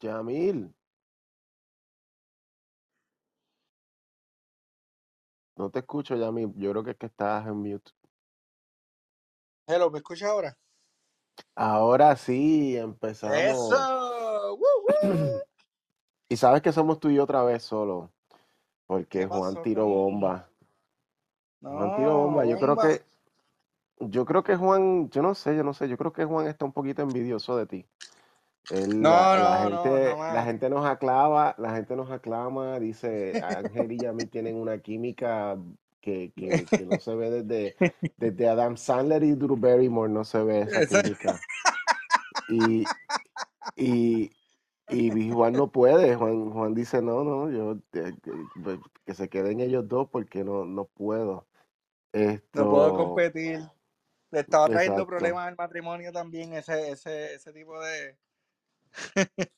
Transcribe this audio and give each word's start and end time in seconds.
Yamil. 0.00 0.74
No 5.56 5.70
te 5.70 5.80
escucho, 5.80 6.16
Yamil. 6.16 6.52
Yo 6.56 6.70
creo 6.70 6.84
que 6.84 6.90
es 6.92 6.96
que 6.96 7.06
estás 7.06 7.46
en 7.46 7.56
mute. 7.56 7.92
Hello, 9.66 9.90
¿me 9.90 9.98
escuchas 9.98 10.30
ahora? 10.30 10.56
Ahora 11.54 12.16
sí, 12.16 12.76
empezamos. 12.76 13.36
¡Eso! 13.36 14.56
¡Woo, 14.58 15.40
Y 16.28 16.36
sabes 16.36 16.62
que 16.62 16.72
somos 16.72 16.98
tú 16.98 17.10
y 17.10 17.16
yo 17.16 17.24
otra 17.24 17.42
vez 17.44 17.62
solo. 17.62 18.10
Porque 18.86 19.20
¿Qué 19.20 19.26
Juan 19.26 19.62
tiró 19.62 19.86
bomba. 19.86 20.48
Juan 21.60 21.94
tiró 21.96 22.16
bomba. 22.16 22.44
Yo 22.46 22.58
creo 22.58 22.76
que. 22.76 23.04
Yo 24.00 24.24
creo 24.24 24.42
que 24.42 24.56
Juan. 24.56 25.10
Yo 25.10 25.22
no 25.22 25.34
sé, 25.34 25.56
yo 25.56 25.62
no 25.62 25.74
sé. 25.74 25.88
Yo 25.88 25.96
creo 25.96 26.12
que 26.12 26.24
Juan 26.24 26.46
está 26.46 26.64
un 26.64 26.72
poquito 26.72 27.02
envidioso 27.02 27.56
de 27.56 27.66
ti. 27.66 27.86
Él, 28.68 29.00
No, 29.00 29.08
la, 29.10 29.36
la 29.36 29.64
no, 29.64 29.70
no, 29.70 29.82
gente, 29.82 30.10
jamás. 30.10 30.34
la 30.34 30.44
gente 30.44 30.70
nos 30.70 30.86
aclama, 30.86 31.54
la 31.58 31.74
gente 31.74 31.96
nos 31.96 32.10
aclama, 32.10 32.78
dice 32.78 33.42
Ángel 33.42 33.92
y 33.92 33.98
Yamil 33.98 34.28
tienen 34.30 34.56
una 34.56 34.78
química 34.78 35.58
que, 36.00 36.32
que, 36.36 36.64
que 36.66 36.86
no 36.86 36.98
se 37.00 37.14
ve 37.14 37.42
desde, 37.42 37.76
desde 38.16 38.48
Adam 38.48 38.76
Sandler 38.76 39.22
y 39.22 39.32
Drew 39.32 39.56
Barrymore, 39.56 40.12
no 40.12 40.24
se 40.24 40.42
ve 40.42 40.60
esa 40.60 41.02
química. 41.02 41.40
Y, 42.48 42.84
y, 43.76 44.30
y 44.88 45.30
Juan 45.30 45.52
no 45.54 45.70
puede, 45.70 46.16
Juan, 46.16 46.50
Juan 46.50 46.74
dice, 46.74 47.02
no, 47.02 47.24
no, 47.24 47.50
yo 47.50 47.72
eh, 47.92 48.12
que, 48.22 48.80
que 49.04 49.14
se 49.14 49.28
queden 49.28 49.60
ellos 49.60 49.88
dos 49.88 50.08
porque 50.10 50.44
no, 50.44 50.64
no 50.64 50.84
puedo. 50.86 51.46
No 52.54 52.70
puedo 52.70 52.96
competir. 52.96 53.60
Le 54.32 54.40
estaba 54.40 54.66
trayendo 54.66 55.02
exacto. 55.02 55.06
problemas 55.06 55.48
al 55.48 55.56
matrimonio 55.56 56.12
también 56.12 56.54
ese, 56.54 56.90
ese, 56.90 57.34
ese 57.34 57.52
tipo 57.52 57.80
de... 57.80 58.16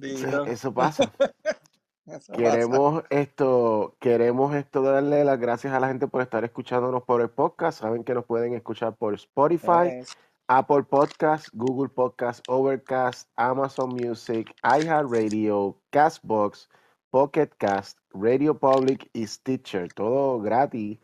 Eso 0.00 0.72
pasa. 0.72 1.12
eso 2.06 2.32
pasa. 2.32 2.32
Queremos 2.36 3.04
esto, 3.10 3.96
queremos 4.00 4.54
esto 4.54 4.82
darle 4.82 5.24
las 5.24 5.38
gracias 5.40 5.72
a 5.74 5.80
la 5.80 5.88
gente 5.88 6.06
por 6.06 6.22
estar 6.22 6.44
escuchándonos 6.44 7.02
por 7.02 7.20
el 7.20 7.30
podcast. 7.30 7.80
Saben 7.80 8.04
que 8.04 8.14
nos 8.14 8.24
pueden 8.24 8.54
escuchar 8.54 8.94
por 8.96 9.14
Spotify, 9.14 9.88
Es- 10.00 10.16
Apple 10.46 10.84
Podcast, 10.84 11.48
Google 11.52 11.90
Podcast, 11.90 12.42
Overcast, 12.48 13.28
Amazon 13.36 13.90
Music, 13.90 14.54
iHeartRadio, 14.62 15.76
Castbox, 15.90 16.70
Pocket 17.10 17.48
Cast, 17.58 17.98
Radio 18.14 18.56
Public 18.58 19.10
y 19.12 19.26
Stitcher. 19.26 19.92
Todo 19.92 20.40
gratis 20.40 20.98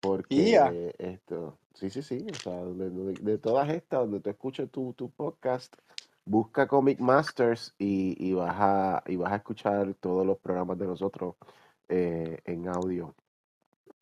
porque 0.00 0.94
esto, 0.98 1.58
sí, 1.74 1.90
sí, 1.90 2.00
sí, 2.02 2.26
o 2.30 2.34
sea, 2.36 2.64
de, 2.64 2.88
de- 2.88 3.12
de 3.20 3.38
todas 3.38 3.68
estas, 3.68 4.00
donde 4.00 4.20
tú 4.20 4.30
escuches 4.30 4.70
tu, 4.70 4.94
tu 4.94 5.10
podcast, 5.10 5.74
busca 6.30 6.66
Comic 6.68 7.00
Masters 7.00 7.74
y, 7.78 8.16
y 8.24 8.34
vas 8.34 8.56
a, 8.58 9.02
y 9.06 9.16
vas 9.16 9.32
a 9.32 9.36
escuchar 9.36 9.94
todos 9.94 10.26
los 10.26 10.38
programas 10.38 10.78
de 10.78 10.86
nosotros 10.86 11.36
eh, 11.88 12.40
en 12.44 12.68
audio. 12.68 13.14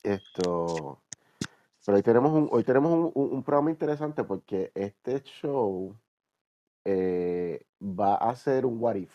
Esto, 0.03 1.03
pero 1.85 1.97
hoy 1.97 2.03
tenemos 2.03 2.31
un, 2.33 2.49
hoy 2.51 2.63
tenemos 2.63 2.91
un, 2.93 3.11
un- 3.15 3.33
un 3.33 3.43
programa 3.43 3.71
interesante 3.71 4.23
porque 4.23 4.71
este 4.75 5.21
show 5.23 5.95
eh, 6.85 7.65
va 7.81 8.15
a 8.15 8.35
ser 8.35 8.65
un 8.65 8.79
what 8.81 8.95
if 8.95 9.13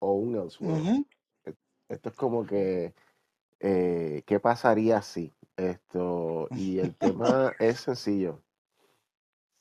o 0.00 0.14
un 0.14 0.36
Elseworld. 0.36 0.86
Ujú. 0.86 1.06
Esto 1.88 2.08
es 2.10 2.16
como 2.16 2.46
que, 2.46 2.94
eh, 3.60 4.22
¿qué 4.26 4.40
pasaría 4.40 5.02
si? 5.02 5.32
Esto, 5.56 6.50
y 6.54 6.78
el 6.80 6.96
tema 6.98 7.54
es 7.58 7.80
sencillo. 7.80 8.42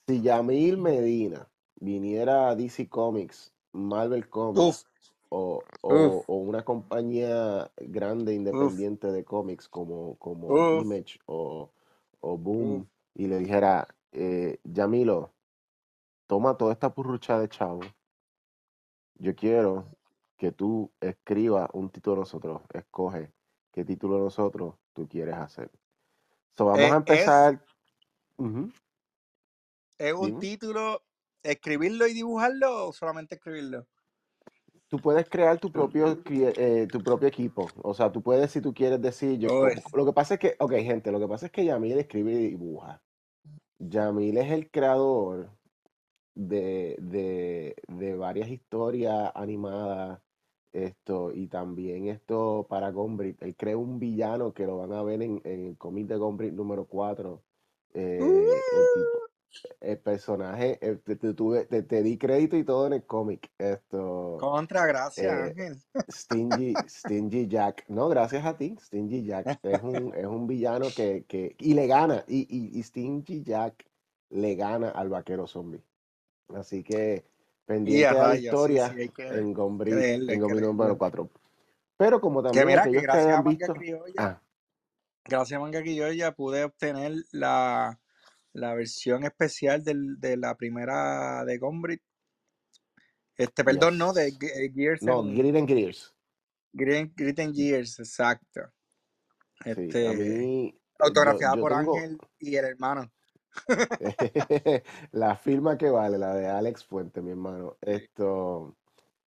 Si 0.07 0.21
Yamil 0.21 0.77
Medina 0.77 1.52
viniera 1.75 2.49
a 2.49 2.55
DC 2.55 2.89
Comics, 2.89 3.53
Marvel 3.73 4.29
Comics 4.29 4.87
o, 5.29 5.61
o- 5.81 6.23
o 6.27 6.35
una 6.37 6.63
compañía 6.65 7.71
grande 7.77 8.33
uf, 8.51 8.73
independiente 8.73 9.11
de 9.11 9.23
cómics 9.25 9.67
como, 9.69 10.17
como 10.19 10.57
uf, 10.57 10.69
Image 10.69 11.19
o, 11.25 11.71
o 12.21 12.37
uf. 12.59 12.83
Boom 12.83 12.87
y 13.15 13.27
le 13.27 13.39
dijera, 13.39 13.87
eh, 14.11 14.59
Yamilo, 14.63 15.33
toma 16.27 16.57
toda 16.57 16.73
esta 16.73 16.93
purrucha 16.93 17.39
de 17.39 17.49
chavo, 17.49 17.81
yo 19.15 19.35
quiero 19.35 19.87
que 20.37 20.51
tú 20.51 20.91
escribas 21.01 21.69
un 21.73 21.89
título 21.89 22.17
de 22.17 22.19
nosotros, 22.21 22.61
escoge 22.73 23.33
qué 23.71 23.85
título 23.85 24.17
de 24.17 24.23
nosotros 24.23 24.75
tú 24.93 25.07
quieres 25.07 25.35
hacer. 25.35 25.71
So, 26.57 26.65
vamos 26.65 26.91
a 26.91 26.95
Eh, 26.95 27.01
es, 27.05 27.27
empezar. 27.27 27.65
es 29.97 30.13
un 30.13 30.33
dime. 30.33 30.37
título, 30.37 31.01
escribirlo 31.43 32.07
y 32.07 32.13
dibujarlo 32.13 32.87
o 32.87 32.93
solamente 32.93 33.35
escribirlo. 33.35 33.85
Tú 34.87 34.99
puedes 34.99 35.27
crear 35.27 35.59
tu 35.59 35.71
propio, 35.71 36.21
eh, 36.29 36.87
tu 36.91 37.01
propio 37.01 37.27
equipo. 37.27 37.67
O 37.81 37.93
sea, 37.93 38.11
tú 38.11 38.21
puedes, 38.21 38.51
si 38.51 38.61
tú 38.61 38.73
quieres 38.73 39.01
decir, 39.01 39.39
yo, 39.39 39.61
Uy, 39.61 39.71
lo 39.93 40.05
que 40.05 40.13
pasa 40.13 40.35
es 40.35 40.39
que, 40.39 40.55
ok, 40.59 40.73
gente, 40.73 41.11
lo 41.11 41.19
que 41.19 41.27
pasa 41.27 41.47
es 41.47 41.51
que 41.51 41.65
Yamil 41.65 41.97
escribe 41.97 42.31
y 42.31 42.49
dibuja. 42.49 43.01
Yamil 43.79 44.37
es 44.37 44.51
el 44.51 44.69
creador 44.69 45.49
de, 46.35 46.95
de, 46.99 47.75
de 47.87 48.15
varias 48.15 48.49
historias 48.49 49.31
animadas, 49.35 50.21
esto, 50.73 51.31
y 51.33 51.47
también 51.47 52.07
esto 52.07 52.65
para 52.69 52.91
Gombrich. 52.91 53.41
Él 53.41 53.55
creó 53.55 53.79
un 53.79 53.99
villano 53.99 54.53
que 54.53 54.65
lo 54.65 54.77
van 54.77 54.93
a 54.93 55.03
ver 55.03 55.21
en, 55.21 55.41
en 55.43 55.67
el 55.67 55.77
cómic 55.77 56.07
de 56.07 56.17
Gombrich 56.17 56.53
número 56.53 56.85
4. 56.85 57.43
Eh, 57.93 58.63
el 58.71 58.91
tipo, 58.91 59.22
el 59.81 59.99
personaje, 59.99 60.79
eh, 60.81 60.95
te, 60.97 61.15
te 61.15 61.33
tuve- 61.33 61.65
te- 61.67 61.83
te 61.83 62.03
di 62.03 62.17
crédito 62.17 62.57
y 62.57 62.63
todo 62.63 62.87
en 62.87 62.93
el 62.93 63.05
cómic. 63.05 63.51
Esto, 63.57 64.37
Contra, 64.39 64.85
gracias, 64.85 65.25
eh, 65.25 65.29
Ángel. 65.31 65.77
Stingy, 66.09 66.81
Stingy 66.87 67.47
Jack. 67.47 67.85
No, 67.89 68.09
gracias 68.09 68.45
a 68.45 68.57
ti, 68.57 68.75
Stingy 68.79 69.25
Jack. 69.25 69.59
Es 69.63 69.81
un, 69.83 70.13
es 70.15 70.25
un 70.25 70.47
villano 70.47 70.87
que, 70.95 71.25
que, 71.27 71.55
y 71.59 71.73
le 71.73 71.87
gana, 71.87 72.23
y, 72.27 72.41
y, 72.49 72.77
y 72.79 72.83
Stingy 72.83 73.43
Jack 73.43 73.85
le 74.29 74.55
gana 74.55 74.89
al 74.89 75.09
vaquero 75.09 75.47
zombie. 75.47 75.83
Así 76.53 76.83
que 76.83 77.23
pendiente 77.65 78.05
a 78.17 78.25
a 78.25 78.27
la 78.29 78.35
sí, 78.37 78.45
historia 78.45 78.89
sí, 78.89 78.95
que 78.95 79.09
en 79.29 79.53
número 79.53 79.87
creerle. 79.93 80.97
4. 80.97 81.29
Pero 81.97 82.19
como 82.21 82.41
Que 82.41 82.47
también 82.49 82.67
mira, 82.67 82.81
que 82.83 82.89
aquellos 82.89 83.01
que 83.03 83.07
gracias 83.07 83.33
a 83.33 83.41
Manga 83.41 83.49
visto, 83.49 83.73
Criolla, 83.73 84.13
ah, 84.19 84.41
gracias 85.25 85.57
a 85.57 85.61
Manga 85.61 85.81
Criolla 85.81 86.31
pude 86.33 86.63
obtener 86.63 87.13
la, 87.31 87.99
la 88.53 88.73
versión 88.73 89.23
especial 89.23 89.83
del, 89.83 90.19
de 90.19 90.37
la 90.37 90.55
primera 90.55 91.43
de 91.45 91.57
Gombrich. 91.57 92.01
Este, 93.35 93.63
perdón, 93.63 93.97
no, 93.97 94.13
de 94.13 94.27
eh, 94.27 94.71
Gears 94.73 95.01
No, 95.01 95.21
and 95.21 95.37
Grit 95.37 95.55
and 95.55 95.67
Gears. 95.67 96.15
Grit 96.71 97.39
and 97.39 97.55
Gears, 97.55 97.99
exacto. 97.99 98.61
Sí, 99.63 99.71
Este, 99.71 100.15
mí, 100.15 100.81
autografiada 100.99 101.55
yo 101.55 101.61
por 101.61 101.73
tengo 101.75 101.95
Ángel 101.95 102.17
y 102.39 102.55
el 102.55 102.65
hermano. 102.65 103.11
la 105.11 105.35
firma 105.35 105.77
que 105.77 105.89
vale, 105.89 106.17
la 106.17 106.35
de 106.35 106.47
Alex 106.47 106.85
Fuente, 106.85 107.21
mi 107.21 107.31
hermano. 107.31 107.77
Esto, 107.81 108.77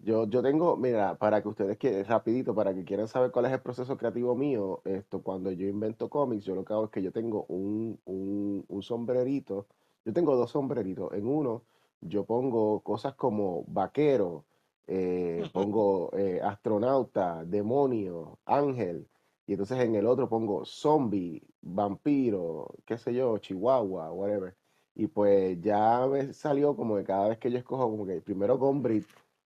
Yo, 0.04 0.26
yo 0.28 0.42
tengo, 0.42 0.76
mira, 0.76 1.16
para 1.16 1.42
que 1.42 1.48
ustedes 1.48 1.78
que, 1.78 2.02
rapidito, 2.02 2.54
para 2.56 2.74
que 2.74 2.84
quieran 2.84 3.06
saber 3.06 3.30
cuál 3.30 3.46
es 3.46 3.52
el 3.52 3.60
proceso 3.60 3.96
creativo 3.96 4.34
mío, 4.34 4.80
esto, 4.84 5.22
cuando 5.22 5.52
yo 5.52 5.68
invento 5.68 6.10
cómics, 6.10 6.44
yo 6.44 6.56
lo 6.56 6.64
que 6.64 6.72
hago 6.72 6.86
es 6.86 6.90
que 6.90 7.02
yo 7.02 7.12
tengo 7.12 7.44
un, 7.48 8.00
un, 8.04 8.64
un 8.68 8.82
sombrerito, 8.82 9.66
yo 10.04 10.12
tengo 10.12 10.34
dos 10.36 10.50
sombreritos. 10.50 11.12
En 11.12 11.26
uno, 11.26 11.62
yo 12.00 12.24
pongo 12.24 12.80
cosas 12.80 13.14
como 13.14 13.64
vaquero, 13.68 14.44
eh, 14.88 15.48
pongo 15.52 16.10
eh, 16.16 16.40
astronauta, 16.42 17.44
demonio, 17.44 18.38
ángel, 18.44 19.08
y 19.46 19.52
entonces 19.52 19.78
en 19.78 19.94
el 19.94 20.06
otro 20.06 20.28
pongo 20.28 20.64
zombie, 20.64 21.42
vampiro, 21.60 22.74
qué 22.86 22.98
sé 22.98 23.14
yo, 23.14 23.38
chihuahua, 23.38 24.12
whatever. 24.12 24.56
Y 24.94 25.06
pues 25.06 25.60
ya 25.60 26.06
me 26.08 26.32
salió 26.32 26.76
como 26.76 26.96
que 26.96 27.04
cada 27.04 27.28
vez 27.28 27.38
que 27.38 27.50
yo 27.50 27.58
escojo, 27.58 27.88
como 27.90 28.04
que 28.06 28.20
primero 28.20 28.58
Gombrich, 28.58 29.06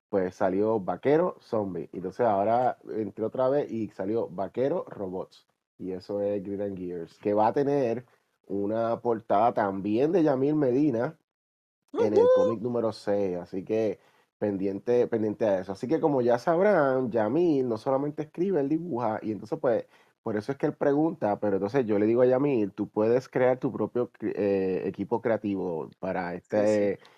pues 0.09 0.35
salió 0.35 0.79
Vaquero 0.79 1.37
Zombie. 1.41 1.89
Entonces 1.93 2.25
ahora 2.25 2.77
entré 2.89 3.25
otra 3.25 3.49
vez 3.49 3.71
y 3.71 3.89
salió 3.89 4.27
Vaquero 4.29 4.85
Robots. 4.87 5.45
Y 5.77 5.91
eso 5.91 6.21
es 6.21 6.41
Grid 6.43 6.61
and 6.61 6.77
Gears, 6.77 7.17
que 7.19 7.33
va 7.33 7.47
a 7.47 7.53
tener 7.53 8.05
una 8.47 9.01
portada 9.01 9.53
también 9.53 10.11
de 10.11 10.23
Yamil 10.23 10.55
Medina 10.55 11.17
en 11.93 12.13
el 12.13 12.25
cómic 12.35 12.61
número 12.61 12.91
6. 12.93 13.37
Así 13.37 13.63
que 13.63 13.99
pendiente, 14.37 15.07
pendiente 15.07 15.45
a 15.45 15.59
eso. 15.61 15.71
Así 15.73 15.87
que 15.87 15.99
como 15.99 16.21
ya 16.21 16.37
sabrán, 16.39 17.11
Yamil 17.11 17.67
no 17.67 17.77
solamente 17.77 18.23
escribe, 18.23 18.59
él 18.61 18.69
dibuja. 18.69 19.19
Y 19.21 19.31
entonces 19.31 19.59
pues 19.59 19.85
por 20.23 20.37
eso 20.37 20.51
es 20.51 20.57
que 20.57 20.65
él 20.65 20.73
pregunta, 20.73 21.39
pero 21.39 21.57
entonces 21.57 21.85
yo 21.85 21.99
le 21.99 22.05
digo 22.07 22.21
a 22.21 22.25
Yamil, 22.25 22.71
tú 22.71 22.89
puedes 22.89 23.29
crear 23.29 23.59
tu 23.59 23.71
propio 23.71 24.11
eh, 24.21 24.83
equipo 24.85 25.21
creativo 25.21 25.89
para 25.99 26.33
este... 26.35 26.95
Sí, 26.97 27.03
sí. 27.03 27.14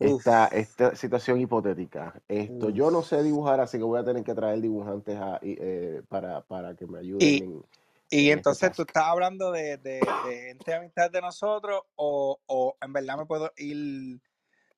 Esta, 0.00 0.46
esta 0.48 0.94
situación 0.94 1.40
hipotética. 1.40 2.22
Esto, 2.28 2.70
yo 2.70 2.90
no 2.90 3.02
sé 3.02 3.22
dibujar, 3.22 3.60
así 3.60 3.78
que 3.78 3.84
voy 3.84 3.98
a 3.98 4.04
tener 4.04 4.22
que 4.24 4.34
traer 4.34 4.60
dibujantes 4.60 5.16
a- 5.18 5.38
eh, 5.42 6.02
para, 6.08 6.42
para 6.46 6.76
que 6.76 6.86
me 6.86 6.98
ayuden 7.00 7.36
Y, 7.36 7.42
en, 7.42 7.64
y 8.10 8.30
en 8.30 8.38
este 8.38 8.54
entonces 8.54 8.72
tú 8.72 8.82
task. 8.82 8.82
estás 8.82 9.04
hablando 9.04 9.52
de, 9.52 9.78
de, 9.78 10.00
de 10.00 10.42
gente 10.48 10.74
amistad 10.74 11.10
de 11.10 11.20
nosotros 11.20 11.82
o, 11.96 12.40
o 12.46 12.76
en 12.80 12.92
verdad 12.92 13.18
me 13.18 13.26
puedo 13.26 13.52
ir 13.56 14.20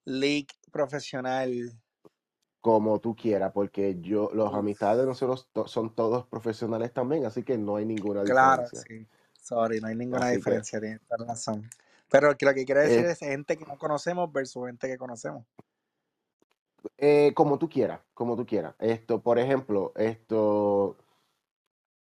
league 0.05 0.49
profesional. 0.73 1.73
como 2.61 3.01
tú 3.01 3.15
quieras, 3.17 3.53
porque 3.53 3.99
yo, 4.01 4.31
los 4.35 4.53
Uf, 4.53 4.55
amistades 4.55 5.01
de 5.01 5.07
nosotros 5.07 5.49
to- 5.53 5.67
son 5.69 5.95
todos 5.95 6.27
profesionales 6.27 6.93
también, 6.93 7.25
así 7.27 7.43
que 7.43 7.57
no 7.59 7.77
hay 7.77 7.87
ninguna 7.87 8.25
claro, 8.25 8.63
diferencia. 8.63 8.87
sí. 8.87 9.07
Sorry, 9.41 9.81
no 9.81 9.89
hay 9.89 9.97
ninguna 9.97 10.29
Así 10.29 10.43
que, 10.43 10.63
diferencia, 10.63 10.81
tienes 10.81 11.01
razón. 11.09 11.69
Pero 12.11 12.31
lo 12.41 12.55
que 12.55 12.65
quiere 12.65 12.81
decir 12.83 13.05
eh, 13.05 13.07
es 13.07 13.19
gente 13.19 13.57
que 13.57 13.65
no 13.67 13.79
conocemos 13.79 14.33
versus 14.33 14.67
gente 14.67 14.89
que 14.89 14.99
conocemos. 14.99 15.45
eh, 16.99 17.33
como 17.35 17.59
tú 17.59 17.69
quieras, 17.69 18.01
como 18.15 18.37
tú 18.37 18.47
quieras. 18.47 18.75
Esto, 18.79 19.23
por 19.23 19.39
ejemplo, 19.39 19.93
esto, 19.97 20.97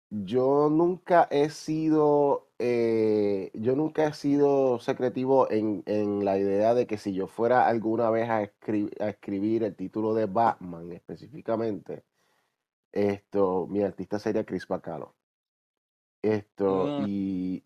yo 0.10 0.70
nunca 0.70 1.28
he 1.32 1.50
sido, 1.50 2.50
eh, 2.60 3.52
yo 3.54 3.76
nunca 3.76 4.08
he 4.08 4.14
sido 4.14 4.80
secretivo 4.80 5.50
en, 5.52 5.84
en 5.86 6.26
la 6.26 6.38
idea 6.38 6.74
de 6.74 6.86
que 6.88 6.98
si 6.98 7.14
yo 7.14 7.28
fuera 7.28 7.68
alguna 7.68 8.10
vez 8.10 8.30
a, 8.30 8.44
escri- 8.44 8.92
a 9.02 9.10
escribir 9.10 9.64
el 9.64 9.76
título 9.76 10.14
de 10.14 10.26
Batman 10.26 10.92
específicamente, 10.92 12.04
esto, 12.94 13.68
mi 13.70 13.84
artista 13.84 14.20
sería 14.20 14.46
Chris 14.46 14.68
Bacalo. 14.68 15.16
Esto, 16.24 16.94
Mm, 16.98 16.98
y, 16.98 17.64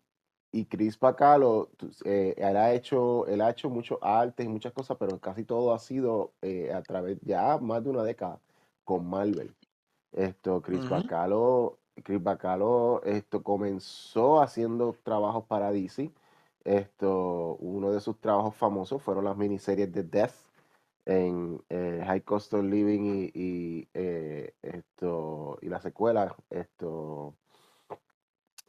y 0.60 0.66
Chris 0.66 0.98
Bacalo, 0.98 1.70
tú- 1.76 1.90
eh, 2.04 2.34
él 2.38 2.56
ha 2.56 2.72
hecho, 2.74 3.26
él 3.26 3.40
ha 3.42 3.50
hecho 3.50 3.70
muchos 3.70 3.98
artes 4.02 4.46
y 4.46 4.48
muchas 4.48 4.72
cosas, 4.72 4.96
pero 4.98 5.18
casi 5.20 5.44
todo 5.44 5.72
ha 5.74 5.78
sido 5.78 6.32
eh, 6.42 6.72
a 6.72 6.82
través 6.82 7.18
ya 7.22 7.58
más 7.58 7.82
de 7.84 7.90
una 7.90 8.02
década 8.04 8.40
con 8.84 9.06
Marvel. 9.08 9.54
Esto, 10.12 10.62
Chris 10.62 10.86
ujú. 10.86 10.88
Bacalo, 10.88 11.78
Chris 12.04 12.22
Bacalo, 12.22 13.02
esto 13.04 13.42
comenzó 13.42 14.40
haciendo 14.42 14.94
trabajos 15.04 15.44
para 15.46 15.72
DC. 15.72 16.12
Esto, 16.64 17.56
uno 17.60 17.92
de 17.92 18.00
sus 18.00 18.20
trabajos 18.20 18.54
famosos 18.56 19.02
fueron 19.02 19.24
las 19.24 19.36
miniseries 19.36 19.92
de 19.92 20.02
Death 20.04 20.32
en 21.06 21.62
eh, 21.68 22.02
High 22.06 22.22
Cost 22.22 22.54
of 22.54 22.64
Living 22.64 23.30
y, 23.32 23.32
y, 23.34 23.88
esto, 24.62 25.58
y 25.62 25.68
la 25.68 25.80
secuela, 25.80 26.34
esto, 26.50 27.34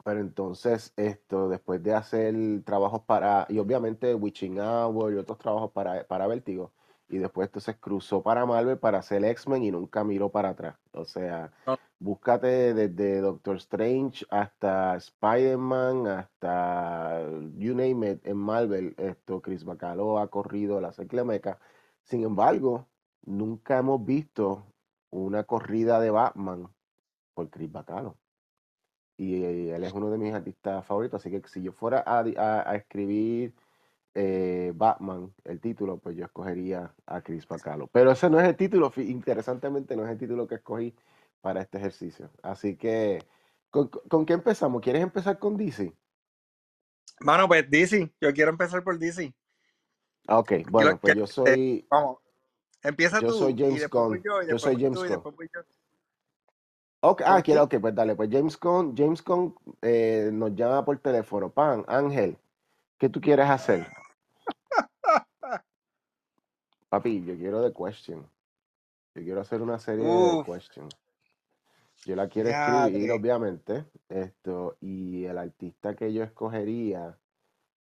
pero 0.07 0.21
entonces, 0.21 0.93
esto, 0.95 1.49
después 1.49 1.83
de 1.83 1.93
hacer 1.93 2.33
trabajos 2.63 3.01
para, 3.01 3.45
y 3.49 3.59
obviamente 3.59 4.15
Witching 4.15 4.57
Hour 4.57 5.11
y 5.11 5.17
otros 5.17 5.37
trabajos 5.37 5.71
para, 5.71 6.07
para 6.07 6.27
Vértigo, 6.27 6.71
y 7.09 7.17
después 7.17 7.49
entonces 7.49 7.75
cruzó 7.77 8.23
para 8.23 8.45
Marvel 8.45 8.77
para 8.79 8.99
hacer 8.99 9.25
X-Men 9.25 9.63
y 9.63 9.71
nunca 9.71 10.05
miró 10.05 10.29
para 10.29 10.51
atrás. 10.51 10.77
O 10.93 11.03
sea, 11.03 11.51
No, 11.65 11.77
búscate 11.99 12.73
desde 12.73 13.19
Doctor 13.19 13.57
Strange 13.57 14.25
hasta 14.29 14.95
Spider-Man, 14.95 16.07
hasta 16.07 17.23
you 17.57 17.75
name 17.75 18.11
it, 18.11 18.25
en 18.25 18.37
Marvel, 18.37 18.95
esto, 18.97 19.41
Chris 19.41 19.65
Bacalo 19.65 20.19
ha 20.19 20.29
corrido 20.29 20.79
la 20.79 20.93
Meca. 21.25 21.59
Sin 22.03 22.23
embargo, 22.23 22.87
nunca 23.25 23.79
hemos 23.79 24.05
visto 24.05 24.63
una 25.09 25.43
corrida 25.43 25.99
de 25.99 26.11
Batman 26.11 26.69
por 27.33 27.49
Chris 27.49 27.69
Bacalo 27.69 28.15
y 29.17 29.43
eh, 29.43 29.75
él 29.75 29.83
es 29.83 29.93
uno 29.93 30.09
de 30.11 30.17
mis 30.17 30.33
artistas 30.33 30.85
favoritos, 30.85 31.21
así 31.21 31.31
que 31.31 31.47
si 31.47 31.61
yo 31.63 31.71
fuera 31.71 32.03
a, 32.05 32.19
a- 32.19 32.71
a 32.71 32.75
escribir 32.75 33.53
eh, 34.15 34.71
Batman, 34.75 35.33
el 35.43 35.59
título, 35.59 35.97
pues 35.97 36.15
yo 36.15 36.25
escogería 36.25 36.93
a 37.05 37.21
Chris 37.21 37.47
Bacalo. 37.47 37.87
Pero 37.91 38.11
ese 38.11 38.29
no 38.29 38.39
es 38.39 38.47
el 38.47 38.55
título, 38.55 38.91
interesantemente 38.97 39.95
no 39.95 40.05
es 40.05 40.11
el 40.11 40.17
título 40.17 40.47
que 40.47 40.55
escogí 40.55 40.95
para 41.41 41.61
este 41.61 41.77
ejercicio. 41.77 42.29
Así 42.41 42.75
que, 42.75 43.19
¿con, 43.69 43.89
con 43.89 44.25
qué 44.25 44.33
empezamos? 44.33 44.81
¿Quieres 44.81 45.03
empezar 45.03 45.37
con 45.39 45.55
DC? 45.57 45.93
Mano, 47.21 47.47
pues 47.47 47.69
DC, 47.69 48.11
yo 48.21 48.33
quiero 48.33 48.51
empezar 48.51 48.83
por 48.83 48.97
DC. 48.97 49.33
Ah, 50.27 50.39
Ok, 50.39 50.51
bueno, 50.69 50.97
pues 50.99 51.15
yo 51.15 51.25
soy, 51.27 51.87
vamos, 51.89 52.17
empieza 52.83 53.19
yo 53.21 53.31
soy 53.31 53.53
tú 53.55 53.59
y 53.59 53.63
James 53.65 53.89
Gunn, 53.89 54.23
yo 54.49 54.59
soy 54.59 54.75
James 54.81 54.99
Gunn. 54.99 55.23
Después 57.01 57.19
voy 57.19 57.21
yo. 57.21 57.21
Ok, 57.21 57.21
ah, 57.25 57.35
¿Por 57.35 57.43
quiero, 57.43 57.63
ok, 57.63 57.75
pues 57.79 57.95
dale, 57.95 58.15
pues 58.15 58.29
James 58.31 58.59
Gunn, 58.59 58.95
James 58.97 59.23
Gunn 59.23 59.55
eh, 59.81 60.29
nos 60.33 60.55
llama 60.55 60.83
por 60.83 60.97
teléfono. 60.99 61.49
Pan, 61.49 61.85
Ángel, 61.87 62.37
¿qué 62.97 63.09
tú 63.09 63.21
quieres 63.21 63.49
hacer? 63.49 63.87
Papi, 66.89 67.23
yo 67.23 67.35
quiero 67.37 67.61
The 67.61 67.73
Question. 67.73 68.27
Yo 69.15 69.23
quiero 69.23 69.41
hacer 69.41 69.61
una 69.61 69.79
serie 69.79 70.05
de 70.05 70.43
The 70.43 70.51
Question. 70.51 70.89
Yo 72.05 72.15
la 72.15 72.29
quiero 72.29 72.49
escribir, 72.49 73.07
diadre. 73.07 73.11
obviamente, 73.11 73.85
esto, 74.07 74.77
y 74.79 75.25
el 75.25 75.37
artista 75.37 75.95
que 75.95 76.13
yo 76.13 76.23
escogería, 76.23 77.17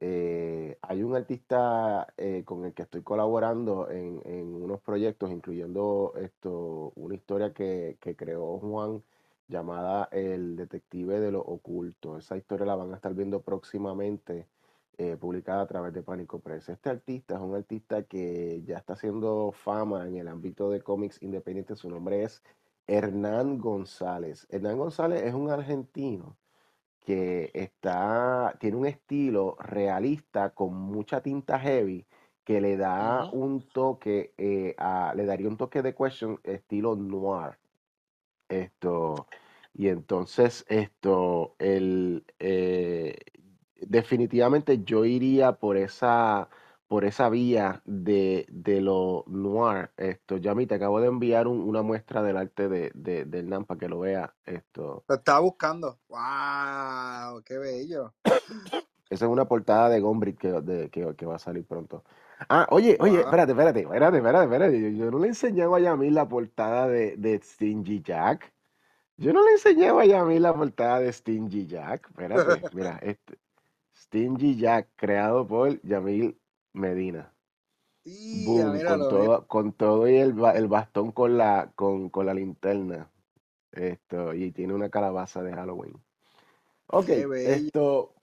eh, 0.05 0.77
hay 0.81 1.01
un 1.01 1.15
artista 1.15 2.13
eh, 2.17 2.43
con 2.45 2.65
el 2.65 2.73
que 2.73 2.81
estoy 2.81 3.03
colaborando 3.03 3.89
en, 3.89 4.21
en 4.25 4.53
unos 4.53 4.81
proyectos, 4.81 5.31
incluyendo 5.31 6.13
esto, 6.17 6.91
una 6.95 7.15
historia 7.15 7.53
que, 7.53 7.97
creó 8.17 8.59
Juan 8.59 9.01
llamada 9.47 10.09
El 10.11 10.57
Detective 10.57 11.21
de 11.21 11.31
lo 11.31 11.39
Oculto. 11.39 12.17
Esa 12.17 12.35
historia 12.35 12.65
la 12.65 12.75
van 12.75 12.91
a 12.91 12.95
estar 12.97 13.13
viendo 13.13 13.43
próximamente, 13.43 14.49
eh, 14.97 15.15
publicada 15.15 15.61
a 15.61 15.67
través 15.67 15.93
de 15.93 16.03
Pánico 16.03 16.39
Press. 16.39 16.67
Este 16.67 16.89
artista 16.89 17.35
es 17.35 17.41
un 17.41 17.55
artista 17.55 18.03
que 18.03 18.61
ya 18.65 18.79
está 18.79 18.93
haciendo 18.93 19.53
fama 19.53 20.05
en 20.05 20.17
el 20.17 20.27
ámbito 20.27 20.69
de 20.69 20.81
cómics 20.81 21.21
independientes. 21.23 21.79
Su 21.79 21.89
nombre 21.89 22.23
es 22.23 22.43
Hernán 22.87 23.57
González. 23.57 24.47
Hernán 24.49 24.77
González 24.77 25.21
es 25.23 25.33
un 25.33 25.49
argentino 25.49 26.35
que 27.05 27.51
está, 27.53 28.55
tiene 28.59 28.77
un 28.77 28.85
estilo 28.85 29.55
realista 29.59 30.51
con 30.51 30.73
mucha 30.75 31.21
tinta 31.21 31.59
heavy 31.59 32.05
que 32.43 32.61
le 32.61 32.77
da 32.77 33.27
un 33.31 33.61
toque, 33.69 34.33
eh, 34.37 34.75
a- 34.77 35.13
le 35.15 35.25
daría 35.25 35.47
un 35.47 35.57
toque 35.57 35.81
de 35.81 35.95
question 35.95 36.39
estilo 36.43 36.95
noir. 36.95 37.57
Esto, 38.49 39.27
y 39.73 39.87
entonces 39.87 40.65
esto, 40.69 41.55
el, 41.59 42.25
eh, 42.39 43.15
definitivamente 43.77 44.83
yo 44.83 45.05
iría 45.05 45.53
por 45.53 45.77
esa, 45.77 46.49
por 46.87 47.05
esa 47.05 47.29
vía 47.29 47.81
de, 47.85 48.45
de 48.49 48.81
lo 48.81 49.23
noir. 49.27 49.89
Esto, 49.97 50.37
Yami, 50.37 50.67
te 50.67 50.75
acabo 50.75 50.99
de 51.01 51.07
enviar 51.07 51.47
un- 51.47 51.61
una 51.61 51.81
muestra 51.81 52.21
del 52.21 52.37
arte 52.37 52.69
de, 52.69 52.91
de, 52.93 53.25
del 53.25 53.45
Hernán 53.45 53.65
para 53.65 53.79
que 53.79 53.87
lo 53.89 53.99
vea. 53.99 54.33
Esto. 54.45 55.03
Lo 55.07 55.15
estaba 55.15 55.39
buscando. 55.39 55.99
¡Wow! 56.09 57.41
¡Qué 57.43 57.57
bello! 57.57 58.13
Esa 59.09 59.25
es 59.25 59.31
una 59.31 59.45
portada 59.45 59.89
de 59.89 59.99
Gombrich 59.99 60.37
que, 60.37 60.51
de- 60.51 60.89
que, 60.89 61.15
que 61.15 61.25
va 61.25 61.35
a 61.35 61.39
salir 61.39 61.65
pronto. 61.65 62.03
Ah, 62.49 62.67
oye, 62.71 62.97
oye, 62.99 63.11
¡Wow! 63.17 63.25
espérate, 63.25 63.51
espérate, 63.53 63.79
espérate, 63.81 64.17
espérate, 64.17 64.43
espérate. 64.45 64.81
Yo, 64.81 64.89
yo 65.05 65.11
no 65.11 65.19
le 65.19 65.27
enseñaba 65.29 65.77
a 65.77 65.79
Yamil 65.79 66.13
la 66.13 66.27
portada 66.27 66.87
de, 66.87 67.15
de 67.17 67.39
Stingy 67.41 68.01
Jack. 68.01 68.53
Yo 69.17 69.31
no 69.33 69.43
le 69.45 69.51
enseñaba 69.51 70.01
a 70.01 70.05
Yamil 70.05 70.41
la 70.41 70.53
portada 70.53 70.99
de 70.99 71.11
Stingy 71.13 71.65
Jack. 71.67 72.07
Espérate, 72.09 72.61
mira, 72.75 72.97
este, 73.01 73.37
Stingy 73.95 74.57
Jack, 74.57 74.89
creado 74.95 75.47
por 75.47 75.79
Yamil 75.83 76.37
Medina. 76.73 77.31
Boom, 78.45 78.81
con 78.85 78.99
todo, 78.99 79.47
con 79.47 79.73
todo 79.73 80.09
y 80.09 80.17
el, 80.17 80.35
el 80.55 80.67
bastón 80.67 81.13
con 81.13 81.37
la, 81.37 81.71
con, 81.75 82.09
con 82.09 82.25
la 82.25 82.33
linterna. 82.33 83.09
Esto, 83.71 84.33
y 84.33 84.51
tiene 84.51 84.73
una 84.73 84.89
calabaza 84.89 85.41
de 85.41 85.53
Halloween. 85.53 85.93
Ok, 86.87 87.09
esto, 87.09 88.13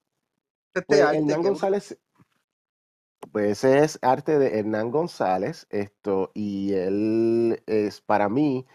Este 0.74 0.82
pues 0.86 1.00
arte, 1.00 1.18
Hernán. 1.18 1.42
González, 1.42 1.98
pues 3.32 3.64
ese 3.64 3.82
es 3.82 3.98
arte 4.02 4.38
de 4.38 4.58
Hernán 4.58 4.90
González, 4.90 5.66
esto, 5.70 6.30
y 6.34 6.74
él 6.74 7.62
es 7.66 8.00
para 8.00 8.28
mí, 8.28 8.66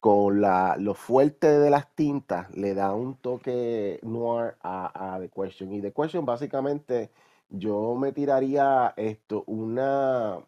con 0.00 0.40
la, 0.40 0.76
lo 0.78 0.94
fuerte 0.94 1.58
de 1.58 1.70
las 1.70 1.94
tintas, 1.94 2.50
le 2.56 2.74
da 2.74 2.94
un 2.94 3.16
toque 3.16 3.98
noir 4.02 4.56
a, 4.60 5.14
a 5.14 5.20
The 5.20 5.28
Question. 5.28 5.72
Y 5.72 5.82
The 5.82 5.92
Question, 5.92 6.24
básicamente, 6.24 7.10
yo 7.58 7.94
me 7.96 8.12
tiraría 8.12 8.94
esto, 8.96 9.44
una, 9.46 10.46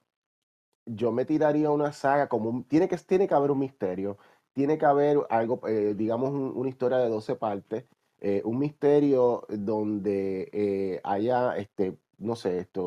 yo 0.87 1.13
me 1.13 1.25
tiraría 1.25 1.71
una 1.71 1.93
saga 1.93 2.29
como 2.29 2.51
un- 2.51 2.65
tiene 2.65 2.89
que, 2.89 2.97
tiene 2.99 3.29
que 3.29 3.35
haber 3.35 3.51
un 3.51 3.59
misterio, 3.61 4.19
tiene 4.53 4.79
que 4.79 4.87
haber 4.87 5.19
algo, 5.31 5.61
eh, 5.69 5.95
digamos, 5.97 6.31
un- 6.31 6.53
una 6.57 6.69
historia 6.69 6.99
de 6.99 7.09
12 7.09 7.37
partes, 7.37 7.87
eh, 8.21 8.43
un 8.45 8.59
misterio 8.59 9.47
donde 9.51 10.49
eh, 10.53 11.01
haya, 11.05 11.57
este, 11.57 11.99
no 12.19 12.37
sé, 12.37 12.59
esto, 12.61 12.85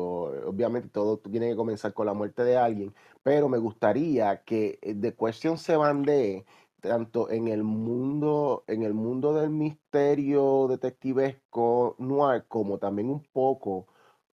obviamente 0.48 0.88
todo 0.88 1.18
tiene 1.20 1.50
que 1.50 1.56
comenzar 1.56 1.94
con 1.94 2.06
la 2.06 2.14
muerte 2.14 2.42
de 2.44 2.56
alguien, 2.56 2.94
pero 3.22 3.48
me 3.48 3.58
gustaría 3.58 4.42
que 4.44 4.78
The 5.00 5.14
Question 5.14 5.58
se 5.58 5.76
bandee 5.76 6.44
tanto 6.80 7.30
en 7.30 7.48
el 7.48 7.62
mundo, 7.62 8.64
en 8.66 8.82
el 8.82 8.94
mundo 8.94 9.34
del 9.34 9.50
misterio 9.50 10.66
detectivesco 10.68 11.94
noir, 11.98 12.44
como 12.48 12.78
también 12.78 13.10
un 13.10 13.22
poco 13.32 13.86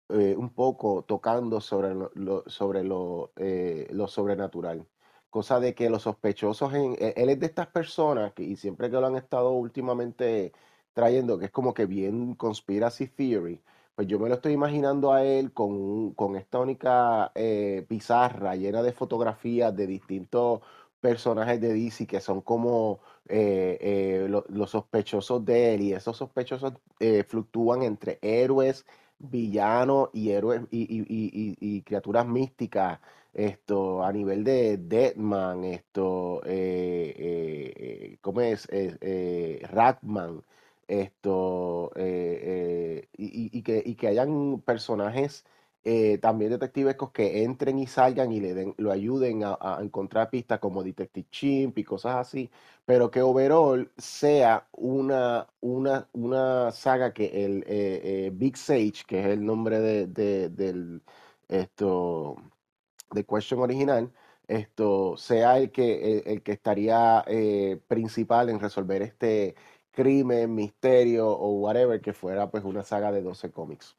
eh, 0.09 0.35
un 0.37 0.49
poco 0.53 1.03
tocando 1.03 1.61
sobre 1.61 1.93
lo, 1.95 2.43
sobre 2.47 2.83
lo, 2.83 3.31
eh, 3.35 3.87
lo 3.91 4.07
sobrenatural. 4.07 4.87
Cosa 5.29 5.59
de 5.59 5.75
que 5.75 5.89
los 5.89 6.03
sospechosos, 6.03 6.73
e- 6.73 7.13
él 7.17 7.29
es 7.29 7.39
de 7.39 7.45
estas 7.47 7.67
personas, 7.67 8.33
que, 8.33 8.43
y 8.43 8.55
siempre 8.55 8.89
que 8.89 8.97
lo 8.99 9.05
han 9.07 9.15
estado 9.17 9.51
últimamente 9.51 10.53
trayendo, 10.93 11.37
que 11.37 11.45
es 11.45 11.51
como 11.51 11.73
que 11.73 11.85
bien 11.85 12.33
conspiracy 12.35 13.07
theory, 13.07 13.61
pues 13.95 14.07
yo 14.07 14.19
me 14.19 14.29
lo 14.29 14.35
estoy 14.35 14.53
imaginando 14.53 15.11
a 15.13 15.23
él 15.23 15.53
con, 15.53 16.13
con 16.13 16.35
esta 16.35 16.59
única 16.59 17.31
eh, 17.35 17.85
pizarra 17.87 18.55
llena 18.55 18.83
de 18.83 18.93
fotografías 18.93 19.75
de 19.75 19.87
distintos 19.87 20.61
personajes 20.99 21.59
de 21.61 21.73
DC 21.73 22.07
que 22.07 22.19
son 22.21 22.41
como 22.41 22.99
lo- 23.29 24.45
los 24.49 24.69
sospechosos 24.71 25.43
de 25.45 25.75
él 25.75 25.81
y 25.81 25.93
esos 25.93 26.17
sospechosos 26.17 26.73
fluctúan 27.27 27.83
entre 27.83 28.19
héroes, 28.21 28.85
villanos 29.19 30.09
y 30.13 30.31
héroes 30.31 30.61
y, 30.71 30.81
y- 30.83 31.05
y- 31.09 31.57
y- 31.59 31.81
criaturas 31.83 32.25
místicas. 32.27 32.99
Esto 33.33 34.03
a 34.03 34.11
nivel 34.11 34.43
de 34.43 34.77
Deadman, 34.77 35.63
esto, 35.63 36.41
eh, 36.45 37.13
eh, 37.17 37.73
eh, 38.13 38.17
¿cómo 38.21 38.41
es? 38.41 38.67
Ratman, 39.69 40.41
esto, 40.87 41.91
y 43.17 43.61
que, 43.63 43.83
y 43.85 43.95
que 43.95 44.07
hayan 44.07 44.61
personajes 44.61 45.45
eh, 45.89 46.17
también 46.17 46.51
detectivescos 46.51 47.11
que 47.11 47.43
entren 47.43 47.79
y 47.79 47.87
salgan 47.87 48.31
y 48.33 48.41
le 48.41 48.53
den, 48.53 48.75
lo 48.77 48.91
ayuden 48.91 49.41
a, 49.45 49.79
encontrar 49.81 50.29
pistas 50.29 50.59
como 50.59 50.83
Detective 50.83 51.27
Chimp 51.31 51.77
y 51.77 51.83
cosas 51.85 52.15
así, 52.17 52.51
pero 52.85 53.09
que 53.09 53.21
overall 53.21 53.89
sea 53.97 54.67
una, 54.73 55.47
una, 55.61 56.09
una 56.11 56.71
saga 56.71 57.13
que 57.13 57.45
el 57.45 57.63
eh, 57.67 58.01
eh, 58.27 58.31
Big 58.33 58.57
Sage, 58.57 59.05
que 59.07 59.21
es 59.21 59.27
el 59.27 59.45
nombre 59.45 59.79
de, 59.79 60.07
de- 60.07 60.49
del 60.49 61.03
esto 61.47 62.35
de 63.11 63.25
Question 63.25 63.61
original, 63.61 64.11
esto 64.47 65.15
sea 65.17 65.57
el 65.57 65.71
que, 65.71 66.19
el, 66.25 66.43
que 66.43 66.51
estaría 66.53 67.23
principal 67.87 68.49
en 68.49 68.59
resolver 68.59 69.01
este 69.01 69.55
crimen, 69.91 70.53
misterio 70.55 71.29
o 71.29 71.51
whatever 71.59 72.01
que 72.01 72.13
fuera 72.13 72.49
pues 72.51 72.63
una 72.65 72.83
saga 72.83 73.11
de 73.11 73.21
12 73.21 73.51
cómics. 73.51 73.95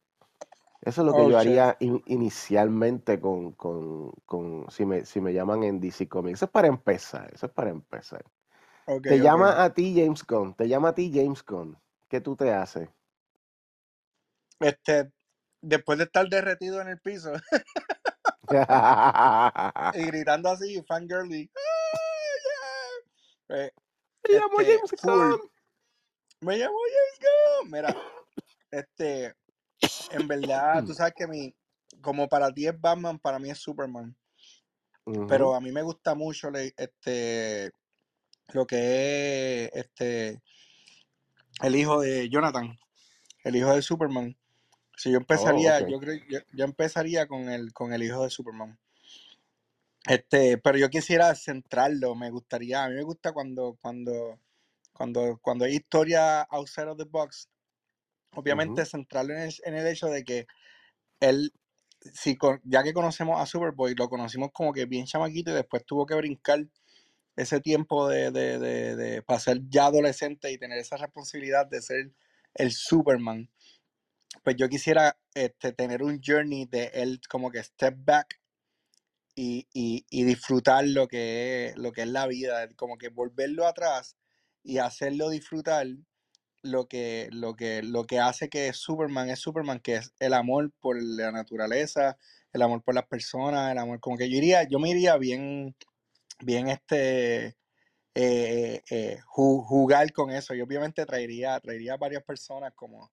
Eso 0.81 1.01
es 1.03 1.07
lo 1.07 1.15
que 1.15 1.23
Oh, 1.23 1.31
yo 1.31 1.39
haría 1.39 1.77
in- 1.81 2.03
inicialmente 2.07 3.21
con, 3.21 3.53
con, 3.53 4.13
con 4.27 4.71
si 4.71 4.87
me, 4.87 5.05
si 5.05 5.21
me 5.21 5.33
llaman 5.33 5.65
en 5.65 5.81
DC 5.81 6.09
Comics. 6.09 6.39
Eso 6.39 6.45
es 6.47 6.51
para 6.53 6.69
empezar, 6.69 7.33
eso 7.35 7.47
es 7.47 7.53
para 7.53 7.71
empezar. 7.71 8.25
Te 9.03 9.19
llama 9.21 9.65
a 9.65 9.75
ti 9.75 9.93
James 9.97 10.25
Gunn, 10.25 10.55
te 10.55 10.69
llama 10.69 10.91
a 10.91 10.95
ti 10.95 11.11
James 11.13 11.45
Gunn. 11.45 11.77
¿Qué 12.09 12.21
tú 12.21 12.37
te 12.37 12.53
haces? 12.53 12.89
Este, 14.61 15.11
después 15.61 15.99
de 15.99 16.05
estar 16.05 16.29
derretido 16.29 16.81
en 16.81 16.89
el 16.89 17.01
piso 17.01 17.33
y 19.95 20.05
gritando 20.07 20.51
así, 20.51 20.83
fangirly, 20.87 21.51
¡ah! 21.55 21.59
Eh, 23.51 23.71
Te 24.23 24.33
llamo 24.35 24.61
este, 24.61 24.77
James. 24.77 24.93
Gunn. 25.03 25.41
Me 26.41 26.57
llamo 26.57 26.77
James 26.93 27.19
Gunn. 27.21 27.71
Mira, 27.71 27.97
este, 28.71 29.35
en 30.11 30.29
verdad, 30.29 30.85
tú 30.85 30.95
sabes 30.95 31.15
que 31.17 31.27
mi, 31.27 31.55
como 32.01 32.29
para 32.29 32.53
ti 32.53 32.67
es 32.67 32.81
Batman, 32.81 33.19
para 33.19 33.39
mí 33.39 33.51
es 33.51 33.59
Superman. 33.59 34.17
Pero 35.29 35.55
a 35.55 35.61
mí 35.61 35.73
me 35.73 35.83
gusta 35.83 36.15
mucho 36.15 36.51
le- 36.51 36.75
este, 36.77 37.73
lo 38.53 38.67
que 38.67 39.65
es 39.67 39.71
este, 39.75 40.43
el 41.63 41.77
hijo 41.77 42.01
de 42.01 42.29
Jonathan, 42.31 42.79
el 43.45 43.57
hijo 43.57 43.75
de 43.75 43.83
Superman. 43.83 44.37
Si 44.97 45.11
yo 45.11 45.19
Oh, 45.19 45.21
empezaría, 45.21 45.81
yo 45.89 45.99
creo, 46.01 46.17
yo, 46.29 46.41
yo 46.53 46.65
empezaría 46.65 47.27
con 47.27 47.49
el, 47.51 47.73
con 47.73 47.93
el 47.93 48.03
hijo 48.03 48.23
de 48.25 48.31
Superman. 48.31 48.79
Este, 50.07 50.59
pero 50.59 50.79
yo 50.79 50.89
quisiera 50.89 51.35
centrarlo, 51.35 52.15
me 52.15 52.31
gustaría, 52.31 52.85
a 52.85 52.89
mí 52.89 52.95
me 52.95 53.03
gusta 53.03 53.33
cuando, 53.33 53.79
cuando, 53.83 54.41
cuando, 54.93 55.39
cuando 55.43 55.65
hay 55.67 55.77
historia 55.77 56.43
outside 56.51 56.89
of 56.89 56.99
the 56.99 57.05
box, 57.05 57.49
obviamente 58.35 58.85
centrarlo 58.87 59.35
en 59.35 59.41
el, 59.43 59.55
en 59.65 59.75
el 59.75 59.87
hecho 59.87 60.09
de 60.09 60.25
que 60.25 60.47
él, 61.21 61.53
si, 62.15 62.37
con- 62.37 62.61
ya 62.65 62.83
que 62.83 62.93
conocemos 62.95 63.41
a 63.41 63.47
Superboy, 63.47 63.95
lo 63.95 64.09
conocimos 64.09 64.51
como 64.53 64.73
que 64.73 64.87
bien 64.87 65.07
chamaquito 65.07 65.51
y 65.53 65.55
después 65.55 65.85
tuvo 65.87 66.07
que 66.07 66.15
brincar 66.15 66.67
ese 67.37 67.61
tiempo 67.61 68.09
de, 68.09 68.31
de, 68.33 68.59
de, 68.59 68.97
de 68.97 69.23
para 69.23 69.41
ser 69.41 69.61
ya 69.69 69.87
adolescente 69.87 70.53
y 70.53 70.59
tener 70.59 70.79
esa 70.79 70.97
responsabilidad 70.97 71.67
de 71.67 71.83
ser 71.83 72.13
el 72.55 72.73
Superman. 72.73 73.51
Pues 74.45 74.57
yo 74.57 74.69
quisiera 74.69 75.19
este, 75.35 75.73
tener 75.73 76.03
un 76.03 76.21
journey 76.25 76.67
de 76.67 76.91
él 76.95 77.21
como 77.29 77.51
que 77.51 77.63
step 77.63 77.97
back 77.99 78.41
y, 79.35 79.69
y, 79.73 80.05
y 80.11 80.25
disfrutar 80.25 80.87
lo 80.87 81.07
que, 81.09 81.67
es, 81.69 81.77
lo 81.77 81.93
que 81.93 82.03
es 82.03 82.09
la 82.09 82.27
vida, 82.27 82.69
como 82.77 82.99
que 82.99 83.09
volverlo 83.09 83.67
atrás 83.67 84.17
y 84.63 84.79
hacerlo 84.79 85.31
disfrutar 85.31 85.87
lo 86.63 86.89
que, 86.89 87.29
lo 87.33 87.55
que, 87.55 87.83
lo 87.83 88.05
que 88.07 88.19
hace 88.21 88.49
que 88.49 88.73
Superman 88.73 89.31
es 89.31 89.41
Superman, 89.41 89.81
que 89.81 89.97
es 89.97 90.13
el 90.21 90.35
amor 90.35 90.73
por 90.81 91.01
la 91.03 91.33
naturaleza, 91.33 92.17
el 92.53 92.63
amor 92.63 92.83
por 92.83 92.95
las 92.95 93.07
personas, 93.07 93.73
el 93.73 93.79
amor, 93.79 94.01
como 94.01 94.17
que 94.19 94.31
yo 94.31 94.37
iría, 94.39 94.65
yo 94.65 94.79
me 94.79 94.91
iría 94.91 95.17
bien, 95.17 95.75
bien 96.41 96.69
este, 96.69 97.57
eh, 98.15 98.83
eh, 98.91 99.19
ju- 99.27 99.65
jugar 99.65 100.13
con 100.13 100.31
eso. 100.31 100.55
Y 100.55 100.61
obviamente 100.63 101.07
traería, 101.07 101.59
traería 101.61 101.97
varias 101.97 102.23
personas 102.25 102.73
como 102.75 103.11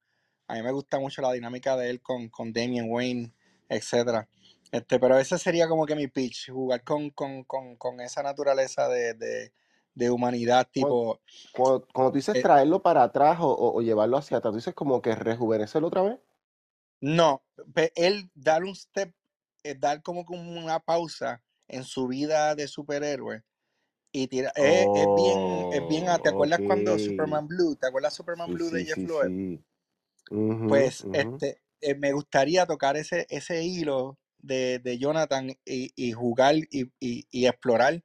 a 0.47 0.55
mí 0.55 0.61
me 0.63 0.71
gusta 0.71 0.99
mucho 0.99 1.21
la 1.21 1.31
dinámica 1.33 1.75
de 1.77 1.89
él 1.89 2.01
con, 2.01 2.29
con 2.29 2.53
Damian 2.53 2.87
Wayne, 2.89 3.33
etcétera. 3.69 4.29
Este, 4.71 4.99
pero 4.99 5.17
ese 5.19 5.37
sería 5.39 5.67
como 5.67 5.85
que 5.85 5.95
mi 5.95 6.07
pitch, 6.07 6.51
jugar 6.51 6.83
con, 6.83 7.09
con, 7.11 7.43
con, 7.45 7.75
con 7.77 7.99
esa 8.01 8.21
naturaleza 8.23 8.87
de, 8.89 9.13
de 9.95 10.11
humanidad, 10.11 10.67
tipo, 10.71 11.21
cuando, 11.51 11.87
cuando 11.93 12.11
tú 12.11 12.17
dices 12.17 12.39
eh, 12.39 12.41
traerlo 12.41 12.81
para 12.83 13.03
atrás 13.03 13.39
o, 13.41 13.47
o- 13.49 13.77
o 13.77 13.81
llevarlo 13.81 14.17
hacia 14.17 14.37
atrás, 14.37 14.51
tú 14.53 14.57
dices 14.57 14.73
como 14.75 15.01
que 15.01 15.15
rejuvenecerlo 15.15 15.87
otra 15.87 16.01
vez. 16.03 16.19
no, 17.01 17.43
él 17.95 18.29
dar 18.33 18.63
un 18.63 18.75
step, 18.75 19.13
eh, 19.63 19.75
dar 19.75 20.01
como, 20.01 20.25
una 20.29 20.79
pausa 20.79 21.43
en 21.67 21.83
su 21.83 22.07
vida 22.07 22.55
de 22.55 22.67
superhéroe 22.67 23.43
y 24.13 24.27
tira, 24.27 24.51
es, 24.55 24.89
es 24.93 25.13
bien, 25.13 25.39
es 25.69 25.87
bien, 25.87 26.09
ah, 26.09 26.19
¿te 26.19 26.29
Oh, 26.29 26.29
acuerdas 26.29 26.61
cuando 26.63 26.99
Superman 26.99 27.47
Blue? 27.47 27.75
¿Te 27.77 27.87
acuerdas 27.87 28.15
Superman 28.15 28.51
Sí, 28.51 28.53
Blue 28.53 28.71
de 28.71 28.85
sí, 28.85 28.85
Jeff 28.85 29.03
sí, 29.03 29.05
Loeb? 29.05 29.33
Pues 30.65 31.07
este, 31.11 31.61
eh, 31.81 31.95
me 31.95 32.11
gustaría 32.13 32.65
tocar 32.65 32.97
ese, 32.97 33.25
ese 33.29 33.63
hilo 33.63 34.19
de, 34.39 34.79
de 34.79 34.97
Jonathan 34.97 35.49
y, 35.65 35.91
y 35.95 36.11
jugar 36.11 36.55
y, 36.55 36.91
y- 36.99 37.27
y 37.29 37.45
explorar, 37.47 38.03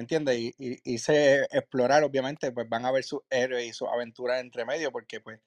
¿me 0.00 0.04
entiendes? 0.04 0.38
Y, 0.38 0.54
y, 0.58 0.94
y 0.94 0.98
se 0.98 1.42
explorar, 1.50 2.02
obviamente, 2.04 2.52
pues 2.52 2.66
van 2.70 2.86
a 2.86 2.90
ver 2.90 3.04
sus 3.04 3.20
héroes 3.28 3.66
y 3.66 3.72
sus 3.74 3.86
aventuras 3.86 4.40
entre 4.40 4.64
medio, 4.64 4.90
porque 4.90 5.20
pues 5.20 5.40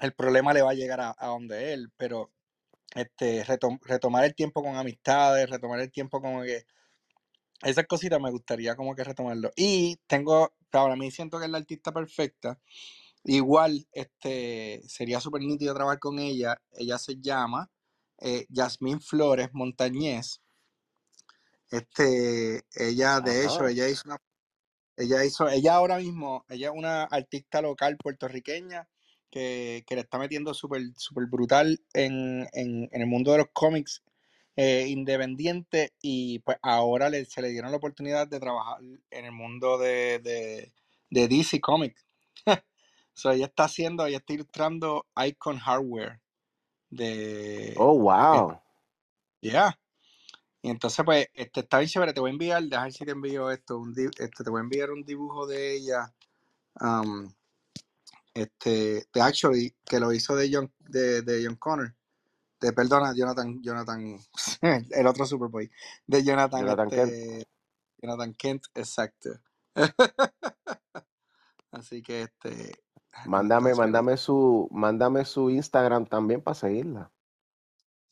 el 0.00 0.14
problema 0.14 0.54
le 0.54 0.62
va 0.62 0.70
a 0.70 0.74
llegar 0.74 1.00
a, 1.02 1.14
a 1.18 1.26
donde 1.26 1.74
él, 1.74 1.92
pero 1.98 2.32
este, 2.94 3.44
retom- 3.44 3.80
retomar 3.82 4.24
el 4.24 4.34
tiempo 4.34 4.62
con 4.62 4.76
amistades, 4.76 5.50
retomar 5.50 5.80
el 5.80 5.92
tiempo 5.92 6.22
como 6.22 6.42
que 6.42 6.64
esas 7.62 7.86
cositas 7.86 8.18
me 8.18 8.30
gustaría 8.30 8.76
como 8.76 8.94
que 8.94 9.04
retomarlo. 9.04 9.50
Y 9.56 9.98
tengo, 10.06 10.54
para 10.70 10.96
mí 10.96 11.10
siento 11.10 11.38
que 11.38 11.44
es 11.44 11.50
la 11.50 11.58
artista 11.58 11.92
perfecta. 11.92 12.58
Igual, 13.24 13.86
este, 13.92 14.82
sería 14.88 15.20
súper 15.20 15.42
nítido 15.42 15.74
trabajar 15.74 15.98
con 15.98 16.18
ella. 16.18 16.62
Ella 16.72 16.98
se 16.98 17.20
llama 17.20 17.70
eh, 18.20 18.46
Flores 19.00 19.50
Montañez. 19.52 20.40
Este, 21.70 22.62
ella, 22.74 23.20
de 23.20 23.44
hecho, 23.44 23.66
ella 23.66 23.88
hizo 23.88 24.02
una, 24.06 24.18
ella 24.96 25.24
hizo, 25.24 25.48
ella 25.48 25.74
ahora 25.74 25.98
mismo, 25.98 26.44
ella 26.48 26.68
es 26.68 26.74
una 26.74 27.04
artista 27.04 27.60
local 27.62 27.96
puertorriqueña 27.96 28.88
que, 29.30 29.84
que 29.86 29.94
le 29.96 30.02
está 30.02 30.18
metiendo 30.18 30.54
súper, 30.54 30.82
súper 30.96 31.26
brutal 31.26 31.80
en, 31.92 32.48
en, 32.52 32.88
en 32.92 33.00
el 33.00 33.06
mundo 33.06 33.32
de 33.32 33.38
los 33.38 33.48
cómics 33.52 34.02
eh, 34.56 34.86
independiente 34.88 35.94
y 36.00 36.38
pues 36.40 36.58
ahora 36.62 37.10
le, 37.10 37.24
se 37.24 37.42
le 37.42 37.48
dieron 37.48 37.72
la 37.72 37.76
oportunidad 37.78 38.28
de 38.28 38.38
trabajar 38.38 38.78
en 39.10 39.24
el 39.24 39.32
mundo 39.32 39.78
de, 39.78 40.20
de, 40.20 40.72
de 41.10 41.28
DC 41.28 41.60
Comics. 41.60 42.06
so, 43.14 43.32
ella 43.32 43.46
está 43.46 43.64
haciendo, 43.64 44.06
ella 44.06 44.18
está 44.18 44.32
ilustrando 44.32 45.06
Icon 45.26 45.58
Hardware 45.58 46.20
de... 46.90 47.74
Oh, 47.76 47.96
eh, 47.96 48.00
wow. 48.00 48.60
yeah. 49.42 49.76
Y 50.64 50.70
entonces 50.70 51.04
pues 51.04 51.28
este, 51.34 51.60
está 51.60 51.76
bien 51.76 51.90
chévere, 51.90 52.14
te 52.14 52.20
voy 52.20 52.30
a 52.30 52.32
enviar, 52.32 52.62
dejar 52.62 52.90
si 52.90 53.04
te 53.04 53.10
envío 53.10 53.50
esto, 53.50 53.76
un 53.76 53.94
este, 53.98 54.44
te 54.44 54.48
voy 54.48 54.60
a 54.60 54.62
enviar 54.62 54.90
un 54.92 55.04
dibujo 55.04 55.46
de 55.46 55.74
ella, 55.76 56.10
um, 56.80 57.30
este, 58.32 59.06
de 59.12 59.20
Actually, 59.20 59.76
que 59.84 60.00
lo 60.00 60.10
hizo 60.10 60.34
de 60.34 60.48
John, 60.50 60.72
de, 60.78 61.20
de 61.20 61.44
John 61.44 61.56
Connor. 61.56 61.94
De, 62.58 62.72
perdona, 62.72 63.12
Jonathan, 63.14 63.62
Jonathan, 63.62 64.18
el 64.90 65.06
otro 65.06 65.26
Superboy, 65.26 65.70
de 66.06 66.24
Jonathan, 66.24 66.62
Jonathan 66.62 66.88
Kent. 66.88 67.12
este, 67.12 67.48
Jonathan 68.00 68.32
Kent, 68.32 68.64
exacto. 68.74 69.38
Así 71.72 72.02
que 72.02 72.22
este, 72.22 72.48
¿dónde 72.48 72.70
está 72.70 73.26
Mándame, 73.26 73.74
mándame 73.74 74.16
su, 74.16 74.66
mándame 74.70 75.26
su 75.26 75.50
Instagram 75.50 76.06
también 76.06 76.40
para 76.40 76.54
seguirla. 76.54 77.12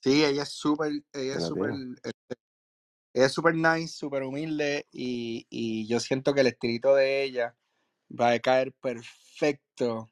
Sí, 0.03 0.23
ella 0.23 0.43
es 0.43 0.51
súper, 0.51 0.93
ella 1.15 1.37
es 1.37 1.47
súper, 1.47 1.73
es 3.15 3.33
súper 3.33 3.55
nice, 3.55 3.89
súper 3.89 4.23
humilde 4.23 4.87
y, 4.91 5.47
y 5.51 5.87
yo 5.87 6.01
siento 6.01 6.35
que 6.35 6.41
el 6.41 6.47
estilito 6.49 6.95
de 6.95 7.23
ella 7.25 7.57
va 8.11 8.33
a 8.33 8.39
caer 8.41 8.73
perfecto 8.81 10.11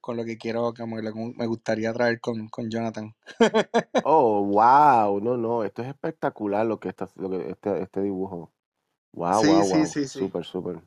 con 0.00 0.16
lo 0.16 0.24
que 0.24 0.36
quiero, 0.36 0.74
como 0.74 1.00
lo 1.00 1.12
que 1.12 1.34
me 1.36 1.46
gustaría 1.46 1.92
traer 1.92 2.20
con, 2.20 2.48
con 2.48 2.68
Jonathan. 2.70 3.14
Oh, 4.04 4.44
wow. 4.44 5.20
No, 5.20 5.36
no, 5.36 5.62
esto 5.64 5.82
es 5.82 5.88
espectacular 5.88 6.66
lo 6.66 6.80
que 6.80 6.88
está, 6.88 7.08
lo 7.16 7.30
que 7.30 7.50
este, 7.50 7.82
este 7.82 8.02
dibujo. 8.02 8.52
Wow, 9.12 9.42
Sí, 9.42 9.48
wow, 9.48 9.62
sí, 9.64 9.74
wow. 9.74 9.86
sí, 9.86 10.08
sí. 10.08 10.18
Súper, 10.18 10.44
súper. 10.44 10.82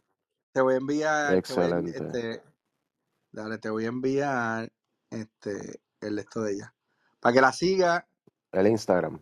Te 0.51 0.61
voy 0.61 0.73
a 0.73 0.77
enviar, 0.77 1.29
te 1.29 1.33
voy 1.33 1.37
Excelente. 1.39 1.89
este, 1.97 2.43
dale, 3.31 3.57
te 3.57 3.69
voy 3.69 3.85
a 3.85 3.89
enviar 3.89 4.71
este, 5.09 5.81
el 6.01 6.19
esto 6.19 6.41
de 6.41 6.53
ella. 6.53 6.73
Para 7.21 7.33
que 7.33 7.41
la 7.41 7.53
siga, 7.53 8.07
El 8.51 8.67
Instagram. 8.67 9.21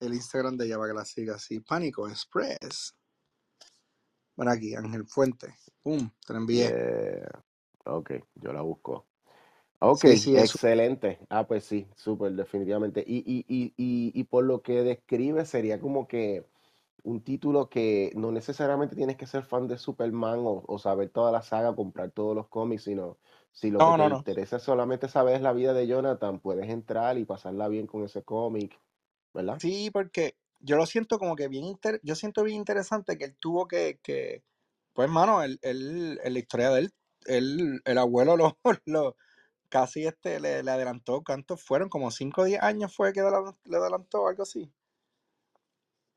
El 0.00 0.14
Instagram 0.14 0.56
de 0.56 0.66
ella, 0.66 0.78
para 0.78 0.90
que 0.92 0.98
la 0.98 1.04
siga 1.04 1.34
así. 1.36 1.60
Pánico 1.60 2.08
Express. 2.08 2.94
Bueno, 4.36 4.52
aquí, 4.52 4.74
Ángel 4.74 5.06
Fuente. 5.06 5.54
Pum, 5.82 6.10
te 6.26 6.32
la 6.32 6.38
envié. 6.38 6.72
Yeah. 6.72 7.42
Ok, 7.86 8.12
yo 8.36 8.52
la 8.52 8.62
busco. 8.62 9.06
Ok, 9.80 10.04
Sí, 10.16 10.36
excelente. 10.36 11.20
Ah, 11.30 11.46
pues 11.46 11.64
sí, 11.64 11.88
súper, 11.96 12.32
definitivamente. 12.32 13.04
Y, 13.06 13.18
y, 13.18 13.44
y, 13.48 13.74
y, 13.76 14.12
y 14.20 14.24
por 14.24 14.44
lo 14.44 14.62
que 14.62 14.82
describe, 14.82 15.44
sería 15.44 15.80
como 15.80 16.08
que 16.08 16.46
un 17.04 17.22
título 17.24 17.68
que 17.70 18.12
no 18.16 18.32
necesariamente 18.32 18.96
tienes 18.96 19.16
que 19.16 19.26
ser 19.26 19.44
fan 19.44 19.68
de 19.68 19.78
Superman 19.78 20.40
o, 20.40 20.64
o 20.66 20.78
saber 20.78 21.10
toda 21.10 21.32
la 21.32 21.42
saga, 21.42 21.74
comprar 21.76 22.10
todos 22.12 22.34
los 22.36 22.48
cómics, 22.48 22.84
sino 22.84 23.18
si 23.52 23.70
lo 23.70 23.84
que 23.84 23.94
No, 23.94 23.96
te 23.96 24.06
no, 24.08 24.08
interesa 24.08 24.56
es 24.58 24.62
solamente 24.62 25.08
saber 25.08 25.40
la 25.42 25.52
vida 25.52 25.74
de 25.74 25.86
Jonathan, 25.86 26.40
puedes 26.40 26.68
entrar 26.70 27.18
y 27.18 27.24
pasarla 27.24 27.68
bien 27.68 27.86
con 27.86 28.04
ese 28.04 28.22
cómic, 28.24 28.78
¿verdad? 29.34 29.58
Sí, 29.60 29.90
porque 29.90 30.36
yo 30.60 30.76
lo 30.76 30.86
siento 30.86 31.18
como 31.18 31.36
que 31.36 31.48
bien 31.48 31.64
inter- 31.64 32.00
yo 32.02 32.14
siento 32.14 32.42
bien 32.44 32.56
interesante 32.58 33.16
que 33.18 33.24
él 33.26 33.36
tuvo 33.38 33.66
que, 33.68 33.98
que 34.02 34.42
pues 34.94 35.08
mano, 35.10 35.42
él, 35.42 35.58
él- 35.62 36.20
en 36.24 36.32
la 36.32 36.38
historia 36.38 36.70
de 36.70 36.80
él, 36.80 36.94
él, 37.26 37.80
el 37.84 37.98
abuelo 37.98 38.36
lo, 38.36 38.58
lo 38.86 39.16
casi 39.70 40.06
este 40.06 40.40
le, 40.40 40.62
le 40.62 40.70
adelantó, 40.70 41.22
¿cuántos 41.24 41.62
fueron? 41.62 41.88
Como 41.88 42.10
5 42.10 42.42
o 42.42 42.44
10 42.44 42.62
años 42.62 42.94
fue 42.94 43.12
que 43.12 43.20
le 43.22 43.28
adelan- 43.28 43.56
le 43.64 43.76
adelantó, 43.78 44.28
algo 44.28 44.42
así. 44.44 44.72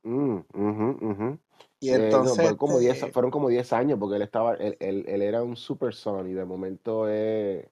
Mm, 0.04 0.38
ujú. 0.54 1.40
Y 1.80 1.90
Eh, 1.90 1.98
no, 2.24 2.36
entonces, 2.36 2.36
fueron 2.38 2.58
como 2.58 2.80
10, 2.80 2.96
este, 2.96 3.12
fueron 3.14 3.32
como 3.32 3.50
10 3.50 3.72
años 3.74 4.00
porque 4.00 4.16
él 4.16 4.22
estaba, 4.24 4.56
él, 4.56 4.78
él- 4.80 5.06
él 5.08 5.22
era 5.22 5.44
un 5.44 5.56
super 5.56 5.94
son 5.94 6.28
y 6.30 6.34
de 6.34 6.46
momento 6.46 7.08
es 7.08 7.68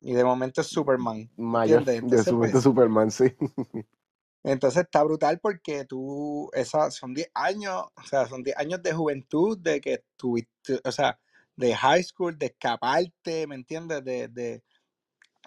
y 0.00 0.12
de 0.14 0.24
momento 0.24 0.60
es 0.62 0.66
Superman, 0.66 1.30
mayor 1.36 1.84
de 1.84 2.18
su 2.18 2.34
momento 2.34 2.58
pues, 2.58 2.62
Superman, 2.62 3.10
sí. 3.10 3.24
entonces 4.44 4.84
está 4.84 5.02
brutal 5.04 5.38
porque 5.40 5.84
tú, 5.84 6.50
esas 6.54 6.94
son 6.94 7.14
10 7.14 7.30
años, 7.34 7.84
o 7.96 8.02
sea, 8.06 8.26
son 8.26 8.42
10 8.42 8.56
años 8.58 8.82
de 8.82 8.92
juventud, 8.92 9.58
de 9.58 9.80
que 9.80 10.04
tuviste, 10.16 10.80
o 10.84 10.92
sea, 10.92 11.18
de 11.56 11.74
high 11.76 12.02
school, 12.02 12.38
de 12.38 12.46
escaparte, 12.46 13.46
¿me 13.46 13.54
entiendes? 13.56 14.04
De, 14.04 14.28
de, 14.28 14.62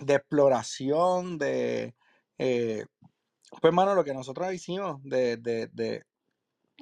de 0.01 0.13
exploración, 0.15 1.37
de, 1.37 1.95
eh, 2.37 2.85
pues, 3.61 3.73
mano, 3.73 3.95
lo 3.95 4.03
que 4.03 4.13
nosotros 4.13 4.53
hicimos, 4.53 5.01
de, 5.03 5.37
de, 5.37 5.67
de, 5.73 6.05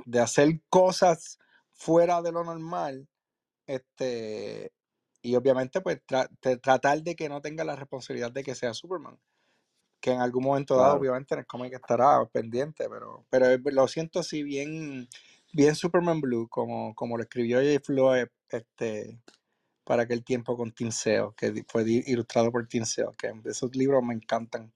de 0.05 0.19
hacer 0.19 0.61
cosas 0.69 1.39
fuera 1.71 2.21
de 2.21 2.31
lo 2.31 2.43
normal, 2.43 3.07
este, 3.67 4.71
y 5.21 5.35
obviamente, 5.35 5.81
pues, 5.81 6.01
tratar 6.61 7.03
de 7.03 7.15
que 7.15 7.29
no 7.29 7.41
tenga 7.41 7.63
la 7.65 7.75
responsabilidad 7.75 8.31
de 8.31 8.43
que 8.43 8.55
sea 8.55 8.73
Superman, 8.73 9.19
que 10.01 10.12
en 10.12 10.22
algún 10.22 10.43
momento 10.46 10.77
dado, 10.77 10.96
Claro. 10.96 11.00
obviamente, 11.00 11.36
en 11.36 11.41
el 11.41 11.48
cómic 11.48 11.74
estará 11.74 12.25
pendiente, 12.27 12.89
pero, 12.89 13.25
pero 13.29 13.48
lo 13.72 13.88
siento 13.88 14.20
así 14.22 14.43
bien, 14.43 15.08
bien 15.53 15.75
Superman 15.75 16.22
Blue, 16.22 16.48
como, 16.50 16.96
como 16.96 17.17
lo 17.17 17.24
escribió 17.24 17.60
J. 17.60 17.79
Floyd, 17.86 18.25
este, 18.50 19.20
para 19.86 20.03
aquel 20.03 20.24
tiempo 20.24 20.58
con 20.58 20.74
Sale, 20.91 21.31
que 21.38 21.65
fue 21.67 21.84
ilustrado 21.88 22.51
por 22.51 22.67
Sale, 22.86 23.10
que 23.17 23.34
esos 23.46 23.75
libros 23.75 24.03
me 24.03 24.13
encantan. 24.15 24.74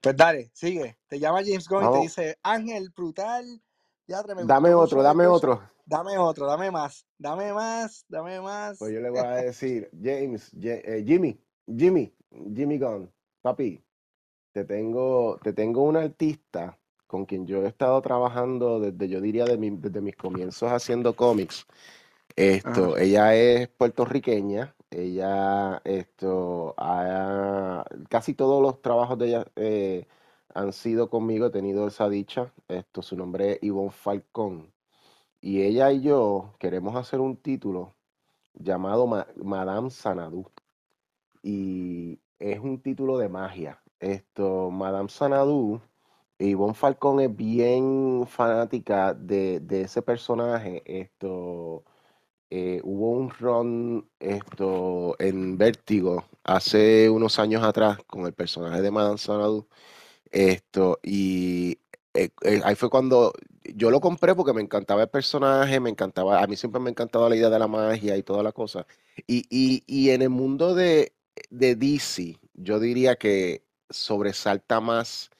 Pues 0.00 0.16
dale, 0.16 0.50
sigue. 0.54 0.98
Te 1.08 1.18
llama 1.18 1.40
James 1.44 1.68
Gunn 1.68 1.84
y 1.84 1.90
te 1.90 1.98
dice, 1.98 2.38
Ángel, 2.42 2.90
brutal, 2.96 3.62
ya 4.06 4.22
me 4.22 4.44
dame 4.46 4.74
otro, 4.74 5.02
dame 5.02 5.26
otro. 5.26 5.60
dame 5.86 6.18
otro, 6.18 6.46
dame 6.46 6.70
más, 6.70 7.06
dame 7.18 7.52
más, 7.52 8.04
dame 8.08 8.40
Pues 8.78 8.92
más. 8.92 8.94
yo 8.94 9.00
le 9.00 9.10
voy 9.10 9.20
a 9.20 9.30
decir, 9.42 9.90
James, 10.00 10.52
eh, 10.62 11.04
Jimmy, 11.06 11.40
Jimmy, 11.66 12.14
Jimmy 12.54 12.78
Gunn, 12.78 13.12
papi, 13.42 13.84
te 14.58 14.64
tengo, 14.64 15.38
te 15.42 15.52
tengo 15.52 15.82
un 15.82 15.96
artista 15.96 16.78
con 17.06 17.24
quien 17.26 17.46
yo 17.46 17.62
he 17.64 17.68
estado 17.68 18.00
trabajando 18.02 18.80
desde, 18.80 19.08
yo 19.08 19.20
diría, 19.20 19.44
de 19.44 19.56
mi- 19.56 19.70
desde 19.70 20.00
mis 20.00 20.16
comienzos 20.16 20.70
haciendo 20.72 21.14
cómics. 21.14 21.66
Ajá. 21.68 21.76
Esto, 22.36 22.96
ella 22.96 23.34
es 23.36 23.68
puertorriqueña, 23.68 24.74
ella, 24.90 25.80
esto, 25.84 26.74
ha- 26.76 27.84
casi 28.08 28.34
todos 28.34 28.62
los 28.62 28.82
trabajos 28.82 29.18
de 29.18 29.26
ella 29.28 29.46
eh, 29.56 30.06
han 30.54 30.72
sido 30.72 31.08
conmigo, 31.08 31.46
he 31.46 31.50
tenido 31.50 31.86
esa 31.86 32.08
dicha. 32.08 32.52
Esto, 32.68 33.02
su 33.02 33.16
nombre 33.16 33.52
es 33.52 33.58
Ivonne 33.62 33.90
Falcón. 33.90 34.72
Y 35.40 35.62
ella 35.62 35.92
y 35.92 36.00
yo 36.02 36.54
queremos 36.58 36.96
hacer 36.96 37.20
un 37.20 37.36
título 37.36 37.94
llamado 38.54 39.06
Ma- 39.06 39.26
Madame 39.36 39.90
Sanadú. 39.90 40.50
Y 41.42 42.18
es 42.38 42.58
un 42.60 42.80
título 42.80 43.18
de 43.18 43.28
magia. 43.28 43.80
Esto, 44.00 44.70
Madame 44.70 45.08
Sanadú, 45.08 45.80
Ivonne 46.38 46.74
Falcón 46.74 47.20
es 47.20 47.34
bien 47.34 48.26
fanática 48.28 49.14
de, 49.14 49.60
de 49.60 49.82
ese 49.82 50.02
personaje. 50.02 50.82
Esto, 50.86 51.84
eh, 52.50 52.80
hubo 52.84 53.10
un 53.12 53.30
run 53.30 54.10
esto, 54.20 55.16
en 55.18 55.58
Vértigo 55.58 56.24
hace 56.44 57.10
unos 57.10 57.38
años 57.38 57.62
atrás 57.64 57.98
con 58.06 58.26
el 58.26 58.32
personaje 58.34 58.82
de 58.82 58.90
Madame 58.90 59.18
Sanadú. 59.18 59.68
Esto, 60.30 61.00
y 61.02 61.80
eh, 62.14 62.30
eh, 62.42 62.60
ahí 62.64 62.74
fue 62.76 62.90
cuando 62.90 63.32
yo 63.74 63.90
lo 63.90 64.00
compré 64.00 64.34
porque 64.34 64.52
me 64.54 64.62
encantaba 64.62 65.02
el 65.02 65.10
personaje, 65.10 65.80
me 65.80 65.90
encantaba, 65.90 66.42
a 66.42 66.46
mí 66.46 66.56
siempre 66.56 66.80
me 66.80 66.90
ha 66.90 66.92
encantado 66.92 67.28
la 67.28 67.36
idea 67.36 67.50
de 67.50 67.58
la 67.58 67.68
magia 67.68 68.16
y 68.16 68.22
toda 68.22 68.42
la 68.42 68.52
cosa. 68.52 68.86
Y, 69.26 69.44
y, 69.50 69.84
y 69.86 70.10
en 70.10 70.22
el 70.22 70.30
mundo 70.30 70.74
de, 70.74 71.14
de 71.50 71.76
DC, 71.76 72.38
yo 72.54 72.80
diría 72.80 73.16
que 73.16 73.64
sobresalta 73.90 74.80
más 74.80 75.30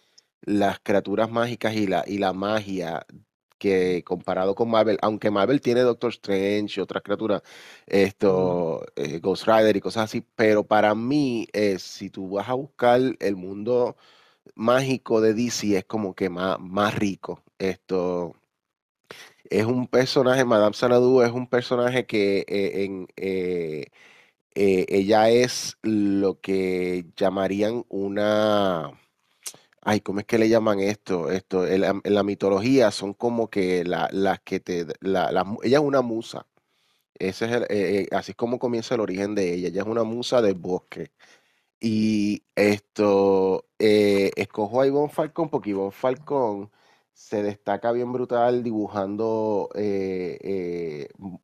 las 0.42 0.80
criaturas 0.80 1.30
mágicas 1.30 1.74
y 1.74 1.86
la, 1.86 2.04
y 2.06 2.18
la 2.18 2.32
magia 2.32 3.06
que 3.58 4.04
comparado 4.04 4.54
con 4.54 4.70
Marvel, 4.70 4.98
aunque 5.02 5.30
Marvel 5.30 5.60
tiene 5.60 5.80
Doctor 5.80 6.10
Strange 6.10 6.80
y 6.80 6.82
otras 6.82 7.02
criaturas, 7.02 7.42
esto, 7.86 8.84
eh, 8.96 9.18
Ghost 9.20 9.46
Rider 9.46 9.76
y 9.76 9.80
cosas 9.80 10.04
así, 10.04 10.24
pero 10.36 10.64
para 10.66 10.94
mí, 10.94 11.48
eh, 11.52 11.78
si 11.78 12.10
tú 12.10 12.30
vas 12.30 12.48
a 12.48 12.54
buscar 12.54 13.00
el 13.18 13.36
mundo 13.36 13.96
mágico 14.54 15.20
de 15.20 15.34
DC 15.34 15.76
es 15.78 15.84
como 15.84 16.14
que 16.14 16.30
más, 16.30 16.58
más 16.60 16.94
rico. 16.94 17.42
Esto 17.58 18.34
es 19.50 19.64
un 19.66 19.86
personaje, 19.88 20.44
Madame 20.44 20.74
Xanadu 20.74 21.22
es 21.22 21.32
un 21.32 21.48
personaje 21.48 22.06
que 22.06 22.44
eh, 22.48 22.84
en, 22.84 23.08
eh, 24.58 24.86
ella 24.90 25.30
es 25.30 25.78
lo 25.82 26.40
que 26.40 27.06
llamarían 27.16 27.84
una, 27.88 28.92
ay, 29.82 30.00
¿cómo 30.00 30.20
es 30.20 30.26
que 30.26 30.38
le 30.38 30.48
llaman 30.48 30.80
esto? 30.80 31.30
Esto, 31.30 31.66
en 31.66 31.82
la, 31.82 32.00
en 32.04 32.14
la 32.14 32.22
mitología 32.24 32.90
son 32.90 33.14
como 33.14 33.50
que 33.50 33.84
la- 33.84 34.08
las 34.12 34.40
que 34.40 34.60
te, 34.60 34.86
la, 35.00 35.30
ella 35.64 35.78
es 35.78 35.84
una 35.84 36.02
musa. 36.02 36.46
Ese 37.18 37.46
es 37.46 37.52
el- 37.52 37.62
eh, 37.64 38.00
eh, 38.02 38.08
así 38.12 38.32
es 38.32 38.36
como 38.36 38.58
comienza 38.58 38.94
el 38.96 39.00
origen 39.02 39.34
de 39.34 39.54
ella. 39.54 39.68
Ella 39.68 39.82
es 39.82 39.88
una 39.88 40.04
musa 40.04 40.42
del 40.42 40.54
bosque. 40.56 41.12
Y 41.80 42.44
esto, 42.56 43.66
eh, 43.78 44.32
escojo 44.36 44.80
a 44.82 44.86
Ivonne 44.86 45.10
Falcón 45.12 45.50
porque 45.50 45.70
Ivonne 45.70 45.92
Falcón 45.92 46.72
se 47.12 47.42
destaca 47.42 47.92
bien 47.92 48.12
brutal 48.12 48.62
dibujando 48.64 49.70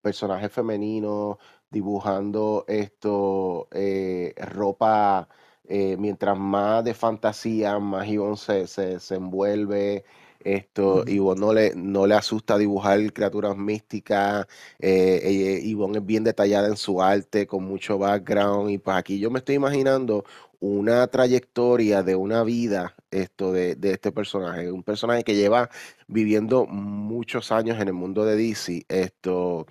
personajes 0.02 0.52
femeninos, 0.52 1.38
dibujando 1.74 2.64
esto, 2.68 3.68
eh, 3.72 4.32
ropa, 4.38 5.28
eh, 5.68 5.96
mientras 5.98 6.38
más 6.38 6.84
de 6.84 6.94
fantasía, 6.94 7.78
más 7.80 8.06
Ivonne 8.08 8.36
se, 8.36 8.66
se, 8.66 9.00
se 9.00 9.14
envuelve. 9.16 10.04
Esto. 10.44 11.04
Ivonne 11.06 11.40
no 11.40 11.52
le, 11.54 11.72
no 11.74 12.06
le 12.06 12.14
asusta 12.14 12.58
dibujar 12.58 13.00
criaturas 13.14 13.56
místicas, 13.56 14.46
eh, 14.78 15.20
eh, 15.24 15.60
Ivonne 15.64 15.98
es 15.98 16.04
bien 16.06 16.22
detallada 16.22 16.68
en 16.68 16.76
su 16.76 17.00
arte, 17.02 17.46
con 17.46 17.64
mucho 17.64 17.96
background, 17.98 18.70
y 18.70 18.76
pues 18.78 18.94
aquí 18.96 19.18
yo 19.18 19.30
me 19.30 19.38
estoy 19.38 19.54
imaginando 19.54 20.24
una 20.60 21.06
trayectoria 21.06 22.02
de 22.02 22.14
una 22.16 22.42
vida 22.44 22.94
esto 23.10 23.52
de, 23.52 23.74
de 23.76 23.92
este 23.92 24.12
personaje, 24.12 24.70
un 24.70 24.82
personaje 24.82 25.24
que 25.24 25.34
lleva 25.34 25.70
viviendo 26.08 26.66
muchos 26.66 27.50
años 27.52 27.80
en 27.80 27.88
el 27.88 27.94
mundo 27.94 28.24
de 28.26 28.36
DC, 28.36 28.84
esto, 28.88 29.66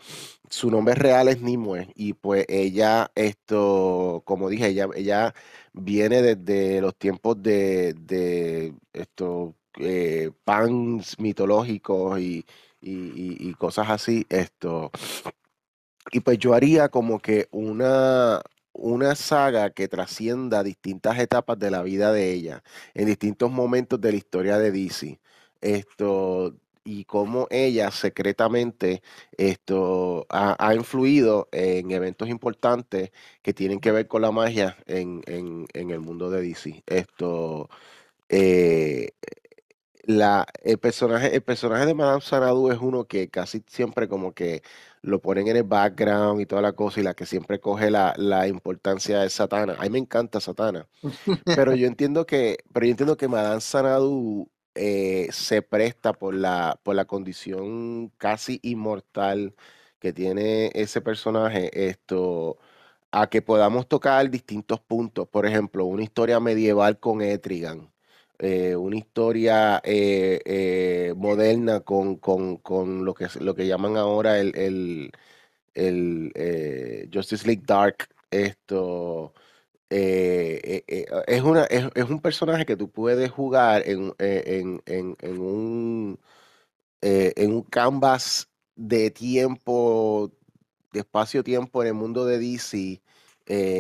su 0.54 0.70
nombre 0.70 0.94
real 0.94 1.28
es 1.30 1.42
Nimue, 1.42 1.92
y 1.96 2.14
pues 2.14 2.46
ella, 2.48 3.12
esto, 3.16 4.22
como 4.24 4.50
dije, 4.50 4.68
ella, 4.68 4.88
ella 4.96 5.34
viene 5.74 6.22
desde 6.22 6.80
los 6.80 6.96
tiempos 6.96 7.42
de, 7.42 7.94
de 7.96 8.76
esto, 8.94 9.56
eh, 9.80 10.32
pans 10.44 11.18
mitológicos 11.20 12.20
y, 12.20 12.46
y, 12.82 13.54
cosas 13.56 13.90
así, 13.90 14.28
esto. 14.30 14.92
Y 16.12 16.20
pues 16.20 16.38
yo 16.38 16.54
haría 16.54 16.90
como 16.90 17.20
que 17.20 17.48
una, 17.52 18.42
una 18.74 19.16
saga 19.16 19.72
que 19.72 19.88
trascienda 19.88 20.64
distintas 20.64 21.18
etapas 21.18 21.58
de 21.58 21.72
la 21.72 21.82
vida 21.82 22.12
de 22.12 22.32
ella, 22.32 22.64
en 22.94 23.08
distintos 23.08 23.52
momentos 23.52 24.00
de 24.00 24.12
la 24.12 24.18
historia 24.18 24.58
de 24.60 24.72
DC. 24.72 25.20
Esto, 25.62 26.56
y 26.84 27.06
cómo 27.06 27.48
ella 27.52 27.92
secretamente 27.92 29.02
esto 29.38 30.26
ha, 30.30 30.56
ha 30.60 30.76
influido 30.76 31.50
en 31.52 31.92
eventos 31.92 32.30
importantes 32.30 33.12
que 33.42 33.54
tienen 33.54 33.80
que 33.80 33.92
ver 33.92 34.08
con 34.08 34.22
la 34.22 34.32
magia 34.32 34.78
en, 34.88 35.22
en- 35.28 35.66
en 35.74 35.92
el 35.92 36.00
mundo 36.02 36.30
de 36.30 36.42
DC. 36.42 36.84
Esto, 36.88 37.70
eh, 38.30 39.10
la, 40.06 40.46
el 40.64 40.80
personaje, 40.80 41.34
el 41.36 41.44
personaje 41.44 41.86
de 41.86 41.94
Madame 41.94 42.22
Xanadu 42.22 42.72
es 42.72 42.80
uno 42.80 43.06
que 43.08 43.30
casi 43.30 43.64
siempre 43.68 44.08
como 44.10 44.34
que 44.34 44.62
lo 45.02 45.22
ponen 45.22 45.48
en 45.48 45.58
el 45.58 45.64
background 45.64 46.42
y 46.42 46.46
toda 46.46 46.62
la 46.62 46.74
cosa, 46.74 47.00
y 47.00 47.04
la 47.04 47.14
que 47.14 47.26
siempre 47.26 47.60
coge 47.60 47.90
la, 47.92 48.14
la 48.18 48.48
importancia 48.48 49.24
es 49.26 49.34
Satana. 49.34 49.76
A 49.80 49.84
mí 49.84 49.90
me 49.92 50.00
encanta 50.00 50.40
Satana. 50.42 50.88
Pero 51.54 51.76
yo 51.76 51.88
entiendo 51.88 52.26
que, 52.28 52.60
pero 52.74 52.86
yo 52.88 52.92
entiendo 52.92 53.18
que 53.18 53.28
Madame 53.30 53.62
Xanadu 53.62 54.50
eh, 54.76 55.28
se 55.32 55.62
presta 55.62 56.14
por 56.14 56.34
la, 56.36 56.80
por 56.84 56.96
la 56.96 57.06
condición 57.06 58.10
casi 58.18 58.60
inmortal 58.64 59.56
que 60.00 60.14
tiene 60.14 60.72
ese 60.74 61.02
personaje, 61.02 61.90
esto, 61.90 62.58
a 63.12 63.28
que 63.30 63.42
podamos 63.42 63.88
tocar 63.88 64.30
distintos 64.30 64.80
puntos. 64.82 65.28
Por 65.28 65.46
ejemplo, 65.46 65.86
una 65.86 66.04
historia 66.04 66.40
medieval 66.40 67.00
con 67.00 67.22
Etrigan, 67.22 67.92
eh, 68.40 68.76
una 68.76 68.98
historia 68.98 69.82
eh, 69.86 71.14
moderna 71.16 71.82
con, 71.82 72.16
con- 72.18 72.58
con 72.58 73.06
lo 73.06 73.14
que, 73.14 73.28
lo 73.42 73.56
que 73.56 73.68
llaman 73.68 73.98
ahora 73.98 74.40
el, 74.40 74.56
el- 74.58 75.12
el, 75.74 77.10
Justice 77.14 77.46
League 77.48 77.64
Dark. 77.66 78.08
Esto 78.32 79.34
eh, 79.94 80.84
eh, 80.88 81.06
eh, 81.10 81.24
es 81.28 81.42
una, 81.44 81.66
es, 81.66 81.86
es 81.96 82.06
un 82.10 82.22
personaje 82.22 82.66
que 82.66 82.78
tú 82.78 82.90
puedes 82.92 83.32
jugar 83.32 83.84
en, 83.88 84.14
en, 84.20 84.82
en- 84.88 85.16
un, 85.40 86.20
en 87.02 87.54
un 87.54 87.64
canvas 87.64 88.50
de 88.76 89.12
tiempo, 89.12 90.32
de 90.94 91.02
espacio-tiempo 91.02 91.82
en 91.84 91.90
el 91.90 91.94
mundo 91.96 92.26
de 92.26 92.40
DC 92.40 93.02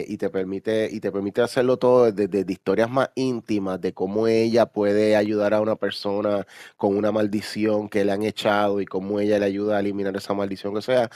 y 0.07 0.17
te 0.17 0.29
permite, 0.29 0.89
y 0.91 0.99
te 0.99 1.11
permite 1.11 1.41
hacerlo 1.41 1.77
todo 1.77 2.11
desde, 2.11 2.45
historias 2.51 2.89
más 2.89 3.09
íntimas 3.15 3.79
de 3.81 3.93
cómo 3.93 4.27
ella 4.27 4.65
puede 4.67 5.15
ayudar 5.15 5.53
a 5.53 5.61
una 5.61 5.75
persona 5.77 6.45
con 6.77 6.97
una 6.97 7.11
maldición 7.13 7.89
que 7.89 8.03
le 8.05 8.11
han 8.11 8.23
echado 8.23 8.81
y 8.81 8.85
cómo 8.85 9.19
ella 9.21 9.39
le 9.39 9.45
ayuda 9.45 9.77
a 9.77 9.79
eliminar 9.81 10.15
esa 10.17 10.33
maldición. 10.33 10.75
O 10.77 10.81
sea, 10.81 11.09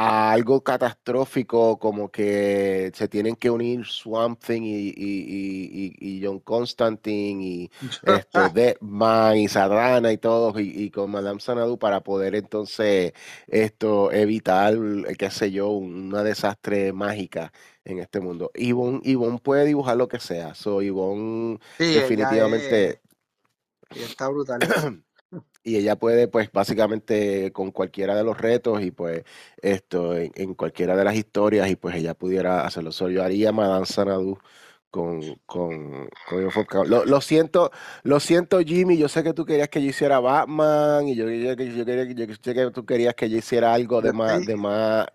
a 0.00 0.30
algo 0.30 0.62
catastrófico 0.62 1.76
como 1.80 2.08
que 2.10 2.92
se 2.94 3.08
tienen 3.08 3.34
que 3.34 3.50
unir 3.50 3.84
Swamp 3.84 4.40
Thing 4.40 4.62
y, 4.62 4.90
y, 4.90 4.92
y- 4.96 5.94
y- 5.98 6.24
John 6.24 6.38
Constantine 6.38 7.42
y 7.44 7.70
esto, 8.02 8.48
Deadman 8.54 9.38
y 9.38 9.48
Sadana 9.48 10.12
y 10.12 10.18
todos 10.18 10.60
y, 10.60 10.84
y 10.84 10.90
con 10.92 11.10
Madame 11.10 11.40
Xanadu 11.40 11.78
para 11.80 12.02
poder 12.04 12.36
entonces 12.36 13.12
esto 13.48 14.12
evitar, 14.12 14.74
eh, 14.74 15.16
qué 15.18 15.30
sé 15.30 15.50
yo, 15.50 15.70
una 15.70 16.22
desastre 16.22 16.92
mágica 16.92 17.52
en 17.84 17.98
este 17.98 18.20
mundo. 18.20 18.52
Yvonne, 18.54 19.00
Yvonne 19.02 19.38
puede 19.40 19.64
dibujar 19.64 19.96
lo 19.96 20.06
que 20.06 20.20
sea, 20.20 20.54
so 20.54 20.80
Yvonne 20.80 21.58
Sí, 21.76 21.92
definitivamente 21.92 23.00
ella 23.90 24.06
está 24.06 24.28
brutal. 24.28 24.60
y 25.62 25.76
ella 25.76 25.96
puede, 25.96 26.28
pues, 26.28 26.50
básicamente 26.52 27.52
con 27.52 27.70
cualquiera 27.72 28.14
de 28.14 28.24
los 28.24 28.38
retos 28.38 28.82
y 28.82 28.90
pues 28.90 29.24
esto, 29.62 30.16
en, 30.16 30.32
en 30.36 30.54
cualquiera 30.54 30.96
de 30.96 31.04
las 31.04 31.16
historias 31.16 31.70
y 31.70 31.76
pues 31.76 31.96
ella 31.96 32.14
pudiera 32.14 32.66
hacerlo. 32.66 32.92
So, 32.92 33.08
yo 33.10 33.22
haría 33.22 33.52
Madame 33.52 33.86
Xanadu 33.86 34.38
con, 34.90 35.36
con, 35.46 36.08
con. 36.66 36.88
Lo, 36.88 37.04
lo 37.04 37.20
siento, 37.20 37.70
lo 38.02 38.20
siento, 38.20 38.60
Jimmy, 38.60 38.96
yo 38.98 39.08
sé 39.08 39.22
que 39.22 39.34
tú 39.34 39.44
querías 39.44 39.68
que 39.68 39.82
yo 39.82 39.88
hiciera 39.90 40.20
Batman 40.20 41.08
y 41.08 41.14
yo, 41.16 41.28
yo, 41.30 41.56
quería, 41.56 42.04
yo 42.04 42.34
sé 42.42 42.54
que 42.54 42.70
tú 42.70 42.86
querías 42.86 43.14
que 43.14 43.28
yo 43.30 43.36
hiciera 43.38 43.74
algo 43.74 44.00
de 44.02 44.12
Yo 44.12 44.12
más, 44.12 44.44
de 44.44 44.56
más 44.56 45.06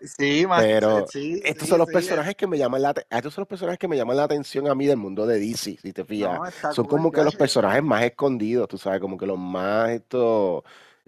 sí, 0.00 0.46
pero 0.54 1.06
sí, 1.06 1.42
estos 1.42 1.68
sí, 1.68 1.68
son 1.68 1.78
los 1.78 1.88
sí, 1.88 1.92
eh, 2.08 2.18
personajes 2.18 2.34
que 2.36 2.46
me 2.46 2.58
llaman 2.58 2.82
la, 2.82 2.94
estos 3.10 3.34
son 3.34 3.42
los 3.42 3.48
personajes 3.48 3.78
que 3.78 3.88
me 3.88 3.96
llaman 3.96 4.16
la 4.16 4.24
atención 4.24 4.68
a 4.68 4.74
mí 4.74 4.86
del 4.86 4.96
mundo 4.96 5.26
de 5.26 5.38
DC, 5.38 5.78
si 5.80 5.92
te 5.92 6.04
fijas. 6.04 6.42
no, 6.62 6.68
Son 6.68 6.86
como 6.86 7.12
que 7.12 7.24
los 7.24 7.34
personajes 7.34 7.82
más 7.82 8.02
escondidos, 8.04 8.68
tú 8.68 8.78
sabes, 8.78 9.00
como 9.00 9.16
que 9.16 9.26
los 9.26 9.38
más 9.38 9.90
estos 9.90 10.62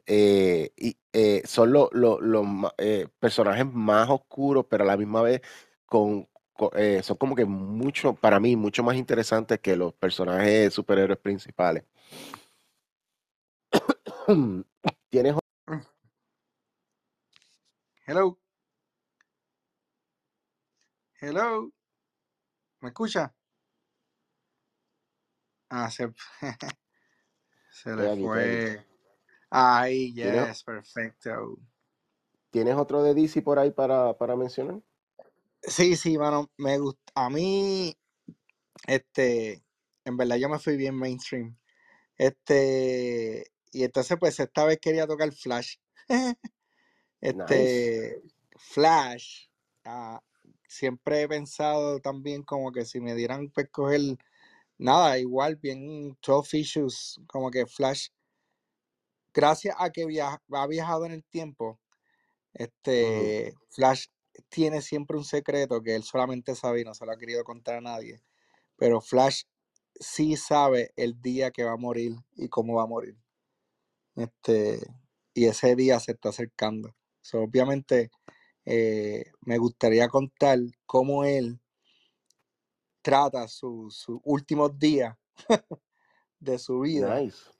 eh, 0.06 0.72
y, 0.76 0.96
eh, 1.12 1.42
son 1.46 1.72
los, 1.72 1.88
los, 1.92 2.20
los 2.20 2.46
eh, 2.78 3.08
personajes 3.18 3.66
más 3.66 4.08
oscuros, 4.10 4.66
pero 4.68 4.84
a 4.84 4.86
la 4.86 4.96
misma 4.96 5.22
vez 5.22 5.40
con- 5.86 6.28
eh, 6.74 7.02
son 7.02 7.16
como 7.16 7.34
que 7.34 7.44
mucho, 7.44 8.14
para 8.14 8.38
mí, 8.40 8.56
mucho 8.56 8.82
más 8.82 8.96
interesantes 8.96 9.60
que 9.60 9.76
los 9.76 9.92
personajes 9.94 10.72
superhéroes 10.72 11.18
principales. 11.18 11.84
¿Tienes 15.10 15.36
Hello, 18.04 18.38
hello, 21.20 21.72
¿me 22.80 22.88
escucha? 22.88 23.32
Ah, 25.70 25.88
se, 25.90 26.12
se 27.70 27.96
le 27.96 28.10
aquí, 28.10 28.22
fue. 28.22 28.84
¿Tienes, 30.14 30.46
yes, 30.48 30.64
perfecto. 30.64 31.58
¿tienes 32.50 32.76
otro 32.76 33.02
de 33.02 33.14
DC 33.14 33.40
por 33.42 33.58
ahí 33.58 33.70
para, 33.70 34.16
para 34.18 34.36
mencionar? 34.36 34.80
Sí, 35.62 35.96
sí, 35.96 36.18
mano, 36.18 36.50
me 36.58 36.78
gusta. 36.78 37.00
A 37.14 37.30
mí, 37.30 37.94
este, 38.86 39.64
en 40.04 40.16
verdad 40.16 40.36
yo 40.36 40.48
me 40.48 40.58
fui 40.58 40.76
bien 40.76 40.96
mainstream. 40.96 41.58
Este, 42.16 43.46
y 43.72 43.84
entonces 43.84 44.18
pues 44.20 44.40
esta 44.40 44.64
vez 44.66 44.78
quería 44.80 45.06
tocar 45.06 45.32
Flash. 45.32 45.76
Nice. 47.26 47.90
Este, 47.90 48.22
Flash, 48.58 49.46
ah, 49.84 50.22
siempre 50.68 51.22
he 51.22 51.28
pensado 51.28 52.00
también 52.00 52.42
como 52.44 52.72
que 52.72 52.84
si 52.84 53.00
me 53.00 53.14
dieran 53.14 53.50
pues 53.50 53.68
coger, 53.70 54.00
nada, 54.78 55.18
igual, 55.18 55.56
bien 55.56 56.18
12 56.26 56.58
issues, 56.58 57.20
como 57.28 57.50
que 57.50 57.66
Flash, 57.66 58.08
gracias 59.34 59.74
a 59.78 59.90
que 59.90 60.06
via- 60.06 60.40
ha 60.52 60.66
viajado 60.66 61.06
en 61.06 61.12
el 61.12 61.24
tiempo, 61.24 61.80
este, 62.54 63.54
Flash 63.70 64.06
tiene 64.48 64.82
siempre 64.82 65.16
un 65.16 65.24
secreto 65.24 65.82
que 65.82 65.94
él 65.94 66.02
solamente 66.04 66.54
sabe 66.54 66.80
y 66.82 66.84
no 66.84 66.94
se 66.94 67.06
lo 67.06 67.12
ha 67.12 67.18
querido 67.18 67.44
contar 67.44 67.76
a 67.76 67.80
nadie. 67.80 68.22
Pero 68.76 69.00
Flash 69.00 69.44
sí 70.00 70.36
sabe 70.36 70.92
el 70.96 71.20
día 71.22 71.50
que 71.52 71.64
va 71.64 71.72
a 71.72 71.76
morir 71.78 72.16
y 72.36 72.48
cómo 72.48 72.76
va 72.76 72.84
a 72.84 72.88
morir. 72.88 73.16
Este, 74.16 74.80
y 75.34 75.46
ese 75.46 75.74
día 75.76 76.00
se 76.00 76.12
está 76.12 76.30
acercando. 76.30 76.94
So, 77.20 77.40
obviamente, 77.42 78.10
eh, 78.66 79.26
me 79.42 79.58
gustaría 79.58 80.08
contar 80.08 80.58
cómo 80.86 81.24
él 81.24 81.60
trata 83.02 83.48
su- 83.48 83.88
sus 83.90 84.20
últimos 84.24 84.78
días 84.78 85.16
de 86.40 86.58
su 86.58 86.80
vida 86.80 87.18
Nice. 87.18 87.50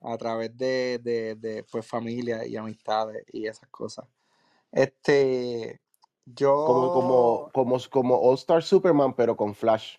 a 0.00 0.18
través 0.18 0.56
de, 0.56 1.00
de, 1.02 1.36
de, 1.36 1.64
pues, 1.64 1.86
familia 1.86 2.46
y 2.46 2.56
amistades 2.56 3.24
y 3.32 3.46
esas 3.48 3.70
cosas. 3.70 4.08
Este, 4.72 5.81
Como, 6.64 6.90
como, 6.90 7.18
yo, 7.26 7.52
como, 7.52 7.78
como 7.90 8.18
All 8.20 8.34
Star 8.34 8.62
Superman, 8.64 9.14
pero 9.14 9.36
con 9.36 9.54
Flash. 9.54 9.96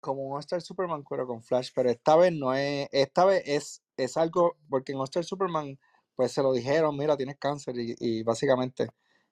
como 0.00 0.22
un 0.26 0.36
All-Star 0.36 0.60
Superman, 0.60 1.04
pero 1.08 1.26
con 1.26 1.42
Flash, 1.42 1.70
pero 1.74 1.90
esta 1.90 2.16
vez 2.16 2.32
no 2.32 2.52
es, 2.54 2.88
esta 2.92 3.24
vez 3.24 3.42
es, 3.46 3.82
es 3.96 4.16
algo, 4.16 4.56
porque 4.68 4.92
en 4.92 4.98
All-Star 4.98 5.24
Superman, 5.24 5.78
pues 6.14 6.32
se 6.32 6.42
lo 6.42 6.52
dijeron, 6.52 6.96
mira, 6.96 7.16
tienes 7.16 7.36
cáncer, 7.38 7.76
y, 7.78 7.94
y 7.98 8.22
básicamente, 8.22 8.88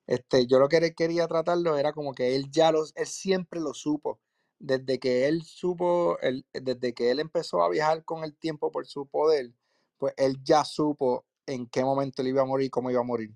este, 0.07 0.47
yo 0.47 0.59
lo 0.59 0.69
que 0.69 0.95
quería 0.95 1.29
tratarlo 1.29 1.77
era 1.77 1.93
como 1.93 2.13
que 2.15 2.35
él 2.37 2.51
ya 2.51 2.73
los, 2.73 2.93
él 2.97 3.07
siempre 3.07 3.61
lo 3.61 3.75
supo, 3.75 4.21
desde 4.59 4.99
que 4.99 5.29
él 5.29 5.43
supo, 5.43 6.19
él- 6.21 6.47
desde 6.53 6.95
que 6.95 7.11
él 7.11 7.21
empezó 7.21 7.63
a 7.63 7.69
viajar 7.69 8.05
con 8.05 8.25
el 8.25 8.35
tiempo 8.37 8.71
por 8.73 8.87
su 8.87 9.07
poder, 9.07 9.53
pues 9.99 10.15
él 10.17 10.39
ya 10.43 10.65
supo 10.65 11.27
en 11.47 11.67
qué 11.69 11.85
momento 11.85 12.23
él 12.23 12.29
iba 12.29 12.43
a 12.43 12.45
morir, 12.47 12.71
cómo 12.71 12.91
iba 12.91 13.01
a 13.01 13.05
morir. 13.05 13.31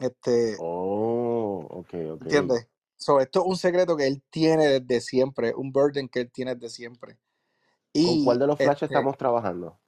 Este, 0.00 0.58
Oh, 0.58 1.29
ok, 1.58 1.94
ok. 2.12 2.22
¿entiendes? 2.22 2.68
So, 2.96 3.20
esto 3.20 3.40
es 3.40 3.46
un 3.46 3.56
secreto 3.56 3.96
que 3.96 4.06
él 4.06 4.22
tiene 4.30 4.80
desde 4.80 5.00
siempre, 5.00 5.54
un 5.54 5.72
burden 5.72 6.08
que 6.08 6.20
él 6.20 6.30
tiene 6.30 6.54
desde 6.54 6.68
siempre. 6.68 7.16
¿Con 7.94 8.24
cuál 8.24 8.38
de 8.38 8.46
los 8.46 8.56
Flash 8.58 8.72
este, 8.74 8.84
estamos 8.86 9.16
trabajando? 9.16 9.78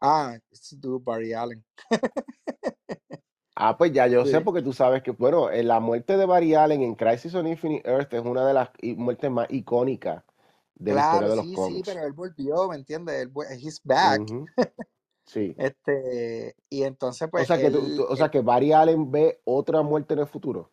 ah, 0.00 0.36
dude, 0.72 1.02
Barry 1.04 1.32
Allen. 1.32 1.64
Ah, 3.54 3.76
pues 3.76 3.92
ya 3.92 4.06
yo 4.06 4.24
sé, 4.24 4.38
Sí. 4.38 4.44
porque 4.44 4.62
tú 4.62 4.72
sabes 4.72 5.02
que, 5.02 5.10
bueno, 5.10 5.50
eh, 5.50 5.62
la 5.62 5.78
muerte 5.78 6.16
de 6.16 6.24
Barry 6.24 6.54
Allen 6.54 6.80
en 6.80 6.94
Crisis 6.94 7.34
on 7.34 7.46
Infinite 7.46 7.88
Earth 7.88 8.12
es 8.14 8.24
una 8.24 8.46
de 8.46 8.54
las 8.54 8.70
muertes 8.96 9.30
más 9.30 9.46
icónicas 9.50 10.24
de 10.74 10.94
la 10.94 11.00
historia 11.00 11.18
Claro, 11.18 11.30
de 11.30 11.36
los 11.36 11.44
sí, 11.44 11.50
sí, 11.50 11.56
cómics. 11.56 11.88
pero 11.88 12.06
él 12.06 12.12
volvió, 12.14 12.68
¿me 12.68 12.76
entiendes? 12.76 13.28
He's 13.60 13.80
back. 13.84 14.22
Sí. 15.24 15.54
Este, 15.56 16.56
y 16.68 16.82
entonces, 16.82 17.28
O 17.28 17.30
pues, 17.30 17.46
sea 17.46 17.56
que 17.56 17.70
tú- 17.70 17.78
él, 17.78 17.96
tú- 17.96 18.06
o 18.08 18.16
sea 18.16 18.28
que 18.30 18.40
Barry 18.40 18.72
Allen 18.72 19.10
ve 19.12 19.40
otra 19.44 19.80
muerte 19.82 20.14
en 20.14 20.20
el 20.20 20.26
futuro. 20.26 20.72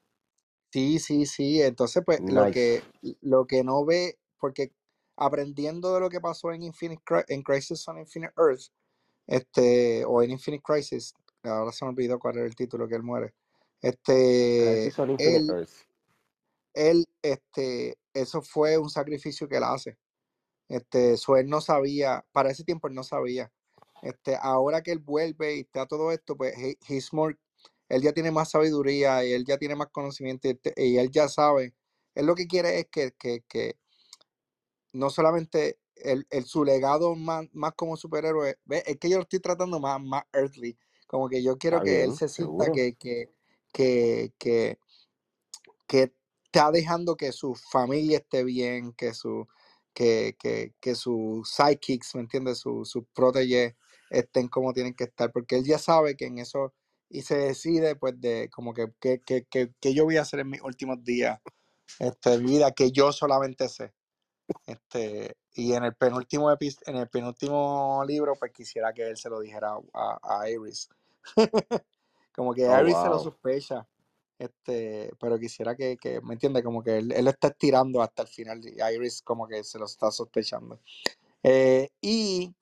Sí, 0.71 0.99
sí, 0.99 1.25
sí. 1.25 1.61
Entonces, 1.61 2.03
pues, 2.05 2.19
lo 2.21 2.45
Nice. 2.45 2.51
que, 3.01 3.15
lo 3.21 3.45
que 3.45 3.63
no 3.63 3.85
ve, 3.85 4.17
porque 4.39 4.71
aprendiendo 5.15 5.93
de 5.93 5.99
lo 5.99 6.09
que 6.09 6.21
pasó 6.21 6.51
en 6.51 6.63
Infinite, 6.63 7.01
Cri- 7.05 7.25
en 7.27 7.43
Crisis 7.43 7.87
on 7.87 7.99
Infinite 7.99 8.33
Earth, 8.37 8.71
este, 9.27 10.05
o 10.05 10.21
en 10.23 10.31
Infinite 10.31 10.63
Crisis, 10.63 11.13
ahora 11.43 11.71
se 11.71 11.85
me 11.85 11.91
olvidó 11.91 12.17
cuál 12.19 12.37
era 12.37 12.45
el 12.47 12.55
título 12.55 12.87
que 12.87 12.95
él 12.95 13.03
muere. 13.03 13.33
Este, 13.81 14.91
son 14.91 15.09
Infinite 15.11 15.35
él, 15.37 15.49
Earth. 15.49 15.69
él, 16.73 17.05
este, 17.21 17.97
eso 18.13 18.41
fue 18.41 18.77
un 18.77 18.89
sacrificio 18.89 19.47
que 19.47 19.57
él 19.57 19.63
hace. 19.63 19.97
Este, 20.69 21.17
so 21.17 21.35
él 21.35 21.49
no 21.49 21.61
sabía, 21.61 22.25
para 22.31 22.51
ese 22.51 22.63
tiempo 22.63 22.87
él 22.87 22.93
no 22.93 23.03
sabía. 23.03 23.51
Este, 24.01 24.37
ahora 24.39 24.81
que 24.81 24.91
él 24.91 24.99
vuelve 24.99 25.57
y 25.57 25.59
está 25.61 25.85
todo 25.85 26.11
esto, 26.11 26.37
pues 26.37 26.53
he- 26.57 26.77
he's 26.87 27.11
more- 27.11 27.37
él 27.89 28.01
ya 28.01 28.13
tiene 28.13 28.31
más 28.31 28.51
sabiduría 28.51 29.25
y 29.25 29.33
él 29.33 29.45
ya 29.45 29.57
tiene 29.57 29.75
más 29.75 29.89
conocimiento 29.91 30.47
y, 30.49 30.59
y 30.77 30.97
él 30.97 31.11
ya 31.11 31.27
sabe. 31.27 31.75
Él 32.15 32.25
lo 32.27 32.35
que 32.35 32.47
quiere 32.47 32.79
es 32.79 32.87
que, 32.91 33.13
que, 33.19 33.43
que 33.47 33.77
no 34.93 35.09
solamente 35.09 35.79
el, 35.95 36.25
el- 36.29 36.45
su 36.45 36.63
legado 36.63 37.15
más, 37.15 37.45
más 37.53 37.73
como 37.75 37.97
superhéroe, 37.97 38.57
ve, 38.65 38.83
es 38.85 38.97
que 38.97 39.09
yo 39.09 39.17
lo 39.17 39.23
estoy 39.23 39.39
tratando 39.39 39.79
más, 39.79 40.01
más 40.01 40.23
earthly. 40.33 40.77
Como 41.07 41.27
que 41.29 41.43
yo 41.43 41.57
quiero 41.57 41.77
Está 41.77 41.83
que 41.83 42.03
él 42.03 42.13
se 42.13 42.27
sienta 42.29 42.69
que, 42.71 42.95
que, 42.95 43.29
que, 43.73 44.33
que, 44.37 44.79
que 45.87 46.13
está 46.45 46.71
dejando 46.71 47.15
que 47.15 47.31
su 47.31 47.55
familia 47.55 48.19
esté 48.19 48.43
bien, 48.43 48.93
que 48.93 49.13
su 49.13 49.47
que, 49.93 50.35
que, 50.39 50.73
que 50.79 50.95
sus 50.95 51.49
sidekicks, 51.51 52.15
¿me 52.15 52.21
entiendes? 52.21 52.59
Sus 52.59 52.89
su 52.89 53.05
estén 54.09 54.47
como 54.47 54.73
tienen 54.73 54.93
que 54.95 55.05
estar, 55.05 55.31
porque 55.31 55.57
él 55.57 55.65
ya 55.65 55.77
sabe 55.77 56.15
que 56.15 56.25
en 56.25 56.39
eso 56.39 56.73
y 57.09 57.23
se 57.23 57.37
decide 57.37 57.95
pues 57.95 58.19
de 58.19 58.49
como 58.49 58.73
que, 58.73 58.87
que, 58.99 59.21
que, 59.21 59.45
que, 59.45 59.73
que 59.79 59.93
yo 59.93 60.05
voy 60.05 60.17
a 60.17 60.21
hacer 60.21 60.39
en 60.39 60.49
mis 60.49 60.61
últimos 60.61 61.03
días 61.03 61.39
este, 61.99 62.29
de 62.31 62.37
vida, 62.37 62.71
que 62.71 62.91
yo 62.91 63.11
solamente 63.11 63.67
sé. 63.67 63.93
Este, 64.65 65.35
y 65.53 65.73
en 65.73 65.83
el 65.83 65.95
penúltimo 65.95 66.49
en 66.51 66.95
el 66.95 67.09
penúltimo 67.09 68.03
libro, 68.07 68.33
pues 68.37 68.51
quisiera 68.51 68.93
que 68.93 69.07
él 69.07 69.17
se 69.17 69.29
lo 69.29 69.39
dijera 69.39 69.73
a, 69.93 70.19
a 70.23 70.49
Iris. 70.49 70.89
como 72.35 72.53
que 72.53 72.67
Oh, 72.67 72.81
Iris 72.81 72.95
se 72.95 73.05
lo 73.05 73.15
wow. 73.15 73.23
sospecha. 73.23 73.87
Este, 74.37 75.11
pero 75.19 75.37
quisiera 75.37 75.75
que, 75.75 75.97
que 75.97 76.21
¿me 76.21 76.33
entiende? 76.33 76.63
Como 76.63 76.81
que 76.81 76.99
él, 76.99 77.11
él 77.11 77.27
está 77.27 77.49
estirando 77.49 78.01
hasta 78.01 78.21
el 78.21 78.29
final 78.29 78.61
y 78.65 78.81
Iris 78.95 79.21
como 79.21 79.47
que 79.47 79.63
se 79.63 79.77
lo 79.77 79.85
está 79.85 80.11
sospechando. 80.11 80.79
Eh, 81.43 81.89
y, 82.01 82.53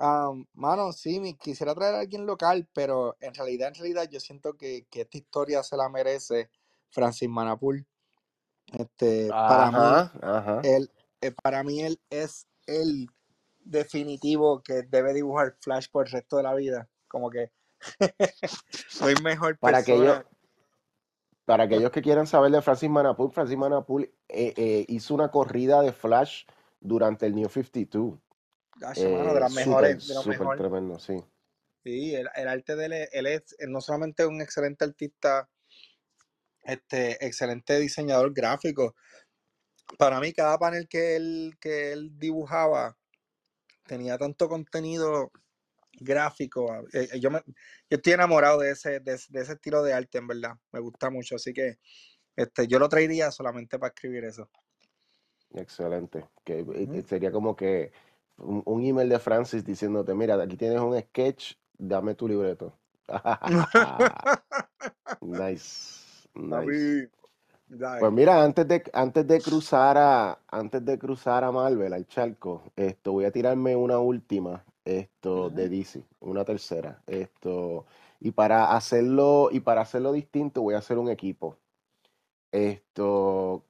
am, 0.00 0.46
mano, 0.54 0.92
sí, 0.92 1.20
mi- 1.20 1.36
quisiera 1.38 1.74
traer 1.76 1.96
a 1.96 2.00
alguien 2.00 2.26
local, 2.26 2.68
pero 2.74 3.16
en 3.20 3.34
realidad, 3.34 3.68
en 3.70 3.76
realidad 3.76 4.10
yo 4.10 4.20
siento 4.20 4.56
que, 4.58 4.86
que 4.90 5.02
esta 5.02 5.18
historia 5.18 5.62
se 5.64 5.76
la 5.78 5.88
merece 5.90 6.50
Francis 6.90 7.30
Manapul. 7.30 7.86
Este, 8.72 9.36
para 9.46 9.72
mí, 9.72 10.12
Ajá, 10.22 10.62
él, 10.62 10.92
eh, 11.22 11.32
para 11.42 11.62
mí 11.64 11.82
él 11.82 12.00
es 12.10 12.48
el 12.66 13.08
definitivo 13.64 14.62
que 14.62 14.82
debe 14.84 15.14
dibujar 15.14 15.56
Flash 15.60 15.88
por 15.92 16.06
el 16.06 16.12
resto 16.12 16.38
de 16.38 16.44
la 16.44 16.54
vida. 16.54 16.90
Como 17.08 17.30
que 17.30 17.52
hay 19.00 19.16
mejor 19.22 19.58
Para 19.60 19.78
aquellos, 19.78 20.18
persona. 20.18 20.26
para 21.44 21.64
aquellos 21.64 21.90
que 21.90 22.02
quieran 22.02 22.26
saber 22.26 22.50
de 22.52 22.62
Francis 22.62 22.90
Manapul, 22.90 23.30
Francis 23.32 23.56
Manapul 23.58 24.04
eh, 24.28 24.54
eh, 24.56 24.84
hizo 24.88 25.14
una 25.14 25.30
corrida 25.30 25.82
de 25.82 25.92
Flash 25.92 26.44
durante 26.80 27.26
el 27.26 27.34
New 27.34 27.48
52. 27.48 28.18
Gacho, 28.80 29.10
mano, 29.10 29.32
de 29.34 29.38
Eh, 29.38 29.40
las 29.40 29.52
mejores, 29.52 30.06
de 30.06 30.14
lo 30.14 30.24
súper 30.24 30.24
mejor. 30.24 30.56
tremendo, 30.56 30.98
sí. 30.98 31.14
Sí, 31.84 32.14
el, 32.14 32.28
el 32.34 32.48
arte 32.48 32.74
de 32.74 32.86
él, 32.86 32.92
él 33.12 33.26
es 33.26 33.54
él 33.58 33.70
no 33.70 33.80
solamente 33.82 34.24
un 34.24 34.40
excelente 34.40 34.84
artista, 34.84 35.50
este, 36.62 37.24
excelente 37.24 37.78
diseñador 37.78 38.32
gráfico. 38.32 38.94
Para 39.98 40.20
mí, 40.20 40.32
cada 40.32 40.58
panel 40.58 40.88
que 40.88 41.16
él, 41.16 41.56
que 41.60 41.92
él 41.92 42.10
dibujaba 42.18 42.96
tenía 43.86 44.18
tanto 44.18 44.48
contenido 44.48 45.32
gráfico. 46.00 46.72
eh, 46.92 47.08
eh, 47.12 47.20
yo, 47.20 47.30
me, 47.30 47.40
yo 47.46 47.96
estoy 47.98 48.14
enamorado 48.14 48.60
de 48.60 48.72
ese, 48.72 49.00
de, 49.00 49.20
de 49.30 49.40
ese 49.42 49.54
estilo 49.54 49.82
de 49.82 49.94
arte, 49.94 50.18
en 50.18 50.28
verdad. 50.28 50.54
Me 50.72 50.80
gusta 50.80 51.10
mucho. 51.10 51.36
Así 51.36 51.52
que 51.54 51.78
este, 52.36 52.68
yo 52.68 52.78
lo 52.80 52.88
traería 52.88 53.30
solamente 53.32 53.78
para 53.78 53.90
escribir 53.94 54.24
eso. 54.26 54.50
Excelente. 55.52 56.28
Que, 56.44 56.60
eh, 56.60 56.88
eh, 56.92 57.02
sería 57.02 57.32
como 57.32 57.56
que 57.56 57.92
un, 58.40 58.62
un 58.66 58.84
email 58.84 59.08
de 59.08 59.18
Francis 59.18 59.64
diciéndote, 59.64 60.14
mira, 60.14 60.40
aquí 60.42 60.56
tienes 60.56 60.80
un 60.80 60.98
sketch, 61.00 61.54
dame 61.78 62.14
tu 62.14 62.28
libreto. 62.28 62.72
Nice, 65.22 66.26
nice. 66.34 67.06
Pues 68.00 68.12
mira, 68.12 68.42
antes 68.42 68.66
de, 68.66 68.82
antes 68.94 69.26
de 69.26 69.40
cruzar 69.40 69.98
a, 69.98 70.38
antes 70.48 70.84
de 70.84 70.98
cruzar 70.98 71.44
a 71.44 71.52
Marvel, 71.52 71.92
al 71.92 72.06
charco, 72.06 72.62
esto, 72.76 73.12
voy 73.12 73.26
a 73.26 73.30
tirarme 73.30 73.76
una 73.76 73.98
última, 73.98 74.64
esto, 74.84 75.50
de. 75.50 75.68
DC, 75.68 76.02
una 76.20 76.44
tercera, 76.44 77.02
esto, 77.06 77.84
y 78.20 78.30
para 78.30 78.74
hacerlo, 78.74 79.50
y 79.52 79.60
para 79.60 79.82
hacerlo 79.82 80.12
distinto, 80.12 80.62
voy 80.62 80.74
a 80.74 80.78
hacer 80.78 80.98
un 80.98 81.10
equipo. 81.10 81.56
Esto, 82.52 83.64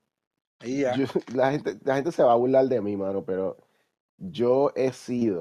yo- 0.96 1.06
la 1.34 1.50
gente, 1.52 1.78
la 1.84 1.96
gente 1.96 2.12
se 2.12 2.22
va 2.22 2.32
a 2.32 2.36
burlar 2.36 2.66
de 2.66 2.80
mí, 2.80 2.96
mano, 2.96 3.24
pero 3.24 3.56
yo 4.20 4.72
he 4.76 4.92
sido, 4.92 5.40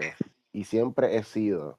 y 0.52 0.64
siempre 0.64 1.18
he 1.18 1.24
sido, 1.24 1.78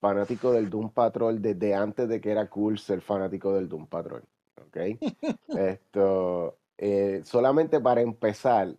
fanático 0.00 0.52
del 0.52 0.70
Doom 0.70 0.90
Patrol 0.90 1.40
desde 1.40 1.74
antes 1.74 2.08
de 2.08 2.20
que 2.20 2.30
era 2.30 2.48
cool 2.48 2.78
ser 2.78 3.00
fanático 3.00 3.52
del 3.52 3.68
Doom 3.68 3.86
Patrol. 3.86 4.22
¿Ok? 4.66 4.76
Esto, 5.48 6.58
eh, 6.78 7.22
solamente 7.24 7.80
para 7.80 8.00
empezar, 8.00 8.76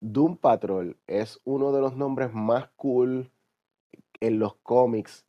Doom 0.00 0.36
Patrol 0.36 0.96
es 1.06 1.40
uno 1.44 1.72
de 1.72 1.80
los 1.80 1.96
nombres 1.96 2.32
más 2.32 2.68
cool 2.76 3.30
en 4.20 4.38
los 4.38 4.54
cómics 4.56 5.24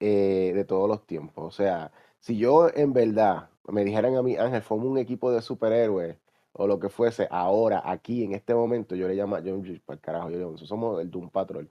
eh, 0.00 0.52
de 0.54 0.64
todos 0.64 0.88
los 0.88 1.06
tiempos. 1.06 1.44
O 1.44 1.50
sea, 1.50 1.92
si 2.20 2.36
yo 2.36 2.68
en 2.74 2.92
verdad 2.92 3.50
me 3.68 3.84
dijeran 3.84 4.16
a 4.16 4.22
mí, 4.22 4.36
Ángel, 4.36 4.62
forma 4.62 4.84
un 4.84 4.98
equipo 4.98 5.32
de 5.32 5.42
superhéroes 5.42 6.16
o 6.54 6.66
lo 6.66 6.78
que 6.78 6.88
fuese, 6.88 7.26
ahora, 7.30 7.82
aquí, 7.84 8.24
en 8.24 8.32
este 8.32 8.54
momento, 8.54 8.94
yo 8.94 9.08
le 9.08 9.14
llamo, 9.14 9.38
yo, 9.40 9.60
pa'l 9.84 10.00
carajo, 10.00 10.30
yo 10.30 10.38
digo, 10.38 10.50
nosotros 10.52 10.68
somos 10.68 11.00
el 11.00 11.10
Doom 11.10 11.30
Patrol. 11.30 11.70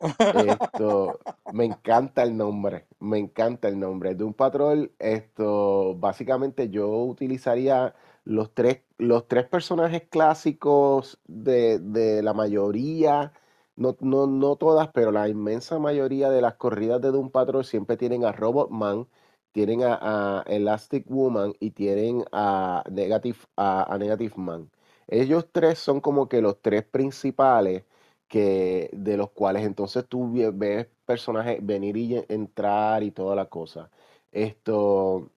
Esto, 0.00 1.20
me 1.52 1.64
encanta 1.64 2.22
el 2.22 2.36
nombre, 2.36 2.86
me 2.98 3.18
encanta 3.18 3.68
el 3.68 3.78
nombre. 3.78 4.14
Doom 4.14 4.34
Patrol, 4.34 4.92
esto, 4.98 5.94
básicamente 5.96 6.70
yo 6.70 6.88
utilizaría 7.04 7.94
los 8.24 8.52
tres, 8.54 8.82
los 8.98 9.28
tres 9.28 9.46
personajes 9.46 10.02
clásicos 10.08 11.20
de, 11.26 11.78
de 11.78 12.22
la 12.22 12.34
mayoría, 12.34 13.32
no, 13.76 13.96
no, 14.00 14.26
no 14.26 14.56
todas, 14.56 14.88
pero 14.88 15.12
la 15.12 15.28
inmensa 15.28 15.78
mayoría 15.78 16.30
de 16.30 16.42
las 16.42 16.54
corridas 16.54 17.00
de 17.00 17.10
Doom 17.10 17.30
Patrol 17.30 17.64
siempre 17.64 17.96
tienen 17.96 18.24
a 18.24 18.32
Robot 18.32 18.70
Man, 18.70 19.08
tienen 19.52 19.82
a, 19.84 20.44
Elastic 20.46 21.06
Woman 21.08 21.54
y 21.60 21.70
tienen 21.70 22.24
a 22.32 22.84
Negative, 22.90 23.38
a, 23.56 23.96
Negative 23.98 24.34
Man. 24.36 24.70
Ellos 25.08 25.46
tres 25.52 25.78
son 25.78 26.00
como 26.00 26.28
que 26.28 26.40
los 26.42 26.60
tres 26.62 26.84
principales 26.84 27.84
que 28.28 28.90
de 28.92 29.16
los 29.16 29.30
cuales 29.30 29.64
entonces 29.66 30.06
tú 30.08 30.32
ve- 30.32 30.50
ves 30.52 30.88
personajes 31.04 31.64
venir 31.64 31.96
y 31.96 32.16
entrar 32.28 33.02
y 33.02 33.10
toda 33.10 33.36
la 33.36 33.46
cosa. 33.48 33.90
Esto, 34.32 35.30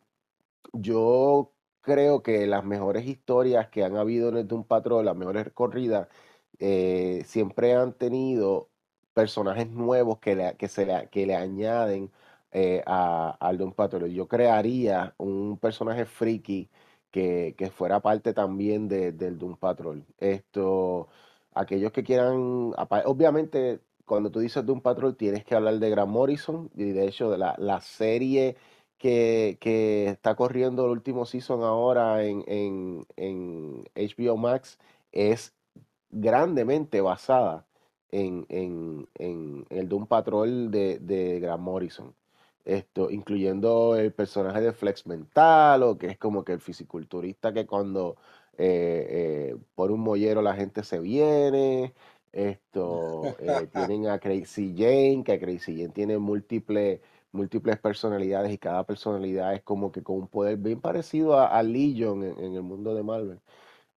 yo 0.73 1.51
creo 1.81 2.23
que 2.23 2.47
las 2.47 2.65
mejores 2.65 3.05
historias 3.07 3.69
que 3.69 3.83
han 3.83 3.95
habido 3.97 4.29
en 4.29 4.37
el 4.37 4.47
Doom 4.47 4.63
Patrol, 4.65 5.05
las 5.05 5.15
mejores 5.15 5.51
corridas, 5.53 6.07
eh, 6.59 7.23
siempre 7.25 7.73
han 7.75 7.93
tenido 7.93 8.69
personajes 9.13 9.69
nuevos 9.69 10.19
que 10.19 10.55
que 10.57 10.67
se 10.67 10.85
le, 10.85 11.09
que 11.09 11.25
le 11.25 11.35
añaden 11.35 12.11
eh, 12.55 12.81
a, 12.85 13.31
al 13.39 13.57
Doom 13.57 13.73
Patrol. 13.73 14.09
Yo 14.11 14.27
crearía 14.27 15.13
un 15.17 15.57
personaje 15.59 16.05
friki 16.05 16.69
que, 17.11 17.53
que 17.57 17.69
fuera 17.69 17.99
parte 18.01 18.33
también 18.33 18.87
de- 18.87 19.11
del 19.11 19.37
Doom 19.37 19.57
Patrol. 19.57 20.05
Esto, 20.19 21.07
aquellos 21.53 21.91
que 21.91 22.03
quieran, 22.03 22.73
obviamente, 23.05 23.81
cuando 24.05 24.31
tú 24.31 24.39
dices 24.39 24.65
Doom 24.65 24.81
Patrol, 24.81 25.15
tienes 25.17 25.43
que 25.45 25.55
hablar 25.55 25.79
de 25.79 25.89
Grant 25.89 26.11
Morrison 26.11 26.69
y 26.75 26.85
de 26.91 27.07
hecho 27.07 27.29
de 27.31 27.37
la, 27.37 27.55
la 27.57 27.81
serie 27.81 28.55
que, 28.97 29.57
que 29.61 30.07
está 30.07 30.35
corriendo 30.35 30.85
el 30.85 30.91
último 30.91 31.25
season 31.25 31.63
ahora 31.63 32.23
en, 32.23 32.43
en, 32.47 33.05
en 33.17 33.83
HBO 33.95 34.37
Max 34.37 34.79
es 35.11 35.53
grandemente 36.09 37.01
basada 37.01 37.65
en, 38.11 38.45
en, 38.49 39.07
el 39.69 39.89
Doom 39.89 40.07
Patrol 40.07 40.71
de, 40.71 40.99
de 40.99 41.55
Morrison. 41.59 42.15
Esto, 42.65 43.11
incluyendo 43.11 43.95
el 43.95 44.13
personaje 44.13 44.61
de 44.61 44.73
Flex 44.73 45.07
Mental, 45.07 45.83
o 45.83 45.97
que 45.97 46.07
es 46.07 46.17
como 46.17 46.43
que 46.43 46.53
el 46.53 46.59
fisiculturista 46.59 47.53
que 47.53 47.65
cuando 47.67 48.17
eh, 48.57 49.51
eh, 49.53 49.57
por 49.75 49.91
un 49.91 50.01
mollero 50.01 50.41
la 50.41 50.55
gente 50.55 50.83
se 50.83 50.99
viene. 50.99 51.93
Esto, 52.31 53.37
eh, 53.39 53.67
tienen 53.73 54.07
a 54.07 54.19
Crazy 54.19 54.73
Jane, 54.77 55.23
que 55.23 55.39
Crazy 55.39 55.77
Jane 55.77 55.89
tiene 55.93 56.17
múltiples 56.17 57.01
múltiples 57.31 57.77
personalidades 57.79 58.51
y 58.53 58.57
cada 58.57 58.85
personalidad 58.85 59.53
es 59.53 59.61
como 59.61 59.91
que 59.91 60.01
con 60.03 60.15
un 60.17 60.27
poder 60.29 60.57
bien 60.57 60.79
parecido 60.81 61.37
a, 61.37 61.47
a 61.47 61.63
Legion 61.63 62.23
en, 62.23 62.39
en 62.39 62.55
el 62.55 62.61
mundo 62.63 62.95
de 62.95 63.03
Marvel. 63.03 63.41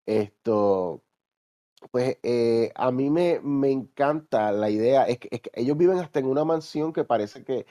Esto, 0.07 1.02
Pues 1.92 2.18
eh, 2.24 2.72
a 2.74 2.90
mí 2.90 3.09
me, 3.11 3.40
me 3.40 3.70
encanta 3.70 4.50
la 4.52 4.68
idea, 4.70 5.04
es 5.04 5.18
que, 5.18 5.28
es 5.31 5.40
que 5.42 5.50
ellos 5.54 5.76
viven 5.76 5.98
hasta 5.98 6.18
en 6.18 6.26
una 6.26 6.44
mansión 6.44 6.92
que 6.92 7.04
parece 7.04 7.44
que, 7.44 7.66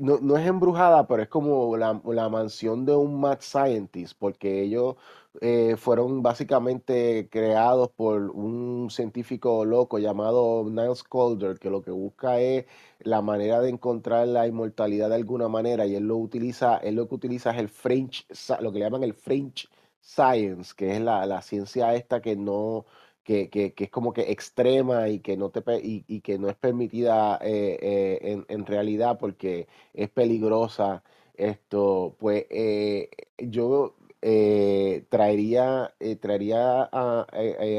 no, 0.00 0.18
no 0.20 0.36
es 0.36 0.46
embrujada, 0.46 1.06
pero 1.06 1.22
es 1.22 1.28
como 1.28 1.76
la, 1.76 2.00
la 2.04 2.28
mansión 2.28 2.84
de 2.84 2.94
un 2.94 3.20
mad 3.20 3.38
scientist, 3.40 4.16
porque 4.18 4.62
ellos 4.62 4.96
eh, 5.40 5.76
fueron 5.76 6.22
básicamente 6.22 7.28
creados 7.30 7.90
por 7.90 8.30
un 8.30 8.88
científico 8.90 9.64
loco 9.64 9.98
llamado 9.98 10.64
Niles 10.68 11.02
Calder, 11.04 11.58
que 11.58 11.70
lo 11.70 11.82
que 11.82 11.90
busca 11.90 12.40
es 12.40 12.66
la 13.00 13.22
manera 13.22 13.60
de 13.60 13.68
encontrar 13.70 14.26
la 14.28 14.46
inmortalidad 14.46 15.08
de 15.08 15.16
alguna 15.16 15.48
manera, 15.48 15.86
y 15.86 15.94
él 15.94 16.04
lo 16.04 16.16
utiliza, 16.16 16.78
él 16.78 16.96
lo 16.96 17.08
que 17.08 17.14
utiliza 17.14 17.50
es 17.52 17.58
el 17.58 17.68
French, 17.68 18.26
lo 18.60 18.72
que 18.72 18.78
le 18.78 18.84
llaman 18.86 19.04
el 19.04 19.14
French 19.14 19.68
Science, 20.00 20.72
que 20.76 20.96
es 20.96 21.00
la, 21.00 21.26
la 21.26 21.42
ciencia 21.42 21.94
esta 21.94 22.20
que 22.20 22.36
no 22.36 22.86
que, 23.26 23.50
que- 23.50 23.74
que 23.74 23.84
es 23.84 23.90
como 23.90 24.12
que 24.12 24.30
extrema 24.32 25.08
y 25.08 25.20
que 25.20 25.36
no 25.36 25.50
te 25.50 25.62
y, 25.82 26.04
y 26.08 26.20
que 26.22 26.38
no 26.38 26.48
es 26.48 26.56
permitida 26.56 27.38
eh, 27.42 27.78
eh, 27.82 28.18
en, 28.32 28.46
en 28.48 28.66
realidad 28.66 29.18
porque 29.18 29.68
es 29.94 30.08
peligrosa. 30.10 31.02
Esto, 31.36 32.16
pues 32.18 32.46
eh, 32.50 33.10
yo 33.38 33.94
traería, 35.08 35.94
traería 36.20 36.88
a, 36.92 37.26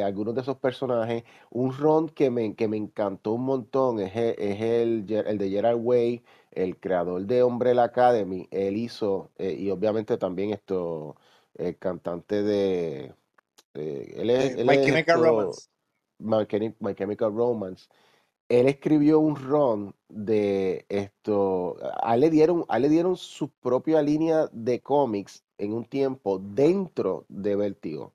algunos 0.06 0.36
de 0.36 0.42
esos 0.42 0.58
personajes. 0.58 1.24
Un 1.50 1.74
ron 1.78 2.10
que 2.10 2.30
me, 2.30 2.56
que 2.56 2.68
me 2.68 2.78
encantó 2.78 3.34
un 3.34 3.46
montón 3.46 4.00
es, 4.00 4.16
el, 4.16 4.36
es 4.40 4.62
el, 4.62 5.06
el 5.28 5.38
de 5.38 5.50
Gerard 5.50 5.78
Way, 5.78 6.24
el 6.52 6.78
creador 6.80 7.26
de 7.26 7.44
Umbrella 7.44 7.84
Academy. 7.84 8.48
Él 8.52 8.78
hizo, 8.78 9.32
y 9.40 9.70
obviamente 9.70 10.18
también 10.18 10.52
esto, 10.52 11.16
el 11.56 11.78
cantante 11.78 12.44
de 12.44 13.14
eh, 13.78 14.14
él 14.18 14.30
es, 14.30 14.56
Eh, 14.56 14.58
él 14.58 14.70
My 14.70 14.74
es 14.74 14.80
Chemical 14.80 15.20
esto, 15.20 15.20
Romance. 15.20 15.70
My, 16.20 16.46
Chemi- 16.48 16.76
My 16.80 16.96
Chemical 16.96 17.34
Romance. 17.34 17.90
Él 18.50 18.68
escribió 18.68 19.20
un 19.20 19.36
ron 19.36 19.96
de 20.10 20.86
esto. 20.90 21.78
A 22.02 22.16
él 22.16 22.22
le 22.22 22.30
dieron, 22.30 22.66
a 22.70 22.78
él 22.78 22.84
le 22.84 22.90
dieron 22.90 23.18
su 23.18 23.50
propia 23.52 24.02
línea 24.02 24.50
de 24.54 24.82
cómics 24.82 25.44
en 25.58 25.74
un 25.74 25.86
tiempo 25.86 26.40
dentro 26.40 27.26
de 27.30 27.56
Vértigo. 27.56 28.14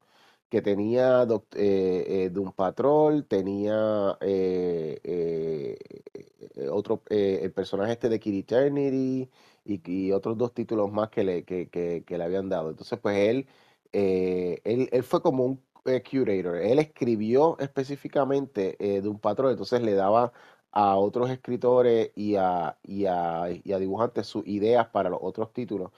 Que 0.49 0.63
tenía 0.63 1.25
eh, 1.55 2.05
eh, 2.09 2.31
Doom 2.31 2.53
Patrol, 2.53 3.27
tenía 3.27 4.19
eh, 4.21 5.01
eh, 5.05 6.69
otro, 6.71 7.03
el 7.09 7.53
personaje 7.53 7.93
este 7.93 8.09
de 8.09 8.21
Kid 8.21 8.35
Eternity 8.41 9.31
y, 9.65 9.81
y 9.91 10.13
otros 10.13 10.37
dos 10.39 10.53
títulos 10.55 10.91
más 10.93 11.09
que 11.11 11.25
le, 11.25 11.45
que, 11.45 11.69
que- 11.69 12.05
que 12.07 12.19
le 12.19 12.25
habían 12.25 12.49
dado. 12.49 12.71
Entonces, 12.71 12.99
pues 13.01 13.17
él, 13.19 13.47
eh, 13.93 14.61
él, 14.65 15.03
fue 15.03 15.23
como 15.23 15.45
un 15.45 15.63
eh, 15.85 16.03
curator. 16.03 16.57
Él 16.57 16.79
escribió 16.79 17.59
específicamente 17.59 18.77
eh, 18.79 19.01
de 19.03 19.09
un 19.09 19.19
patrón, 19.19 19.51
entonces 19.51 19.83
le 19.83 19.95
daba 19.95 20.33
a 20.73 20.97
otros 20.97 21.31
escritores 21.31 22.11
y 22.17 22.37
a, 22.37 22.79
y 22.83 23.07
a, 23.07 23.47
y 23.65 23.73
a 23.73 23.79
dibujantes 23.79 24.27
sus 24.27 24.47
ideas 24.47 24.89
para 24.89 25.11
los 25.11 25.21
otros 25.23 25.53
títulos. 25.53 25.93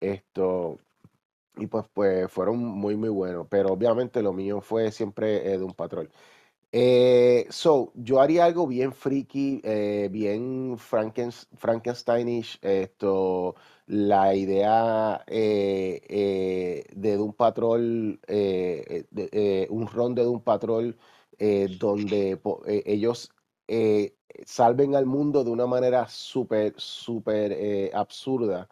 Esto, 0.00 0.78
y 1.56 1.66
pues, 1.66 1.86
pues 1.92 2.30
fueron 2.32 2.58
muy, 2.64 2.96
muy 2.96 3.08
buenos. 3.08 3.46
Pero 3.50 3.70
obviamente 3.72 4.22
lo 4.22 4.32
mío 4.32 4.60
fue 4.60 4.92
siempre 4.92 5.52
eh, 5.52 5.58
de 5.58 5.64
un 5.64 5.74
patrón. 5.74 6.10
Eh, 6.70 7.46
so, 7.50 7.92
yo 7.94 8.20
haría 8.20 8.44
algo 8.44 8.66
bien 8.66 8.92
freaky, 8.92 9.60
eh, 9.64 10.08
bien 10.12 10.76
Frankens- 10.78 11.48
Frankensteinish. 11.56 12.58
Esto, 12.62 13.54
la 13.86 14.34
idea 14.34 15.24
eh, 15.26 16.00
eh, 16.08 16.84
de 16.94 17.16
eh, 18.26 18.84
eh, 18.86 19.04
de- 19.10 19.28
eh, 19.32 19.66
un 19.70 19.86
ron 19.86 20.14
de 20.14 20.26
Patrol, 20.42 20.96
eh, 21.38 21.68
donde 21.70 22.36
ellos 22.86 23.30
salven 24.44 24.94
al 24.94 25.06
mundo 25.06 25.44
de 25.44 25.50
una 25.50 25.66
manera 25.66 26.06
súper, 26.08 26.74
súper 26.76 27.52
absurda. 27.94 28.68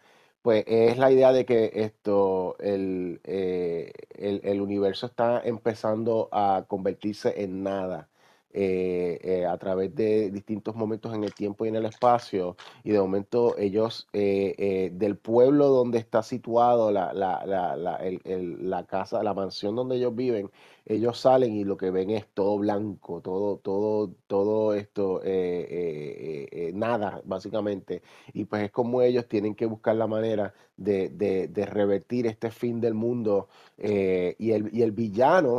Pues 0.47 0.63
es 0.69 0.97
la 0.97 1.11
idea 1.11 1.33
de 1.33 1.45
que 1.45 1.73
esto, 1.75 2.55
el, 2.61 3.21
eh, 3.25 3.91
el, 4.15 4.61
universo 4.61 5.07
está 5.07 5.41
empezando 5.45 6.29
a 6.31 6.67
convertirse 6.69 7.43
en 7.43 7.65
nada 7.65 8.09
eh, 8.53 9.19
eh, 9.25 9.45
a 9.45 9.59
través 9.59 9.93
de 9.97 10.31
distintos 10.31 10.77
momentos 10.77 11.13
en 11.17 11.25
el 11.25 11.35
tiempo 11.35 11.65
y 11.65 11.71
en 11.71 11.75
el 11.75 11.87
espacio. 11.87 12.57
Y 12.85 12.93
de 12.93 13.01
momento 13.01 13.59
ellos, 13.59 14.07
eh, 14.13 14.91
del 14.93 15.17
pueblo 15.17 15.67
donde 15.67 15.99
está 15.99 16.23
situado 16.23 16.93
la, 16.93 17.13
la, 17.13 17.45
la, 17.45 17.77
la 18.25 18.87
casa, 18.87 19.25
la 19.25 19.35
mansión 19.35 19.75
donde 19.75 19.97
ellos 19.97 20.15
viven, 20.15 20.53
ellos 20.87 21.19
salen 21.19 21.55
y 21.55 21.65
lo 21.65 21.77
que 21.77 21.91
ven 21.91 22.11
es 22.11 22.27
todo 22.33 22.59
blanco, 22.59 23.21
todo, 23.21 23.59
todo, 23.59 24.15
todo 24.27 24.75
esto, 24.75 25.23
eh, 25.25 25.67
eh, 25.71 26.49
eh, 26.69 26.73
nada, 26.75 27.21
básicamente. 27.25 28.03
Y 28.33 28.45
pues 28.47 28.63
es 28.65 28.71
como 28.73 29.03
ellos 29.03 29.29
tienen 29.29 29.55
que 29.55 29.67
buscar 29.67 29.97
la 29.97 30.07
manera 30.07 30.55
de, 30.77 31.09
de- 31.11 31.67
revertir 31.67 32.27
este 32.27 32.51
fin 32.51 32.81
del 32.81 32.95
mundo. 32.95 33.49
y, 33.79 34.51
el, 34.53 34.71
y 34.75 34.83
el 34.83 34.93
villano 34.93 35.59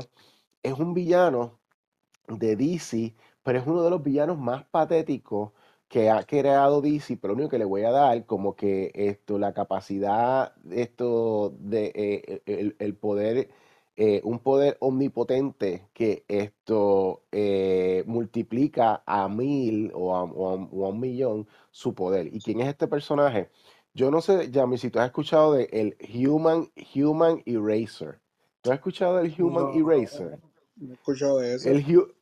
es 0.63 0.73
un 0.73 0.93
villano 0.93 1.59
de 2.27 2.55
DC, 2.55 3.15
pero 3.43 3.59
es 3.59 3.67
uno 3.67 3.83
de 3.83 3.89
los 3.89 4.03
villanos 4.03 4.37
más 4.39 4.65
patéticos 4.65 5.51
que 5.87 6.09
ha 6.09 6.23
creado 6.25 6.81
DC, 6.81 7.17
pero 7.17 7.33
lo 7.33 7.37
único 7.39 7.49
que 7.51 7.59
le 7.59 7.65
voy 7.65 7.83
a 7.83 7.91
dar 7.91 8.25
como 8.25 8.55
que 8.55 8.91
esto, 8.93 9.39
la 9.39 9.53
capacidad, 9.53 10.53
esto 10.71 11.55
de 11.59 11.91
eh, 11.95 12.41
el, 12.45 12.75
el 12.79 12.95
poder, 12.95 13.49
eh, 13.97 14.21
un 14.23 14.39
poder 14.39 14.77
omnipotente 14.79 15.87
que 15.93 16.23
esto 16.27 17.23
eh, 17.31 18.03
multiplica 18.05 19.01
a 19.05 19.27
mil 19.27 19.91
o 19.95 20.15
a, 20.15 20.23
o 20.23 20.49
a- 20.51 20.67
o 20.71 20.85
a 20.85 20.89
un 20.89 20.99
millón 20.99 21.47
su 21.71 21.93
poder. 21.95 22.27
¿Y 22.33 22.39
quién 22.39 22.61
es 22.61 22.67
este 22.69 22.87
personaje? 22.87 23.49
Yo 23.93 24.11
no 24.11 24.21
sé, 24.21 24.51
Yami, 24.51 24.77
si 24.77 24.91
tú 24.91 24.99
has 24.99 25.07
escuchado 25.07 25.53
de 25.53 25.63
el 25.71 25.97
Human, 26.27 26.69
Human 26.95 27.41
Eraser. 27.47 28.19
¿Tú 28.61 28.69
has 28.71 28.75
escuchado 28.77 29.17
del 29.17 29.33
Human 29.41 29.65
No, 29.73 29.91
Eraser? 29.91 30.39
no 30.75 30.91
he 30.91 30.93
escuchado 30.93 31.39
de 31.39 31.55
eso. 31.55 31.69
El, 31.69 31.83
Hu- 31.85 32.13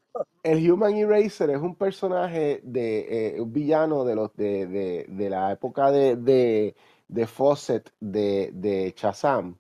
el 0.44 0.72
Human 0.72 0.96
Eraser 0.96 1.50
es 1.50 1.60
un 1.62 1.76
personaje 1.76 2.62
de 2.64 3.36
eh, 3.36 3.42
un 3.42 3.52
villano 3.52 4.06
de 4.06 4.16
los 4.16 4.34
de, 4.38 4.66
de- 4.68 5.06
de 5.10 5.30
la 5.30 5.52
época 5.52 5.92
de, 5.92 6.16
de, 6.16 6.76
de 7.10 7.28
Fawcett 7.28 7.92
de, 8.00 8.52
de 8.54 8.94
Shazam. 8.96 9.58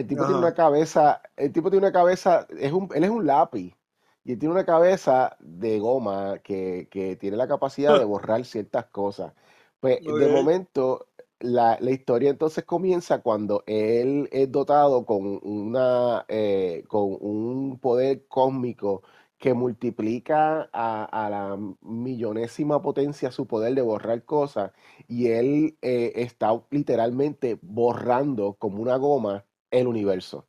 El 0.00 0.06
tipo 0.06 0.24
tiene 0.24 0.38
una 0.38 0.54
cabeza, 0.54 1.20
el 1.36 1.52
tipo 1.52 1.70
tiene 1.70 1.86
una 1.86 1.92
cabeza, 1.92 2.46
es 2.58 2.72
un, 2.72 2.88
él 2.94 3.04
es 3.04 3.10
un 3.10 3.26
lápiz 3.26 3.76
y 4.24 4.32
él 4.32 4.38
tiene 4.38 4.54
una 4.54 4.64
cabeza 4.64 5.36
de 5.40 5.78
goma 5.78 6.38
que, 6.42 6.88
que 6.90 7.16
tiene 7.16 7.36
la 7.36 7.46
capacidad 7.48 7.98
de 7.98 8.04
borrar 8.06 8.44
ciertas 8.46 8.86
cosas. 8.86 9.34
Pues 9.80 10.00
de 10.02 10.28
momento 10.28 11.08
la, 11.40 11.76
la 11.80 11.90
historia 11.90 12.30
entonces 12.30 12.64
comienza 12.64 13.20
cuando 13.22 13.62
él 13.66 14.28
es 14.32 14.50
dotado 14.50 15.04
con 15.06 15.38
una, 15.42 16.24
eh, 16.28 16.84
con 16.88 17.16
un 17.20 17.78
poder 17.78 18.26
cósmico 18.28 19.02
que 19.38 19.54
multiplica 19.54 20.68
a, 20.72 21.04
a 21.04 21.30
la 21.30 21.58
millonésima 21.82 22.82
potencia 22.82 23.30
su 23.32 23.46
poder 23.46 23.74
de 23.74 23.82
borrar 23.82 24.24
cosas 24.24 24.72
y 25.08 25.28
él 25.28 25.78
eh, 25.82 26.12
está 26.16 26.50
literalmente 26.70 27.58
borrando 27.62 28.54
como 28.54 28.82
una 28.82 28.96
goma 28.96 29.44
el 29.70 29.86
universo. 29.86 30.48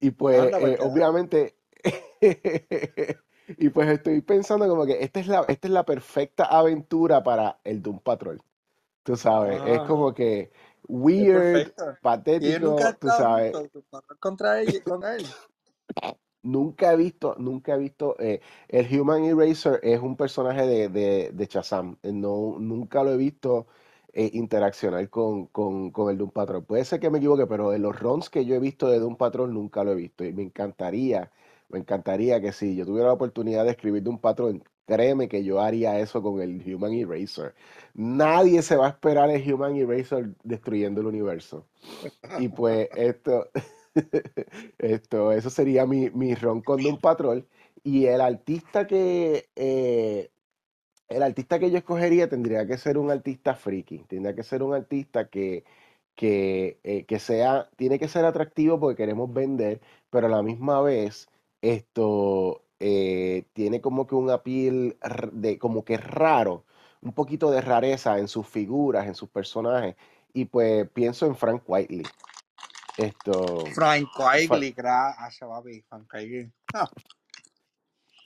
Y 0.00 0.12
pues, 0.12 0.52
Anda 0.52 0.58
eh, 0.58 0.78
obviamente, 0.80 1.56
y 3.58 3.68
pues 3.70 3.88
estoy 3.90 4.20
pensando 4.22 4.68
como 4.68 4.86
que 4.86 5.02
esta 5.04 5.20
es 5.20 5.26
la, 5.28 5.44
esta 5.48 5.68
es 5.68 5.72
la 5.74 5.84
perfecta 5.84 6.44
aventura 6.46 7.22
para 7.22 7.60
el 7.64 7.82
Doom 7.82 8.00
Patrol. 8.00 8.42
Tú 9.04 9.16
sabes, 9.16 9.62
es 9.64 9.82
Ah, 9.82 9.84
como 9.84 10.14
que 10.14 10.52
weird. 10.88 11.72
Y 12.38 12.58
nunca 12.58 12.94
patético, 12.94 12.96
tú 13.00 13.10
sabes. 13.12 13.64
contra 14.20 14.60
él, 14.60 14.82
contra 14.84 15.16
él. 15.16 15.26
Nunca 16.42 16.92
he 16.92 16.96
visto, 16.96 17.34
nunca 17.38 17.74
he 17.74 17.78
visto, 17.78 18.16
eh, 18.18 18.40
el 18.68 18.86
Human 19.00 19.24
Eraser 19.24 19.78
es 19.82 20.00
un 20.00 20.16
personaje 20.16 20.66
de, 20.66 20.88
de, 20.88 21.30
de 21.34 21.46
Shazam. 21.46 21.98
No, 22.02 22.56
nunca 22.58 23.02
lo 23.04 23.12
he 23.12 23.16
visto 23.18 23.66
eh, 24.12 24.30
interaccionar 24.34 25.08
con, 25.10 25.46
con, 25.46 25.90
con 25.90 26.10
el 26.10 26.18
Doom 26.18 26.30
Patrol. 26.30 26.64
Puede 26.64 26.84
ser 26.84 27.00
que 27.00 27.10
me 27.10 27.18
equivoque, 27.18 27.46
pero 27.46 27.72
en 27.72 27.82
los 27.82 27.98
runs 27.98 28.30
que 28.30 28.44
yo 28.44 28.54
he 28.54 28.58
visto 28.58 28.88
de 28.88 28.98
Doom 28.98 29.16
Patrol 29.16 29.52
nunca 29.52 29.84
lo 29.84 29.92
he 29.92 29.94
visto. 29.94 30.24
Y 30.24 30.32
me 30.32 30.42
encantaría, 30.42 31.30
me 31.68 31.78
encantaría 31.78 32.40
que 32.40 32.52
si 32.52 32.74
yo 32.76 32.84
tuviera 32.86 33.08
la 33.08 33.14
oportunidad 33.14 33.64
de 33.64 33.70
escribir 33.72 34.02
Doom 34.02 34.18
Patrol, 34.18 34.62
créeme 34.86 35.28
que 35.28 35.44
yo 35.44 35.60
haría 35.60 35.98
eso 36.00 36.22
con 36.22 36.40
el 36.40 36.62
Human 36.66 36.92
Eraser. 36.92 37.54
Nadie 37.94 38.62
se 38.62 38.76
va 38.76 38.86
a 38.86 38.90
esperar 38.90 39.30
el 39.30 39.52
Human 39.52 39.76
Eraser 39.76 40.34
destruyendo 40.42 41.00
el 41.00 41.06
universo. 41.06 41.66
Y 42.36 42.48
pues 42.48 42.88
esto, 42.94 43.48
esto, 44.78 45.32
eso 45.32 45.50
sería 45.50 45.86
mi, 45.86 46.10
mi 46.10 46.34
ron 46.34 46.62
con 46.62 46.82
Doom 46.82 46.98
Patrol. 47.00 47.46
Y 47.84 48.06
el 48.06 48.20
artista 48.20 48.86
que, 48.86 49.48
eh, 49.56 50.30
el 51.10 51.22
artista 51.24 51.58
que 51.58 51.70
yo 51.70 51.78
escogería 51.78 52.28
tendría 52.28 52.66
que 52.66 52.78
ser 52.78 52.96
un 52.96 53.10
artista 53.10 53.54
friki, 53.54 53.98
tendría 54.08 54.34
que 54.34 54.44
ser 54.44 54.62
un 54.62 54.72
artista 54.74 55.28
que, 55.28 55.64
que, 56.14 56.78
eh, 56.84 57.04
que 57.04 57.18
sea, 57.18 57.68
tiene 57.76 57.98
que 57.98 58.08
ser 58.08 58.24
atractivo 58.24 58.78
porque 58.78 58.96
queremos 58.96 59.32
vender, 59.32 59.80
pero 60.08 60.28
a 60.28 60.30
la 60.30 60.42
misma 60.42 60.80
vez 60.80 61.28
esto 61.62 62.62
eh, 62.78 63.44
tiene 63.52 63.80
como 63.80 64.06
que 64.06 64.14
un 64.14 64.30
appeal 64.30 64.96
de 65.32 65.58
como 65.58 65.84
que 65.84 65.96
raro, 65.96 66.64
un 67.02 67.12
poquito 67.12 67.50
de 67.50 67.60
rareza 67.60 68.18
en 68.18 68.28
sus 68.28 68.46
figuras, 68.46 69.06
en 69.06 69.14
sus 69.16 69.28
personajes. 69.28 69.96
Y 70.32 70.44
pues 70.44 70.88
pienso 70.90 71.26
en 71.26 71.34
Frank 71.34 71.64
Whiteley. 71.66 72.06
Esto, 72.96 73.64
Frank 73.74 74.08
Fra- 74.14 74.38
Quigley, 74.38 74.72
gracias, 74.72 75.48
papi. 75.48 75.82
Frank 75.88 76.08
Quigley. 76.10 76.52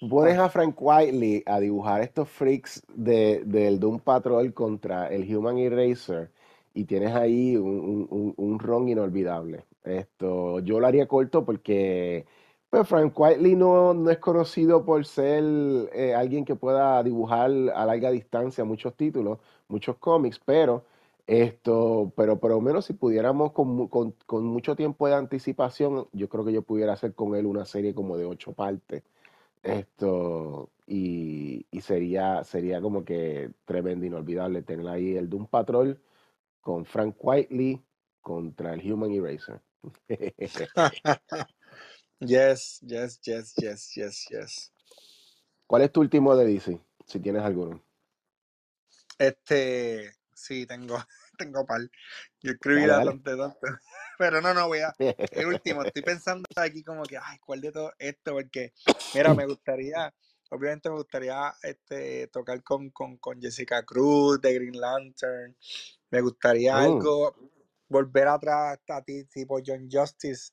Pones 0.09 0.39
a 0.39 0.49
Frank 0.51 0.77
Whiteley 0.79 1.43
a 1.47 1.61
dibujar 1.61 2.03
estos 2.03 2.29
freaks 2.29 2.83
de, 2.95 3.43
del 3.45 3.81
Doom 3.81 4.01
Patrol 4.01 4.53
contra 4.53 5.09
el 5.09 5.35
Human 5.35 5.57
Eraser 5.59 6.31
y 6.75 6.85
tienes 6.85 7.15
ahí 7.15 7.57
un, 7.57 8.07
un, 8.11 8.35
un, 8.37 8.59
ron 8.59 8.89
inolvidable. 8.89 9.65
Esto, 9.85 10.61
yo 10.61 10.81
lo 10.81 10.87
haría 10.87 11.07
corto 11.07 11.45
porque 11.45 12.27
pues 12.71 12.87
Frank 12.89 13.19
Whiteley 13.19 13.57
no, 13.57 13.95
no 13.95 14.11
es 14.11 14.19
conocido 14.19 14.85
por 14.85 15.07
ser 15.07 15.43
eh, 15.95 16.15
alguien 16.15 16.45
que 16.45 16.57
pueda 16.57 17.03
dibujar 17.03 17.51
a 17.75 17.87
larga 17.87 18.11
distancia 18.11 18.65
muchos 18.65 18.95
títulos, 18.97 19.39
muchos 19.69 19.97
cómics, 19.97 20.41
pero 20.45 20.85
esto, 21.27 22.13
pero 22.17 22.39
por 22.39 22.51
lo 22.51 22.61
menos 22.61 22.87
si 22.87 22.93
pudiéramos 22.95 23.53
con, 23.53 23.89
con, 23.89 24.15
con 24.27 24.45
mucho 24.45 24.77
tiempo 24.77 25.09
de 25.09 25.15
anticipación, 25.15 26.09
yo 26.13 26.29
creo 26.29 26.45
que 26.45 26.53
yo 26.53 26.63
pudiera 26.63 26.93
hacer 26.93 27.15
con 27.15 27.35
él 27.37 27.47
una 27.47 27.65
serie 27.65 27.95
como 27.95 28.17
de 28.19 28.27
ocho 28.27 28.53
partes 28.53 29.03
esto, 29.65 30.71
y, 30.87 31.67
y 31.71 31.81
sería, 31.81 32.45
sería 32.45 32.81
como 32.81 33.05
que 33.05 33.51
tremendo, 33.65 34.07
inolvidable 34.07 34.63
tener 34.63 34.87
ahí 34.89 35.17
el 35.17 35.29
Doom 35.29 35.47
Patrol 35.47 36.01
con 36.61 36.85
Frank 36.85 37.17
Whiteley 37.19 37.85
contra 38.21 38.75
el 38.75 38.93
Human 38.93 39.13
Eraser. 39.13 39.61
yes, 42.21 42.81
yes, 42.83 43.21
yes, 43.21 43.55
yes, 43.57 43.95
yes, 43.95 44.27
yes. 44.31 44.73
¿Cuál 45.67 45.83
es 45.83 45.93
tu 45.93 46.01
último 46.01 46.37
de 46.37 46.47
DC? 46.47 46.81
Si 47.07 47.21
tienes 47.21 47.43
alguno. 47.43 47.83
Este, 49.19 50.13
sí, 50.35 50.67
tengo, 50.67 50.99
tengo 51.37 51.65
par. 51.67 51.81
Yo 52.41 52.53
escribí 52.53 52.87
Dale, 52.87 52.93
dale. 52.93 53.05
bastante 53.05 53.37
tanto. 53.37 53.59
Pero 54.19 54.41
no, 54.41 54.55
no 54.55 54.69
voy 54.69 54.81
a. 54.81 54.95
El 54.99 55.47
último, 55.47 55.83
estoy 55.83 56.03
pensando 56.05 56.45
aquí 56.57 56.83
como 56.83 57.03
que, 57.05 57.17
ay, 57.17 57.39
¿cuál 57.45 57.61
de 57.61 57.73
todo 57.73 57.93
esto? 57.99 58.33
Porque, 58.33 58.73
mira, 59.15 59.35
me 59.35 59.47
gustaría, 59.47 60.15
obviamente 60.51 60.89
me 60.89 60.97
gustaría 60.97 61.53
este, 61.63 62.29
tocar 62.29 62.63
con, 62.63 62.91
con, 62.91 63.17
con 63.19 63.41
Jessica 63.41 63.83
Cruz 63.85 64.41
de 64.41 64.55
Green 64.55 64.81
Lantern. 64.81 65.57
Me 66.11 66.21
gustaría 66.21 66.75
Mm, 66.75 66.79
algo, 66.79 67.35
volver 67.89 68.29
atrás 68.29 68.79
a 68.89 69.03
ti, 69.03 69.25
tipo 69.25 69.59
John 69.65 69.89
Justice, 69.91 70.53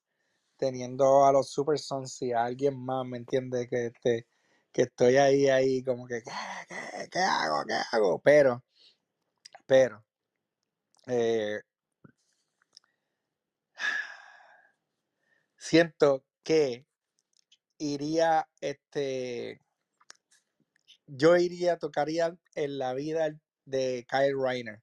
teniendo 0.58 1.26
a 1.26 1.32
los 1.32 1.52
Super 1.52 1.78
Sons 1.78 2.22
y 2.22 2.32
a 2.34 2.44
alguien 2.46 2.78
más, 2.84 3.06
¿me 3.06 3.18
entiendes? 3.18 3.68
Que, 3.70 3.88
este, 3.88 4.28
que 4.72 4.84
estoy 4.84 5.18
ahí, 5.18 5.50
ahí, 5.50 5.84
como 5.84 6.08
que, 6.08 6.24
¿qué, 6.24 6.32
qué, 6.68 7.10
qué 7.12 7.20
hago? 7.20 7.64
¿Qué 7.66 7.74
hago? 7.92 8.22
Pero, 8.24 8.64
pero, 9.66 10.04
eh, 11.12 11.62
siento 15.58 16.24
que 16.44 16.86
iría, 17.78 18.48
este, 18.62 19.62
yo 21.08 21.36
iría, 21.38 21.78
tocaría 21.78 22.38
en 22.56 22.78
la 22.78 22.94
vida 22.94 23.30
de 23.66 24.06
Kyle 24.10 24.36
Reiner. 24.42 24.82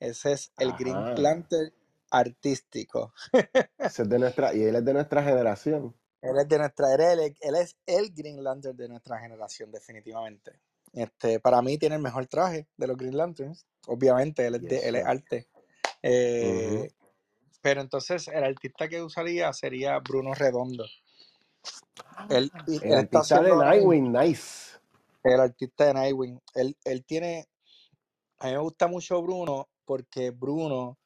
Ese 0.00 0.32
es 0.32 0.52
el 0.58 0.72
Green 0.74 0.96
Ajá. 0.96 1.14
Lantern 1.16 1.72
artístico. 2.10 3.12
Ese 3.78 4.02
es 4.02 4.08
de 4.08 4.18
nuestra, 4.18 4.54
y 4.54 4.62
él 4.62 4.76
es 4.76 4.84
de 4.84 4.92
nuestra 4.94 5.22
generación. 5.22 5.96
Él 6.20 6.36
es 6.38 6.48
de 6.48 6.58
nuestra, 6.58 6.94
él, 6.94 7.00
es 7.00 7.08
el- 7.18 7.36
él 7.40 7.54
es 7.56 7.76
el 7.86 8.12
Green 8.14 8.42
Lantern 8.42 8.76
de 8.76 8.88
nuestra 8.88 9.18
generación, 9.20 9.70
definitivamente. 9.70 10.60
Este, 10.92 11.38
para 11.40 11.62
mí 11.62 11.78
tiene 11.78 11.96
el 11.96 12.02
mejor 12.02 12.26
traje 12.26 12.68
de 12.76 12.86
los 12.86 12.96
Green 12.96 13.16
Lanterns. 13.16 13.66
Obviamente, 13.88 14.46
él 14.46 14.56
es, 14.56 14.62
de, 14.62 14.68
Yes, 14.68 14.84
él 14.84 14.96
es 14.96 15.06
arte. 15.06 15.48
Eh, 16.02 16.90
pero 17.60 17.80
entonces 17.80 18.28
el 18.28 18.44
artista 18.44 18.88
que 18.88 19.02
usaría 19.02 19.52
sería 19.52 19.98
Bruno 19.98 20.34
Redondo. 20.34 20.86
Él, 22.30 22.50
Ah, 22.54 22.64
el 22.66 22.82
él 22.82 22.94
artista 22.94 23.42
de 23.42 23.56
Nightwing, 23.56 24.12
nice. 24.12 24.78
el 25.24 25.40
artista 25.40 25.86
de 25.86 25.94
Nightwing. 25.94 26.40
Él, 26.54 26.76
él 26.84 27.04
tiene, 27.04 27.48
a 28.38 28.46
mí 28.46 28.52
me 28.52 28.58
gusta 28.58 28.86
mucho 28.86 29.20
Bruno 29.22 29.68
porque 29.84 30.30
Bruno, 30.30 30.98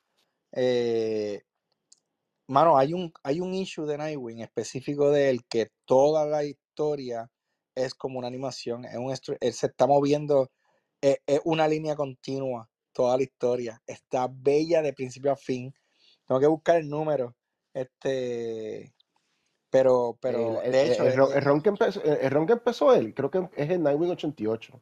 eh, 0.53 1.43
mano, 2.49 2.77
hay 2.77 2.93
un, 2.93 3.13
hay 3.23 3.41
un 3.41 3.55
issue 3.55 3.87
de 3.87 3.99
Nightwing 3.99 4.41
específico 4.41 5.11
de 5.11 5.31
él 5.31 5.45
que 5.49 5.71
toda 5.85 6.27
la 6.27 6.45
historia 6.45 7.31
es 7.75 7.95
como 7.95 8.19
una 8.19 8.29
animación, 8.29 8.85
es 8.85 8.97
un, 8.97 9.15
él 9.41 9.53
se 9.53 9.67
está 9.67 9.87
moviendo, 9.87 10.51
es, 11.01 11.19
es 11.27 11.41
una 11.45 11.67
línea 11.69 11.97
continua, 11.97 12.69
toda 12.93 13.17
la 13.17 13.23
historia. 13.23 13.83
Está 13.87 14.29
bella 14.31 14.83
de 14.83 14.93
principio 14.93 15.33
a 15.33 15.37
fin. 15.37 15.75
Tengo 16.27 16.41
que 16.41 16.47
buscar 16.47 16.77
el 16.77 16.89
número. 16.89 17.35
Este, 17.75 18.95
pero, 19.71 20.19
pero, 20.21 20.61
el, 20.61 20.73
de 20.73 20.93
hecho, 20.93 21.07
el 21.07 21.17
ron, 21.17 21.33
el 21.33 21.43
ron 21.43 21.63
que 21.63 21.71
empezó, 21.71 22.03
el, 22.03 22.31
ron 22.31 22.47
que 22.47 22.53
empezó 22.53 22.95
él, 22.95 23.15
creo 23.15 23.31
que 23.31 23.49
es 23.57 23.71
el 23.71 23.83
Nightwing 23.83 24.11
88. 24.11 24.81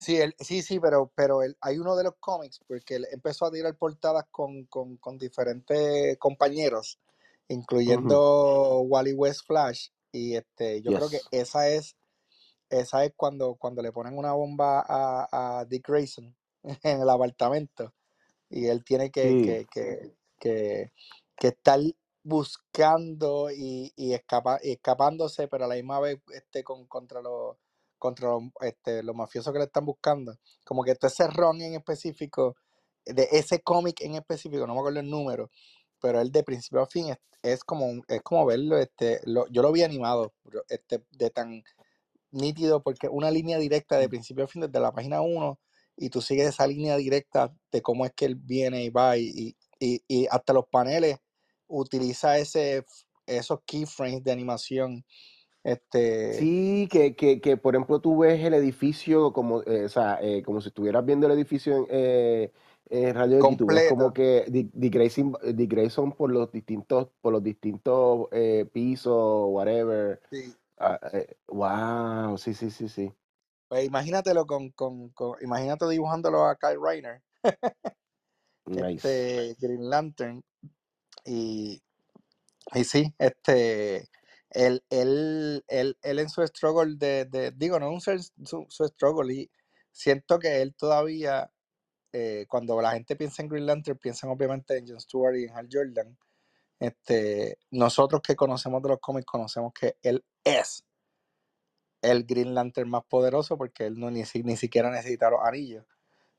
Sí, 0.00 0.16
él, 0.16 0.36
sí, 0.38 0.62
sí, 0.62 0.78
pero, 0.78 1.10
pero 1.16 1.42
él, 1.42 1.56
hay 1.60 1.78
uno 1.78 1.96
de 1.96 2.04
los 2.04 2.14
cómics, 2.20 2.60
porque 2.68 2.94
él 2.94 3.06
empezó 3.10 3.46
a 3.46 3.50
tirar 3.50 3.76
portadas 3.76 4.24
con, 4.30 4.66
con, 4.66 4.98
con 4.98 5.18
diferentes 5.18 6.16
compañeros, 6.18 7.00
incluyendo 7.48 8.82
Wally 8.82 9.14
West 9.14 9.46
Flash, 9.46 9.88
y 10.12 10.36
este, 10.36 10.80
yo 10.80 10.92
creo 10.92 11.08
que 11.08 11.20
esa 11.32 11.68
es, 11.68 11.96
esa 12.70 13.04
es 13.04 13.12
cuando, 13.16 13.56
cuando 13.56 13.82
le 13.82 13.90
ponen 13.90 14.16
una 14.16 14.32
bomba 14.32 14.84
a, 14.88 15.60
a 15.60 15.64
Dick 15.64 15.88
Grayson 15.88 16.36
en 16.84 17.02
el 17.02 17.10
apartamento, 17.10 17.94
y 18.50 18.66
él 18.68 18.84
tiene 18.84 19.10
que, 19.10 19.38
Sí. 19.38 19.42
que, 19.42 19.66
que, 19.72 20.16
que, 20.40 20.92
que 21.36 21.48
estar 21.48 21.80
buscando 22.24 23.50
y, 23.50 23.92
y, 23.96 24.14
escapa- 24.14 24.60
y 24.62 24.72
escapándose, 24.72 25.48
pero 25.48 25.64
a 25.66 25.68
la 25.68 25.76
misma 25.76 26.00
vez 26.00 26.18
este, 26.34 26.64
con, 26.64 26.86
contra 26.86 27.22
los 27.22 27.56
contra 27.98 28.28
los, 28.30 28.42
este, 28.62 29.02
los 29.02 29.16
mafiosos 29.16 29.52
que 29.52 29.60
le 29.60 29.66
están 29.66 29.86
buscando. 29.86 30.36
Como 30.64 30.84
que 30.84 30.94
todo 30.96 31.08
ese 31.08 31.26
ron 31.28 31.60
en 31.62 31.74
específico, 31.74 32.56
de 33.06 33.28
ese 33.32 33.60
cómic 33.62 34.00
en 34.02 34.16
específico, 34.16 34.66
no 34.66 34.74
me 34.74 34.80
acuerdo 34.80 35.00
el 35.00 35.10
número, 35.10 35.50
pero 36.00 36.20
él 36.20 36.32
de 36.32 36.44
principio 36.44 36.80
a 36.82 36.86
fin 36.86 37.10
es, 37.10 37.18
es 37.42 37.64
como 37.64 38.02
es 38.08 38.22
como 38.22 38.46
verlo, 38.46 38.78
este, 38.78 39.20
lo- 39.24 39.48
yo 39.48 39.62
lo 39.62 39.72
vi 39.72 39.82
animado, 39.84 40.34
este, 40.68 41.04
de 41.12 41.30
tan 41.30 41.64
nítido, 42.32 42.82
porque 42.82 43.08
una 43.08 43.30
línea 43.30 43.58
directa 43.58 43.98
de 43.98 44.08
principio 44.08 44.44
a 44.44 44.48
fin 44.48 44.62
desde 44.62 44.80
la 44.80 44.92
página 44.92 45.20
1 45.22 45.58
y 45.98 46.10
tú 46.10 46.22
sigues 46.22 46.48
esa 46.48 46.66
línea 46.66 46.96
directa 46.96 47.52
de 47.72 47.82
cómo 47.82 48.06
es 48.06 48.12
que 48.12 48.24
él 48.24 48.36
viene 48.36 48.84
y 48.84 48.90
va 48.90 49.16
y, 49.16 49.56
y, 49.80 50.02
y 50.06 50.26
hasta 50.30 50.52
los 50.52 50.66
paneles 50.66 51.18
utiliza 51.66 52.38
ese 52.38 52.84
esos 53.26 53.60
keyframes 53.66 54.24
de 54.24 54.32
animación 54.32 55.04
este 55.64 56.32
Sí, 56.38 56.88
que, 56.90 57.16
que, 57.16 57.40
que 57.40 57.56
por 57.56 57.74
ejemplo 57.74 58.00
tú 58.00 58.18
ves 58.18 58.42
el 58.42 58.54
edificio 58.54 59.32
como, 59.32 59.62
eh, 59.62 59.84
o 59.84 59.88
sea, 59.88 60.18
eh, 60.22 60.42
como 60.42 60.60
si 60.60 60.68
estuvieras 60.68 61.04
viendo 61.04 61.26
el 61.26 61.32
edificio 61.32 61.76
en, 61.76 61.86
eh, 61.90 62.52
en 62.90 63.14
Radio 63.14 63.40
tú 63.56 63.66
ves 63.66 63.88
como 63.88 64.14
que 64.14 64.44
Dick, 64.48 64.70
Grayson, 64.74 65.36
Dick 65.54 65.70
Grayson 65.70 66.12
por 66.12 66.30
los 66.30 66.50
distintos, 66.52 67.08
por 67.20 67.32
los 67.32 67.42
distintos 67.42 68.28
eh, 68.32 68.66
pisos, 68.72 69.46
whatever. 69.48 70.20
sí. 70.30 70.54
Ah, 70.80 71.00
wow, 71.48 72.38
sí, 72.38 72.54
sí, 72.54 72.70
sí, 72.70 72.88
sí. 72.88 73.12
Pues 73.68 73.84
imagínatelo 73.86 74.46
con, 74.46 74.70
con, 74.70 75.10
con 75.10 75.36
imagínate 75.42 75.88
dibujándolo 75.88 76.44
a 76.46 76.56
Kyle 76.56 76.78
Reiner 76.82 77.22
Nice. 78.66 79.06
este 79.06 79.56
Green 79.60 79.88
Lantern 79.90 80.42
y 81.24 81.82
Y 82.74 82.84
sí, 82.84 83.14
este, 83.18 84.08
él, 84.50 84.84
él, 84.90 85.64
él, 85.68 85.98
él 86.02 86.18
en 86.18 86.28
su 86.28 86.46
struggle 86.46 86.96
de, 86.98 87.24
de- 87.26 87.52
digo, 87.52 87.78
no 87.80 87.90
un 87.90 88.00
ser- 88.00 88.20
su, 88.22 88.66
su 88.68 88.86
struggle, 88.88 89.34
y 89.34 89.50
siento 89.92 90.38
que 90.38 90.62
él 90.62 90.74
todavía, 90.76 91.50
eh, 92.12 92.46
cuando 92.48 92.80
la 92.82 92.92
gente 92.92 93.16
piensa 93.16 93.42
en 93.42 93.48
Green 93.48 93.66
Lantern, 93.66 93.98
piensan 93.98 94.30
obviamente 94.30 94.78
en 94.78 94.86
John 94.88 95.00
Stewart 95.00 95.36
y 95.36 95.44
en 95.44 95.56
Hal 95.56 95.68
Jordan. 95.72 96.18
Este, 96.80 97.58
nosotros 97.72 98.22
que 98.22 98.36
conocemos 98.36 98.82
de 98.82 98.90
los 98.90 99.00
cómics, 99.00 99.26
conocemos 99.26 99.72
que 99.78 99.96
él 100.02 100.24
es 100.44 100.84
el 102.02 102.24
Green 102.24 102.54
Lantern 102.54 102.90
más 102.90 103.04
poderoso 103.04 103.56
porque 103.56 103.86
él 103.86 103.98
no 103.98 104.10
ni, 104.10 104.22
ni 104.44 104.56
siquiera 104.56 104.90
necesita 104.90 105.30
los 105.30 105.40
anillos. 105.44 105.84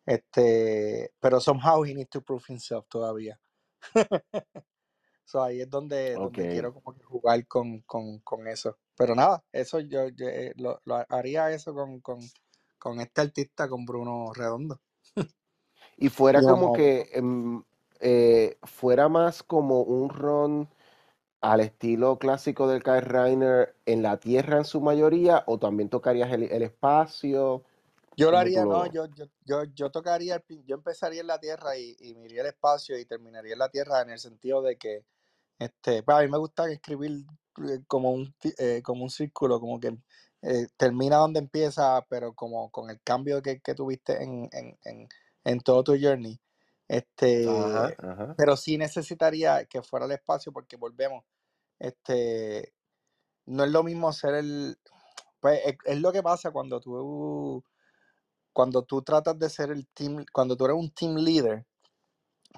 Este, 0.05 1.11
pero 1.19 1.39
somehow 1.39 1.85
he 1.85 1.93
needs 1.93 2.09
to 2.09 2.21
prove 2.21 2.43
himself 2.47 2.87
todavía. 2.87 3.39
So, 5.29 5.43
ahí 5.43 5.61
es 5.61 5.69
donde, 5.69 6.15
donde 6.15 6.49
quiero 6.49 6.73
como 6.73 6.91
que 6.91 7.03
jugar 7.03 7.45
con, 7.45 7.81
con, 7.81 8.17
con 8.21 8.47
eso. 8.47 8.79
Pero 8.97 9.13
nada, 9.13 9.43
eso 9.51 9.79
yo, 9.79 10.07
yo, 10.07 10.27
eh, 10.27 10.53
lo, 10.57 10.81
lo 10.85 11.05
haría 11.07 11.51
eso 11.51 11.71
con, 11.71 11.99
con, 11.99 12.19
con 12.79 12.99
este 12.99 13.21
artista, 13.21 13.69
con 13.69 13.85
Bruno 13.85 14.33
Redondo. 14.33 14.81
Y 15.97 16.09
fuera 16.09 16.41
como 16.41 16.73
que 16.73 17.09
em, 17.13 17.61
eh, 17.99 18.57
fuera 18.63 19.07
más 19.07 19.43
como 19.43 19.81
un 19.81 20.09
ron 20.09 20.67
al 21.41 21.61
estilo 21.61 22.19
clásico 22.19 22.67
del 22.67 22.83
Kyle 22.83 23.01
Reiner 23.01 23.75
en 23.85 24.03
la 24.03 24.19
Tierra 24.19 24.57
en 24.57 24.65
su 24.65 24.81
mayoría 24.81 25.43
o 25.47 25.59
también 25.59 25.89
tocarías 25.89 26.31
el, 26.31 26.43
el 26.43 26.63
espacio? 26.63 27.63
Yo 28.15 28.31
lo 28.31 28.37
¿Cómo 28.37 28.49
tú 28.49 28.49
haría, 28.49 28.65
no, 28.65 28.85
yo, 28.87 29.05
yo, 29.07 29.25
yo, 29.45 29.63
yo 29.65 29.91
tocaría, 29.91 30.35
el 30.35 30.65
yo 30.65 30.75
empezaría 30.75 31.21
en 31.21 31.27
la 31.27 31.39
Tierra 31.39 31.77
y, 31.77 31.95
y 31.99 32.15
me 32.15 32.25
iría 32.25 32.41
al 32.41 32.47
espacio 32.47 32.97
y 32.97 33.05
terminaría 33.05 33.53
en 33.53 33.59
la 33.59 33.69
Tierra 33.69 34.01
en 34.01 34.09
el 34.09 34.19
sentido 34.19 34.61
de 34.61 34.77
que, 34.77 35.05
este, 35.59 36.03
pues 36.03 36.17
a 36.17 36.21
mí 36.21 36.27
me 36.29 36.37
gusta 36.37 36.69
escribir 36.71 37.25
eh, 37.69 37.79
como 37.87 38.11
un, 38.11 38.35
eh, 38.57 38.81
como 38.83 39.03
un 39.03 39.09
círculo, 39.09 39.59
como 39.59 39.79
que 39.79 39.97
eh, 40.41 40.67
termina 40.77 41.17
donde 41.17 41.39
empieza, 41.39 42.05
pero 42.09 42.33
como 42.33 42.71
con 42.71 42.89
el 42.89 43.01
cambio 43.03 43.41
que, 43.41 43.61
que 43.61 43.75
tuviste 43.75 44.21
en, 44.23 44.49
en, 44.51 44.77
en, 44.83 45.07
en 45.45 45.59
todo 45.61 45.83
tu 45.83 45.97
journey. 45.99 46.39
Este, 46.89 47.47
ajá. 47.47 48.33
pero 48.35 48.57
sí 48.57 48.75
necesitaría 48.77 49.63
que 49.65 49.83
fuera 49.83 50.05
al 50.05 50.11
espacio 50.11 50.51
porque 50.51 50.75
volvemos, 50.75 51.23
este, 51.77 52.73
no 53.45 53.63
es 53.63 53.69
lo 53.69 53.83
mismo 53.83 54.11
ser 54.11 54.33
el, 54.33 54.75
pues 55.39 55.61
es, 55.65 55.77
es 55.85 56.01
lo 56.01 56.11
que 56.11 56.23
pasa 56.23 56.51
cuando 56.51 56.81
tú 56.81 57.63
cuando 58.53 58.83
tú 58.83 59.03
tratas 59.03 59.37
de 59.37 59.49
ser 59.49 59.69
el 59.69 59.87
team, 59.87 60.25
cuando 60.33 60.57
tú 60.57 60.65
eres 60.65 60.77
un 60.77 60.91
team 60.91 61.15
leader, 61.15 61.65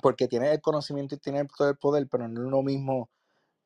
porque 0.01 0.27
tienes 0.27 0.51
el 0.51 0.61
conocimiento 0.61 1.15
y 1.15 1.19
tienes 1.19 1.45
todo 1.55 1.69
el 1.69 1.77
poder, 1.77 2.07
pero 2.09 2.27
no 2.27 2.45
es 2.45 2.49
lo 2.49 2.63
mismo 2.63 3.09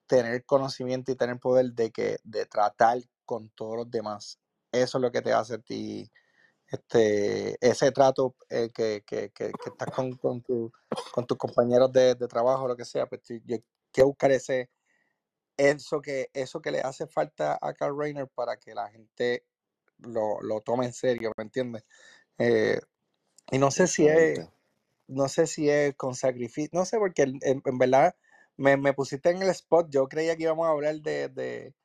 tener 0.07 0.43
conocimiento 0.45 1.11
y 1.11 1.15
tener 1.15 1.39
poder 1.39 1.73
de 1.73 1.91
que 1.91 2.17
de 2.23 2.45
tratar 2.45 2.97
con 3.25 3.49
todos 3.49 3.77
los 3.77 3.91
demás. 3.91 4.39
Eso 4.71 4.97
es 4.97 5.01
lo 5.01 5.11
que 5.11 5.21
te 5.21 5.31
hace 5.31 5.53
a 5.55 5.59
ti, 5.59 6.11
este, 6.67 7.57
ese 7.65 7.91
trato 7.91 8.35
eh, 8.49 8.69
que, 8.73 9.03
que, 9.05 9.29
que, 9.31 9.51
que 9.51 9.69
estás 9.69 9.89
con, 9.91 10.13
con, 10.17 10.41
tu- 10.41 10.71
con 11.13 11.25
tus 11.25 11.37
compañeros 11.37 11.91
de, 11.91 12.15
de 12.15 12.27
trabajo, 12.27 12.67
lo 12.67 12.75
que 12.75 12.85
sea, 12.85 13.05
pues 13.07 13.21
yo 13.45 13.57
quiero 13.91 14.07
buscar 14.09 14.31
ese, 14.31 14.69
eso 15.57 16.01
que, 16.01 16.29
eso 16.33 16.61
que 16.61 16.71
le 16.71 16.81
hace 16.81 17.07
falta 17.07 17.57
a 17.61 17.73
Carl 17.73 17.97
Reiner 17.97 18.27
para 18.27 18.57
que 18.57 18.73
la 18.75 18.89
gente 18.89 19.45
lo, 19.99 20.41
lo 20.41 20.61
tome 20.61 20.85
en 20.85 20.93
serio, 20.93 21.31
¿me 21.37 21.43
entiendes? 21.43 21.85
Eh, 22.37 22.79
y 23.51 23.59
no 23.59 23.71
sé 23.71 23.87
si 23.87 24.07
es, 24.07 24.39
no 25.07 25.29
sé 25.29 25.47
si 25.47 25.69
es 25.69 25.95
con 25.95 26.15
sacrificio, 26.15 26.71
no 26.73 26.85
sé, 26.85 26.97
porque 26.97 27.23
en, 27.23 27.39
en- 27.43 27.61
en 27.65 27.77
verdad 27.77 28.15
me, 28.57 28.77
me 28.77 28.93
pusiste 28.93 29.29
en 29.31 29.41
el 29.41 29.49
spot. 29.49 29.87
Yo 29.91 30.07
creía 30.07 30.35
que 30.35 30.43
íbamos 30.43 30.67
a 30.67 30.71
hablar 30.71 30.95
de, 31.01 31.29
de, 31.29 31.75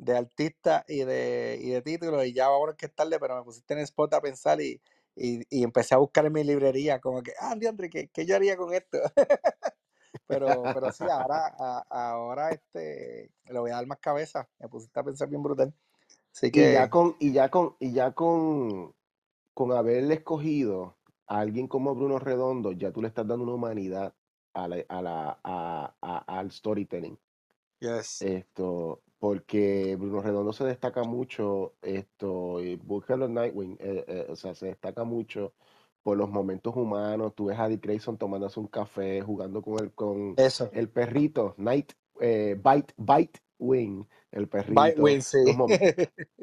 de 0.00 0.16
artistas 0.16 0.84
y 0.88 1.04
de, 1.04 1.58
y 1.62 1.70
de 1.70 1.82
títulos, 1.82 2.24
y 2.26 2.32
ya 2.34 2.48
vamos 2.48 2.74
que 2.76 2.86
es 2.86 2.94
tarde, 2.94 3.18
pero 3.20 3.36
me 3.36 3.44
pusiste 3.44 3.74
en 3.74 3.80
el 3.80 3.84
spot 3.84 4.14
a 4.14 4.20
pensar 4.22 4.60
y, 4.60 4.80
y, 5.16 5.42
y 5.50 5.62
empecé 5.64 5.94
a 5.94 5.98
buscar 5.98 6.26
en 6.26 6.32
mi 6.32 6.44
librería, 6.44 7.00
como 7.00 7.22
que, 7.22 7.32
ah, 7.40 7.52
André, 7.52 7.90
¿qué, 7.90 8.08
qué 8.08 8.26
yo 8.26 8.36
haría 8.36 8.56
con 8.56 8.72
esto? 8.74 8.98
pero, 10.26 10.70
pero 10.72 10.90
sí, 10.90 11.08
ahora, 11.08 11.52
a- 11.58 11.84
ahora 11.90 12.50
este, 12.52 13.32
le 13.46 13.58
voy 13.58 13.70
a 13.70 13.76
dar 13.76 13.86
más 13.86 13.98
cabeza. 14.00 14.48
Me 14.58 14.68
pusiste 14.68 14.98
a 15.00 15.04
pensar 15.04 15.28
bien 15.28 15.42
brutal. 15.42 15.74
Así 16.34 16.52
Y 16.52 16.70
ya 16.70 16.88
que, 16.88 16.90
con, 16.90 17.16
y 17.20 17.32
ya 17.32 17.50
con, 17.50 17.76
y 17.80 17.92
ya 17.92 18.12
con, 18.12 18.94
con 19.54 19.72
haberle 19.72 20.14
escogido 20.16 20.98
a 21.26 21.40
alguien 21.40 21.68
como 21.68 21.94
Bruno 21.94 22.18
Redondo, 22.18 22.72
ya 22.72 22.92
tú 22.92 23.02
le 23.02 23.08
estás 23.08 23.26
dando 23.28 23.44
una 23.44 23.54
humanidad 23.54 24.14
a 24.54 24.68
la, 24.68 24.84
a 24.88 25.02
la, 25.02 25.40
a- 25.44 26.24
al 26.38 26.50
storytelling. 26.52 27.18
yes. 27.80 28.26
Esto, 28.26 29.02
porque 29.20 29.96
Bruno 29.96 30.22
Redondo 30.22 30.52
se 30.52 30.64
destaca 30.64 31.04
mucho, 31.04 31.74
esto, 31.82 32.62
y 32.64 32.76
en 33.26 33.34
Nightwing, 33.34 33.76
eh, 33.80 34.04
eh, 34.08 34.26
o 34.30 34.36
sea, 34.36 34.54
se 34.54 34.66
destaca 34.68 35.04
mucho 35.04 35.52
por 36.02 36.16
los 36.16 36.30
momentos 36.30 36.74
humanos. 36.76 37.34
Tú 37.36 37.46
ves 37.46 37.58
a 37.58 37.68
Dick 37.68 37.82
Grayson 37.84 38.18
tomándose 38.18 38.58
un 38.60 38.68
café, 38.68 39.20
jugando 39.22 39.62
con 39.62 39.78
el, 39.84 39.92
con 39.92 40.34
Eso. 40.38 40.70
el 40.72 40.88
perrito, 40.88 41.54
Night, 41.58 41.92
eh, 42.20 42.56
Bite, 42.62 42.94
Bite 42.96 43.40
Wing, 43.58 44.04
el 44.32 44.46
Bite 44.46 44.48
perrito, 44.48 45.02
los, 45.02 45.54
mom- 45.56 45.70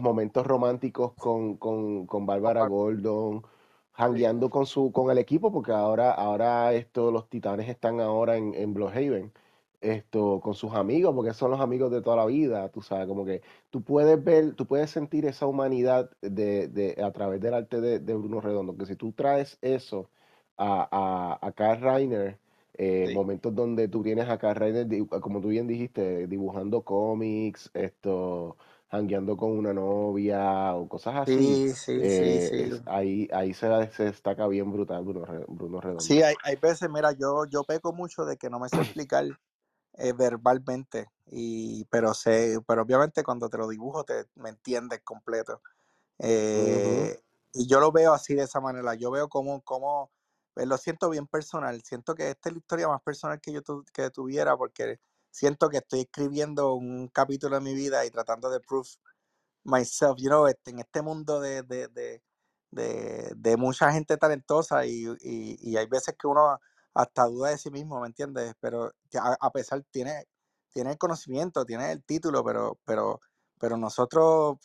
momentos 0.00 0.46
románticos 0.46 1.14
con, 1.14 1.56
con, 1.56 2.06
con 2.06 2.26
Bárbara 2.26 2.66
Gordon, 2.66 3.42
Sí. 3.42 3.48
jangueando 3.92 4.50
con 4.50 4.66
su, 4.66 4.90
con 4.92 5.10
el 5.10 5.18
equipo, 5.18 5.52
porque 5.52 5.72
ahora, 5.72 6.12
ahora 6.12 6.72
esto, 6.74 7.10
los 7.12 7.28
titanes 7.28 7.68
están 7.68 8.00
ahora 8.00 8.36
en, 8.36 8.54
en 8.54 8.74
Bloodhaven, 8.74 9.32
esto, 9.80 10.40
con 10.40 10.54
sus 10.54 10.72
amigos, 10.74 11.14
porque 11.14 11.32
son 11.34 11.50
los 11.50 11.60
amigos 11.60 11.90
de 11.90 12.02
toda 12.02 12.16
la 12.16 12.26
vida, 12.26 12.68
tú 12.70 12.82
sabes, 12.82 13.06
como 13.06 13.24
que 13.24 13.42
tú 13.70 13.82
puedes 13.84 14.22
ver, 14.22 14.54
tú 14.54 14.66
puedes 14.66 14.90
sentir 14.90 15.24
esa 15.26 15.46
humanidad 15.46 16.10
de, 16.22 16.68
de, 16.68 17.02
a 17.02 17.12
través 17.12 17.40
del 17.40 17.54
arte 17.54 17.80
de, 17.80 17.98
de 18.00 18.14
Bruno 18.14 18.40
Redondo, 18.40 18.76
que 18.76 18.86
si 18.86 18.96
tú 18.96 19.12
traes 19.12 19.58
eso 19.62 20.10
a, 20.56 20.88
a, 21.40 21.46
a 21.46 21.52
Karl 21.52 21.80
Reiner, 21.82 22.38
eh, 22.74 23.08
Sí. 23.08 23.10
momentos 23.10 23.54
donde 23.54 23.88
tú 23.88 24.02
tienes 24.02 24.28
a 24.28 24.38
Karl 24.38 24.56
Reiner, 24.56 24.86
como 25.20 25.40
tú 25.40 25.48
bien 25.48 25.66
dijiste, 25.66 26.26
dibujando 26.26 26.82
cómics, 26.84 27.70
esto, 27.74 28.56
jangueando 28.90 29.36
con 29.36 29.52
una 29.52 29.72
novia 29.74 30.74
o 30.74 30.88
cosas 30.88 31.16
así, 31.16 31.62
Sí, 31.62 32.08
sí, 32.08 32.08
sí, 32.08 32.40
eh, 32.40 32.70
sí. 32.70 32.82
ahí, 32.86 33.28
ahí 33.32 33.52
se, 33.54 33.90
se 33.92 34.04
destaca 34.04 34.46
bien 34.48 34.70
brutal 34.72 35.04
Bruno, 35.04 35.26
Bruno 35.48 35.80
Redondo. 35.80 36.16
Sí, 36.16 36.22
hay, 36.22 36.34
hay 36.44 36.56
veces, 36.56 36.88
mira, 36.90 37.12
yo, 37.12 37.44
yo 37.46 37.64
peco 37.64 37.92
mucho 37.92 38.24
de 38.24 38.36
que 38.36 38.48
no 38.50 38.58
me 38.60 38.68
sé 38.68 38.80
explicar 38.82 39.24
eh, 39.98 40.12
verbalmente, 40.14 41.10
y, 41.26 41.84
pero 41.86 42.14
sé, 42.14 42.58
pero 42.66 42.82
obviamente 42.82 43.22
cuando 43.24 43.48
te 43.50 43.58
lo 43.58 43.68
dibujo 43.68 44.04
te 44.04 44.26
me 44.36 44.50
entiendes 44.50 45.00
completo. 45.04 45.62
Eh, 46.18 47.20
y 47.52 47.66
yo 47.68 47.80
lo 47.80 47.92
veo 47.92 48.12
así 48.14 48.34
de 48.34 48.42
esa 48.44 48.60
manera. 48.60 48.94
Yo 48.94 49.10
veo 49.10 49.28
como, 49.28 49.62
como 49.62 50.10
eh, 50.56 50.66
lo 50.66 50.78
siento 50.78 51.10
bien 51.10 51.26
personal. 51.26 51.82
Siento 51.84 52.14
que 52.14 52.30
esta 52.30 52.48
es 52.50 52.54
la 52.54 52.58
historia 52.60 52.88
más 52.88 53.02
personal 53.02 53.40
que 53.40 53.52
yo 53.52 53.62
tu- 53.62 53.84
que 53.92 54.10
tuviera 54.10 54.56
porque 54.56 55.00
siento 55.30 55.68
que 55.70 55.78
estoy 55.78 56.00
escribiendo 56.00 56.74
un 56.74 57.08
capítulo 57.08 57.56
de 57.56 57.62
mi 57.62 57.74
vida 57.74 58.04
y 58.06 58.10
tratando 58.10 58.50
de 58.50 58.60
proof 58.60 58.88
myself, 59.64 60.16
you 60.18 60.28
know, 60.28 60.46
este, 60.46 60.70
en 60.70 60.78
este 60.80 61.02
mundo 61.02 61.40
de, 61.40 61.62
de, 61.62 61.88
de, 61.88 62.22
de, 62.70 63.32
de 63.36 63.56
mucha 63.56 63.92
gente 63.92 64.16
talentosa 64.16 64.86
y, 64.86 65.04
y, 65.20 65.58
y 65.60 65.76
hay 65.76 65.86
veces 65.86 66.14
que 66.18 66.26
uno 66.26 66.58
hasta 66.98 67.26
duda 67.26 67.50
de 67.50 67.58
sí 67.58 67.70
mismo, 67.70 68.00
¿me 68.00 68.08
entiendes? 68.08 68.54
Pero 68.58 68.92
a, 69.40 69.50
pesar, 69.52 69.84
tiene, 69.92 70.24
tiene 70.72 70.90
el 70.90 70.98
conocimiento, 70.98 71.64
tiene 71.64 71.92
el 71.92 72.02
título, 72.02 72.42
pero, 72.44 72.76
pero, 72.84 73.20
pero 73.60 73.76
nosotros, 73.76 74.58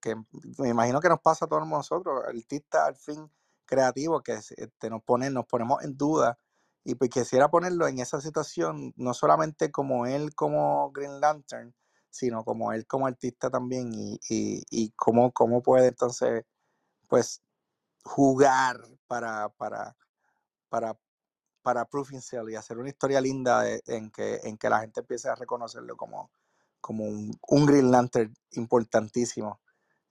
que 0.00 0.16
me 0.58 0.68
imagino 0.68 1.00
que 1.00 1.08
nos 1.08 1.20
pasa 1.20 1.44
a 1.44 1.48
todos 1.48 1.66
nosotros, 1.68 2.24
artistas 2.26 2.88
al 2.88 2.96
fin 2.96 3.30
creativos, 3.66 4.22
que 4.24 4.32
este, 4.32 4.90
nos, 4.90 5.00
ponen, 5.04 5.32
nos 5.32 5.46
ponemos 5.46 5.84
en 5.84 5.96
duda. 5.96 6.36
Y 6.82 6.96
pues 6.96 7.08
quisiera 7.08 7.48
ponerlo 7.48 7.86
en 7.86 8.00
esa 8.00 8.20
situación, 8.20 8.92
no 8.96 9.14
solamente 9.14 9.70
como 9.70 10.06
él 10.06 10.34
como 10.34 10.90
Green 10.90 11.20
Lantern, 11.20 11.72
sino 12.10 12.44
como 12.44 12.72
él 12.72 12.84
como 12.88 13.06
artista 13.06 13.48
también 13.48 13.94
y, 13.94 14.18
y, 14.28 14.64
y 14.70 14.90
cómo, 14.96 15.30
cómo 15.32 15.62
puede 15.62 15.88
entonces 15.88 16.44
pues 17.08 17.42
jugar 18.04 18.80
para, 19.06 19.50
para, 19.50 19.96
para, 20.68 20.96
para 21.66 21.84
Proof 21.84 22.12
Himself 22.12 22.48
y 22.48 22.54
hacer 22.54 22.78
una 22.78 22.90
historia 22.90 23.20
linda 23.20 23.62
de- 23.62 23.82
en, 23.88 24.08
que, 24.12 24.36
en 24.44 24.56
que 24.56 24.70
la 24.70 24.78
gente 24.82 25.00
empiece 25.00 25.28
a 25.28 25.34
reconocerlo 25.34 25.96
como, 25.96 26.30
como 26.80 27.02
un, 27.02 27.36
un 27.48 27.66
Green 27.66 27.90
Lantern 27.90 28.32
importantísimo. 28.52 29.58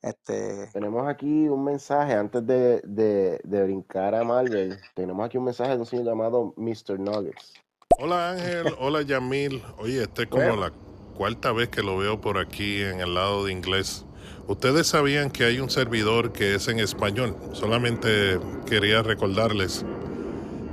Este, 0.02 0.68
Tenemos 0.74 1.08
aquí 1.08 1.48
un 1.48 1.64
mensaje 1.64 2.14
antes 2.14 2.46
de, 2.46 2.82
de, 2.84 3.40
de 3.46 3.64
brincar 3.64 4.16
a 4.16 4.26
Marvel. 4.26 4.78
Tenemos 4.96 5.26
aquí 5.26 5.38
un 5.38 5.46
mensaje 5.46 5.72
de 5.72 5.78
un 5.78 5.86
señor 5.86 6.06
llamado 6.08 6.54
Mr. 6.58 7.00
Nuggets. 7.00 7.54
Hola 8.00 8.32
Ángel, 8.32 8.76
hola 8.80 9.02
Yamil. 9.04 9.64
Oye, 9.78 10.02
esta 10.04 10.24
es 10.24 10.28
como 10.28 10.44
bueno, 10.44 10.58
la 10.62 10.74
cuarta 11.16 11.54
vez 11.54 11.70
que 11.70 11.84
lo 11.84 11.98
veo 11.98 12.20
por 12.20 12.38
aquí 12.38 12.82
en 12.82 13.00
el 13.00 13.14
lado 13.14 13.46
de 13.46 13.54
inglés. 13.54 14.06
Ustedes 14.50 14.88
sabían 14.88 15.32
que 15.32 15.46
hay 15.46 15.62
un 15.62 15.70
servidor 15.70 16.34
que 16.34 16.56
es 16.56 16.68
en 16.68 16.80
español. 16.80 17.34
Solamente 17.54 18.42
quería 18.66 19.02
recordarles. 19.04 19.86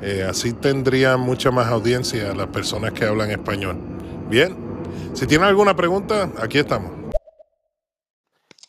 Eh, 0.02 0.26
así 0.28 0.52
tendría 0.52 1.16
mucha 1.16 1.52
más 1.52 1.68
audiencia 1.68 2.34
las 2.34 2.48
personas 2.48 2.92
que 2.92 3.04
hablan 3.04 3.30
español. 3.30 3.78
Bien, 4.28 4.56
si 5.12 5.28
tienen 5.28 5.46
alguna 5.46 5.76
pregunta, 5.76 6.28
aquí 6.40 6.58
estamos. 6.58 6.90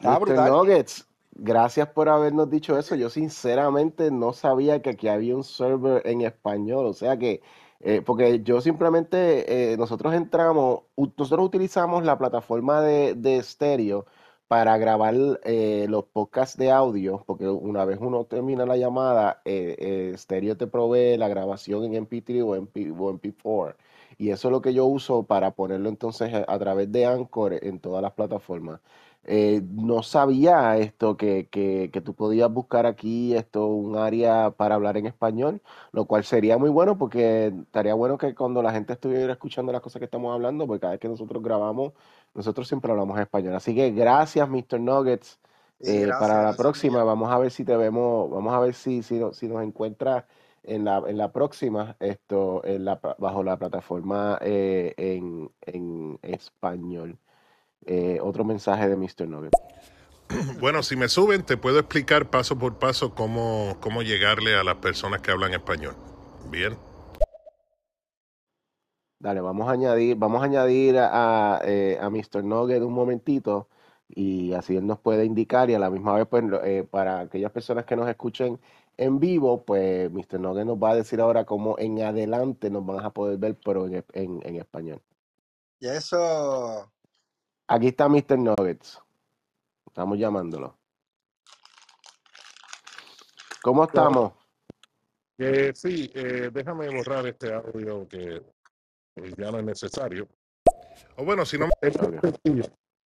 ah. 0.04 0.50
Nuggets, 0.50 1.08
gracias 1.32 1.88
por 1.88 2.08
habernos 2.08 2.52
dicho 2.52 2.78
eso. 2.78 2.94
Yo 2.94 3.10
sinceramente 3.10 4.12
no 4.12 4.32
sabía 4.34 4.84
que 4.84 4.92
aquí 4.92 5.08
había 5.08 5.36
un 5.36 5.44
server 5.44 6.06
en 6.06 6.22
español. 6.22 6.86
O 6.86 6.94
sea 6.94 7.18
que, 7.18 7.42
eh, 7.80 8.04
porque 8.06 8.44
yo 8.44 8.62
simplemente, 8.62 9.74
eh, 9.74 9.78
nosotros 9.78 10.14
entramos, 10.14 10.82
nosotros 11.18 11.48
utilizamos 11.48 12.06
la 12.06 12.16
plataforma 12.16 12.82
de, 12.82 13.16
de 13.16 13.38
estéreo 13.38 14.06
para 14.54 14.78
grabar 14.78 15.16
eh, 15.46 15.88
los 15.90 16.06
podcasts 16.06 16.56
de 16.60 16.70
audio, 16.70 17.24
porque 17.26 17.50
una 17.50 17.86
vez 17.86 17.98
uno 18.00 18.26
termina 18.26 18.68
la 18.68 18.78
llamada, 18.78 19.42
eh, 19.46 19.76
eh, 19.80 20.14
Stereo 20.16 20.56
te 20.56 20.68
provee 20.68 21.18
la 21.18 21.28
grabación 21.28 21.84
en 21.86 22.06
MP3 22.06 22.44
o, 22.46 22.56
MP, 22.56 22.92
o 22.92 23.12
MP4. 23.14 23.76
Y 24.20 24.30
eso 24.30 24.50
es 24.50 24.52
lo 24.52 24.62
que 24.62 24.76
yo 24.76 24.86
uso 24.86 25.24
para 25.24 25.50
ponerlo 25.56 25.90
entonces 25.90 26.32
a, 26.48 26.60
través 26.60 26.92
de 26.92 27.08
Anchor 27.08 27.56
en 27.64 27.80
todas 27.80 28.04
las 28.04 28.12
plataformas. 28.12 28.80
Eh, 29.26 29.62
no 29.72 30.04
sabía 30.04 30.78
esto 30.78 31.18
que, 31.18 31.48
que, 31.50 31.90
que 31.92 32.02
tú 32.02 32.14
podías 32.14 32.52
buscar 32.52 32.86
aquí 32.86 33.36
esto 33.36 33.68
un 33.68 33.98
área 33.98 34.52
para 34.52 34.76
hablar 34.76 34.98
en 34.98 35.08
español, 35.08 35.62
lo 35.94 36.06
cual 36.06 36.26
sería 36.26 36.58
muy 36.58 36.70
bueno 36.70 36.98
porque 36.98 37.48
estaría 37.48 37.94
bueno 37.96 38.18
que 38.18 38.36
cuando 38.36 38.62
la 38.62 38.72
gente 38.74 38.94
estuviera 38.94 39.32
escuchando 39.34 39.72
las 39.72 39.82
cosas 39.82 40.00
que 40.00 40.06
estamos 40.06 40.34
hablando, 40.34 40.68
porque 40.68 40.82
cada 40.82 40.92
vez 40.92 41.00
que 41.00 41.08
nosotros 41.08 41.42
grabamos, 41.42 41.94
nosotros 42.34 42.68
siempre 42.68 42.92
hablamos 42.92 43.20
español. 43.20 43.56
Así 43.56 43.76
que 43.76 43.92
gracias, 43.92 44.48
Mr. 44.50 44.80
Nuggets. 44.80 45.40
Sí, 45.82 45.92
Eh, 45.92 46.02
gracias, 46.06 46.20
para 46.20 46.44
la 46.44 46.56
próxima, 46.56 47.04
vamos 47.04 47.32
a 47.32 47.38
ver 47.38 47.52
si 47.52 47.66
te 47.66 47.76
vemos, 47.76 48.30
vamos 48.32 48.54
a 48.54 48.60
ver 48.60 48.74
si, 48.74 49.04
si, 49.04 49.16
no- 49.16 49.34
si 49.34 49.48
nos 49.48 49.62
encuentras 49.64 50.24
en 50.64 50.86
la, 50.86 51.04
en 51.08 51.18
la 51.18 51.32
próxima, 51.32 51.98
esto, 52.00 52.64
en 52.66 52.86
la, 52.86 53.00
bajo 53.18 53.44
la 53.44 53.58
plataforma 53.58 54.38
eh, 54.42 54.94
en, 54.98 55.52
en 55.62 56.20
español. 56.22 57.18
Eh, 57.86 58.20
otro 58.22 58.46
mensaje 58.46 58.88
de 58.88 58.96
Mr. 58.96 59.28
Nugget. 59.28 59.52
Bueno, 60.60 60.82
si 60.84 60.96
me 60.96 61.10
suben, 61.10 61.44
te 61.44 61.58
puedo 61.58 61.80
explicar 61.80 62.30
paso 62.30 62.58
por 62.58 62.80
paso 62.80 63.14
cómo, 63.14 63.76
cómo 63.82 64.02
llegarle 64.04 64.56
a 64.56 64.64
las 64.64 64.76
personas 64.76 65.22
que 65.22 65.32
hablan 65.32 65.54
español. 65.54 65.96
Bien. 66.50 66.78
Dale, 69.24 69.40
vamos 69.40 69.70
a 69.70 69.72
añadir, 69.72 70.18
vamos 70.18 70.42
a 70.42 70.46
añadir 70.46 70.98
a, 70.98 71.56
a, 71.56 71.62
eh, 71.64 71.98
a 72.02 72.10
Mr. 72.10 72.44
Nugget 72.44 72.82
un 72.84 72.92
momentito 72.92 73.70
y 74.10 74.52
así 74.52 74.76
él 74.76 74.86
nos 74.86 75.00
puede 75.00 75.24
indicar 75.24 75.70
y 75.70 75.76
a 75.76 75.80
la 75.80 75.90
misma 75.90 76.16
vez, 76.16 76.28
pues, 76.28 76.44
eh, 76.66 76.86
para 76.92 77.22
aquellas 77.22 77.50
personas 77.54 77.86
que 77.86 77.96
nos 77.96 78.10
escuchen 78.10 78.60
en 78.98 79.22
vivo, 79.22 79.64
pues 79.64 80.12
Mr. 80.12 80.42
Nugget 80.42 80.66
nos 80.66 80.78
va 80.78 80.92
a 80.92 80.96
decir 80.96 81.22
ahora 81.22 81.46
cómo 81.46 81.80
en 81.80 82.02
adelante 82.02 82.70
nos 82.70 82.86
van 82.86 83.00
a 83.06 83.12
poder 83.12 83.38
ver, 83.38 83.58
pero 83.64 83.88
en, 83.88 84.04
en, 84.12 84.42
en 84.44 84.56
español. 84.58 85.02
Y 85.80 85.88
eso, 85.88 86.92
Aquí 87.68 87.88
está 87.88 88.10
Mr. 88.10 88.38
Nuggets. 88.38 89.02
Estamos 89.88 90.20
llamándolo. 90.20 90.78
¿Cómo 93.62 93.86
estamos? 93.86 94.34
Eh, 95.38 95.72
sí, 95.74 96.12
eh, 96.14 96.50
déjame 96.52 96.94
borrar 96.94 97.26
este 97.26 97.54
audio 97.54 98.06
que 98.10 98.42
eh, 99.16 99.34
ya 99.38 99.52
no 99.52 99.60
es 99.60 99.66
necesario. 99.66 100.28
O 101.18 101.26
bueno, 101.26 101.46
si 101.46 101.58
no, 101.58 101.70
es, 101.82 101.94
sencillo. 101.94 102.64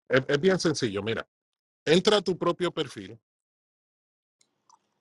Es- 0.10 0.26
es 0.28 0.40
bien 0.40 0.60
sencillo. 0.60 1.04
Mira, 1.04 1.28
entra 1.86 2.18
a 2.18 2.22
tu 2.22 2.38
propio 2.38 2.72
perfil, 2.72 3.20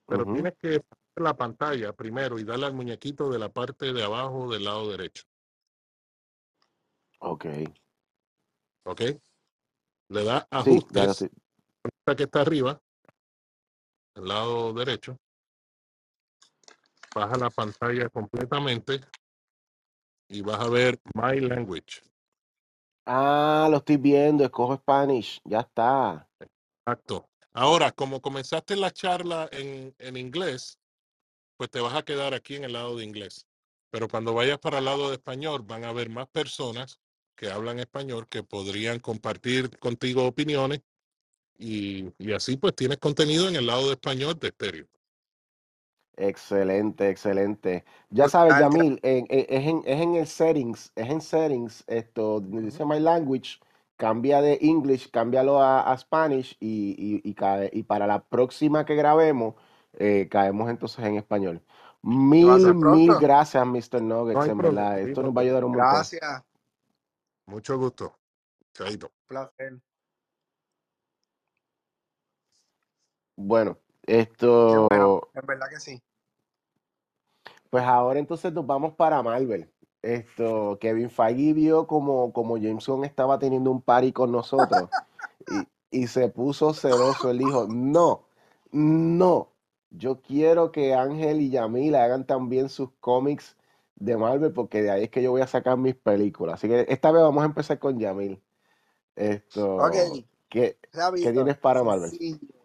pero 0.06 0.24
tienes 0.24 0.54
que 0.58 0.68
ver 0.68 0.84
la 1.16 1.36
pantalla 1.36 1.92
primero 1.92 2.38
y 2.38 2.44
darle 2.44 2.66
al 2.66 2.74
muñequito 2.74 3.30
de 3.30 3.38
la 3.38 3.48
parte 3.48 3.92
de 3.92 4.02
abajo 4.02 4.50
del 4.50 4.64
lado 4.64 4.90
derecho. 4.90 5.24
Ok. 7.20 7.46
¿Ok? 8.84 9.00
Le 10.08 10.24
da 10.24 10.40
Sí, 10.40 10.46
ajustes, 10.50 11.22
esta 11.22 12.16
que 12.16 12.24
está 12.24 12.42
arriba, 12.42 12.80
al 14.14 14.28
lado 14.28 14.72
derecho. 14.72 15.18
Baja 17.14 17.36
la 17.36 17.50
pantalla 17.50 18.08
completamente 18.10 19.00
y 20.28 20.42
vas 20.42 20.60
a 20.60 20.68
ver 20.68 21.00
My 21.14 21.40
Language. 21.40 22.02
Ah, 23.06 23.68
lo 23.70 23.78
estoy 23.78 23.96
viendo. 23.96 24.44
Escojo 24.44 24.76
Spanish. 24.76 25.40
Ya 25.44 25.60
está. 25.60 26.28
Exacto. 26.84 27.28
Ahora, 27.52 27.92
como 27.92 28.20
comenzaste 28.20 28.76
la 28.76 28.90
charla 28.90 29.48
en, 29.52 29.94
en 29.98 30.16
inglés, 30.16 30.78
pues 31.56 31.70
te 31.70 31.80
vas 31.80 31.94
a 31.94 32.04
quedar 32.04 32.34
aquí 32.34 32.56
en 32.56 32.64
el 32.64 32.72
lado 32.72 32.96
de 32.96 33.04
inglés. 33.04 33.46
Pero 33.90 34.08
cuando 34.08 34.34
vayas 34.34 34.58
para 34.58 34.78
el 34.78 34.84
lado 34.84 35.08
de 35.08 35.14
español, 35.14 35.62
van 35.62 35.84
a 35.84 35.88
haber 35.88 36.10
más 36.10 36.28
personas 36.28 37.00
que 37.36 37.50
hablan 37.50 37.78
español 37.78 38.26
que 38.28 38.42
podrían 38.42 38.98
compartir 38.98 39.78
contigo 39.78 40.26
opiniones 40.26 40.80
y, 41.58 42.12
y 42.18 42.32
así 42.32 42.56
pues 42.56 42.74
tienes 42.74 42.98
contenido 42.98 43.48
en 43.48 43.56
el 43.56 43.66
lado 43.66 43.86
de 43.86 43.92
español 43.92 44.38
de 44.38 44.48
estéreo. 44.48 44.86
Excelente, 46.16 47.10
excelente. 47.10 47.84
Ya 48.10 48.28
sabes, 48.28 48.54
brutal, 48.54 48.72
gra- 48.72 48.76
Yamil, 48.78 49.00
en- 49.02 49.26
en- 49.28 49.46
es, 49.48 49.66
en, 49.66 49.82
es 49.84 50.00
en 50.00 50.14
el 50.14 50.26
settings, 50.26 50.92
es 50.96 51.10
en 51.10 51.20
settings, 51.20 51.84
esto, 51.86 52.40
dice 52.40 52.84
My 52.86 52.98
Language, 53.00 53.60
cambia 53.96 54.40
de 54.40 54.58
English, 54.62 55.10
cámbialo 55.10 55.60
a, 55.60 55.92
a 55.92 55.98
Spanish 55.98 56.56
y, 56.58 56.94
y, 57.24 57.28
y, 57.28 57.34
cae- 57.34 57.70
y 57.72 57.82
para 57.82 58.06
la 58.06 58.24
próxima 58.24 58.84
que 58.86 58.94
grabemos, 58.94 59.54
eh, 59.92 60.26
caemos 60.30 60.70
entonces 60.70 61.04
en 61.04 61.16
español. 61.16 61.60
Mil, 62.02 62.74
mil 62.74 63.14
gracias, 63.20 63.66
Mr. 63.66 64.00
Nuggets, 64.00 64.40
hay 64.40 64.50
en 64.50 64.58
problema, 64.58 64.90
verdad. 64.90 65.00
Esto 65.00 65.22
nos 65.22 65.34
va 65.36 65.40
a 65.40 65.44
ayudar 65.44 65.64
un 65.64 65.72
montón. 65.72 65.90
Gracias, 65.90 66.42
Mucho 67.46 67.78
gusto. 67.78 68.16
Chaito. 68.72 69.10
placer. 69.26 69.80
Bueno, 73.36 73.78
esto, 74.06 74.86
bueno, 74.90 75.20
en 75.34 75.46
verdad 75.46 75.66
que 75.68 75.80
sí. 75.80 76.02
pues 77.70 77.84
ahora 77.84 78.18
entonces 78.18 78.52
nos 78.52 78.66
vamos 78.66 78.94
para 78.94 79.22
Marvel. 79.22 79.70
Esto, 80.02 80.78
Kevin 80.80 81.10
Feige 81.10 81.52
vio 81.52 81.86
como, 81.86 82.32
como 82.32 82.56
James 82.56 82.86
Gunn 82.86 83.04
estaba 83.04 83.38
teniendo 83.38 83.70
un 83.70 83.82
party 83.82 84.12
con 84.12 84.30
nosotros 84.30 84.88
y, 85.90 86.02
y 86.02 86.06
se 86.06 86.28
puso 86.28 86.72
celoso. 86.72 87.30
Él 87.30 87.38
dijo, 87.38 87.66
no, 87.68 88.26
no, 88.70 89.50
yo 89.90 90.20
quiero 90.20 90.70
que 90.70 90.94
Ángel 90.94 91.40
y 91.40 91.50
Yamil 91.50 91.96
hagan 91.96 92.26
también 92.26 92.68
sus 92.68 92.90
cómics 93.00 93.56
de 93.96 94.16
Marvel 94.16 94.52
porque 94.52 94.82
de 94.82 94.90
ahí 94.90 95.04
es 95.04 95.10
que 95.10 95.22
yo 95.22 95.32
voy 95.32 95.40
a 95.40 95.46
sacar 95.46 95.76
mis 95.76 95.96
películas. 95.96 96.54
Así 96.54 96.68
que 96.68 96.86
esta 96.88 97.10
vez 97.10 97.22
vamos 97.22 97.42
a 97.42 97.46
empezar 97.46 97.78
con 97.78 97.98
Yamil. 97.98 98.40
Esto, 99.16 99.78
¿qué, 100.48 100.78
qué 100.90 101.32
tienes 101.32 101.58
para 101.58 101.82
Marvel? 101.82 102.10
sencillo, 102.10 102.55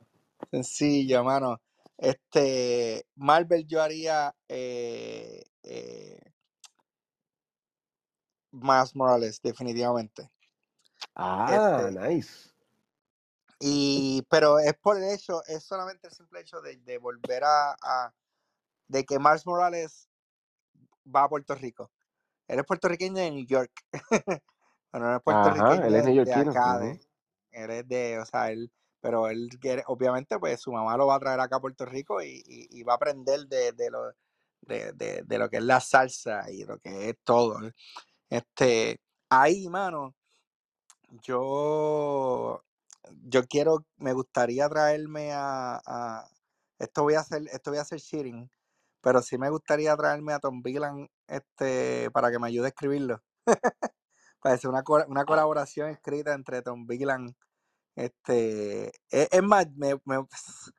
sencillo, 0.49 1.23
mano. 1.23 1.61
Este, 1.97 3.05
Marvel 3.15 3.65
yo 3.67 3.81
haría 3.81 4.35
eh, 4.47 5.43
eh, 5.63 6.19
Miles 8.51 8.95
Morales, 8.95 9.41
definitivamente. 9.41 10.31
Ah, 11.15 11.87
Este, 11.87 11.91
nice. 11.91 12.49
y, 13.59 14.23
pero 14.29 14.59
es 14.59 14.73
por 14.75 14.97
el 14.97 15.03
hecho, 15.13 15.43
es 15.45 15.63
solamente 15.63 16.07
el 16.07 16.13
simple 16.13 16.41
hecho 16.41 16.61
de, 16.61 16.77
de 16.77 16.97
volver 16.97 17.43
a, 17.43 17.71
a- 17.81 18.13
de 18.87 19.05
que 19.05 19.19
Miles 19.19 19.45
Morales 19.45 20.09
va 21.05 21.23
a 21.23 21.29
Puerto 21.29 21.55
Rico. 21.55 21.91
Él 22.47 22.59
es 22.59 22.65
puertorriqueño 22.65 23.15
de 23.21 23.31
New 23.31 23.45
York. 23.45 23.71
Bueno, 24.93 25.07
no 25.07 25.15
es 25.17 25.23
Ajá, 25.25 25.87
él 25.87 25.95
puertorriqueño 25.95 25.95
es 25.95 26.05
de, 26.23 26.33
acá, 26.33 26.77
de, 26.79 26.99
él 27.51 27.71
es 27.71 27.87
de, 27.87 28.19
o 28.19 28.25
sea, 28.25 28.51
él, 28.51 28.69
pero 29.01 29.27
él 29.29 29.49
quiere, 29.59 29.83
obviamente, 29.87 30.39
pues 30.39 30.61
su 30.61 30.71
mamá 30.71 30.97
lo 30.97 31.07
va 31.07 31.15
a 31.15 31.19
traer 31.19 31.39
acá 31.39 31.57
a 31.57 31.61
Puerto 31.61 31.85
Rico 31.85 32.21
y, 32.21 32.43
y- 32.47 32.67
y 32.79 32.83
va 32.83 32.93
a 32.93 32.95
aprender 32.97 33.47
de, 33.47 33.71
de 33.73 33.89
lo, 33.91 34.13
de, 34.61 34.93
de- 34.93 35.23
de 35.23 35.37
lo 35.39 35.49
que 35.49 35.57
es 35.57 35.63
la 35.63 35.79
salsa 35.81 36.49
y 36.51 36.63
lo 36.65 36.79
que 36.79 37.09
es 37.09 37.15
todo. 37.23 37.59
Este, 38.29 39.01
ahí, 39.29 39.69
mano, 39.69 40.15
yo, 41.23 42.63
yo 43.23 43.43
quiero, 43.47 43.85
me 43.97 44.13
gustaría 44.13 44.69
traerme 44.69 45.31
a, 45.33 45.79
a- 45.85 46.27
esto 46.79 47.03
voy 47.03 47.15
a 47.15 47.19
hacer, 47.21 47.43
esto 47.51 47.71
voy 47.71 47.77
a 47.79 47.81
hacer 47.83 47.99
cheating, 48.01 48.49
pero 49.01 49.21
sí 49.21 49.37
me 49.37 49.49
gustaría 49.49 49.95
traerme 49.97 50.33
a 50.33 50.39
Tom 50.39 50.61
Villan, 50.63 51.09
este, 51.27 52.09
para 52.11 52.31
que 52.31 52.39
me 52.39 52.47
ayude 52.47 52.65
a 52.67 52.69
escribirlo. 52.69 53.21
Para 54.41 54.55
hacer 54.55 54.69
una, 54.69 54.83
una 55.07 55.21
Ah, 55.21 55.25
colaboración 55.25 55.89
escrita 55.89 56.33
entre 56.33 56.61
Tom 56.61 56.85
Villan, 56.87 57.35
este, 57.95 58.87
es, 59.09 59.29
es 59.31 59.43
más, 59.43 59.67
me- 59.75 60.01
me- 60.05 60.27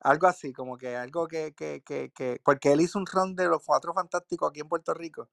algo 0.00 0.26
así, 0.28 0.52
como 0.52 0.76
que 0.78 0.96
algo 0.96 1.28
que, 1.28 1.54
que, 1.54 1.82
que, 1.84 2.10
que, 2.12 2.40
porque 2.44 2.72
él 2.72 2.80
hizo 2.82 2.98
un 2.98 3.06
run 3.06 3.34
de 3.36 3.48
los 3.48 3.64
cuatro 3.64 3.94
fantásticos 3.94 4.50
aquí 4.50 4.60
en 4.60 4.68
Puerto 4.68 4.94
Rico. 4.94 5.30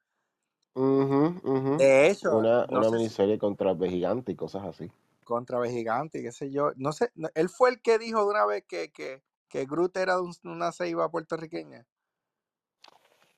ujú, 0.75 1.41
ujú. 1.43 1.75
De 1.77 2.07
hecho, 2.09 2.29
Una, 2.37 2.65
no 2.67 2.83
una 2.83 2.83
sé 2.83 2.99
si 2.99 2.99
miniserie 2.99 3.37
contra 3.37 3.75
gigante 3.75 4.31
y 4.31 4.35
cosas 4.35 4.63
así. 4.65 4.89
contra 5.23 5.59
B 5.59 5.69
Gigante, 5.69 6.23
qué 6.23 6.31
sé 6.31 6.49
yo, 6.51 6.71
no 6.75 6.91
sé, 6.91 7.11
no- 7.15 7.29
él 7.35 7.49
fue 7.49 7.69
el 7.69 7.81
que 7.83 7.99
dijo 7.99 8.21
de 8.21 8.31
una 8.31 8.45
vez 8.47 8.63
que, 8.67 8.91
que, 8.91 9.23
que 9.47 9.65
Groot 9.65 9.95
era 9.97 10.19
un- 10.21 10.33
una 10.43 10.71
ceiba 10.71 11.09
puertorriqueña 11.11 11.85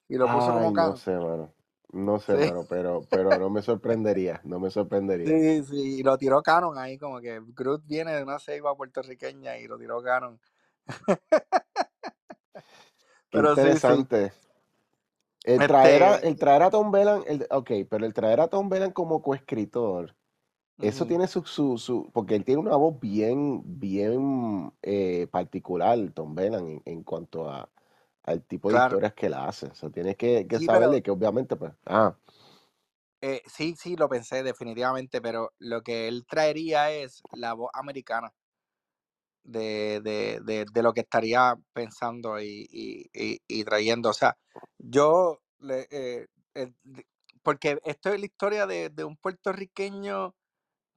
y 0.09 0.17
lo 0.17 0.29
puso 0.29 0.51
Ay, 0.51 0.53
como 0.53 0.73
no 0.73 0.73
canon. 0.73 0.95
sé, 0.95 1.11
mano. 1.17 1.53
No 1.91 2.19
sé, 2.19 2.37
Sí, 2.37 2.37
mano, 2.39 2.65
pero, 2.69 3.03
pero 3.09 3.37
no 3.37 3.49
me 3.49 3.61
sorprendería, 3.61 4.41
no 4.43 4.59
me 4.59 4.69
sorprendería. 4.71 5.27
sí, 5.27 5.63
sí, 5.63 5.99
y 5.99 6.03
lo 6.03 6.17
tiró 6.17 6.41
canon 6.41 6.77
ahí, 6.77 6.97
como 6.97 7.19
que 7.19 7.41
Groot 7.55 7.85
viene 7.87 8.13
de 8.15 8.23
una 8.23 8.39
ceiba 8.39 8.75
puertorriqueña 8.75 9.57
y 9.57 9.67
lo 9.67 9.77
tiró 9.77 10.01
canon. 10.03 10.39
Sí, 13.55 13.75
sí. 13.77 14.07
interesante. 14.07 14.33
El 15.43 15.65
traer 15.65 16.03
a, 16.03 16.15
Este, 16.15 16.27
el 16.27 16.37
traer 16.37 16.63
a 16.63 16.69
Tom 16.69 16.91
Bellan, 16.91 17.23
el, 17.27 17.47
ok, 17.49 17.71
pero 17.89 18.05
el 18.05 18.13
traer 18.13 18.41
a 18.41 18.47
Tom 18.49 18.69
Bellan 18.69 18.91
como 18.91 19.21
coescritor, 19.21 20.15
eso 20.81 21.05
tiene 21.07 21.27
su, 21.27 21.43
su, 21.43 21.77
su, 21.77 22.09
porque 22.13 22.35
él 22.35 22.45
tiene 22.45 22.61
una 22.61 22.75
voz 22.75 22.99
bien, 22.99 23.61
bien 23.79 24.73
eh, 24.81 25.27
particular, 25.31 25.97
Tom 26.13 26.35
Bellan, 26.35 26.67
en, 26.67 26.81
en 26.85 27.03
cuanto 27.03 27.49
a, 27.49 27.69
al 28.29 28.43
tipo 28.45 28.71
de 28.71 28.77
historias 28.79 29.13
que 29.13 29.27
él 29.27 29.33
hace. 29.35 29.67
O 29.67 29.75
sea, 29.75 29.89
tienes 29.89 30.15
que, 30.17 30.47
que 30.47 30.59
Sí, 30.59 30.61
saber 30.61 30.89
pero 30.89 30.89
de 30.89 31.03
que 31.03 31.11
obviamente, 31.11 31.55
pues, 31.55 31.73
ah, 31.85 32.15
eh, 33.21 33.41
sí, 33.45 33.75
sí, 33.77 33.95
lo 33.95 34.09
pensé 34.09 34.43
definitivamente, 34.43 35.21
pero 35.21 35.51
lo 35.59 35.81
que 35.83 36.07
él 36.07 36.25
traería 36.27 36.91
es 36.91 37.21
la 37.33 37.53
voz 37.53 37.69
americana 37.73 38.33
de, 39.43 40.01
de, 40.03 40.39
de, 40.43 40.65
de 40.71 40.83
lo 40.83 40.93
que 40.93 41.01
estaría 41.01 41.55
pensando 41.73 42.39
y, 42.39 42.67
y, 42.71 43.09
y, 43.13 43.39
y 43.47 43.63
trayendo. 43.63 44.09
O 44.09 44.13
sea, 44.13 44.37
yo, 44.77 45.41
le, 45.59 45.87
eh, 45.91 46.27
eh, 46.55 46.73
porque 47.43 47.79
esto 47.85 48.09
es 48.13 48.19
la 48.19 48.25
historia 48.25 48.67
de, 48.67 48.89
de 48.89 49.03
un 49.03 49.17
puertorriqueño 49.17 50.35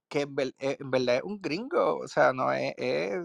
que 0.09 0.21
en, 0.21 0.35
eh, 0.59 0.77
en 0.79 0.91
verdad 0.91 1.17
es 1.17 1.23
un 1.23 1.41
gringo, 1.41 1.97
o 1.99 2.07
sea, 2.07 2.33
no 2.33 2.51
es, 2.53 2.73
es 2.77 3.19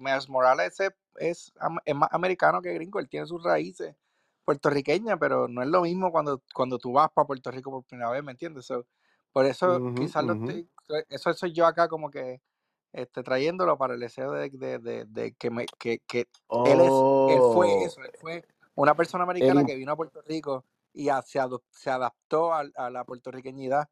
Miles 0.00 0.28
Morales 0.28 0.80
es, 0.80 0.90
es, 1.18 1.52
es 1.84 1.94
más 1.94 2.08
americano 2.12 2.62
que 2.62 2.72
gringo, 2.74 2.98
él 3.00 3.08
tiene 3.08 3.26
sus 3.26 3.42
raíces 3.42 3.94
puertorriqueñas, 4.44 5.18
pero 5.20 5.48
no 5.48 5.62
es 5.62 5.68
lo 5.68 5.82
mismo 5.82 6.10
cuando, 6.12 6.42
cuando 6.54 6.78
tú 6.78 6.92
vas 6.92 7.10
para 7.12 7.26
Puerto 7.26 7.50
Rico 7.50 7.70
por 7.70 7.84
primera 7.84 8.10
vez, 8.10 8.22
¿me 8.24 8.32
entiendes? 8.32 8.66
So, 8.66 8.86
por 9.32 9.46
eso 9.46 9.82
Ujú, 9.82 9.92
quizás 9.94 10.24
lo 10.24 10.34
estoy, 10.34 10.68
eso 11.08 11.32
soy 11.34 11.52
yo 11.52 11.66
acá 11.66 11.88
como 11.88 12.10
que 12.10 12.42
este, 12.92 13.22
trayéndolo 13.22 13.78
para 13.78 13.94
el 13.94 14.00
deseo 14.00 14.32
de, 14.32 14.50
de, 14.50 14.78
de, 14.78 15.04
de 15.06 15.34
que, 15.34 15.50
me, 15.50 15.66
que, 15.78 16.00
que 16.06 16.28
él 16.62 16.80
es, 16.80 17.06
él 17.26 17.42
fue 17.42 17.74
Oh, 17.74 17.84
eso, 17.84 18.02
él 18.02 18.12
fue 18.20 18.44
una 18.74 18.94
persona 18.94 19.24
americana 19.24 19.64
que 19.64 19.74
vino 19.76 19.92
a 19.92 19.96
Puerto 19.96 20.22
Rico 20.22 20.66
y 20.92 21.08
a- 21.08 21.22
se, 21.22 21.38
ado- 21.40 21.64
se 21.70 21.90
adaptó 21.90 22.52
a, 22.52 22.64
a 22.76 22.90
la 22.90 23.04
puertorriqueñidad 23.04 23.88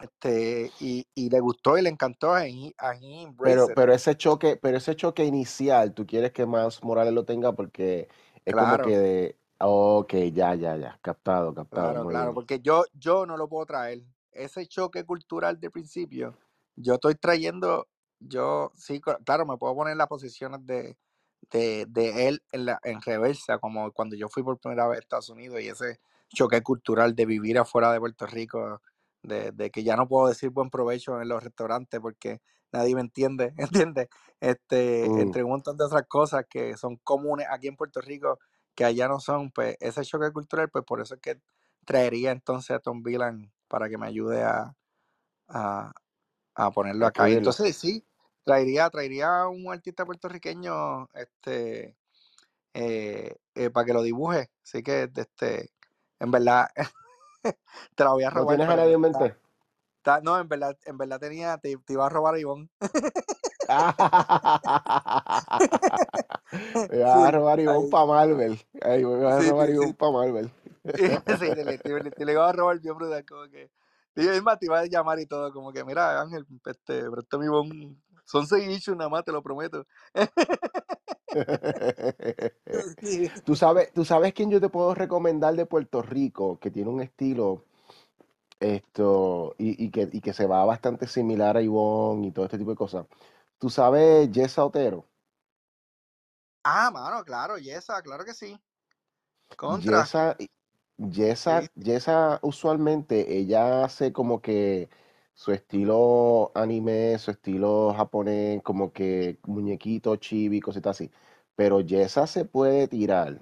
este, 0.00 0.70
y, 0.80 1.06
y 1.14 1.30
le 1.30 1.40
gustó 1.40 1.78
y 1.78 1.82
le 1.82 1.90
encantó 1.90 2.36
he, 2.38 2.48
he 2.48 3.22
embraced 3.22 3.34
pero, 3.42 3.74
pero 3.74 3.94
ese 3.94 4.16
choque, 4.16 4.56
pero 4.56 4.78
ese 4.78 4.96
choque 4.96 5.24
inicial, 5.24 5.94
tú 5.94 6.06
quieres 6.06 6.32
que 6.32 6.46
Miles 6.46 6.82
Morales 6.82 7.12
lo 7.14 7.24
tenga 7.24 7.52
porque 7.54 8.08
es 8.44 8.54
como 8.56 8.80
Claro, 8.80 8.80
que 8.80 8.98
de, 8.98 9.38
ok, 9.58 10.14
ya, 10.32 10.54
ya, 10.54 10.76
ya, 10.76 10.98
captado, 11.02 11.54
captado, 11.54 11.94
claro, 11.94 12.06
claro, 12.06 12.32
bien. 12.32 12.34
porque 12.34 12.60
yo, 12.60 12.84
yo 12.94 13.26
no 13.26 13.36
lo 13.36 13.48
puedo 13.48 13.66
traer. 13.66 14.02
Ese 14.32 14.66
choque 14.66 15.04
cultural 15.04 15.58
de 15.60 15.70
principio, 15.70 16.36
yo 16.76 16.94
estoy 16.94 17.14
trayendo, 17.14 17.88
yo 18.18 18.72
sí, 18.76 19.00
claro, 19.24 19.46
me 19.46 19.56
puedo 19.56 19.74
poner 19.74 19.92
en 19.92 19.98
las 19.98 20.08
posiciones 20.08 20.64
de, 20.66 20.96
de, 21.50 21.86
de 21.88 22.28
él 22.28 22.42
en, 22.52 22.66
la, 22.66 22.78
en 22.84 23.00
reversa, 23.00 23.58
como 23.58 23.92
cuando 23.92 24.16
yo 24.16 24.28
fui 24.28 24.42
por 24.42 24.58
primera 24.58 24.86
vez 24.88 24.98
a 24.98 25.00
Estados 25.00 25.30
Unidos 25.30 25.60
y 25.60 25.68
ese 25.68 26.00
choque 26.28 26.62
cultural 26.62 27.14
de 27.14 27.26
vivir 27.26 27.58
afuera 27.58 27.92
de 27.92 28.00
Puerto 28.00 28.26
Rico, 28.26 28.82
de, 29.26 29.52
de 29.52 29.70
que 29.70 29.84
ya 29.84 29.96
no 29.96 30.08
puedo 30.08 30.28
decir 30.28 30.50
buen 30.50 30.70
provecho 30.70 31.20
en 31.20 31.28
los 31.28 31.42
restaurantes 31.42 32.00
porque 32.00 32.40
nadie 32.72 32.94
me 32.94 33.00
entiende, 33.02 33.54
¿entiendes? 33.58 34.08
Este, 34.40 35.06
Mm, 35.06 35.20
entre 35.20 35.44
un 35.44 35.50
montón 35.50 35.76
de 35.76 35.84
otras 35.84 36.04
cosas 36.08 36.44
que 36.48 36.76
son 36.76 36.96
comunes 36.96 37.46
aquí 37.50 37.68
en 37.68 37.76
Puerto 37.76 38.00
Rico 38.00 38.38
que 38.74 38.84
allá 38.84 39.08
no 39.08 39.20
son, 39.20 39.50
pues 39.50 39.76
ese 39.80 40.02
choque 40.02 40.30
cultural, 40.32 40.68
pues 40.70 40.84
por 40.84 41.00
eso 41.00 41.14
es 41.14 41.20
que 41.20 41.40
traería 41.86 42.30
entonces 42.30 42.76
a 42.76 42.80
Tom 42.80 43.02
Villan 43.02 43.52
para 43.68 43.88
que 43.88 43.96
me 43.98 44.06
ayude 44.06 44.42
a, 44.42 44.76
a, 45.48 45.92
a 46.54 46.70
ponerlo 46.72 47.06
a 47.06 47.08
acá. 47.08 47.28
Y 47.30 47.34
entonces 47.34 47.76
sí, 47.76 48.06
traería, 48.44 48.90
traería 48.90 49.42
a 49.42 49.48
un 49.48 49.72
artista 49.72 50.04
puertorriqueño 50.04 51.08
este, 51.14 51.96
eh, 52.74 53.34
eh, 53.54 53.70
para 53.70 53.86
que 53.86 53.92
lo 53.94 54.02
dibuje. 54.02 54.50
Así 54.62 54.82
que, 54.82 55.10
este, 55.14 55.70
en 56.20 56.30
verdad, 56.30 56.68
te 57.96 58.04
la 58.04 58.10
voy 58.12 58.24
a 58.24 58.30
¿No 58.30 58.32
robar, 58.40 58.46
tienes 58.46 58.68
a 58.68 58.76
nadie 58.76 58.94
en 58.94 59.00
mente? 59.00 59.34
está- 59.98 60.20
no, 60.22 60.38
en 60.38 60.48
verdad, 60.48 60.76
en 60.84 60.98
verdad 60.98 61.20
tenía, 61.20 61.58
te, 61.58 61.76
te 61.78 61.92
iba 61.92 62.06
a 62.06 62.08
robar 62.08 62.34
a 62.34 62.38
Ivonne. 62.40 62.68
Me 66.88 66.88
vas 67.00 67.28
a 67.28 67.30
sí, 67.30 67.30
robar 67.30 67.60
Ivonne 67.60 67.84
ahí, 67.86 67.88
para 67.88 68.06
Marvel. 68.06 68.60
Ay, 68.80 69.04
me 69.04 69.16
vas 69.22 69.40
a 69.40 69.42
sí, 69.42 69.42
robar 69.42 69.54
te- 69.54 69.70
Ivonne 69.70 69.74
sí, 69.74 69.94
para 69.94 70.12
Marvel. 70.12 70.50
sí, 71.38 71.54
te, 71.54 71.64
le, 71.64 71.78
te, 71.78 72.02
le- 72.02 72.10
te 72.12 72.24
le 72.24 72.32
iba 72.32 72.48
a 72.48 72.52
robar 72.52 72.78
bien 72.80 72.96
brutal, 72.96 73.24
como 73.26 73.48
que. 73.50 73.70
Y 74.16 74.26
es 74.28 74.42
más, 74.42 74.58
te 74.58 74.66
iba 74.66 74.78
a 74.80 74.86
llamar 74.86 75.18
y 75.20 75.26
todo, 75.26 75.52
como 75.52 75.72
que, 75.72 75.84
mira, 75.84 76.20
Ángel, 76.22 76.46
este, 76.66 77.10
préstame 77.10 77.44
mi 77.46 77.50
bon. 77.50 78.02
Son 78.24 78.46
seis 78.46 78.66
issues 78.68 78.96
nada 78.96 79.10
más, 79.10 79.24
te 79.24 79.32
lo 79.32 79.42
prometo. 79.42 79.86
Tú 83.44 83.56
sabes, 83.56 83.92
tú 83.92 84.04
sabes 84.04 84.32
quién 84.32 84.50
yo 84.50 84.60
te 84.60 84.68
puedo 84.68 84.94
recomendar 84.94 85.54
de 85.54 85.66
Puerto 85.66 86.02
Rico, 86.02 86.58
que 86.58 86.70
tiene 86.70 86.90
un 86.90 87.00
estilo 87.00 87.64
esto 88.60 89.54
y, 89.58 89.84
y 89.84 89.90
que, 89.90 90.08
y 90.12 90.20
que 90.20 90.32
se 90.32 90.46
va 90.46 90.64
bastante 90.64 91.06
similar 91.06 91.56
a 91.56 91.62
Ivonne 91.62 92.28
y 92.28 92.32
todo 92.32 92.46
este 92.46 92.58
tipo 92.58 92.70
de 92.70 92.76
cosas. 92.76 93.06
Tú 93.58 93.70
sabes 93.70 94.30
Jessa 94.32 94.64
Otero. 94.64 95.04
Ah, 96.64 96.90
mano, 96.90 97.24
claro, 97.24 97.58
Yesa, 97.58 98.02
claro 98.02 98.24
que 98.24 98.34
sí. 98.34 98.58
Contra. 99.56 100.00
Yesa, 100.00 100.36
Yesa. 100.98 101.62
Yesa 101.76 102.40
usualmente 102.42 103.36
ella 103.38 103.84
hace 103.84 104.12
como 104.12 104.42
que 104.42 104.88
su 105.36 105.52
estilo 105.52 106.52
anime, 106.54 107.18
su 107.18 107.30
estilo 107.32 107.94
japonés, 107.94 108.62
como 108.62 108.92
que 108.92 109.38
muñequito, 109.46 110.16
chibi, 110.16 110.60
cositas 110.60 110.96
así. 110.96 111.10
Pero 111.56 111.80
Yesa 111.80 112.26
se 112.26 112.44
puede 112.46 112.88
tirar 112.88 113.40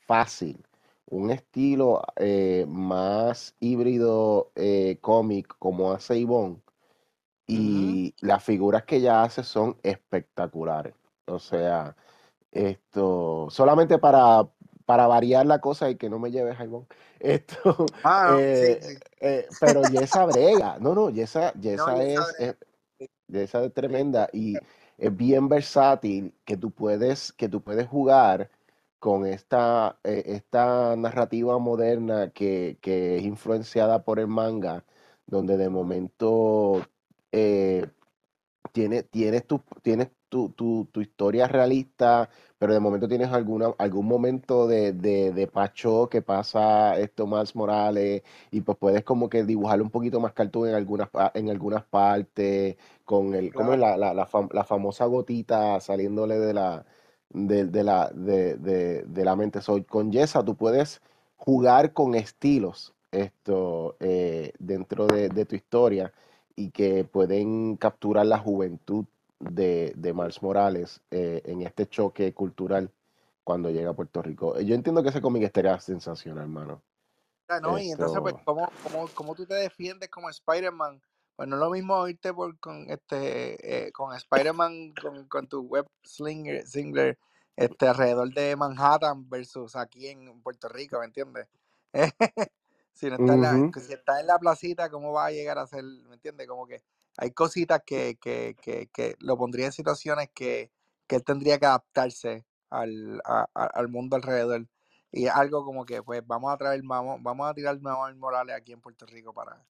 fácil. 0.00 0.64
Un 1.06 1.30
estilo 1.30 2.02
eh, 2.16 2.66
más 2.68 3.54
híbrido 3.60 4.52
eh, 4.56 4.98
cómic 5.02 5.56
como 5.58 5.92
hace 5.92 6.18
Ivonne. 6.18 6.62
Y 7.46 8.14
las 8.20 8.44
figuras 8.44 8.84
que 8.84 8.96
ella 8.96 9.22
hace 9.22 9.42
son 9.44 9.78
espectaculares. 9.82 10.94
O 11.26 11.38
sea, 11.38 11.96
esto, 12.52 13.48
solamente 13.50 13.98
para, 13.98 14.48
para 14.86 15.06
variar 15.08 15.46
la 15.46 15.60
cosa 15.60 15.90
y 15.90 15.96
que 15.96 16.10
no 16.10 16.18
me 16.20 16.30
lleve 16.32 16.54
Jaimón. 16.54 16.86
Esto, 17.20 17.92
Ah, 18.02 18.24
no, 18.28 18.54
sí, 18.54 18.66
eh, 18.74 18.80
sí. 18.80 18.98
eh, 19.20 19.48
pero 19.60 19.84
Yesa 19.84 20.26
brega. 20.26 20.78
No, 20.80 20.94
no, 20.94 21.10
Yesa, 21.10 21.52
No, 21.52 21.60
Yesa 21.60 22.02
Yesa, 22.02 22.30
es, 22.40 22.56
es- 22.98 23.08
Yesa 23.28 23.64
es 23.64 23.74
tremenda 23.74 24.28
y 24.32 24.56
es 24.98 25.16
bien 25.16 25.48
versátil 25.48 26.34
que 26.44 26.56
tú 26.56 26.70
puedes, 26.72 27.32
que 27.32 27.48
tú 27.48 27.62
puedes 27.62 27.88
jugar 27.88 28.50
con 28.98 29.26
esta, 29.26 29.98
eh, 30.04 30.22
esta 30.26 30.96
narrativa 30.96 31.58
moderna 31.58 32.30
que, 32.32 32.78
que 32.80 33.16
es 33.18 33.24
influenciada 33.24 34.04
por 34.04 34.18
el 34.20 34.28
manga, 34.28 34.84
donde 35.26 35.56
de 35.56 35.68
momento 35.70 36.82
eh, 37.32 37.86
tiene- 38.72 39.02
tienes 39.04 39.46
tu, 39.46 39.62
tienes 39.82 40.10
tu, 40.28 40.50
tu, 40.50 40.88
tu 40.92 41.00
historia 41.00 41.46
realista, 41.48 42.28
pero 42.58 42.72
de 42.74 42.80
momento 42.80 43.08
tienes 43.08 43.28
alguna, 43.32 43.74
algún 43.78 44.06
momento 44.06 44.66
de, 44.66 44.92
de, 44.92 45.32
de 45.32 45.46
pacho 45.46 46.08
que 46.08 46.22
pasa 46.22 46.98
esto 46.98 47.26
más 47.26 47.54
Morales 47.56 48.22
y 48.50 48.60
pues 48.62 48.78
puedes 48.78 49.04
como 49.04 49.28
que 49.28 49.44
dibujarlo 49.44 49.84
un 49.84 49.90
poquito 49.90 50.20
más 50.20 50.32
cartoon 50.32 50.68
en 50.70 50.74
algunas, 50.74 51.08
en 51.34 51.50
algunas 51.50 51.84
partes, 51.84 52.76
con 53.04 53.34
el, 53.34 53.54
¿cómo 53.54 53.72
es 53.74 53.78
Claro. 53.78 53.80
la, 53.80 53.96
la, 53.96 54.14
la, 54.14 54.26
fam- 54.28 54.52
la 54.52 54.64
famosa 54.64 55.04
gotita 55.06 55.80
saliéndole 55.80 56.38
de 56.38 56.54
la, 56.54 56.84
de, 57.30 57.66
de 57.66 57.84
la, 57.84 58.10
de, 58.14 58.56
de, 58.56 59.02
de 59.04 59.24
la 59.24 59.36
mente? 59.36 59.60
So, 59.60 59.84
con 59.86 60.10
Yesa 60.12 60.44
tú 60.44 60.56
puedes 60.56 61.00
jugar 61.36 61.92
con 61.92 62.14
estilos 62.14 62.94
esto 63.12 63.96
eh, 64.00 64.52
dentro 64.58 65.06
de, 65.06 65.28
de 65.28 65.44
tu 65.46 65.54
historia 65.56 66.12
y 66.56 66.70
que 66.70 67.04
pueden 67.04 67.76
capturar 67.76 68.26
la 68.26 68.38
juventud 68.38 69.04
de, 69.38 69.92
de 69.96 70.12
Miles 70.14 70.42
Morales 70.42 71.00
eh, 71.10 71.42
en 71.44 71.62
este 71.62 71.88
choque 71.88 72.32
cultural 72.32 72.90
cuando 73.44 73.70
llega 73.70 73.90
a 73.90 73.94
Puerto 73.94 74.22
Rico. 74.22 74.58
Yo 74.60 74.74
entiendo 74.74 75.02
que 75.02 75.10
ese 75.10 75.20
cómic 75.20 75.44
estaría 75.44 75.78
sensacional, 75.80 76.44
hermano. 76.44 76.82
Ah, 77.48 77.60
¿no? 77.60 77.78
Y 77.78 77.90
entonces, 77.90 78.18
pues, 78.20 78.34
¿cómo, 78.44 78.68
cómo, 78.82 79.08
cómo 79.14 79.34
tú 79.34 79.46
te 79.46 79.54
defiendes 79.54 80.08
como 80.08 80.28
Spider-Man? 80.30 81.00
Pues 81.36 81.48
no 81.48 81.56
es 81.56 81.60
lo 81.60 81.70
mismo 81.70 82.08
irte 82.08 82.32
por, 82.32 82.58
con, 82.58 82.90
este, 82.90 83.86
eh, 83.86 83.92
con 83.92 84.14
Spider-Man, 84.14 84.94
con, 85.00 85.28
con 85.28 85.46
tu 85.46 85.60
web 85.60 85.86
slinger, 86.02 86.66
singler, 86.66 87.18
este, 87.54 87.86
alrededor 87.86 88.32
de 88.32 88.56
Manhattan 88.56 89.28
versus 89.28 89.76
aquí 89.76 90.08
en 90.08 90.42
Puerto 90.42 90.68
Rico, 90.68 90.98
¿me 90.98 91.06
entiendes? 91.06 91.46
si 92.92 93.08
no 93.10 93.16
está 93.16 93.34
en 93.34 93.42
la, 93.42 93.80
si 93.80 93.92
está 93.92 94.20
en 94.20 94.26
la 94.26 94.38
placita, 94.38 94.90
¿cómo 94.90 95.12
va 95.12 95.26
a 95.26 95.30
llegar 95.30 95.58
a 95.58 95.66
ser, 95.66 95.84
¿me 95.84 96.14
entiendes? 96.14 96.48
Como 96.48 96.66
que 96.66 96.82
hay 97.18 97.30
cositas 97.32 97.82
que, 97.84 98.18
que, 98.20 98.56
que, 98.60 98.88
que 98.92 99.16
lo 99.20 99.36
pondría 99.36 99.66
en 99.66 99.72
situaciones 99.72 100.30
que, 100.34 100.70
que 101.06 101.16
él 101.16 101.24
tendría 101.24 101.58
que 101.58 101.66
adaptarse 101.66 102.44
al, 102.70 103.20
a- 103.24 103.48
a- 103.54 103.66
al 103.66 103.88
mundo 103.88 104.16
alrededor. 104.16 104.66
Y 105.12 105.28
algo 105.28 105.64
como 105.64 105.86
que, 105.86 106.02
pues, 106.02 106.26
vamos 106.26 106.52
a 106.52 106.56
traer, 106.58 106.82
vamos, 106.84 107.22
vamos 107.22 107.48
a 107.48 107.54
tirar 107.54 107.80
Manuel 107.80 108.16
Morales 108.16 108.54
aquí 108.56 108.72
en 108.72 108.80
Puerto 108.80 109.06
Rico 109.06 109.32
para, 109.32 109.64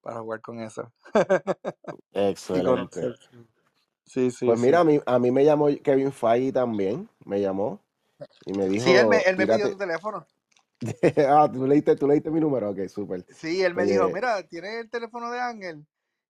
para 0.00 0.20
jugar 0.20 0.40
con 0.40 0.60
eso. 0.60 0.92
excelente. 2.12 3.14
Sí, 4.06 4.30
sí, 4.30 4.46
Pues 4.46 4.60
mira, 4.60 4.80
a 4.80 4.84
mí, 4.84 5.00
a 5.04 5.18
mí 5.18 5.30
me 5.30 5.44
llamó 5.44 5.66
Kevin 5.82 6.12
Feige 6.12 6.52
también, 6.52 7.08
me 7.24 7.40
llamó 7.40 7.80
y 8.46 8.52
me 8.54 8.68
Sí, 8.78 8.94
él 8.94 9.08
me, 9.08 9.16
dijo, 9.16 9.20
él 9.26 9.36
me 9.36 9.46
pidió 9.46 9.70
tu 9.72 9.76
teléfono. 9.76 10.26
ah, 11.28 11.50
¿tú 11.52 11.66
leíste, 11.66 11.96
tú 11.96 12.06
leíste 12.06 12.30
mi 12.30 12.40
número, 12.40 12.70
ok, 12.70 12.86
súper. 12.88 13.24
Sí, 13.34 13.62
él 13.62 13.74
me 13.74 13.84
dijo, 13.84 14.04
eh, 14.04 14.12
mira, 14.14 14.42
¿tienes 14.46 14.74
el 14.84 14.90
teléfono 14.90 15.30
de 15.30 15.40
Ángel? 15.40 15.86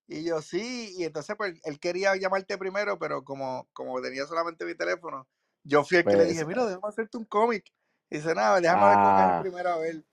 Y 0.09 0.25
yo, 0.25 0.41
sí, 0.41 0.95
y 0.97 1.05
entonces 1.05 1.35
pues 1.37 1.61
él 1.65 1.81
quería 1.81 2.15
llamarte 2.17 2.57
primero, 2.59 2.99
pero 2.99 3.25
como, 3.25 3.67
como 3.73 4.01
tenía 4.01 4.25
solamente 4.27 4.65
mi 4.65 4.75
teléfono, 4.75 5.27
yo 5.65 5.85
fui 5.85 5.99
el 5.99 6.05
que 6.05 6.17
le 6.17 6.27
dije, 6.27 6.45
pues, 6.45 6.57
mira, 6.57 6.65
déjame 6.65 6.89
hacerte 6.89 7.19
un 7.19 7.25
cómic. 7.25 7.65
Y 8.09 8.19
dice, 8.19 8.35
nada, 8.35 8.61
déjame 8.61 8.83
hablar 8.83 8.97
con 8.97 9.15
Ángel 9.15 9.35
ah. 9.35 9.43
primero 9.43 9.71
a 9.71 9.79
ver. 9.79 10.05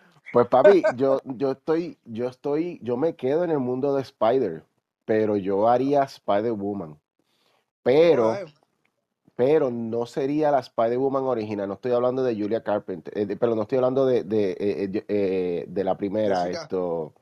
Pues 0.32 0.48
papi, 0.48 0.82
yo, 0.96 1.22
yo 1.24 1.52
estoy, 1.52 1.98
yo 2.04 2.28
estoy, 2.28 2.78
yo 2.82 2.98
me 2.98 3.16
quedo 3.16 3.42
en 3.44 3.50
el 3.50 3.58
mundo 3.58 3.94
de 3.94 4.02
Spider, 4.02 4.64
pero 5.06 5.38
yo 5.38 5.66
haría 5.66 6.02
Spider-Woman. 6.02 7.00
Pero. 7.82 8.36
Pero 9.36 9.70
no 9.70 10.06
sería 10.06 10.50
la 10.50 10.60
Spider-Woman 10.60 11.24
original. 11.24 11.68
No 11.68 11.74
estoy 11.74 11.92
hablando 11.92 12.22
de 12.24 12.34
Julia 12.34 12.62
Carpenter, 12.62 13.12
eh, 13.16 13.36
pero 13.38 13.54
no 13.54 13.62
estoy 13.62 13.76
hablando 13.78 14.06
de, 14.06 14.24
de, 14.24 14.52
eh, 14.58 15.04
eh, 15.08 15.64
de 15.68 15.84
la 15.84 15.96
primera, 15.96 16.44
Jessica. 16.44 16.62
esto, 16.62 17.14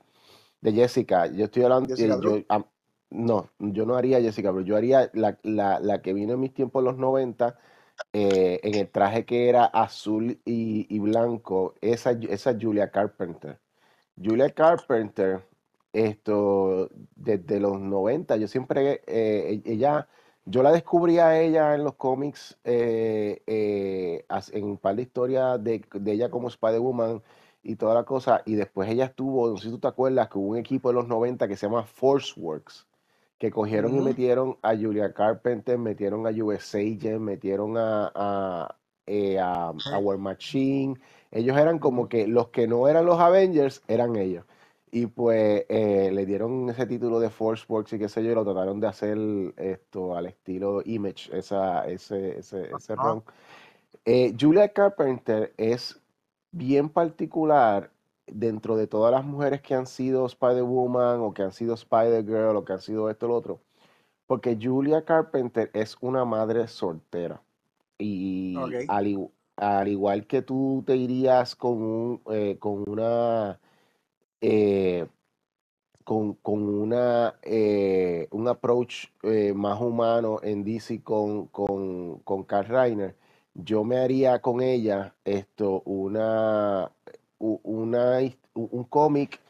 de 0.60 0.72
Jessica. 0.72 1.26
Yo 1.26 1.44
estoy 1.46 1.64
hablando, 1.64 1.94
yo, 1.96 2.38
am- 2.48 2.66
no, 3.10 3.50
yo 3.58 3.84
no 3.86 3.96
haría 3.96 4.20
Jessica, 4.20 4.52
pero 4.52 4.64
yo 4.64 4.76
haría 4.76 5.10
la, 5.14 5.38
la, 5.42 5.80
la 5.80 6.02
que 6.02 6.12
vino 6.14 6.34
en 6.34 6.40
mis 6.40 6.54
tiempos 6.54 6.80
en 6.80 6.86
los 6.86 6.96
90, 6.98 7.58
eh, 8.12 8.60
en 8.62 8.74
el 8.76 8.88
traje 8.90 9.24
que 9.26 9.48
era 9.48 9.64
azul 9.66 10.40
y, 10.44 10.86
y 10.94 10.98
blanco, 11.00 11.74
esa, 11.80 12.12
esa 12.12 12.56
Julia 12.60 12.90
Carpenter. 12.90 13.58
Julia 14.22 14.50
Carpenter, 14.50 15.44
esto, 15.92 16.90
desde 17.16 17.60
los 17.60 17.80
90, 17.80 18.36
yo 18.36 18.48
siempre, 18.48 19.02
ella, 19.06 20.08
yo 20.44 20.62
la 20.62 20.72
descubrí 20.72 21.18
a 21.18 21.40
ella 21.40 21.74
en 21.74 21.84
los 21.84 21.94
cómics, 21.94 22.58
eh, 22.64 23.42
eh, 23.46 24.24
en 24.52 24.64
un 24.64 24.78
par 24.78 24.96
de 24.96 25.02
historias 25.02 25.62
de, 25.62 25.82
de 25.92 26.12
ella 26.12 26.30
como 26.30 26.48
Spider-Woman 26.48 27.22
y 27.62 27.76
toda 27.76 27.94
la 27.94 28.04
cosa, 28.04 28.42
y 28.44 28.54
después 28.54 28.90
ella 28.90 29.06
estuvo, 29.06 29.48
no 29.48 29.56
sé 29.56 29.64
si 29.64 29.70
tú 29.70 29.78
te 29.78 29.88
acuerdas, 29.88 30.28
que 30.28 30.38
hubo 30.38 30.48
un 30.50 30.58
equipo 30.58 30.90
en 30.90 30.96
los 30.96 31.08
90 31.08 31.48
que 31.48 31.56
se 31.56 31.66
llama 31.66 31.84
Force 31.84 32.38
Works, 32.38 32.86
que 33.38 33.50
cogieron 33.50 33.94
y 33.94 34.00
metieron 34.00 34.58
a 34.62 34.76
Julia 34.76 35.12
Carpenter, 35.14 35.78
metieron 35.78 36.26
a 36.26 36.30
US 36.30 36.74
Agent, 36.74 37.20
metieron 37.20 37.76
a, 37.78 38.12
a, 38.14 38.76
eh, 39.06 39.38
a, 39.38 39.72
a 39.90 39.98
War 39.98 40.18
Machine, 40.18 40.96
ellos 41.30 41.56
eran 41.56 41.78
como 41.78 42.08
que 42.08 42.26
los 42.28 42.48
que 42.50 42.66
no 42.68 42.86
eran 42.88 43.06
los 43.06 43.18
Avengers 43.20 43.82
eran 43.88 44.16
ellos. 44.16 44.44
Y 44.96 45.06
pues 45.06 45.66
eh, 45.68 46.10
le 46.12 46.24
dieron 46.24 46.70
ese 46.70 46.86
título 46.86 47.18
de 47.18 47.28
Force 47.28 47.64
Works 47.68 47.94
y 47.94 47.98
qué 47.98 48.08
sé 48.08 48.22
yo, 48.22 48.30
y 48.30 48.34
lo 48.36 48.44
trataron 48.44 48.78
de 48.78 48.86
hacer 48.86 49.18
esto 49.56 50.16
al 50.16 50.26
estilo 50.26 50.82
Image, 50.84 51.36
esa, 51.36 51.84
ese, 51.88 52.38
ese, 52.38 52.72
ese 52.72 52.94
ron. 52.94 53.24
Eh, 54.04 54.32
Julia 54.38 54.68
Carpenter 54.68 55.52
es 55.56 56.00
bien 56.52 56.88
particular 56.88 57.90
dentro 58.28 58.76
de 58.76 58.86
todas 58.86 59.10
las 59.10 59.24
mujeres 59.24 59.62
que 59.62 59.74
han 59.74 59.88
sido 59.88 60.26
Spider-Woman 60.26 61.22
o 61.22 61.34
que 61.34 61.42
han 61.42 61.52
sido 61.52 61.74
Spider-Girl 61.74 62.56
o 62.56 62.64
que 62.64 62.74
han 62.74 62.80
sido 62.80 63.10
esto 63.10 63.26
o 63.26 63.30
lo 63.30 63.34
otro, 63.34 63.60
porque 64.28 64.56
Julia 64.62 65.04
Carpenter 65.04 65.72
es 65.74 65.96
una 66.02 66.24
madre 66.24 66.68
soltera. 66.68 67.42
Y 67.98 68.56
Ok. 68.56 68.74
al, 68.86 69.28
al 69.56 69.88
igual 69.88 70.28
que 70.28 70.40
tú 70.42 70.84
te 70.86 70.94
irías 70.94 71.56
con, 71.56 71.82
un, 71.82 72.22
eh, 72.30 72.58
con 72.60 72.88
una 72.88 73.58
eh, 74.44 75.06
con, 76.04 76.34
con 76.36 76.62
una, 76.68 77.36
eh, 77.42 78.28
un 78.32 78.48
approach 78.48 79.06
eh, 79.24 79.54
más 79.54 79.80
humano 79.80 80.40
en 80.42 80.64
DC 80.64 81.02
con, 81.02 81.46
con, 81.48 82.20
con 82.20 82.44
Carl 82.44 82.68
Reiner, 82.68 83.16
yo 83.54 83.84
me 83.84 83.98
haría 83.98 84.40
con 84.40 84.62
ella 84.62 85.14
esto, 85.24 85.82
una, 85.86 86.92
un 87.38 88.84
cómic 88.90 89.40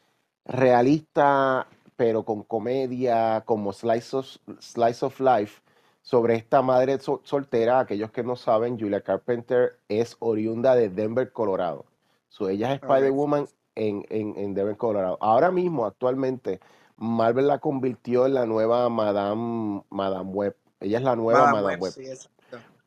realista, 0.46 1.68
pero 1.96 2.24
con 2.24 2.44
comedia, 2.44 3.42
como 3.46 3.72
Slice 3.72 4.16
of, 4.16 4.26
Slice 4.60 5.06
of 5.06 5.20
Life, 5.20 5.62
sobre 6.02 6.36
esta 6.36 6.62
madre 6.62 6.98
sol- 7.00 7.20
soltera. 7.24 7.80
Aquellos 7.80 8.12
que 8.12 8.24
no 8.24 8.36
saben, 8.36 8.78
Julia 8.78 9.02
Carpenter 9.02 9.78
es 9.88 10.16
oriunda 10.20 10.76
de 10.76 10.90
Denver, 10.90 11.32
Colorado. 11.32 11.86
So, 12.28 12.48
ella 12.50 12.74
es. 12.74 12.82
Spider-Woman 12.82 13.48
en, 13.74 14.04
en, 14.10 14.36
en 14.36 14.54
Denver, 14.54 14.76
Colorado. 14.76 15.18
Ahora 15.20 15.50
mismo, 15.50 15.86
actualmente, 15.86 16.60
Marvel 16.96 17.48
la 17.48 17.58
convirtió 17.58 18.26
en 18.26 18.34
la 18.34 18.46
nueva 18.46 18.88
Madame, 18.88 19.82
Madame 19.90 20.30
Web. 20.30 20.56
Ella 20.80 20.98
es 20.98 21.04
la 21.04 21.16
nueva 21.16 21.46
Madame 21.46 21.52
Madame 21.52 21.76
Web, 21.76 21.80
Web. 21.80 21.92
sí, 21.92 22.06
exacto. 22.06 22.34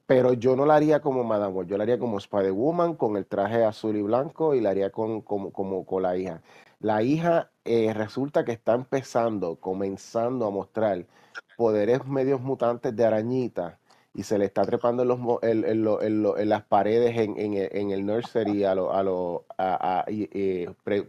Pero 0.05 0.33
yo 0.33 0.55
no 0.55 0.65
la 0.65 0.75
haría 0.75 1.01
como 1.01 1.23
Madame 1.23 1.53
Web, 1.53 1.67
yo 1.67 1.77
la 1.77 1.83
haría 1.83 1.99
como 1.99 2.17
Spider-Woman 2.17 2.95
con 2.95 3.17
el 3.17 3.25
traje 3.25 3.63
azul 3.65 3.95
y 3.97 4.01
blanco 4.01 4.55
y 4.55 4.61
la 4.61 4.69
haría 4.69 4.91
con, 4.91 5.21
como, 5.21 5.51
como 5.51 5.85
con 5.85 6.03
la 6.03 6.17
hija. 6.17 6.41
La 6.79 7.03
hija 7.03 7.51
eh, 7.65 7.93
resulta 7.93 8.45
que 8.45 8.53
está 8.53 8.73
empezando, 8.73 9.59
comenzando 9.59 10.47
a 10.47 10.51
mostrar 10.51 11.05
poderes 11.57 12.05
medios 12.05 12.41
mutantes 12.41 12.95
de 12.95 13.05
arañita 13.05 13.79
y 14.13 14.23
se 14.23 14.37
le 14.37 14.45
está 14.45 14.63
trepando 14.65 15.03
en, 15.03 15.09
los, 15.09 15.19
en, 15.43 15.63
en 15.65 15.83
lo- 15.83 16.01
en 16.01 16.23
lo- 16.23 16.37
las 16.37 16.63
paredes 16.63 17.17
en, 17.17 17.37
el, 17.91 18.05
nursery 18.05 18.63
a 18.63 18.73
lo, 18.75 18.91
a 18.93 19.03
lo, 19.03 19.45
a- 19.57 20.05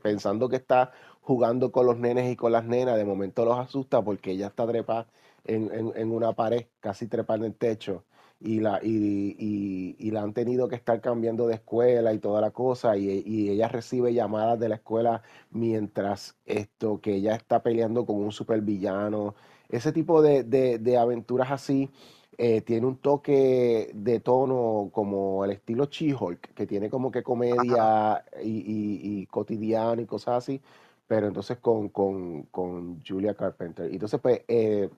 pensando 0.03 0.49
que 0.49 0.57
está 0.57 0.92
jugando 1.22 1.72
con 1.72 1.86
los 1.86 1.99
nenes 1.99 2.30
y 2.30 2.36
con 2.36 2.53
las 2.53 2.64
nenas, 2.64 2.96
de 2.96 3.05
momento 3.05 3.44
los 3.44 3.59
asusta 3.59 4.03
porque 4.03 4.32
ella 4.32 4.49
está 4.49 4.66
trepada 4.66 5.07
en, 5.44 5.70
en, 5.72 5.92
en 5.94 6.12
una 6.12 6.32
pared, 6.32 6.66
casi 6.80 7.07
trepando 7.07 7.46
en 7.46 7.53
el 7.53 7.59
techo 7.59 8.05
y 8.40 8.61
la, 8.61 8.78
y, 8.82 9.34
y- 9.38 9.96
y 9.99 10.11
la 10.12 10.22
han 10.22 10.32
tenido 10.32 10.68
que 10.68 10.76
estar 10.76 11.01
cambiando 11.01 11.46
de 11.49 11.55
escuela 11.55 12.12
y 12.12 12.18
toda 12.18 12.40
la 12.40 12.51
cosa, 12.53 12.96
y, 12.96 13.22
y 13.26 13.51
ella 13.51 13.68
recibe 13.68 14.14
llamadas 14.14 14.59
de 14.61 14.68
la 14.68 14.76
escuela 14.76 15.22
mientras 15.51 16.36
esto, 16.46 17.01
que 17.01 17.16
ella 17.16 17.34
está 17.34 17.62
peleando 17.62 18.07
con 18.07 18.16
un 18.16 18.30
supervillano. 18.32 19.34
Ese 19.68 19.92
tipo 19.92 20.22
de, 20.22 20.44
de- 20.44 20.78
de 20.78 20.96
aventuras 20.99 21.51
así 21.51 21.90
eh, 22.39 22.61
tiene 22.62 22.86
un 22.86 22.97
toque 22.99 23.91
de 23.93 24.20
tono 24.20 24.91
como 24.93 25.45
el 25.45 25.51
estilo 25.51 25.86
She-Hulk, 25.86 26.55
que 26.55 26.66
tiene 26.66 26.89
como 26.89 27.11
que 27.11 27.22
comedia 27.22 28.24
y, 28.43 28.59
y, 28.59 29.20
y 29.20 29.26
cotidiano 29.26 30.01
y 30.01 30.07
cosas 30.07 30.36
así, 30.45 30.61
pero 31.07 31.26
entonces 31.26 31.59
con, 31.59 31.89
con, 31.89 32.45
con 32.45 33.03
Julia 33.05 33.34
Carpenter. 33.34 33.91
Entonces, 33.93 34.20
pues, 34.20 34.43
eh, 34.47 34.89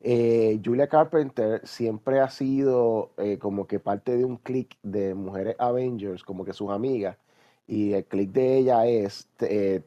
eh, 0.00 0.60
Julia 0.64 0.88
Carpenter 0.88 1.66
siempre 1.66 2.20
ha 2.20 2.28
sido 2.28 3.12
eh, 3.16 3.38
como 3.38 3.66
que 3.66 3.78
parte 3.78 4.16
de 4.16 4.24
un 4.24 4.36
click 4.36 4.76
de 4.82 5.14
mujeres 5.14 5.56
Avengers, 5.58 6.22
como 6.22 6.44
que 6.44 6.52
sus 6.52 6.70
amigas, 6.70 7.16
y 7.66 7.92
el 7.94 8.04
click 8.04 8.30
de 8.32 8.58
ella 8.58 8.86
es 8.86 9.28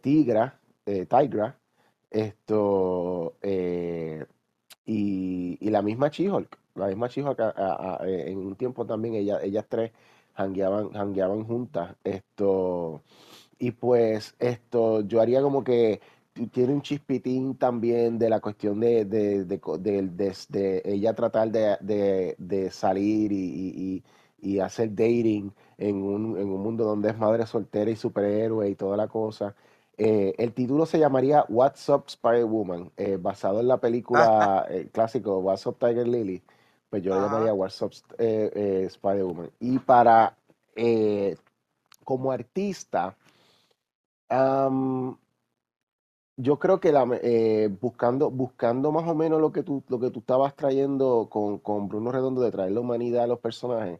Tigra, 0.01 0.59
eh, 0.85 1.05
Tigra, 1.05 1.57
esto, 2.09 3.35
eh, 3.41 4.25
y, 4.85 5.57
y 5.59 5.69
la 5.69 5.81
misma 5.81 6.09
She-Hulk, 6.09 6.57
la 6.75 6.87
misma 6.87 7.07
She-Hulk, 7.07 7.39
eh, 7.39 8.23
en 8.31 8.37
un 8.39 8.55
tiempo 8.55 8.85
también 8.85 9.15
ella, 9.15 9.41
ellas 9.41 9.65
tres 9.69 9.91
jangueaban, 10.35 10.91
jangueaban 10.91 11.45
juntas, 11.45 11.95
esto, 12.03 13.01
y 13.59 13.71
pues 13.71 14.35
esto, 14.39 15.01
yo 15.01 15.21
haría 15.21 15.41
como 15.41 15.63
que 15.63 16.01
tiene 16.51 16.73
un 16.73 16.81
chispitín 16.81 17.55
también 17.57 18.19
de 18.19 18.29
la 18.29 18.41
cuestión 18.41 18.79
de, 18.81 19.05
de, 19.05 19.45
de 19.45 20.81
ella 20.85 21.13
tratar 21.13 21.51
de, 21.51 21.77
salir 22.71 23.31
y- 23.31 23.37
y- 23.97 24.03
y 24.41 24.59
hacer 24.59 24.89
dating 24.93 25.51
en 25.77 25.95
un, 26.03 26.37
en 26.37 26.49
un 26.49 26.61
mundo 26.61 26.83
donde 26.85 27.09
es 27.09 27.17
madre 27.17 27.45
soltera 27.47 27.89
y 27.89 27.95
superhéroe 27.95 28.69
y 28.69 28.75
toda 28.75 28.97
la 28.97 29.07
cosa. 29.07 29.55
Eh, 29.97 30.33
el 30.37 30.53
título 30.53 30.85
se 30.85 30.99
llamaría 30.99 31.45
What's 31.47 31.87
Up 31.89 32.05
Spider-Woman, 32.07 32.91
eh, 32.97 33.17
basado 33.19 33.61
en 33.61 33.67
la 33.67 33.79
película 33.79 34.65
eh, 34.69 34.89
clásico 34.91 35.39
What's 35.39 35.65
Up 35.65 35.77
Tiger 35.79 36.07
Lily. 36.07 36.43
Pues 36.89 37.01
yo 37.03 37.15
le 37.15 37.21
llamaría. 37.21 37.53
What's 37.53 37.81
Up 37.81 37.91
eh, 38.17 38.83
Spider-Woman. 38.87 39.51
Y 39.59 39.79
para, 39.79 40.37
como 42.03 42.31
artista, 42.31 43.15
yo 46.37 46.59
creo 46.59 46.79
que 46.79 46.91
la, 46.91 47.07
eh, 47.21 47.69
buscando, 47.81 48.29
buscando 48.29 48.91
más 48.91 49.07
o 49.07 49.15
menos 49.15 49.39
lo 49.39 49.51
que 49.51 49.63
tú, 49.63 49.83
lo 49.87 49.99
que 49.99 50.11
tú 50.11 50.19
estabas 50.19 50.55
trayendo 50.55 51.27
con, 51.29 51.59
con 51.59 51.87
Bruno 51.87 52.11
Redondo 52.11 52.41
de 52.41 52.51
traer 52.51 52.71
la 52.71 52.81
humanidad 52.81 53.23
a 53.23 53.27
los 53.27 53.39
personajes, 53.39 53.99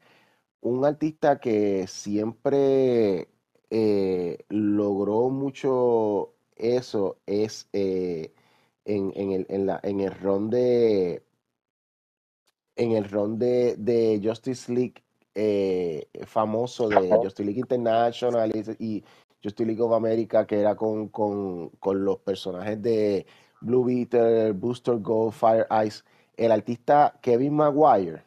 un 0.62 0.84
artista 0.86 1.40
que 1.40 1.88
siempre 1.88 3.30
eh, 3.70 4.38
logró 4.50 5.30
mucho 5.30 6.34
eso 6.56 7.18
es 7.26 7.68
eh, 7.74 8.34
en, 8.86 9.12
en 9.16 9.32
el, 9.32 9.46
en 9.50 9.66
la, 9.66 9.80
en 9.84 10.00
el 10.00 10.14
ron 10.14 10.50
de, 10.50 11.24
en 12.76 12.92
el 12.92 13.10
ron 13.10 13.38
de, 13.40 13.76
de 13.78 14.22
Justice 14.24 14.72
League 14.72 15.04
eh, 15.34 16.08
famoso 16.26 16.88
de 16.88 17.10
Justice 17.10 17.44
League 17.44 17.60
International 17.60 18.52
y, 18.80 19.04
Justice 19.44 19.66
League 19.68 19.82
of 19.82 19.92
America, 19.94 20.48
que 20.48 20.60
era 20.60 20.76
con, 20.76 21.10
con, 21.10 21.70
con 21.80 22.04
los 22.04 22.18
personajes 22.18 22.82
de 22.82 23.28
Blue 23.62 23.84
Beetle, 23.84 24.54
Booster 24.54 24.98
Gold, 24.98 25.34
Fire 25.34 25.68
Ice. 25.86 26.04
El 26.36 26.52
artista 26.52 27.20
Kevin 27.22 27.54
Maguire, 27.54 28.24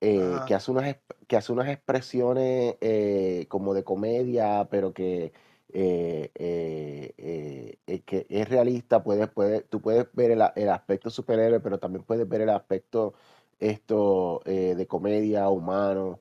eh, 0.00 0.40
que, 0.46 0.54
hace 0.54 0.70
unas, 0.70 0.96
que 1.26 1.36
hace 1.36 1.52
unas 1.52 1.68
expresiones 1.68 2.76
eh, 2.80 3.46
como 3.48 3.74
de 3.74 3.84
comedia, 3.84 4.68
pero 4.70 4.92
que, 4.92 5.32
eh, 5.72 6.30
eh, 6.34 8.02
que 8.06 8.26
es 8.28 8.48
realista. 8.48 9.02
Puedes, 9.02 9.28
puedes, 9.28 9.68
tú 9.68 9.80
puedes 9.80 10.06
ver 10.14 10.30
el, 10.32 10.42
el 10.56 10.68
aspecto 10.70 11.10
superhéroe, 11.10 11.60
pero 11.60 11.78
también 11.78 12.04
puedes 12.04 12.28
ver 12.28 12.42
el 12.42 12.50
aspecto 12.50 13.14
esto 13.58 14.42
eh, 14.46 14.74
de 14.76 14.86
comedia, 14.86 15.48
humano. 15.48 16.20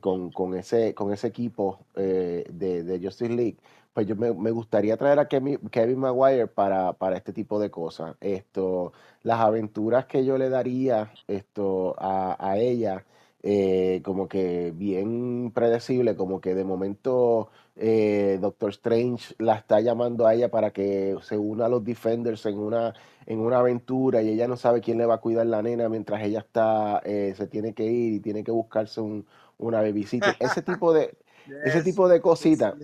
con, 0.00 0.30
con 0.32 0.54
ese, 0.56 0.94
con 0.94 1.12
ese 1.12 1.26
equipo 1.26 1.80
de, 1.94 2.44
de 2.84 3.00
Justice 3.02 3.28
League, 3.32 3.58
pues 3.98 4.06
yo 4.06 4.14
me, 4.14 4.32
me 4.32 4.52
gustaría 4.52 4.96
traer 4.96 5.18
a 5.18 5.26
Kevin, 5.26 5.58
Kevin 5.72 5.98
Maguire 5.98 6.46
para, 6.46 6.92
para 6.92 7.16
este 7.16 7.32
tipo 7.32 7.58
de 7.58 7.68
cosas. 7.68 8.14
Esto, 8.20 8.92
las 9.24 9.40
aventuras 9.40 10.06
que 10.06 10.24
yo 10.24 10.38
le 10.38 10.48
daría 10.50 11.12
esto, 11.26 11.96
a, 11.98 12.36
a 12.38 12.58
ella, 12.58 13.04
eh, 13.42 14.00
como 14.04 14.28
que 14.28 14.70
bien 14.72 15.50
predecible, 15.52 16.14
como 16.14 16.40
que 16.40 16.54
de 16.54 16.62
momento 16.62 17.48
eh, 17.74 18.38
Doctor 18.40 18.70
Strange 18.70 19.34
la 19.38 19.56
está 19.56 19.80
llamando 19.80 20.28
a 20.28 20.34
ella 20.34 20.48
para 20.48 20.70
que 20.72 21.16
se 21.22 21.36
una 21.36 21.66
a 21.66 21.68
los 21.68 21.82
Defenders 21.82 22.46
en 22.46 22.56
una, 22.58 22.94
en 23.26 23.40
una 23.40 23.58
aventura 23.58 24.22
y 24.22 24.28
ella 24.28 24.46
no 24.46 24.56
sabe 24.56 24.80
quién 24.80 24.98
le 24.98 25.06
va 25.06 25.14
a 25.14 25.20
cuidar 25.20 25.46
la 25.46 25.60
nena 25.60 25.88
mientras 25.88 26.22
ella 26.22 26.38
está, 26.38 27.02
eh, 27.04 27.34
se 27.36 27.48
tiene 27.48 27.74
que 27.74 27.84
ir 27.84 28.12
y 28.14 28.20
tiene 28.20 28.44
que 28.44 28.52
buscarse 28.52 29.00
un, 29.00 29.26
una 29.58 29.80
babysitter. 29.80 30.36
Ese 30.38 30.62
tipo 30.62 30.92
de, 30.92 31.18
ese 31.62 31.82
Yes. 31.82 31.84
tipo 31.84 32.08
de 32.08 32.20
cositas. 32.20 32.76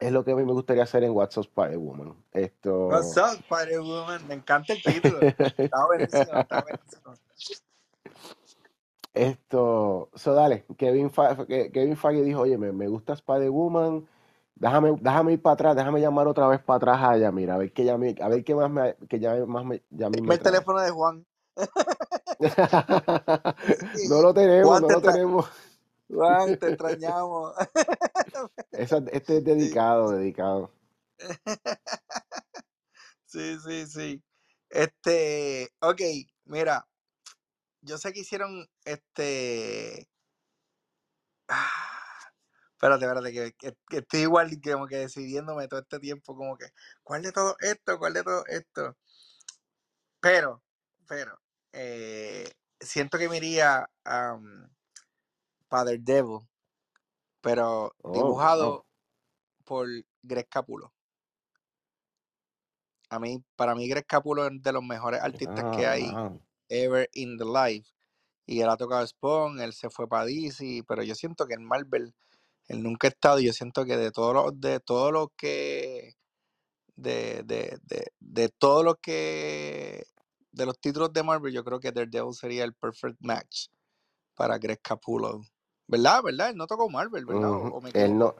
Es 0.00 0.12
lo 0.12 0.24
que 0.24 0.32
a 0.32 0.34
mí 0.34 0.44
me 0.44 0.52
gustaría 0.52 0.82
hacer 0.82 1.04
en 1.04 1.12
What's 1.12 1.36
Up 1.36 1.44
Spider-Woman. 1.44 2.14
Esto... 2.32 2.88
What's 2.88 3.16
up, 3.18 3.38
Spider-Woman? 3.50 4.26
Me 4.26 4.34
encanta 4.34 4.72
el 4.72 4.82
título. 4.82 5.20
Está 5.20 5.86
buenísimo, 5.86 6.38
está 6.38 6.62
buenísimo. 6.62 7.14
Esto, 9.12 10.08
so 10.14 10.34
dale, 10.34 10.64
Kevin, 10.78 11.10
Fa- 11.10 11.46
Kevin 11.46 11.96
Feige 11.96 12.22
dijo, 12.22 12.40
oye, 12.40 12.56
me, 12.56 12.72
me 12.72 12.88
gusta 12.88 13.12
Spider-Woman, 13.12 14.08
déjame, 14.54 14.96
déjame 15.00 15.32
ir 15.32 15.42
para 15.42 15.54
atrás, 15.54 15.76
déjame 15.76 16.00
llamar 16.00 16.28
otra 16.28 16.46
vez 16.46 16.60
para 16.60 16.76
atrás 16.76 16.98
a 17.02 17.16
ella, 17.16 17.32
mira, 17.32 17.54
a 17.54 17.58
ver 17.58 17.72
qué 17.72 17.84
llame, 17.84 18.14
a 18.20 18.28
ver 18.28 18.44
qué 18.44 18.54
más 18.54 18.70
me, 18.70 18.94
que 19.08 19.18
llame, 19.18 19.44
más 19.46 19.64
me, 19.64 19.82
el 19.90 20.38
teléfono 20.40 20.80
de 20.80 20.90
Juan. 20.90 21.26
No 24.08 24.22
lo 24.22 24.32
tenemos, 24.32 24.68
Juan, 24.68 24.82
no 24.82 24.88
lo 24.88 25.00
tenemos. 25.02 25.50
Juan, 26.10 26.58
te 26.58 26.68
extrañamos. 26.68 27.54
Esa- 28.72 29.04
este 29.12 29.38
es 29.38 29.44
dedicado, 29.44 30.12
dedicado. 30.12 30.72
Sí, 33.26 33.56
sí, 33.64 33.86
sí. 33.86 34.22
Este, 34.70 35.70
ok, 35.80 36.00
mira, 36.44 36.88
yo 37.82 37.98
sé 37.98 38.12
que 38.12 38.20
hicieron 38.20 38.66
este. 38.84 40.08
Ah, 41.48 41.68
espérate, 42.72 43.04
espérate, 43.06 43.32
que, 43.32 43.52
que- 43.58 43.76
que 43.88 43.98
estoy 43.98 44.20
igual 44.20 44.50
como 44.62 44.86
que 44.86 44.96
decidiéndome 44.98 45.68
todo 45.68 45.80
este 45.80 45.98
tiempo, 46.00 46.36
como 46.36 46.56
que, 46.56 46.66
¿cuál 47.02 47.22
de 47.22 47.32
todo 47.32 47.56
esto? 47.60 47.98
¿Cuál 47.98 48.14
de 48.14 48.24
todo 48.24 48.44
esto? 48.46 48.96
Pero, 50.20 50.62
pero, 51.08 51.40
eh, 51.72 52.50
siento 52.80 53.18
que 53.18 53.28
me 53.28 53.38
iría 53.38 53.88
Father 55.70 56.00
Devil, 56.00 56.40
pero 57.40 57.92
Oh, 58.04 58.12
dibujado 58.12 58.86
por 59.64 59.88
Greg 60.22 60.48
Capulo. 60.48 60.92
A 63.10 63.18
mí, 63.18 63.44
para 63.56 63.74
mí, 63.74 63.88
Greg 63.88 64.06
Capulo 64.06 64.46
es 64.46 64.62
de 64.62 64.72
los 64.72 64.84
mejores 64.84 65.20
artistas 65.20 65.64
que 65.70 65.86
Ah, 65.86 65.88
hay 65.88 66.20
ever 66.68 67.08
in 67.14 67.36
the 67.38 67.44
life. 67.44 67.90
Y 68.46 68.60
él 68.60 68.68
ha 68.68 68.76
tocado 68.76 69.06
Spawn, 69.06 69.60
él 69.60 69.72
se 69.72 69.90
fue 69.90 70.08
para 70.08 70.26
DC, 70.26 70.82
pero 70.88 71.02
yo 71.02 71.14
siento 71.14 71.46
que 71.46 71.54
en 71.54 71.64
Marvel 71.64 72.14
él 72.68 72.82
nunca 72.82 73.08
ha 73.08 73.10
estado. 73.10 73.40
y 73.40 73.46
Yo 73.46 73.52
siento 73.52 73.84
que 73.84 73.96
de 73.96 74.12
todo 74.12 74.32
lo, 74.34 74.52
de 74.52 74.80
todo 74.80 75.12
lo 75.12 75.28
que, 75.36 76.14
de, 76.96 77.42
de, 77.44 77.78
de, 77.84 78.06
de 78.20 78.48
todo 78.50 78.82
lo 78.84 78.96
que, 78.96 80.04
de 80.52 80.66
los 80.66 80.80
títulos 80.80 81.12
de 81.12 81.22
Marvel, 81.24 81.52
yo 81.54 81.64
creo 81.64 81.80
que 81.80 81.92
Daredevil 81.92 82.34
sería 82.34 82.64
el 82.64 82.74
perfect 82.74 83.18
match 83.20 83.68
para 84.36 84.58
Greg 84.58 84.80
Capullo. 84.82 85.42
¿Verdad? 85.90 86.22
¿Verdad? 86.22 86.50
Él 86.50 86.56
no 86.56 86.66
tocó 86.66 86.88
Marvel, 86.88 87.26
¿verdad? 87.26 87.50
¿O, 87.50 87.56
Ujú. 87.56 87.76
o 87.76 87.80
me 87.80 87.90
Él 87.94 88.16
no, 88.16 88.34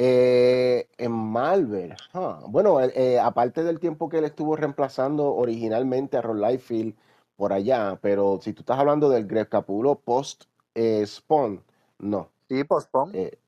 Eh, 0.00 0.88
en 0.96 1.10
Marvel, 1.10 1.96
huh. 2.14 2.48
Bueno, 2.48 2.80
él, 2.80 2.92
eh, 2.94 3.18
aparte 3.18 3.64
del 3.64 3.80
tiempo 3.80 4.08
que 4.08 4.18
él 4.18 4.24
estuvo 4.24 4.54
reemplazando 4.54 5.34
originalmente 5.34 6.16
a 6.16 6.22
Ron 6.22 6.40
Liefeld 6.40 6.94
por 7.36 7.52
allá, 7.52 7.98
pero 8.00 8.38
si 8.40 8.52
tú 8.52 8.62
estás 8.62 8.78
hablando 8.78 9.08
del 9.08 9.26
Greg 9.26 9.48
Capullo 9.48 9.96
post 9.96 10.44
eh, 10.74 11.04
Spawn, 11.04 11.64
no. 11.98 12.30
Sí, 12.48 12.62
postpone. 12.62 13.18
Eh, 13.18 13.38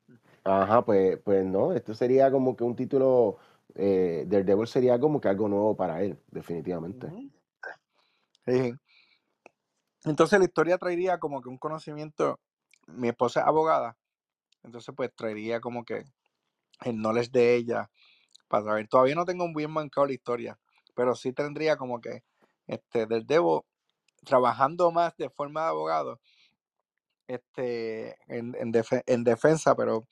ajá, 0.42 0.84
pues, 0.84 1.18
pues 1.18 1.44
no, 1.44 1.72
esto 1.72 1.94
sería 1.94 2.30
como 2.32 2.56
que 2.56 2.64
un 2.64 2.74
título, 2.74 3.38
eh, 3.76 4.24
Daredevil 4.26 4.66
sería 4.66 4.98
como 4.98 5.20
que 5.20 5.28
algo 5.28 5.48
nuevo 5.48 5.76
para 5.76 6.02
él, 6.02 6.18
definitivamente. 6.32 7.12
Sí. 8.44 8.74
Entonces 10.04 10.38
la 10.38 10.46
historia 10.46 10.78
traería 10.78 11.18
como 11.18 11.40
que 11.42 11.48
un 11.48 11.58
conocimiento. 11.58 12.38
Mi 12.92 13.08
esposa 13.08 13.40
es 13.40 13.46
abogada, 13.46 13.96
entonces 14.62 14.94
pues 14.96 15.10
traería 15.14 15.60
como 15.60 15.84
que 15.84 16.04
el 16.84 16.96
knowledge 16.96 17.30
de 17.30 17.54
ella 17.56 17.90
para 18.48 18.64
saber. 18.64 18.88
Todavía 18.88 19.14
no 19.14 19.24
tengo 19.24 19.44
un 19.44 19.54
bien 19.54 19.72
bancado 19.74 20.06
la 20.06 20.12
historia, 20.14 20.58
pero 20.94 21.14
sí 21.14 21.32
tendría 21.32 21.76
como 21.76 22.00
que 22.00 22.24
este 22.66 23.06
del 23.06 23.26
Debo 23.26 23.66
trabajando 24.24 24.90
más 24.90 25.16
de 25.16 25.30
forma 25.30 25.62
de 25.62 25.68
abogado 25.68 26.20
este 27.26 28.16
en, 28.26 28.54
en, 28.58 28.72
defe- 28.72 29.04
en 29.06 29.24
defensa, 29.24 29.74
pero 29.76 30.06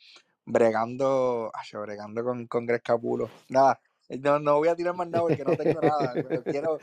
bregando, 0.45 1.51
ay, 1.55 1.81
bregando 1.81 2.24
con, 2.24 2.47
con 2.47 2.66
Greg 2.66 2.83
Capulo. 2.83 3.29
Nada, 3.49 3.81
no, 4.20 4.39
no 4.39 4.57
voy 4.59 4.68
a 4.68 4.76
tirar 4.76 4.95
más 4.95 5.09
nada 5.09 5.24
porque 5.24 5.45
no 5.45 5.57
tengo 5.57 5.81
nada, 5.83 6.16
pero 6.22 6.43
quiero, 6.45 6.79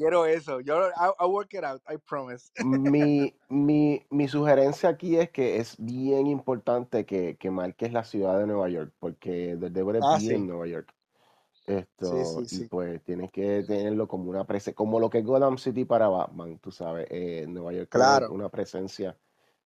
quiero 0.00 0.24
eso. 0.24 0.60
Yo 0.60 0.88
I, 0.88 1.12
I'll 1.18 1.30
work 1.30 1.52
it 1.52 1.62
out, 1.62 1.82
I 1.86 1.96
promise. 1.98 2.50
Mi, 2.62 3.34
mi, 3.48 4.06
mi 4.10 4.28
sugerencia 4.28 4.90
aquí 4.90 5.16
es 5.16 5.30
que 5.30 5.56
es 5.58 5.76
bien 5.78 6.26
importante 6.26 7.06
que, 7.06 7.36
que 7.38 7.50
marques 7.50 7.92
la 7.92 8.04
ciudad 8.04 8.38
de 8.38 8.46
Nueva 8.46 8.68
York, 8.68 8.94
porque 8.98 9.56
Daredevil 9.56 9.96
es 9.96 10.02
Ah, 10.02 10.18
bien 10.18 10.46
sí. 10.46 10.46
Nueva 10.46 10.66
York. 10.66 10.94
Esto, 11.66 12.42
sí, 12.44 12.48
y 12.50 12.60
sí. 12.60 12.68
pues 12.68 13.02
tienes 13.04 13.30
que 13.30 13.62
tenerlo 13.64 14.08
como 14.08 14.30
una 14.30 14.46
presencia, 14.46 14.74
como 14.74 15.00
lo 15.00 15.10
que 15.10 15.18
es 15.18 15.24
Gotham 15.24 15.58
City 15.58 15.84
para 15.84 16.08
Batman, 16.08 16.58
tú 16.58 16.70
sabes, 16.72 17.06
eh, 17.10 17.46
Nueva 17.48 17.72
York 17.72 17.90
Claro. 17.90 18.32
una 18.32 18.48
presencia, 18.50 19.18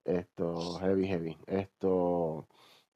esto, 0.04 0.78
heavy, 0.80 1.08
heavy, 1.08 1.38
esto, 1.48 2.48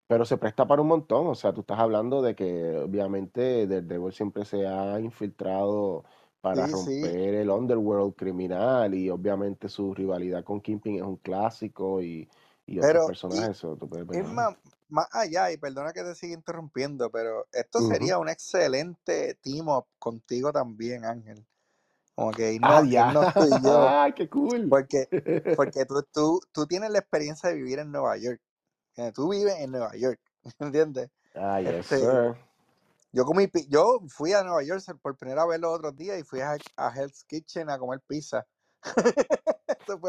pero 0.08 0.26
se 0.26 0.38
presta 0.38 0.68
para 0.68 0.82
un 0.82 0.90
montón, 0.90 1.28
o 1.28 1.36
sea, 1.36 1.54
tú 1.54 1.62
estás 1.62 1.80
hablando 1.80 2.22
de 2.22 2.36
que 2.36 2.78
obviamente 2.78 3.68
Daredevil 3.68 4.14
siempre 4.14 4.46
se 4.46 4.68
ha 4.68 5.00
infiltrado 5.00 6.04
para 6.42 6.66
Sí, 6.66 6.76
sí. 6.76 7.18
romper 7.18 7.34
el 7.36 7.50
underworld 7.50 8.16
criminal 8.16 8.94
y 8.96 9.10
obviamente 9.10 9.70
su 9.70 9.94
rivalidad 9.94 10.44
con 10.44 10.62
Kingpin 10.62 10.96
es 10.98 11.02
un 11.04 11.18
clásico 11.18 12.02
y, 12.02 12.30
y 12.66 12.80
otros 12.80 13.02
Pero, 13.02 13.14
y 13.30 13.42
personajes, 13.42 13.58
eso 13.58 13.78
tú 13.78 13.90
puedes 13.90 14.08
más, 14.28 14.56
más 14.90 15.08
allá, 15.14 15.52
y 15.52 15.58
perdona 15.58 15.94
que 15.94 16.04
te 16.04 16.16
siga 16.16 16.34
interrumpiendo, 16.36 17.12
pero 17.12 17.48
esto 17.52 17.82
sería 17.82 18.20
un 18.20 18.30
excelente 18.30 19.36
team 19.42 19.68
up 19.70 19.88
contigo 20.00 20.52
también, 20.54 21.06
Ángel. 21.06 21.46
Como 22.16 22.34
que 22.34 22.54
Ah, 22.62 22.82
irnos, 22.82 22.84
ya, 22.84 23.08
irnos 23.08 23.28
tú 23.36 23.48
y 23.48 23.62
yo, 23.62 23.98
¡ay, 24.02 24.14
qué 24.14 24.28
cool! 24.30 24.64
porque, 24.70 25.10
porque 25.56 25.86
tú, 25.86 26.04
tú, 26.14 26.42
tú 26.54 26.68
tienes 26.68 26.92
la 26.92 27.00
experiencia 27.00 27.50
de 27.50 27.56
vivir 27.58 27.80
en 27.80 27.92
Nueva 27.92 28.18
York. 28.18 28.42
Eh, 28.98 29.12
Tú 29.14 29.30
vives 29.32 29.56
en 29.60 29.72
Nueva 29.72 29.96
York, 29.98 30.22
¿entiendes? 30.60 31.10
Ah, 31.36 31.60
yes, 31.62 31.88
Este, 31.88 31.98
sir. 32.00 32.36
Yo 33.12 33.26
comí, 33.26 33.48
yo 33.70 34.00
fui 34.10 34.34
a 34.34 34.44
Nueva 34.44 34.64
York 34.64 34.82
por 35.02 35.18
primera 35.18 35.46
vez 35.46 35.60
los 35.60 35.76
otros 35.76 35.96
días 35.96 36.20
y 36.20 36.24
fui 36.24 36.42
a, 36.42 36.58
a 36.78 36.94
Hell's 36.96 37.24
Kitchen 37.26 37.70
a 37.70 37.78
comer 37.80 38.02
pizza. 38.08 38.48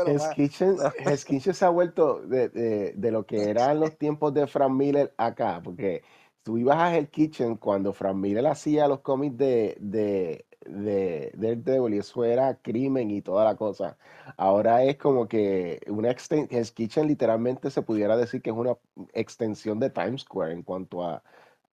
Hell's. 0.05 0.29
Kitchen, 0.29 0.79
Hell's 1.05 1.25
Kitchen 1.25 1.55
se 1.55 1.65
ha 1.65 1.69
vuelto 1.71 2.21
de, 2.27 2.49
de- 2.49 2.93
de 2.97 3.11
lo 3.11 3.27
que 3.27 3.49
eran 3.51 3.81
los 3.81 3.97
tiempos 3.99 4.33
de 4.35 4.47
Frank 4.47 4.73
Miller 4.73 5.15
acá, 5.19 5.61
porque 5.63 6.03
tú 6.43 6.57
ibas 6.59 6.79
a 6.79 6.97
Hell's 6.97 7.11
Kitchen 7.11 7.57
cuando 7.57 7.93
Frank 7.93 8.17
Miller 8.17 8.47
hacía 8.47 8.89
los 8.89 9.01
cómics 9.01 9.37
de, 9.37 9.77
de, 9.81 10.47
de 10.67 11.33
Daredevil 11.37 11.95
y 11.95 11.99
eso 11.99 12.25
era 12.25 12.61
crimen 12.63 13.11
y 13.11 13.23
toda 13.23 13.45
la 13.45 13.57
cosa. 13.57 13.99
Ahora 14.37 14.83
es 14.85 14.97
como 14.97 15.29
que 15.29 15.81
una 15.89 16.11
Hell's 16.11 16.73
Kitchen 16.73 17.07
literalmente 17.09 17.71
se 17.71 17.83
pudiera 17.83 18.17
decir 18.17 18.41
que 18.43 18.51
es 18.51 18.57
una 18.57 18.79
extensión 19.13 19.79
de 19.81 19.91
Times 19.91 20.23
Square 20.23 20.53
en 20.53 20.63
cuanto 20.63 21.05
a, 21.05 21.23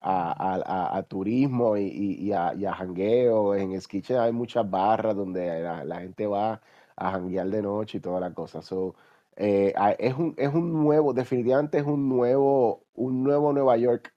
a, 0.05 0.31
a- 0.55 0.55
a- 0.95 0.97
a 0.97 1.03
turismo 1.03 1.77
y, 1.77 1.83
y, 1.87 2.13
y 2.29 2.33
a, 2.33 2.53
y 2.55 2.65
a 2.65 2.73
jangueo. 2.73 3.55
En 3.55 3.79
Kitchen 3.81 4.17
hay 4.17 4.31
muchas 4.31 4.69
barras 4.69 5.15
donde 5.15 5.61
la, 5.61 5.83
la 5.85 5.99
gente 6.01 6.27
va 6.27 6.61
a 6.95 7.11
janguear 7.11 7.49
de 7.49 7.61
noche 7.61 7.97
y 7.97 8.01
toda 8.01 8.19
la 8.19 8.33
cosa. 8.33 8.61
So, 8.61 8.95
eh, 9.35 9.73
es 9.99 10.13
un, 10.15 10.33
es 10.37 10.53
un 10.53 10.71
nuevo, 10.73 11.13
definitivamente 11.13 11.77
es 11.79 11.85
un 11.85 12.07
nuevo, 12.09 12.85
un 12.95 13.23
nuevo 13.23 13.51
Nueva 13.53 13.77
York 13.77 14.13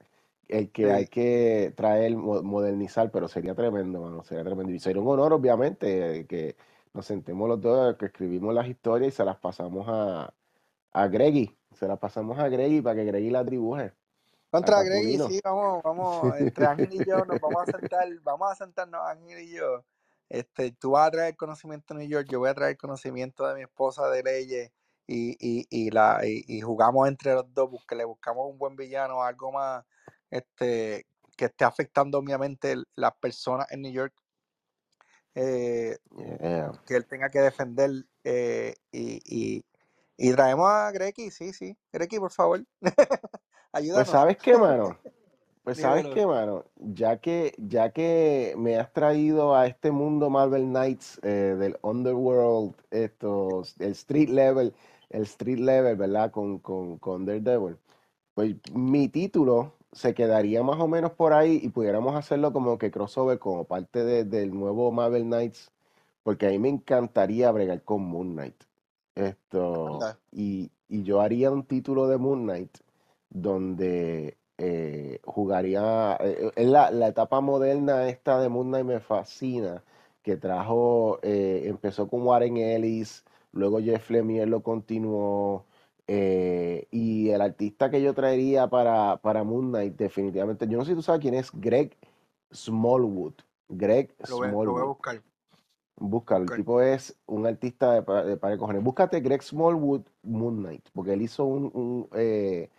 el 0.47 0.71
que 0.71 0.91
hay 0.91 1.07
que 1.07 1.73
traer, 1.75 2.15
mo- 2.15 2.41
modernizar, 2.43 3.11
pero 3.11 3.27
sería 3.27 3.53
tremendo, 3.55 4.01
mano, 4.01 4.23
sería 4.23 4.43
tremendo. 4.43 4.71
Y 4.73 4.79
sería 4.79 5.01
un 5.01 5.07
honor, 5.09 5.33
obviamente, 5.33 6.25
que 6.27 6.55
nos 6.93 7.05
sentemos 7.05 7.47
los 7.47 7.61
dos, 7.61 7.95
que 7.97 8.07
escribimos 8.07 8.53
las 8.55 8.67
historias 8.67 9.13
y 9.13 9.15
se 9.17 9.25
las 9.25 9.37
pasamos 9.37 9.85
a, 9.87 10.33
a 10.93 11.07
Greggy. 11.07 11.57
Se 11.73 11.87
las 11.87 11.99
pasamos 11.99 12.39
a 12.39 12.49
Greggy 12.49 12.81
para 12.81 12.95
que 12.97 13.05
Greggy 13.05 13.29
las 13.31 13.45
dibuje, 13.45 13.83
a 13.85 13.93
Contra 14.51 14.77
Capulino. 14.83 15.27
sí, 15.27 15.39
vamos, 15.43 15.83
vamos, 15.83 16.37
entre 16.39 16.65
Ángel 16.65 16.93
y 16.93 17.03
yo 17.03 17.25
nos 17.25 17.39
vamos 17.39 17.63
a 17.63 17.67
sentar, 17.67 18.07
vamos 18.23 18.51
a 18.51 18.55
sentarnos 18.55 19.01
Ángel 19.07 19.39
y 19.43 19.51
yo. 19.51 19.85
Este, 20.29 20.71
tú 20.71 20.91
vas 20.91 21.07
a 21.07 21.11
traer 21.11 21.35
conocimiento 21.35 21.93
de 21.93 22.01
New 22.01 22.09
York, 22.09 22.27
yo 22.29 22.39
voy 22.39 22.49
a 22.49 22.53
traer 22.55 22.77
conocimiento 22.77 23.47
de 23.47 23.55
mi 23.55 23.61
esposa 23.63 24.09
de 24.09 24.23
leyes 24.23 24.71
y, 25.07 25.31
y, 25.39 25.67
y 25.69 25.91
la, 25.91 26.21
y, 26.25 26.43
y 26.47 26.61
jugamos 26.61 27.07
entre 27.07 27.33
los 27.33 27.53
dos, 27.53 27.69
que 27.87 27.95
le 27.95 28.05
buscamos 28.05 28.47
un 28.49 28.57
buen 28.57 28.75
villano, 28.75 29.23
algo 29.23 29.51
más 29.51 29.85
este, 30.31 31.07
que 31.37 31.45
esté 31.45 31.65
afectando 31.65 32.17
obviamente 32.19 32.75
las 32.95 33.13
personas 33.17 33.71
en 33.71 33.81
New 33.81 33.91
York, 33.91 34.13
eh, 35.35 35.97
Yeah. 36.17 36.71
que 36.85 36.95
él 36.95 37.07
tenga 37.07 37.29
que 37.29 37.39
defender. 37.39 37.91
eh, 38.23 38.75
y, 38.91 39.21
y, 39.25 39.65
y 40.17 40.33
traemos 40.33 40.69
a 40.69 40.91
Greki, 40.91 41.31
sí, 41.31 41.53
sí. 41.53 41.77
Greki, 41.93 42.19
por 42.19 42.31
favor, 42.31 42.63
Pues 43.71 44.09
sabes 44.09 44.37
qué, 44.37 44.57
mano. 44.57 44.97
Pues 45.63 45.77
sabes 45.77 46.05
qué, 46.13 46.25
mano. 46.25 46.65
Ya 46.77 47.17
que, 47.17 47.53
ya 47.57 47.91
que 47.91 48.55
me 48.57 48.77
has 48.77 48.91
traído 48.91 49.55
a 49.55 49.67
este 49.67 49.91
mundo 49.91 50.29
Marvel 50.29 50.63
Knights 50.65 51.19
eh, 51.23 51.55
del 51.59 51.77
Underworld, 51.81 52.75
estos, 52.91 53.75
el 53.79 53.91
street 53.91 54.29
level, 54.29 54.73
el 55.09 55.23
street 55.23 55.59
level, 55.59 55.95
¿verdad? 55.97 56.31
Con, 56.31 56.59
con, 56.59 56.97
con 56.97 57.25
Daredevil. 57.25 57.77
Pues 58.33 58.55
mi 58.73 59.09
título 59.09 59.73
se 59.91 60.13
quedaría 60.13 60.63
más 60.63 60.79
o 60.79 60.87
menos 60.87 61.11
por 61.11 61.33
ahí 61.33 61.59
y 61.63 61.69
pudiéramos 61.69 62.15
hacerlo 62.15 62.53
como 62.53 62.77
que 62.77 62.91
crossover 62.91 63.39
como 63.39 63.65
parte 63.65 64.03
de- 64.03 64.23
del 64.25 64.53
nuevo 64.53 64.91
Marvel 64.91 65.23
Knights, 65.23 65.71
porque 66.23 66.47
a 66.47 66.49
mí 66.51 66.59
me 66.59 66.69
encantaría 66.69 67.51
bregar 67.51 67.83
con 67.83 68.03
Moon 68.03 68.33
Knight. 68.33 68.63
Esto, 69.15 69.99
y, 70.31 70.71
y 70.87 71.03
yo 71.03 71.21
haría 71.21 71.51
un 71.51 71.63
título 71.65 72.07
de 72.07 72.17
Moon 72.17 72.43
Knight 72.43 72.77
donde 73.29 74.37
eh, 74.57 75.19
jugaría, 75.25 76.17
eh, 76.21 76.51
la, 76.65 76.91
la 76.91 77.07
etapa 77.07 77.41
moderna 77.41 78.07
esta 78.09 78.39
de 78.41 78.49
Moon 78.49 78.67
Knight 78.67 78.85
me 78.85 78.99
fascina, 78.99 79.83
que 80.23 80.37
trajo, 80.37 81.19
eh, 81.21 81.63
empezó 81.65 82.07
con 82.07 82.23
Warren 82.23 82.57
Ellis, 82.57 83.23
luego 83.51 83.79
Jeff 83.79 84.09
Lemire 84.09 84.45
lo 84.45 84.61
continuó, 84.63 85.65
eh, 86.07 86.87
y 86.91 87.29
el 87.29 87.41
artista 87.41 87.89
que 87.89 88.01
yo 88.01 88.13
traería 88.13 88.67
para, 88.67 89.17
para 89.17 89.43
Moon 89.43 89.69
Knight, 89.69 89.95
definitivamente, 89.95 90.67
yo 90.67 90.77
no 90.77 90.83
sé 90.85 90.91
si 90.91 90.95
tú 90.95 91.03
sabes 91.03 91.21
quién 91.21 91.35
es 91.35 91.51
Greg 91.53 91.95
Smallwood. 92.51 93.33
Greg 93.69 94.15
Lo 94.27 94.37
voy, 94.37 94.47
lo 94.47 94.71
voy 94.71 94.81
a 94.81 94.83
Smallwood. 94.83 94.85
buscar. 94.85 95.21
Búscalo, 96.01 96.45
el 96.45 96.51
tipo 96.55 96.81
es 96.81 97.15
un 97.27 97.45
artista 97.45 98.01
de, 98.01 98.35
de 98.35 98.57
cojones. 98.57 98.81
Búscate 98.83 99.19
Greg 99.19 99.43
Smallwood 99.43 100.03
Moon 100.23 100.57
Knight, 100.63 100.89
porque 100.93 101.13
él 101.13 101.21
hizo 101.21 101.43
un, 101.45 101.65
un, 101.73 102.07
eh, 102.13 102.69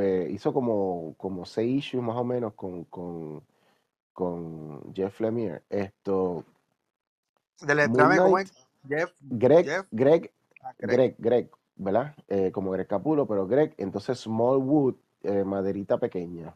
eh, 0.00 0.28
hizo 0.30 0.52
como, 0.52 1.14
como 1.16 1.44
seis 1.44 1.86
issues 1.86 2.02
más 2.02 2.16
o 2.16 2.24
menos 2.24 2.54
con, 2.54 2.84
con, 2.84 3.42
con 4.12 4.94
Jeff 4.94 5.20
Lemire. 5.20 5.62
Esto, 5.70 6.44
¿cómo 7.58 8.08
Knight, 8.16 8.48
es? 8.48 8.52
Jeff, 8.88 9.12
Greg, 9.20 9.64
Jeff, 9.66 9.86
Greg, 9.90 10.32
ah, 10.62 10.72
Greg. 10.78 10.90
Greg, 10.96 11.14
Greg, 11.18 11.50
¿verdad? 11.76 12.14
Eh, 12.28 12.50
como 12.52 12.70
Greg 12.72 12.86
Capulo, 12.86 13.26
pero 13.26 13.46
Greg, 13.46 13.74
entonces 13.78 14.18
Smallwood, 14.20 14.94
eh, 15.22 15.44
maderita 15.44 15.98
pequeña. 15.98 16.54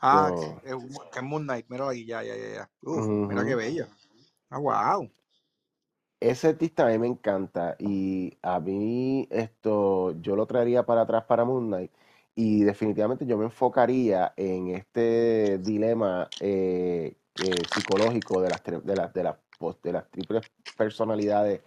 Ah, 0.00 0.30
Esto, 0.30 0.60
que, 0.62 0.70
es- 0.70 0.98
que 1.12 1.18
es 1.18 1.24
Moon 1.24 1.44
Knight, 1.44 1.66
mira 1.68 1.88
ahí, 1.88 2.04
ya, 2.04 2.22
ya, 2.22 2.34
ya, 2.36 2.70
mira 2.82 3.44
qué 3.44 3.54
bello. 3.54 3.86
Ah, 4.50 4.58
wow. 4.58 5.10
Ese 6.22 6.48
artista 6.48 6.86
a 6.86 6.90
mí 6.90 6.98
me 6.98 7.08
encanta 7.08 7.74
y 7.80 8.38
a 8.42 8.60
mí 8.60 9.26
esto 9.30 10.12
yo 10.20 10.36
lo 10.36 10.46
traería 10.46 10.84
para 10.86 11.02
atrás 11.02 11.24
para 11.24 11.44
Moon 11.44 11.66
Knight 11.66 11.90
y 12.36 12.62
definitivamente 12.62 13.26
yo 13.26 13.36
me 13.36 13.46
enfocaría 13.46 14.32
en 14.36 14.68
este 14.68 15.58
dilema 15.58 16.28
eh, 16.40 17.16
eh, 17.42 17.66
psicológico 17.74 18.40
de 18.40 18.50
las, 18.50 18.62
de 18.62 18.96
las, 18.96 19.12
de 19.12 19.24
las, 19.24 19.36
de 19.82 19.92
las 19.92 20.10
triples 20.12 20.46
personalidades 20.76 21.60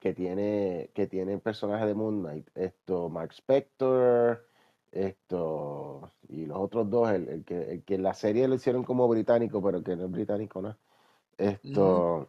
que 0.00 0.12
tiene, 0.12 0.90
que 0.92 1.06
tiene 1.06 1.34
el 1.34 1.40
personaje 1.40 1.86
de 1.86 1.94
Moon 1.94 2.20
Knight. 2.22 2.48
Esto, 2.56 3.08
Mark 3.10 3.32
Spector, 3.32 4.44
esto, 4.90 6.10
y 6.28 6.46
los 6.46 6.58
otros 6.58 6.90
dos, 6.90 7.10
el, 7.12 7.28
el 7.28 7.44
que, 7.44 7.74
el 7.74 7.84
que 7.84 7.94
en 7.94 8.02
la 8.02 8.14
serie 8.14 8.48
lo 8.48 8.56
hicieron 8.56 8.82
como 8.82 9.06
británico, 9.08 9.62
pero 9.62 9.84
que 9.84 9.94
no 9.94 10.06
es 10.06 10.10
británico, 10.10 10.60
¿no? 10.62 10.76
Esto. 11.38 12.28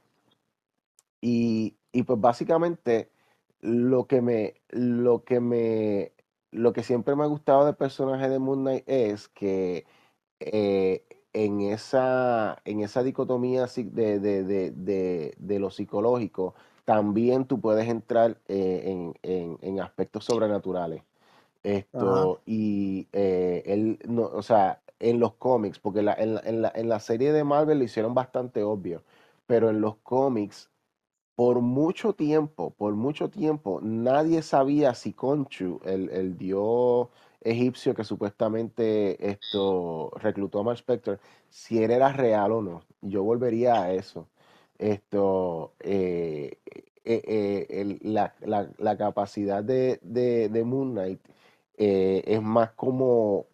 Y, 1.22 1.78
y 1.91 2.03
pues 2.03 2.19
básicamente 2.19 3.11
lo 3.61 4.07
que 4.07 4.22
me, 4.22 4.55
lo 4.69 5.24
que 5.24 5.39
me, 5.39 6.13
lo 6.51 6.74
que 6.74 6.84
siempre 6.84 7.15
me 7.15 7.24
ha 7.24 7.28
gustado 7.28 7.65
del 7.65 7.76
personaje 7.76 8.30
de 8.30 8.39
Moon 8.39 8.61
Knight 8.61 8.84
es 8.88 9.28
que 9.30 9.86
eh, 10.39 11.05
en 11.34 11.61
esa, 11.61 12.61
en 12.65 12.82
esa 12.82 13.03
dicotomía 13.03 13.67
de, 13.67 14.19
de, 14.19 14.43
de, 14.43 14.72
de, 14.72 15.36
de 15.39 15.59
lo 15.59 15.69
psicológico, 15.72 16.55
también 16.86 17.45
tú 17.47 17.61
puedes 17.61 17.88
entrar 17.89 18.41
eh, 18.47 18.84
en, 18.86 19.13
en, 19.24 19.57
en 19.61 19.80
aspectos 19.82 20.26
sobrenaturales. 20.26 21.03
Ajá. 21.93 22.32
Esto, 22.32 22.41
y 22.45 23.07
eh, 23.13 23.63
él, 23.67 23.99
no, 24.07 24.24
o 24.24 24.41
sea, 24.43 24.82
en 24.99 25.19
los 25.19 25.34
cómics, 25.36 25.80
porque 25.80 26.01
la- 26.01 26.13
en, 26.15 26.36
la, 26.36 26.41
en, 26.45 26.61
la, 26.63 26.72
en 26.76 26.89
la 26.89 26.99
serie 26.99 27.32
de 27.34 27.43
Marvel 27.43 27.78
lo 27.80 27.84
hicieron 27.86 28.13
bastante 28.15 28.63
obvio, 28.63 29.03
pero 29.47 29.69
en 29.69 29.82
los 29.82 29.97
cómics 29.97 30.70
por 31.41 31.61
mucho 31.61 32.13
tiempo, 32.13 32.71
por 32.77 32.93
mucho 32.95 33.29
tiempo, 33.29 33.79
nadie 33.81 34.43
sabía 34.43 34.93
si 34.93 35.13
Conchu, 35.13 35.79
el, 35.85 36.09
el 36.11 36.37
dios 36.37 37.07
egipcio 37.41 37.95
que 37.95 38.03
supuestamente 38.03 39.29
esto 39.31 40.11
reclutó 40.17 40.59
a 40.59 40.63
Mark 40.63 40.77
Spector, 40.77 41.19
si 41.49 41.81
él 41.83 41.89
era 41.91 42.11
real 42.13 42.51
o 42.51 42.61
no. 42.61 42.83
Yo 43.01 43.23
volvería 43.23 43.81
a 43.81 43.91
eso. 43.93 44.27
Esto, 44.77 45.73
eh, 45.79 46.59
eh, 47.05 47.21
eh, 47.69 47.97
la, 48.03 48.35
la- 48.41 48.69
la 48.77 48.97
capacidad 48.97 49.63
de, 49.63 49.99
de, 50.03 50.49
de 50.49 50.63
Moon 50.63 50.91
Knight 50.91 51.21
es 51.77 52.41
más 52.41 52.71
como, 52.71 53.47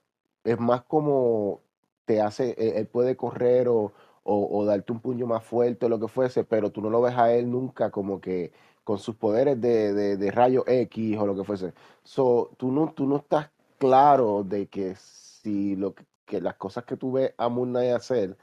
es 0.44 0.60
más 0.60 0.82
como 0.84 1.62
te 2.06 2.22
hace, 2.22 2.56
él 2.80 2.88
puede 2.88 3.16
correr 3.18 3.68
o, 3.70 3.94
o, 4.28 4.60
o 4.60 4.66
darte 4.66 4.92
un 4.94 5.00
puño 5.00 5.26
más 5.28 5.44
fuerte 5.44 5.86
o 5.86 5.90
lo 5.90 6.00
que 6.00 6.08
fuese, 6.08 6.44
pero 6.44 6.72
tú 6.72 6.82
no 6.82 6.90
lo 6.90 7.02
ves 7.02 7.16
a 7.18 7.34
él 7.34 7.50
nunca 7.50 7.92
como 7.92 8.20
que 8.22 8.52
con 8.84 9.00
sus 9.00 9.16
poderes 9.16 9.60
de, 9.62 9.94
de, 9.94 10.18
de 10.18 10.32
rayo 10.32 10.64
X 10.68 11.18
o 11.20 11.26
lo 11.28 11.36
que 11.36 11.44
fuese. 11.44 11.74
So, 12.04 12.52
tú 12.58 12.72
no, 12.72 12.94
tú 12.94 13.06
no 13.08 13.18
estás 13.18 13.50
claro 13.80 14.44
de 14.44 14.68
que 14.68 14.96
si 14.96 15.76
lo 15.76 15.94
que, 16.26 16.42
las 16.42 16.56
cosas 16.56 16.86
que 16.86 16.98
tú 16.98 17.12
ves 17.14 17.34
a 17.38 17.50
Moon 17.50 17.70
Knight 17.72 17.94
hacer 17.94 18.38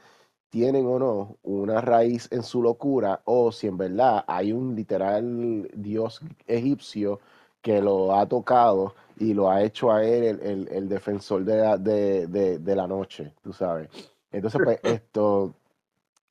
tienen 0.49 0.85
o 0.87 0.99
no 0.99 1.37
una 1.43 1.81
raíz 1.81 2.27
en 2.31 2.43
su 2.43 2.61
locura 2.61 3.21
o 3.25 3.51
si 3.51 3.67
en 3.67 3.77
verdad 3.77 4.23
hay 4.27 4.53
un 4.53 4.75
literal 4.75 5.69
dios 5.75 6.21
egipcio 6.47 7.19
que 7.61 7.81
lo 7.81 8.13
ha 8.15 8.27
tocado 8.27 8.95
y 9.17 9.33
lo 9.33 9.49
ha 9.49 9.63
hecho 9.63 9.91
a 9.91 10.03
él 10.05 10.23
el, 10.23 10.41
el- 10.41 10.67
el 10.69 10.89
defensor 10.89 11.43
de 11.45 11.57
la, 11.57 11.77
de, 11.77 12.27
de- 12.27 12.59
de 12.59 12.75
la 12.75 12.87
noche, 12.87 13.33
tú 13.43 13.53
sabes. 13.53 13.89
Entonces, 14.31 14.61
pues 14.61 14.79
esto, 14.83 15.53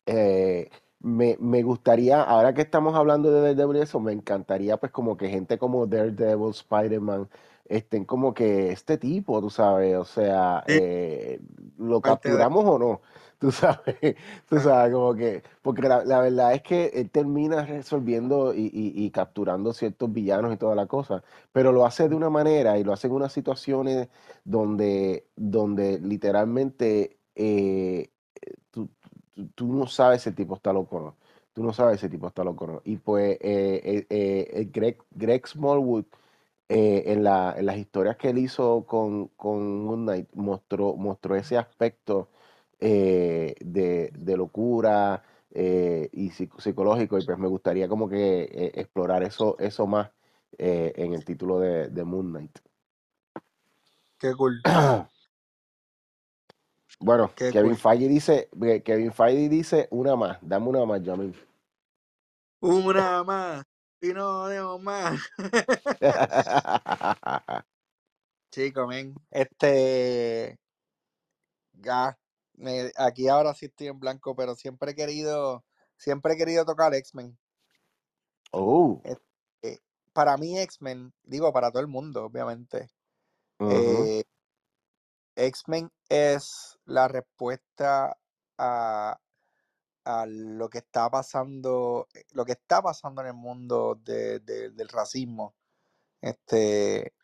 eh, 0.06 0.70
me, 1.00 1.36
me 1.40 1.62
gustaría, 1.62 2.22
ahora 2.22 2.54
que 2.54 2.62
estamos 2.62 2.94
hablando 2.94 3.30
de 3.30 3.40
Daredevil 3.40 3.76
y 3.78 3.80
eso, 3.82 4.00
me 4.00 4.12
encantaría 4.12 4.76
pues 4.78 4.92
como 4.92 5.16
que 5.16 5.28
gente 5.28 5.58
como 5.58 5.86
Daredevil, 5.86 6.50
Spider-Man, 6.50 7.28
estén 7.66 8.04
como 8.04 8.34
que 8.34 8.72
este 8.72 8.98
tipo, 8.98 9.40
tú 9.40 9.50
sabes, 9.50 9.96
o 9.96 10.04
sea, 10.04 10.64
eh, 10.66 11.40
lo 11.78 12.02
capturamos 12.02 12.64
o 12.66 12.78
no, 12.78 13.00
tú 13.38 13.50
sabes, 13.52 14.16
tú 14.48 14.58
sabes, 14.60 14.92
como 14.92 15.14
que, 15.14 15.42
porque 15.62 15.82
la, 15.88 16.04
la 16.04 16.20
verdad 16.20 16.54
es 16.54 16.62
que 16.62 16.86
él 16.94 17.10
termina 17.10 17.64
resolviendo 17.64 18.54
y, 18.54 18.66
y- 18.72 19.04
y 19.04 19.10
capturando 19.10 19.72
ciertos 19.72 20.12
villanos 20.12 20.52
y 20.54 20.56
toda 20.56 20.74
la 20.74 20.86
cosa, 20.86 21.22
pero 21.52 21.72
lo 21.72 21.84
hace 21.86 22.08
de 22.08 22.14
una 22.14 22.30
manera 22.30 22.78
y 22.78 22.84
lo 22.84 22.92
hace 22.92 23.06
en 23.08 23.14
unas 23.14 23.32
situaciones 23.32 24.08
donde, 24.44 25.26
donde 25.36 25.98
literalmente 26.00 27.18
eh, 27.34 28.10
tú, 28.70 28.90
tú- 29.34 29.48
tú 29.54 29.72
no 29.72 29.86
sabes 29.86 30.26
el 30.26 30.34
tipo 30.34 30.54
está 30.56 30.72
loco 30.72 31.00
no. 31.00 31.16
Tú 31.52 31.62
no 31.62 31.72
sabes 31.72 32.02
el 32.02 32.10
tipo 32.10 32.26
está 32.28 32.44
loco 32.44 32.66
no. 32.66 32.82
Y 32.84 32.96
pues 32.96 33.38
eh, 33.40 34.06
eh, 34.10 34.48
eh, 34.52 34.68
Greg, 34.72 34.98
Greg 35.12 35.46
Smallwood, 35.46 36.04
en 36.68 37.22
la, 37.24 37.54
en 37.56 37.66
las 37.66 37.76
historias 37.76 38.16
que 38.16 38.30
él 38.30 38.38
hizo 38.38 38.84
con, 38.86 39.28
con 39.36 39.84
Moon 39.84 40.04
Knight, 40.04 40.28
mostró, 40.34 40.96
mostró 40.96 41.36
ese 41.36 41.58
aspecto 41.58 42.28
de, 42.80 44.10
de 44.18 44.36
locura 44.36 45.22
y 45.50 46.30
psico- 46.30 46.60
psicológico. 46.60 47.18
Y 47.18 47.24
pues 47.24 47.38
me 47.38 47.48
gustaría 47.48 47.88
como 47.88 48.08
que 48.08 48.72
explorar 48.74 49.22
eso, 49.22 49.56
eso 49.58 49.86
más 49.86 50.10
en 50.58 51.14
el 51.14 51.24
título 51.24 51.60
de, 51.60 51.88
de 51.90 52.04
Moon 52.04 52.30
Knight. 52.30 52.58
Qué 54.18 54.34
cool, 54.34 54.60
Bueno, 57.00 57.30
qué 57.36 57.50
Kevin 57.52 57.72
cool. 57.72 57.76
Feige 57.76 58.08
dice, 58.08 58.48
Kevin 58.84 59.12
Feige 59.12 59.48
dice 59.48 59.88
una 59.90 60.16
más, 60.16 60.38
dame 60.40 60.68
una 60.68 60.84
más, 60.84 61.02
Jamil. 61.04 61.34
Una 62.60 63.22
más 63.22 63.64
y 64.00 64.12
no 64.12 64.48
demos 64.48 64.82
más. 64.82 65.20
Chico, 68.50 68.86
men. 68.86 69.14
Este, 69.30 70.58
ya, 71.72 72.16
me- 72.54 72.92
aquí 72.96 73.28
ahora 73.28 73.54
sí 73.54 73.66
estoy 73.66 73.88
en 73.88 74.00
blanco, 74.00 74.34
pero 74.36 74.54
siempre 74.54 74.92
he 74.92 74.94
querido, 74.94 75.64
siempre 75.96 76.34
he 76.34 76.36
querido 76.36 76.64
tocar 76.64 76.94
X-Men. 76.94 77.36
Oh, 78.52 79.00
Este, 79.02 79.82
para 80.12 80.36
mí 80.36 80.58
X-Men, 80.58 81.12
digo 81.22 81.52
para 81.52 81.70
todo 81.70 81.82
el 81.82 81.88
mundo, 81.88 82.24
obviamente, 82.24 82.90
eh, 83.68 84.24
X-Men 85.36 85.90
es 86.08 86.78
la 86.86 87.08
respuesta 87.08 88.16
a, 88.58 89.20
a 90.06 90.26
lo 90.26 90.70
que 90.70 90.78
está 90.78 91.10
pasando, 91.10 92.08
eh, 92.14 92.24
lo 92.32 92.44
que 92.46 92.52
está 92.52 92.82
pasando 92.82 93.22
en 93.22 93.28
el 93.28 93.34
mundo 93.34 93.96
de- 94.04 94.40
de- 94.40 94.70
del 94.70 94.88
racismo. 94.88 95.54
Este, 96.22 97.14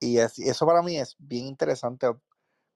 y, 0.00 0.18
es- 0.18 0.38
y 0.40 0.48
eso 0.50 0.66
para 0.66 0.82
mí 0.82 0.98
es 0.98 1.16
bien 1.18 1.46
interesante. 1.46 2.08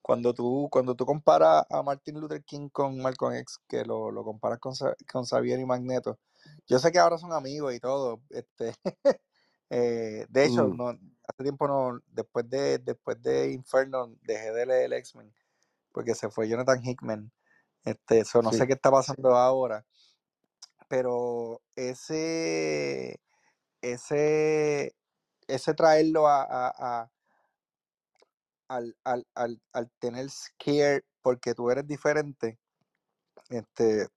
Cuando 0.02 0.34
tú, 0.34 0.68
cuando 0.72 0.96
tú 0.96 1.06
comparas 1.06 1.64
a 1.70 1.82
Martin 1.82 2.20
Luther 2.20 2.44
King 2.44 2.70
con 2.70 2.98
Malcolm 3.02 3.34
X, 3.36 3.60
que 3.68 3.84
lo, 3.84 4.10
lo 4.12 4.24
comparas 4.24 4.58
con, 4.60 4.74
con 5.12 5.26
Xavier 5.26 5.60
y 5.60 5.66
Magneto, 5.66 6.18
yo 6.68 6.78
sé 6.80 6.92
que 6.92 6.98
ahora 7.00 7.18
son 7.18 7.32
amigos 7.34 7.74
y 7.74 7.80
todo. 7.80 8.22
Este, 8.30 8.74
eh, 9.70 10.26
de 10.30 10.44
hecho, 10.46 10.68
Mm, 10.68 10.76
no, 10.76 10.94
hace 11.30 11.44
tiempo 11.44 11.68
no, 11.68 12.00
después 12.08 12.48
de, 12.50 12.78
después 12.78 13.22
de 13.22 13.52
Inferno, 13.52 14.16
dejé 14.22 14.52
de 14.52 14.66
leer 14.66 14.94
X-Men, 14.94 15.34
porque 15.92 16.14
se 16.14 16.30
fue 16.30 16.48
Jonathan 16.48 16.80
Hickman. 16.84 17.32
Este, 17.84 18.24
so, 18.24 18.42
no 18.42 18.52
sé 18.52 18.66
qué 18.66 18.74
está 18.74 18.90
pasando 18.90 19.36
ahora, 19.36 19.86
pero 20.88 21.62
ese, 21.76 23.20
ese, 23.82 24.96
ese 25.48 25.74
traerlo 25.74 26.28
a, 26.28 26.42
a- 26.44 26.74
a- 27.02 27.12
al, 28.68 28.96
al, 29.04 29.26
al, 29.34 29.62
al 29.72 29.90
tener 30.00 30.30
scare 30.30 31.04
porque 31.22 31.54
tú 31.54 31.70
eres 31.70 31.86
diferente, 31.86 32.58
este, 33.50 34.08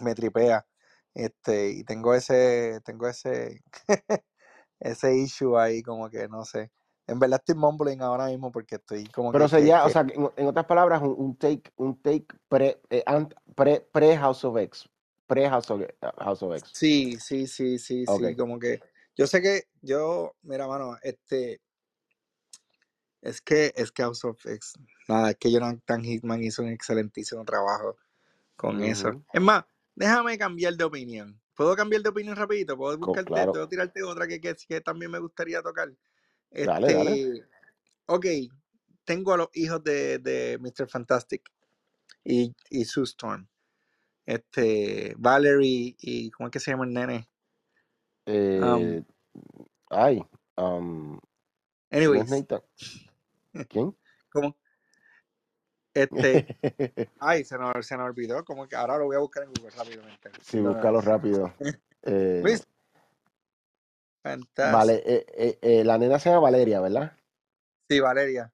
me 0.00 0.14
tripea. 0.14 0.66
Este, 1.14 1.70
y 1.70 1.84
tengo 1.84 2.14
ese, 2.14 2.80
tengo 2.84 3.08
ese, 3.08 3.62
ese 4.80 5.16
issue 5.16 5.56
ahí, 5.58 5.82
como 5.82 6.08
que 6.10 6.28
no 6.28 6.44
sé. 6.44 6.70
En 7.06 7.18
verdad 7.18 7.40
estoy 7.40 7.54
mumbling 7.54 8.02
ahora 8.02 8.26
mismo 8.26 8.52
porque 8.52 8.76
estoy 8.76 9.06
como 9.06 9.32
Pero 9.32 9.44
que, 9.44 9.50
que, 9.50 9.56
sería, 9.56 9.84
o 9.84 9.88
sea, 9.88 10.02
en, 10.02 10.30
en 10.36 10.46
otras 10.46 10.66
palabras, 10.66 11.00
un, 11.02 11.14
un 11.16 11.36
take, 11.36 11.72
un 11.76 12.00
take 12.02 12.26
pre, 12.48 12.80
eh, 12.90 13.02
ant- 13.06 13.34
pre, 13.54 13.80
pre 13.80 14.16
House 14.16 14.44
of 14.44 14.56
X, 14.58 14.88
pre 15.26 15.48
House 15.48 15.70
of, 15.70 15.80
House 16.18 16.42
of 16.42 16.54
X. 16.56 16.70
sí, 16.74 17.16
sí, 17.18 17.46
sí, 17.46 17.78
sí, 17.78 18.06
sí, 18.06 18.36
como 18.36 18.58
que 18.58 18.80
yo 19.16 19.26
sé 19.26 19.40
que 19.40 19.64
yo, 19.80 20.36
mira, 20.42 20.66
mano, 20.68 20.96
este, 21.02 21.60
es 23.22 23.40
que, 23.40 23.72
es 23.74 23.90
que 23.90 24.02
House 24.02 24.24
of 24.24 24.44
X, 24.44 24.74
nada, 25.08 25.30
es 25.30 25.36
que 25.36 25.50
Jonathan 25.50 26.04
Hickman 26.04 26.42
hizo 26.42 26.62
un 26.62 26.68
excelentísimo 26.68 27.44
trabajo 27.44 27.96
con 28.56 28.82
eso. 28.82 29.24
Es 29.32 29.40
más, 29.40 29.64
déjame 29.94 30.38
cambiar 30.38 30.74
de 30.74 30.84
opinión. 30.84 31.40
¿Puedo 31.58 31.74
cambiar 31.74 32.02
de 32.02 32.08
opinión 32.10 32.36
rapidito? 32.36 32.76
¿Puedo 32.76 32.96
buscarte, 32.96 33.32
claro. 33.32 33.50
puedo 33.50 33.68
tirarte 33.68 34.00
otra 34.04 34.28
que, 34.28 34.40
que, 34.40 34.54
que 34.54 34.80
también 34.80 35.10
me 35.10 35.18
gustaría 35.18 35.60
tocar? 35.60 35.92
Dale, 36.52 36.94
dale. 36.94 37.20
Este, 37.20 37.44
ok, 38.06 38.26
tengo 39.04 39.32
a 39.32 39.38
los 39.38 39.48
hijos 39.54 39.82
de, 39.82 40.20
de 40.20 40.56
Mr. 40.60 40.88
Fantastic 40.88 41.50
y, 42.22 42.54
y 42.70 42.84
Sue 42.84 43.02
Storm. 43.02 43.48
Este, 44.24 45.16
Valerie 45.18 45.96
y, 45.98 46.30
¿cómo 46.30 46.46
es 46.46 46.52
que 46.52 46.60
se 46.60 46.70
llama 46.70 46.84
el 46.84 46.92
nene? 46.92 47.28
Um, 48.26 48.80
Eh, 48.80 49.04
ay, 49.90 50.24
um, 50.58 51.14
no 51.14 51.20
es 51.90 52.30
anyways. 52.30 52.30
¿Quién? 53.68 53.96
¿cómo? 54.30 54.56
Este, 55.98 56.56
ay, 57.20 57.44
se 57.44 57.58
nos, 57.58 57.86
se 57.86 57.96
nos 57.96 58.06
olvidó, 58.06 58.44
como 58.44 58.66
que 58.68 58.76
ahora 58.76 58.98
lo 58.98 59.06
voy 59.06 59.16
a 59.16 59.20
buscar 59.20 59.44
en 59.44 59.50
Google 59.50 59.70
rápidamente. 59.76 60.30
sí, 60.42 60.60
No, 60.60 60.74
búscalo 60.74 61.00
rápido. 61.00 61.52
Eh, 62.04 62.42
Mr. 62.44 62.64
Fantastic. 64.22 64.72
vale, 64.72 65.02
eh, 65.04 65.26
eh, 65.36 65.58
eh, 65.62 65.84
la 65.84 65.98
nena 65.98 66.18
se 66.18 66.30
llama 66.30 66.42
Valeria, 66.42 66.80
¿verdad? 66.80 67.12
Sí, 67.90 67.98
Valeria 68.00 68.52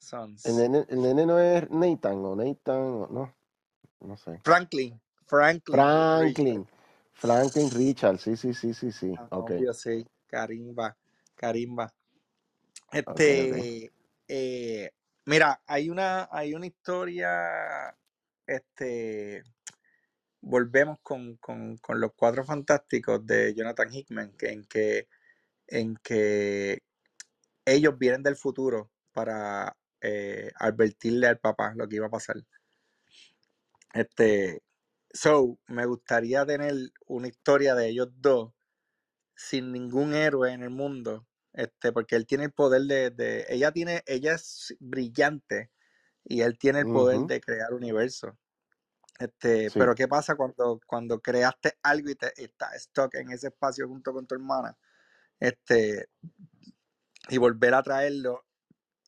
El 0.00 0.08
Sons. 0.08 0.44
nene, 0.56 0.86
el 0.88 1.02
nene 1.02 1.26
no 1.26 1.38
es 1.38 1.70
Nathan 1.70 2.24
o 2.24 2.34
Nathan, 2.34 2.80
o- 2.80 3.08
no, 3.10 3.34
no 4.00 4.16
sé. 4.16 4.40
Franklin. 4.44 5.00
Franklin. 5.26 5.76
Franklin. 5.76 6.68
Franklin 7.12 7.70
Richard, 7.70 8.18
sí, 8.18 8.36
sí, 8.36 8.54
sí, 8.54 8.74
sí, 8.74 8.90
sí. 8.92 9.14
Ah, 9.16 9.28
Ok, 9.30 9.50
Obvio, 9.50 9.72
sí. 9.72 10.06
Carimba. 10.26 10.96
Carimba. 11.34 11.92
Este, 12.92 13.92
eh, 14.28 14.90
mira, 15.26 15.62
hay 15.66 15.90
una, 15.90 16.28
hay 16.30 16.54
una 16.54 16.66
historia, 16.66 17.96
este, 18.46 19.42
volvemos 20.40 20.98
con, 21.02 21.36
con, 21.36 21.76
con 21.78 22.00
los 22.00 22.12
cuatro 22.14 22.44
fantásticos 22.44 23.26
de 23.26 23.54
Jonathan 23.54 23.92
Hickman, 23.92 24.32
que, 24.36 24.48
en 24.48 24.64
que, 24.64 25.08
en 25.66 25.96
que 26.02 26.78
ellos 27.64 27.98
vienen 27.98 28.22
del 28.22 28.36
futuro 28.36 28.90
para 29.12 29.76
eh, 30.00 30.50
advertirle 30.56 31.26
al 31.26 31.38
papá 31.38 31.72
lo 31.74 31.88
que 31.88 31.96
iba 31.96 32.06
a 32.06 32.10
pasar. 32.10 32.36
Este, 33.94 34.62
so, 35.12 35.58
me 35.68 35.86
gustaría 35.86 36.44
tener 36.44 36.74
una 37.06 37.28
historia 37.28 37.74
de 37.74 37.88
ellos 37.88 38.08
dos 38.16 38.52
sin 39.36 39.72
ningún 39.72 40.14
héroe 40.14 40.52
en 40.52 40.62
el 40.62 40.70
mundo, 40.70 41.26
este, 41.54 41.92
porque 41.92 42.16
él 42.16 42.26
tiene 42.26 42.44
el 42.46 42.52
poder 42.52 42.82
de, 42.82 43.10
de- 43.10 43.46
ella 43.50 43.72
tiene, 43.72 44.02
ella 44.06 44.34
es 44.34 44.76
brillante 44.80 45.72
y 46.24 46.42
él 46.42 46.58
tiene 46.58 46.80
el 46.80 46.88
poder 46.88 47.22
de 47.22 47.40
crear 47.40 47.74
universo. 47.74 48.38
Este, 49.18 49.70
Sí. 49.70 49.78
pero 49.78 49.94
¿qué 49.94 50.08
pasa 50.08 50.36
cuando, 50.36 50.80
cuando 50.86 51.20
creaste 51.20 51.78
algo 51.82 52.10
y 52.10 52.16
te 52.16 52.32
estás 52.42 52.82
stuck 52.84 53.14
en 53.16 53.30
ese 53.32 53.48
espacio 53.48 53.88
junto 53.88 54.12
con 54.12 54.26
tu 54.26 54.34
hermana? 54.34 54.76
Este, 55.40 56.08
y 57.28 57.38
volver 57.38 57.74
a 57.74 57.82
traerlo 57.82 58.46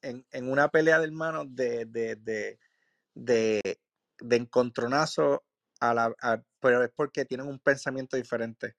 en, 0.02 0.26
en 0.32 0.50
una 0.50 0.68
pelea 0.68 0.98
de 0.98 1.06
hermanos 1.06 1.46
de, 1.50 1.86
de, 1.86 2.16
de, 2.16 2.60
de, 3.14 3.80
de 4.20 4.36
encontronazo 4.36 5.44
a 5.80 5.94
la, 5.94 6.14
a- 6.22 6.42
pero 6.60 6.84
es 6.84 6.90
porque 6.94 7.24
tienen 7.24 7.48
un 7.48 7.60
pensamiento 7.60 8.16
diferente. 8.16 8.76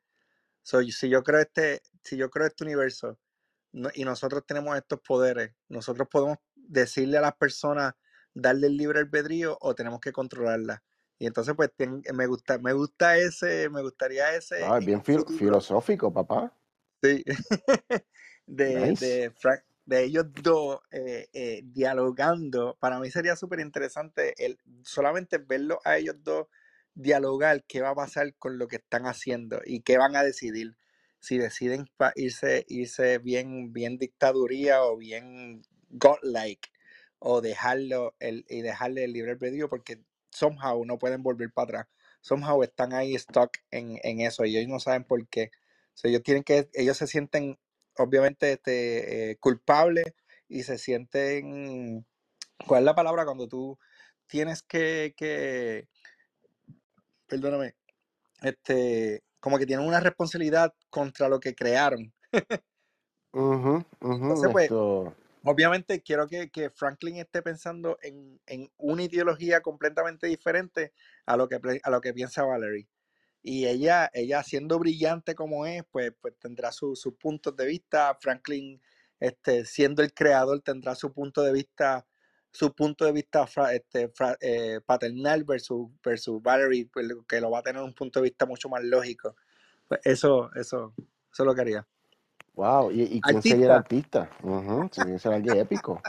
So, 0.64 0.82
si 0.84 1.10
yo 1.10 1.24
creo 1.24 1.42
este, 1.42 1.82
si 2.04 2.18
yo 2.18 2.30
creo 2.30 2.48
este 2.48 2.64
universo 2.66 3.20
no- 3.72 3.90
y 3.94 4.04
nosotros 4.06 4.46
tenemos 4.46 4.76
estos 4.78 5.00
poderes, 5.02 5.54
nosotros 5.70 6.08
podemos 6.12 6.38
decirle 6.56 7.18
a 7.18 7.22
las 7.22 7.36
personas, 7.36 7.94
darle 8.34 8.68
el 8.68 8.78
libre 8.78 9.00
albedrío 9.00 9.58
o 9.62 9.74
tenemos 9.76 10.00
que 10.00 10.12
controlarla. 10.12 10.84
Y 11.20 11.26
entonces, 11.26 11.56
pues, 11.56 11.72
ten- 11.76 12.04
me 12.14 12.28
gusta, 12.28 12.60
me 12.60 12.74
gusta 12.74 13.18
ese, 13.18 13.70
me 13.70 13.82
gustaría 13.82 14.36
ese 14.36 14.64
Ah, 14.64 14.80
bien 14.80 15.04
filosófico, 15.04 16.14
papá. 16.14 16.56
Sí. 17.02 17.24
de, 18.46 18.76
Nice. 18.92 19.06
de, 19.06 19.32
Frank- 19.32 19.64
de 19.86 20.04
ellos 20.04 20.26
dos 20.44 20.82
eh, 20.92 21.28
eh, 21.34 21.62
dialogando, 21.64 22.78
para 22.80 23.00
mí 23.00 23.10
sería 23.10 23.36
súper 23.36 23.60
interesante 23.60 24.34
el 24.44 24.60
solamente 24.84 25.38
verlo 25.38 25.80
a 25.86 25.98
ellos 25.98 26.16
dos 26.24 26.48
dialogar 26.94 27.64
qué 27.66 27.82
va 27.82 27.92
a 27.92 27.96
pasar 27.96 28.36
con 28.36 28.58
lo 28.58 28.68
que 28.68 28.78
están 28.78 29.06
haciendo 29.06 29.62
y 29.66 29.82
qué 29.82 29.98
van 29.98 30.16
a 30.16 30.24
decidir. 30.24 30.76
Si 31.28 31.38
deciden 31.38 31.90
irse, 32.16 32.66
irse 32.70 33.18
bien, 33.18 33.74
bien 33.74 33.98
dictaduría 33.98 34.82
o 34.82 34.96
bien 34.96 35.62
godlike 35.90 36.72
o 37.20 37.42
dejarlo 37.42 38.16
el, 38.20 38.46
y 38.48 38.62
dejarle 38.62 39.04
el 39.04 39.12
libre 39.12 39.32
albedrío 39.32 39.68
porque 39.68 40.02
somehow 40.32 40.86
no 40.86 40.98
pueden 40.98 41.24
volver 41.24 41.52
para 41.52 41.66
atrás. 41.66 41.88
Somehow 42.22 42.64
están 42.64 42.94
ahí 42.94 43.18
stuck 43.20 43.58
en, 43.72 44.00
en 44.04 44.22
eso 44.22 44.46
y 44.46 44.56
ellos 44.56 44.70
no 44.70 44.80
saben 44.80 45.04
por 45.04 45.28
qué. 45.28 45.52
Ellos 46.02 46.24
tienen 46.24 46.46
que, 46.46 46.70
ellos 46.74 46.96
se 46.96 47.08
sienten 47.08 47.60
obviamente 47.98 48.54
este, 48.54 49.32
eh, 49.32 49.36
culpables 49.36 50.06
y 50.48 50.64
se 50.64 50.78
sienten, 50.78 52.06
¿cuál 52.66 52.84
es 52.84 52.86
la 52.86 52.96
palabra 52.96 53.26
cuando 53.26 53.50
tú 53.50 53.78
tienes 54.28 54.64
que, 54.64 55.14
que, 55.18 55.90
perdóname, 57.28 57.76
este, 58.44 59.27
como 59.48 59.58
que 59.58 59.66
tienen 59.66 59.88
una 59.88 60.02
responsabilidad 60.02 60.74
contra 60.90 61.30
lo 61.30 61.40
que 61.40 61.56
crearon? 61.56 62.14
Ujú, 63.34 63.86
ujú, 64.02 64.26
Entonces, 64.28 64.50
pues, 64.52 64.74
esto, 64.74 65.16
obviamente 65.44 66.02
quiero 66.02 66.28
que, 66.28 66.50
que 66.50 66.70
Franklin 66.70 67.18
esté 67.18 67.42
pensando 67.42 67.98
en, 68.02 68.42
en 68.46 68.70
una 68.78 69.04
ideología 69.04 69.62
completamente 69.62 70.28
diferente 70.28 70.94
a 71.26 71.38
lo 71.38 71.48
que, 71.48 71.60
a 71.84 71.90
lo 71.90 72.02
que 72.02 72.14
piensa 72.14 72.44
Valerie. 72.44 72.90
Y 73.42 73.68
ella, 73.68 74.10
ella 74.14 74.44
siendo 74.44 74.80
brillante 74.80 75.36
como 75.36 75.66
es, 75.66 75.84
pues, 75.92 76.12
pues 76.22 76.38
tendrá 76.40 76.74
su- 76.74 76.96
sus 76.98 77.16
puntos 77.16 77.56
de 77.56 77.68
vista. 77.68 78.18
Franklin, 78.22 78.82
este, 79.22 79.66
siendo 79.66 80.04
el 80.04 80.14
creador, 80.14 80.62
tendrá 80.62 80.96
su 80.96 81.14
punto 81.14 81.42
de 81.44 81.54
vista, 81.54 82.06
su 82.58 82.74
punto 82.74 83.06
de 83.06 83.12
vista 83.12 83.46
fra- 83.46 83.72
este, 83.72 84.10
fra- 84.10 84.36
eh, 84.42 84.82
paternal 84.84 85.44
versus, 85.44 85.90
versus 86.04 86.42
Valerie, 86.42 86.90
pues, 86.92 87.08
que 87.28 87.40
lo 87.40 87.52
va 87.52 87.60
a 87.60 87.64
tener 87.64 87.84
un 87.84 87.94
punto 87.94 88.20
de 88.20 88.24
vista 88.24 88.48
mucho 88.48 88.68
más 88.68 88.84
lógico. 88.84 89.36
Pues 89.88 90.02
eso, 90.04 90.50
eso, 90.56 90.92
eso 91.32 91.46
lo 91.46 91.54
quería. 91.54 91.88
wow, 92.56 92.90
¿y, 92.92 93.04
y 93.04 93.22
quién 93.22 93.44
sería 93.44 93.66
el 93.68 93.72
Artista, 93.74 94.28
que 94.92 95.20
ser 95.20 95.34
alguien 95.34 95.58
épico. 95.58 96.02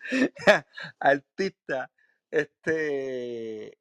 artista, 0.98 1.88
este, 2.32 3.78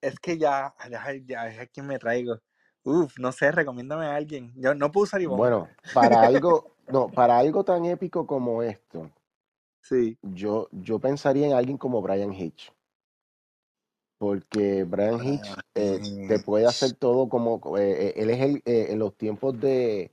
es 0.00 0.18
que 0.18 0.38
ya, 0.38 0.74
ya, 0.90 1.04
ya 1.26 1.48
es 1.48 1.60
a 1.60 1.66
quien 1.66 1.86
me 1.86 1.98
traigo. 1.98 2.40
Uf, 2.84 3.18
no 3.18 3.32
sé, 3.32 3.52
recomiéndame 3.52 4.06
a 4.06 4.16
alguien. 4.16 4.50
Yo 4.56 4.74
no 4.74 4.90
puedo 4.90 5.04
usar 5.04 5.20
Ivonne. 5.20 5.36
Bueno, 5.36 5.68
para 5.92 6.22
algo, 6.22 6.74
no, 6.88 7.10
para 7.10 7.36
algo 7.36 7.64
tan 7.64 7.84
épico 7.84 8.26
como 8.26 8.62
esto, 8.62 9.10
Sí. 9.84 10.16
yo, 10.22 10.68
yo 10.72 10.98
pensaría 10.98 11.46
en 11.46 11.52
alguien 11.52 11.78
como 11.78 12.00
Brian 12.02 12.32
Hitch. 12.32 12.72
Porque 14.18 14.84
Brian 14.84 15.20
Hitch 15.22 15.54
eh, 15.74 16.00
te 16.28 16.38
puede 16.38 16.66
hacer 16.66 16.94
todo 16.94 17.28
como 17.28 17.60
eh, 17.76 18.08
eh, 18.08 18.14
él 18.16 18.30
es 18.30 18.40
el 18.40 18.56
eh, 18.64 18.86
en 18.90 18.98
los 18.98 19.14
tiempos 19.16 19.58
de 19.60 20.10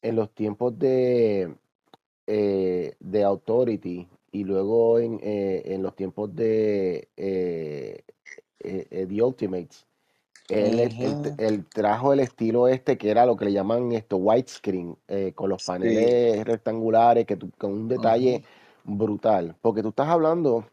en 0.00 0.16
los 0.16 0.32
tiempos 0.34 0.78
de 0.78 1.54
de 2.26 3.24
Authority 3.24 4.08
y 4.30 4.44
luego 4.44 4.98
en, 4.98 5.20
en 5.22 5.82
los 5.82 5.94
tiempos 5.94 6.34
de 6.34 7.08
The 8.58 9.22
Ultimates 9.22 9.86
él, 10.48 10.80
él- 11.38 11.64
trajo 11.66 12.12
el 12.12 12.20
estilo 12.20 12.68
este 12.68 12.98
que 12.98 13.10
era 13.10 13.26
lo 13.26 13.36
que 13.36 13.46
le 13.46 13.52
llaman 13.52 13.92
esto 13.92 14.16
widescreen 14.16 14.96
eh, 15.08 15.32
con 15.34 15.50
los 15.50 15.62
Sí. 15.62 15.66
paneles 15.66 16.44
rectangulares 16.44 17.26
que 17.26 17.36
tú- 17.36 17.50
con 17.58 17.72
un 17.72 17.88
detalle 17.88 18.42
brutal 18.84 19.56
porque 19.60 19.82
tú 19.82 19.88
estás 19.90 20.08
hablando 20.08 20.66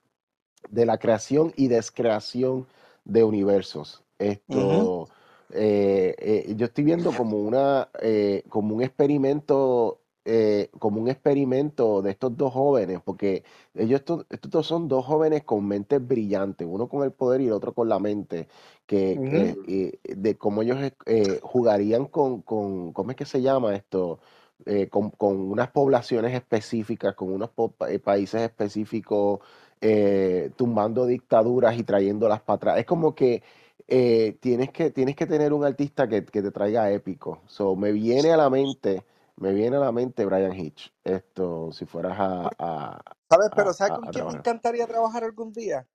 de 0.70 0.86
la 0.86 0.98
creación 0.98 1.54
y 1.56 1.68
descreación 1.68 2.68
de 3.06 3.24
universos. 3.24 4.04
Esto, 4.20 5.10
eh, 5.52 6.16
eh, 6.20 6.54
yo 6.56 6.66
estoy 6.68 6.84
viendo 6.84 7.16
como 7.16 7.40
una, 7.40 7.90
eh, 8.02 8.44
como 8.50 8.76
un 8.76 8.84
experimento, 8.84 10.02
eh, 10.26 10.70
como 10.80 11.02
un 11.02 11.08
experimento 11.10 12.02
de 12.02 12.12
estos 12.12 12.36
dos 12.38 12.54
jóvenes, 12.54 13.00
porque 13.04 13.44
ellos 13.74 14.02
estos, 14.02 14.26
estos 14.30 14.68
son 14.68 14.88
dos 14.88 15.06
jóvenes 15.06 15.44
con 15.44 15.66
mentes 15.68 16.06
brillantes, 16.06 16.68
uno 16.70 16.88
con 16.90 17.04
el 17.04 17.12
poder 17.14 17.42
y 17.42 17.48
el 17.48 17.54
otro 17.54 17.74
con 17.74 17.90
la 17.90 18.00
mente, 18.00 18.48
que 18.86 19.24
eh, 19.32 20.00
de 20.04 20.38
cómo 20.38 20.62
ellos 20.62 20.78
eh, 21.06 21.40
jugarían 21.44 22.06
con, 22.06 22.42
con, 22.42 22.94
¿cómo 22.94 23.12
es 23.12 23.18
que 23.18 23.26
se 23.26 23.42
llama 23.42 23.76
esto? 23.76 24.20
Eh, 24.66 24.90
con, 24.90 25.10
con 25.12 25.38
unas 25.40 25.70
poblaciones 25.72 26.34
específicas, 26.36 27.16
con 27.16 27.32
unos 27.32 27.52
eh, 27.88 28.00
países 28.00 28.42
específicos, 28.42 29.40
eh, 29.82 30.52
tumbando 30.58 31.06
dictaduras 31.06 31.78
y 31.78 31.84
trayéndolas 31.84 32.42
para 32.42 32.56
atrás. 32.58 32.78
Es 32.80 32.86
como 32.86 33.16
que 33.16 33.42
eh, 33.88 34.38
tienes 34.42 34.70
que 34.72 34.92
tienes 34.92 35.16
que 35.16 35.26
tener 35.26 35.54
un 35.54 35.64
artista 35.64 36.08
que, 36.10 36.26
que 36.26 36.42
te 36.42 36.52
traiga 36.52 36.92
épico. 36.92 37.42
So, 37.48 37.76
me 37.76 37.92
viene 37.94 38.32
a 38.32 38.38
la 38.38 38.50
mente, 38.50 39.04
me 39.38 39.54
viene 39.54 39.78
a 39.78 39.80
la 39.80 39.92
mente 39.94 40.26
Brian 40.26 40.54
Hitch. 40.54 40.94
Esto, 41.06 41.72
si 41.72 41.86
fueras 41.86 42.18
a, 42.20 42.50
a, 42.60 43.02
¿Sabes? 43.30 43.50
Pero 43.56 43.70
a, 43.70 43.74
¿sabes 43.74 43.94
con 43.94 44.10
quién 44.10 44.28
me 44.28 44.34
encantaría 44.34 44.86
trabajar 44.88 45.24
algún 45.24 45.54
día? 45.54 45.88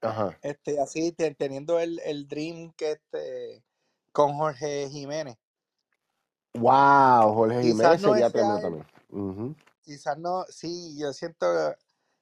Ajá. 0.00 0.38
Este, 0.42 0.80
así 0.80 1.12
te- 1.12 1.34
teniendo 1.34 1.78
el, 1.78 2.00
el 2.04 2.26
dream 2.26 2.72
que 2.76 2.92
este 2.92 3.62
con 4.12 4.34
Jorge 4.34 4.88
Jiménez. 4.88 5.36
Wow, 6.54 7.34
Jorge 7.34 7.62
Jiménez 7.62 8.02
no 8.02 8.12
sería 8.12 8.30
tremendo 8.30 8.56
él, 8.56 8.62
también. 8.62 9.56
Quizás 9.82 10.18
no, 10.18 10.44
sí, 10.48 10.96
yo 10.98 11.12
siento 11.12 11.46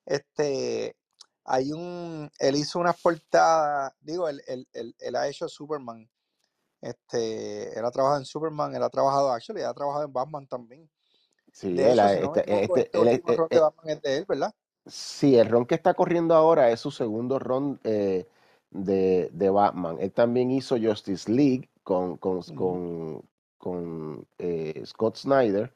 este 0.05 0.97
hay 1.45 1.73
un 1.73 2.31
él 2.39 2.57
hizo 2.57 2.79
unas 2.79 3.01
portadas, 3.01 3.93
digo, 4.01 4.29
él, 4.29 4.43
él, 4.47 4.69
él, 4.73 4.95
él 4.99 5.17
ha 5.17 5.29
hecho 5.29 5.49
Superman. 5.49 6.09
Este, 6.81 7.77
él 7.77 7.85
ha 7.85 7.91
trabajado 7.91 8.21
en 8.21 8.27
Superman, 8.27 8.75
él 8.75 8.83
ha 8.83 8.91
trabajado, 8.91 9.33
actually, 9.33 9.61
él 9.61 9.67
ha 9.67 9.75
trabajado 9.75 10.05
en 10.05 10.13
Batman 10.13 10.47
también. 10.47 10.89
Sí, 11.53 11.73
De 11.73 11.93
él, 11.93 11.99
hecho, 11.99 12.09
si 12.09 12.21
no 12.21 12.35
este, 12.35 12.63
este, 12.65 12.81
este 12.81 12.99
último 12.99 13.33
eh, 13.33 13.37
rol 13.37 13.49
de 13.49 13.57
eh, 13.57 13.61
Batman 13.61 13.89
es 13.89 14.03
de 14.03 14.17
él, 14.19 14.25
¿verdad? 14.29 14.55
Sí, 14.87 15.37
el 15.37 15.49
ron 15.49 15.67
que 15.67 15.75
está 15.75 15.95
corriendo 15.95 16.35
ahora 16.35 16.71
es 16.71 16.81
su 16.81 16.91
segundo 16.91 17.39
ron 17.39 17.81
eh, 17.83 18.29
de, 18.71 19.31
de 19.33 19.51
Batman. 19.51 19.97
Él 20.01 20.13
también 20.13 20.51
hizo 20.51 20.77
Justice 20.79 21.31
League 21.31 21.71
con, 21.83 22.19
con, 22.19 22.43
con, 22.43 23.23
con, 23.67 24.29
eh, 24.39 24.81
Scott 24.87 25.17
Snyder. 25.17 25.73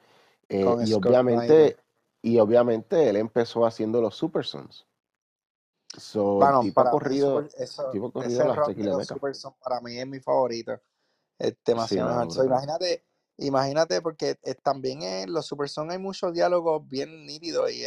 eh, 0.48 0.64
Con 0.64 0.80
y 0.82 0.86
Scott 0.86 1.06
obviamente, 1.06 1.46
Snyder. 1.46 1.84
y 2.22 2.38
obviamente 2.38 3.08
él 3.08 3.16
empezó 3.16 3.66
haciendo 3.66 4.00
los 4.00 4.14
Super 4.14 4.46
Sons. 4.46 4.86
So, 5.98 6.34
Bueno, 6.36 6.60
tipo 6.60 6.74
para 6.76 6.90
mí, 6.90 6.92
corrido, 6.92 7.42
Super- 7.42 7.62
eso, 7.62 7.90
tipo 7.90 8.12
corrido 8.12 8.32
ese 8.32 8.42
de 8.42 8.96
los. 8.96 9.06
Super 9.08 9.32
para 9.60 9.80
mí 9.80 9.98
es 9.98 10.06
mi 10.06 10.20
favorito. 10.20 10.80
Es 11.36 11.56
demasiado. 11.64 12.30
So, 12.30 12.44
imagínate, 12.44 13.04
imagínate, 13.38 14.00
porque 14.00 14.38
eh, 14.44 14.54
también 14.62 15.02
en 15.02 15.32
los 15.32 15.46
Super 15.46 15.68
Son 15.68 15.90
hay 15.90 15.98
muchos 15.98 16.32
diálogos 16.32 16.86
bien 16.88 17.26
nítidos 17.26 17.72
y 17.72 17.82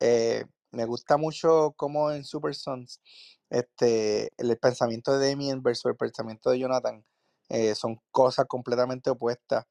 eh, 0.00 0.46
me 0.70 0.86
gusta 0.86 1.18
mucho 1.18 1.74
cómo 1.76 2.10
en 2.12 2.24
Super 2.24 2.54
Sons 2.54 3.02
este, 3.50 4.30
el 4.38 4.56
pensamiento 4.56 5.18
de 5.18 5.28
Damien 5.28 5.62
versus 5.62 5.90
el 5.90 5.96
pensamiento 5.96 6.48
de 6.48 6.60
Jonathan 6.60 7.04
eh, 7.52 7.76
son 7.76 8.00
cosas 8.12 8.46
completamente 8.48 9.10
opuestas 9.10 9.66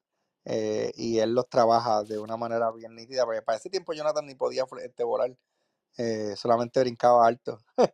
eh, 0.46 0.92
y 0.96 1.20
él 1.20 1.34
los 1.34 1.48
trabaja 1.50 2.04
de 2.04 2.20
una 2.20 2.38
manera 2.38 2.72
bien 2.72 2.96
nítida, 2.96 3.26
porque 3.26 3.42
para 3.42 3.58
ese 3.58 3.70
tiempo 3.70 3.94
Jonathan 3.94 4.26
ni 4.26 4.36
podía 4.36 4.66
este, 4.84 5.04
volar, 5.04 5.36
eh, 5.98 6.34
solamente 6.36 6.80
brincaba 6.80 7.26
alto. 7.28 7.58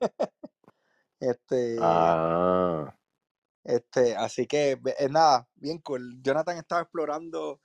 Este, 1.20 1.76
Ah, 1.80 2.96
este, 3.64 4.16
así 4.16 4.46
que 4.46 4.72
eh, 4.98 5.08
nada, 5.10 5.48
bien 5.56 5.78
cool. 5.80 6.20
Jonathan 6.22 6.58
estaba 6.58 6.82
explorando 6.82 7.60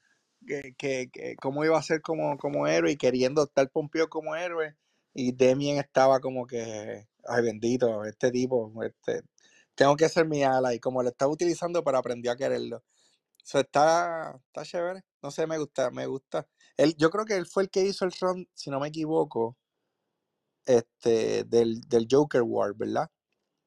que, 0.48 0.76
que- 0.78 1.10
que 1.12 1.36
cómo 1.38 1.66
iba 1.66 1.78
a 1.80 1.84
ser 1.84 2.02
como, 2.02 2.38
como 2.38 2.68
héroe 2.68 2.91
y 2.91 2.98
queriendo 2.98 3.44
estar 3.44 3.70
Pompeo 3.72 4.10
como 4.10 4.36
héroe. 4.36 4.78
Y 5.14 5.34
Damien 5.36 5.78
estaba 5.80 6.20
como 6.22 6.48
que, 6.48 7.08
ay 7.28 7.44
bendito, 7.44 8.04
este 8.06 8.32
tipo, 8.32 8.74
este, 8.84 9.22
tengo 9.76 9.95
que 9.98 10.10
ser 10.10 10.28
mi 10.28 10.44
ala. 10.44 10.74
Y 10.76 10.80
como 10.80 11.04
lo 11.04 11.10
estaba 11.10 11.32
utilizando, 11.32 11.84
pero 11.84 11.98
aprendió 12.00 12.32
a 12.32 12.38
quererlo. 12.38 12.84
Eso 13.44 13.60
está, 13.60 14.36
está 14.48 14.64
chévere. 14.66 15.04
No 15.24 15.32
sé, 15.32 15.48
me 15.48 15.58
gusta, 15.60 15.91
me 15.91 16.08
gusta. 16.08 16.48
Él, 16.78 16.95
yo 16.98 17.10
creo 17.12 17.26
que 17.26 17.36
él 17.36 17.48
fue 17.48 17.64
el 17.64 17.70
que 17.72 17.84
hizo 17.84 18.06
el 18.06 18.14
run, 18.22 18.48
si 18.54 18.70
no 18.72 18.80
me 18.80 18.90
equivoco, 18.90 19.58
este, 20.66 21.44
del, 21.45 21.82
del 21.84 22.08
Joker 22.12 22.44
War, 22.44 22.74
¿verdad? 22.76 23.10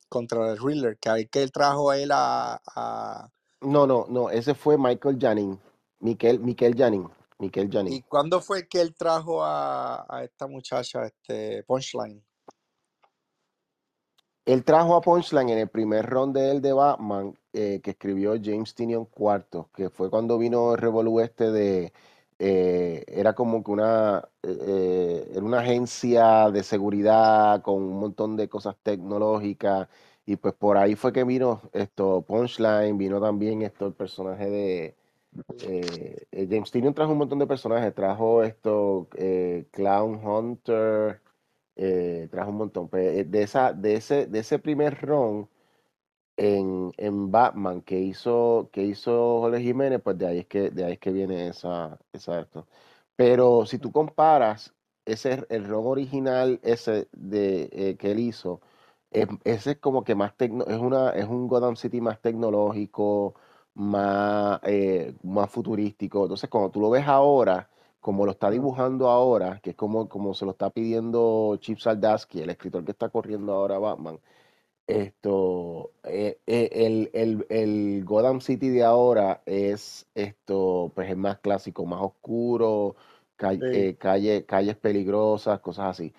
Contra 0.08 0.52
el 0.52 0.58
Riddler, 0.58 0.98
que 0.98 1.10
ahí 1.10 1.28
que 1.28 1.42
él 1.42 1.52
trajo 1.52 1.90
a 1.90 1.98
él 1.98 2.10
a, 2.12 2.62
a- 2.76 3.30
no, 3.62 3.86
no, 3.86 4.06
no, 4.08 4.30
ese 4.30 4.54
fue 4.54 4.78
Michael 4.78 5.18
Janin. 5.20 5.60
Miquel, 6.00 6.40
Miquel 6.40 6.74
Janin. 6.76 7.08
Miquel 7.38 7.70
Janin. 7.70 7.94
¿Y 7.94 8.02
cuándo 8.04 8.40
fue 8.42 8.68
que 8.68 8.80
él 8.80 8.94
trajo 8.96 9.44
a, 9.44 10.06
a 10.08 10.24
esta 10.24 10.46
muchacha, 10.48 11.06
este 11.06 11.64
Punchline? 11.64 12.24
Él 14.46 14.62
trajo 14.64 14.94
a 14.94 15.00
Punchline 15.00 15.50
en 15.50 15.58
el 15.58 15.68
primer 15.68 16.06
round 16.06 16.36
de 16.36 16.52
él 16.52 16.62
de 16.62 16.72
Batman, 16.72 17.36
eh, 17.52 17.80
que 17.82 17.90
escribió 17.90 18.34
James 18.40 18.74
Tinion 18.76 19.08
IV, 19.16 19.66
que 19.74 19.90
fue 19.90 20.08
cuando 20.08 20.38
vino 20.38 20.74
el 20.74 21.20
este 21.20 21.50
de, 21.50 21.92
eh, 22.38 23.04
era 23.08 23.34
como 23.34 23.64
que 23.64 23.72
una, 23.72 24.28
eh, 24.44 25.28
era 25.32 25.42
una 25.44 25.60
agencia 25.60 26.50
de 26.52 26.62
seguridad 26.62 27.60
con 27.62 27.82
un 27.82 27.98
montón 27.98 28.36
de 28.36 28.48
cosas 28.48 28.76
tecnológicas, 28.84 29.88
y 30.24 30.36
pues 30.36 30.54
por 30.54 30.76
ahí 30.78 30.94
fue 30.94 31.12
que 31.12 31.24
vino 31.24 31.62
esto, 31.72 32.22
Punchline, 32.22 32.96
vino 32.96 33.20
también 33.20 33.62
esto, 33.62 33.86
el 33.86 33.94
personaje 33.94 34.48
de, 34.48 34.96
James 36.32 36.70
Tinion 36.70 36.94
trajo 36.94 37.12
un 37.12 37.18
montón 37.18 37.38
de 37.40 37.46
personajes, 37.46 37.94
trajo 37.94 38.42
esto, 38.44 39.08
Clown 39.72 40.24
Hunter, 40.24 41.20
eh, 41.76 42.28
trajo 42.30 42.50
un 42.50 42.56
montón. 42.58 42.88
Pues, 42.88 43.18
eh, 43.20 43.24
de, 43.24 43.42
esa, 43.42 43.72
de, 43.72 43.94
ese, 43.96 44.26
de 44.26 44.38
ese 44.40 44.58
primer 44.58 45.00
run 45.02 45.48
en, 46.36 46.92
en 46.98 47.30
Batman 47.30 47.82
que 47.82 47.98
hizo, 48.00 48.68
que 48.72 48.82
hizo 48.84 49.40
Jorge 49.40 49.62
Jiménez, 49.62 50.00
pues 50.02 50.18
de 50.18 50.26
ahí 50.26 50.38
es 50.40 50.46
que, 50.46 50.70
de 50.70 50.84
ahí 50.84 50.92
es 50.94 50.98
que 50.98 51.12
viene 51.12 51.48
esa, 51.48 51.98
esa. 52.12 52.48
Pero 53.16 53.66
si 53.66 53.78
tú 53.78 53.92
comparas 53.92 54.74
ese, 55.04 55.46
el 55.48 55.64
run 55.66 55.86
original 55.86 56.60
ese 56.62 57.08
de, 57.12 57.68
eh, 57.72 57.96
que 57.96 58.12
él 58.12 58.20
hizo, 58.20 58.60
es- 59.10 59.28
ese 59.44 59.72
es 59.72 59.78
como 59.78 60.04
que 60.04 60.14
más 60.14 60.36
tecno, 60.36 60.64
es 60.66 60.78
una, 60.78 61.10
es 61.10 61.26
un 61.26 61.48
Gotham 61.48 61.76
City 61.76 62.00
más 62.00 62.20
tecnológico, 62.20 63.34
más, 63.74 64.60
eh, 64.64 65.14
más 65.22 65.50
futurístico. 65.50 66.22
Entonces, 66.24 66.50
cuando 66.50 66.70
tú 66.70 66.80
lo 66.80 66.90
ves 66.90 67.06
ahora, 67.06 67.70
como 68.06 68.24
lo 68.24 68.32
está 68.32 68.50
dibujando 68.50 69.08
ahora, 69.10 69.60
que 69.62 69.70
es 69.70 69.76
como, 69.76 70.08
como 70.08 70.32
se 70.34 70.44
lo 70.44 70.52
está 70.52 70.70
pidiendo 70.70 71.56
Chip 71.60 71.80
Zdarsky, 71.80 72.40
el 72.40 72.50
escritor 72.50 72.84
que 72.84 72.92
está 72.92 73.08
corriendo 73.10 73.52
ahora 73.52 73.78
Batman, 73.80 74.20
esto, 74.86 75.92
eh, 76.04 76.38
eh, 76.46 76.70
el, 76.72 77.10
el, 77.14 77.46
el 77.50 78.04
Gotham 78.04 78.40
City 78.40 78.68
de 78.70 78.84
ahora 78.84 79.42
es 79.46 80.06
esto, 80.14 80.92
pues 80.94 81.10
es 81.10 81.16
más 81.16 81.38
clásico, 81.40 81.86
más 81.86 82.00
oscuro, 82.02 82.96
Sí. 83.58 83.66
eh, 83.72 83.96
calle, 83.98 84.44
calles 84.46 84.76
peligrosas, 84.76 85.60
cosas 85.60 85.86
así. 85.90 86.14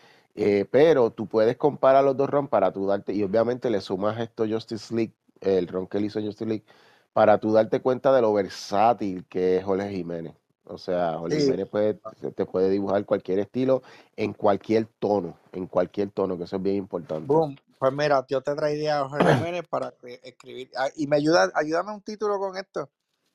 Pero 0.72 1.12
tú 1.12 1.28
puedes 1.28 1.58
comparar 1.58 2.04
los 2.04 2.16
dos 2.18 2.30
ron 2.30 2.48
para 2.48 2.72
tú 2.72 2.86
darte, 2.88 3.14
y 3.14 3.24
obviamente 3.24 3.70
le 3.70 3.82
sumas 3.82 4.20
esto 4.20 4.46
Justice 4.48 4.94
League, 4.96 5.14
el 5.42 5.68
ron 5.68 5.88
que 5.88 5.98
él 5.98 6.06
hizo 6.06 6.22
Justice 6.22 6.46
League, 6.46 6.66
para 7.14 7.40
tú 7.40 7.52
darte 7.54 7.82
cuenta 7.82 8.14
de 8.14 8.22
lo 8.22 8.34
versátil 8.34 9.26
que 9.28 9.58
es 9.58 9.64
Jorge 9.66 9.90
Jiménez. 9.90 10.36
O 10.70 10.78
sea, 10.78 11.18
Jorge 11.18 11.40
Sí. 11.40 11.66
Puede, 11.66 12.00
te 12.36 12.46
puede 12.46 12.70
dibujar 12.70 13.06
cualquier 13.06 13.40
estilo 13.40 13.82
en 14.16 14.34
cualquier 14.34 14.88
tono, 15.00 15.38
en 15.52 15.68
cualquier 15.68 16.12
tono, 16.12 16.38
que 16.38 16.44
eso 16.44 16.58
es 16.58 16.62
bien 16.62 16.76
importante. 16.78 17.28
Boom. 17.28 17.56
Pues 17.80 17.94
mira, 17.94 18.26
yo 18.28 18.42
te 18.42 18.56
traería 18.56 19.00
a 19.02 19.08
Jorge 19.10 19.34
Jiménez 19.36 19.68
para 19.70 19.94
escribir. 20.24 20.72
ah, 20.78 20.90
Y 20.96 21.08
me 21.08 21.18
ayuda, 21.18 21.52
ayúdame 21.54 21.92
un 21.94 22.02
título 22.02 22.38
con 22.40 22.58
esto. 22.58 22.90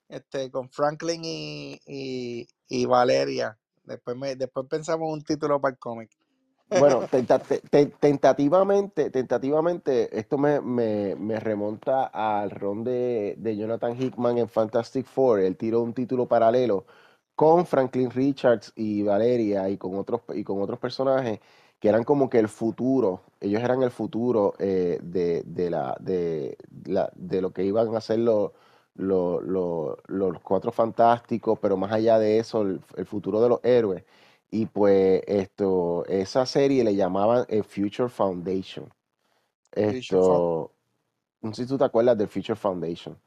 Este, 0.09 0.51
con 0.51 0.69
Franklin 0.69 1.23
y, 1.25 1.81
y, 1.87 2.47
y 2.69 2.87
Valeria. 2.87 3.57
Después 3.85 4.17
me, 4.17 4.37
después 4.37 4.67
pensamos 4.69 5.11
un 5.11 5.23
título 5.23 5.61
para 5.61 5.73
el 5.73 5.79
cómic. 5.79 6.11
Bueno, 6.69 7.01
tenta- 7.11 7.39
te- 7.39 7.61
te- 7.61 7.87
tentativamente, 7.87 9.11
tentativamente, 9.11 10.19
esto 10.19 10.39
me, 10.39 10.61
me- 10.61 11.15
me 11.17 11.39
remonta 11.39 12.07
al 12.07 12.51
ron 12.51 12.83
de, 12.85 13.37
de 13.39 13.57
Jonathan 13.57 14.01
Hickman 14.01 14.39
en 14.39 14.49
Fantastic 14.49 15.07
Four. 15.07 15.41
Él 15.41 15.57
tiró 15.57 15.81
un 15.83 15.93
título 15.95 16.27
paralelo 16.27 16.85
con 17.43 17.67
Franklin 17.67 18.11
Richards 18.11 18.73
y 18.77 19.03
Valeria 19.03 19.69
y 19.69 19.77
con 19.79 19.97
otros, 19.99 20.23
y 20.35 20.45
con 20.45 20.63
otros 20.63 20.79
personajes 20.79 21.41
que 21.81 21.89
eran 21.89 22.05
como 22.05 22.31
que 22.31 22.39
el 22.39 22.49
futuro. 22.49 23.23
Ellos 23.41 23.63
eran 23.63 23.83
el 23.83 23.91
futuro 23.91 24.55
eh, 24.59 24.99
de, 25.03 25.43
de 25.45 25.71
la, 25.71 25.97
de, 26.01 26.57
la- 26.85 27.11
de 27.17 27.41
lo 27.43 27.53
que 27.53 27.65
iban 27.65 27.95
a 27.97 28.01
ser 28.01 28.21
los, 28.21 28.53
los, 28.95 29.43
los- 29.43 29.97
los 30.07 30.41
cuatro 30.43 30.71
fantásticos, 30.73 31.59
pero 31.61 31.77
más 31.77 31.91
allá 31.93 32.19
de 32.19 32.39
eso, 32.39 32.63
el, 32.63 32.81
el 32.97 33.07
futuro 33.07 33.41
de 33.43 33.49
los 33.49 33.61
héroes. 33.65 34.05
Y 34.51 34.67
pues 34.67 35.23
esto, 35.27 36.05
esa 36.07 36.47
serie 36.47 36.85
le 36.85 36.95
llamaban 36.95 37.45
eh, 37.49 37.63
Future 37.65 38.09
Foundation. 38.09 38.89
Esto, 39.73 40.73
no 41.43 41.55
sé 41.55 41.65
si 41.65 41.69
tú 41.69 41.79
te 41.79 41.85
acuerdas 41.85 42.19
del 42.19 42.29
Future 42.29 42.57
Foundation, 42.57 43.19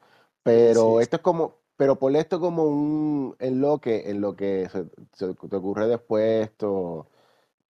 Sí, 0.46 0.72
pero 0.72 1.02
sí. 1.02 1.02
esto 1.02 1.18
es 1.18 1.22
como, 1.24 1.58
pero 1.78 1.98
ponle 1.98 2.20
esto 2.20 2.40
como 2.40 2.64
un, 2.64 3.36
en 3.40 3.62
lo 3.62 3.80
que, 3.80 4.10
en 4.10 4.22
lo 4.22 4.36
que 4.36 4.70
se, 4.70 4.86
se 5.14 5.34
te 5.34 5.56
ocurre 5.56 5.88
después 5.88 6.48
esto, 6.48 7.08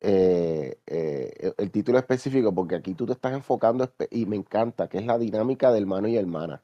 eh, 0.05 0.79
eh, 0.87 1.53
el, 1.57 1.70
título 1.70 1.99
específico, 1.99 2.53
porque 2.53 2.74
aquí 2.74 2.95
tú 2.95 3.07
te 3.07 3.12
estás 3.12 3.33
enfocando, 3.35 3.89
y 4.11 4.27
me 4.27 4.35
encanta, 4.35 4.89
que 4.89 4.99
es 4.99 5.07
la 5.07 5.16
dinámica 5.16 5.70
de 5.70 5.79
hermano 5.79 6.09
y 6.09 6.16
hermana. 6.16 6.62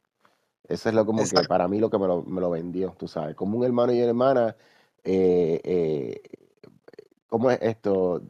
Eso 0.66 0.88
es 0.88 0.94
lo 0.94 1.06
como 1.06 1.22
que 1.22 1.46
para 1.48 1.68
mí 1.68 1.78
lo 1.78 1.88
que 1.88 1.98
me 1.98 2.08
lo, 2.08 2.22
me 2.24 2.40
lo 2.40 2.50
vendió, 2.50 2.94
tú 2.98 3.06
sabes, 3.06 3.36
como 3.36 3.58
un 3.58 3.64
hermano 3.64 3.92
y 3.92 4.00
hermana, 4.00 4.56
eh, 5.04 5.60
eh, 5.62 6.22
¿cómo 7.28 7.50
es 7.52 7.60
esto? 7.62 8.22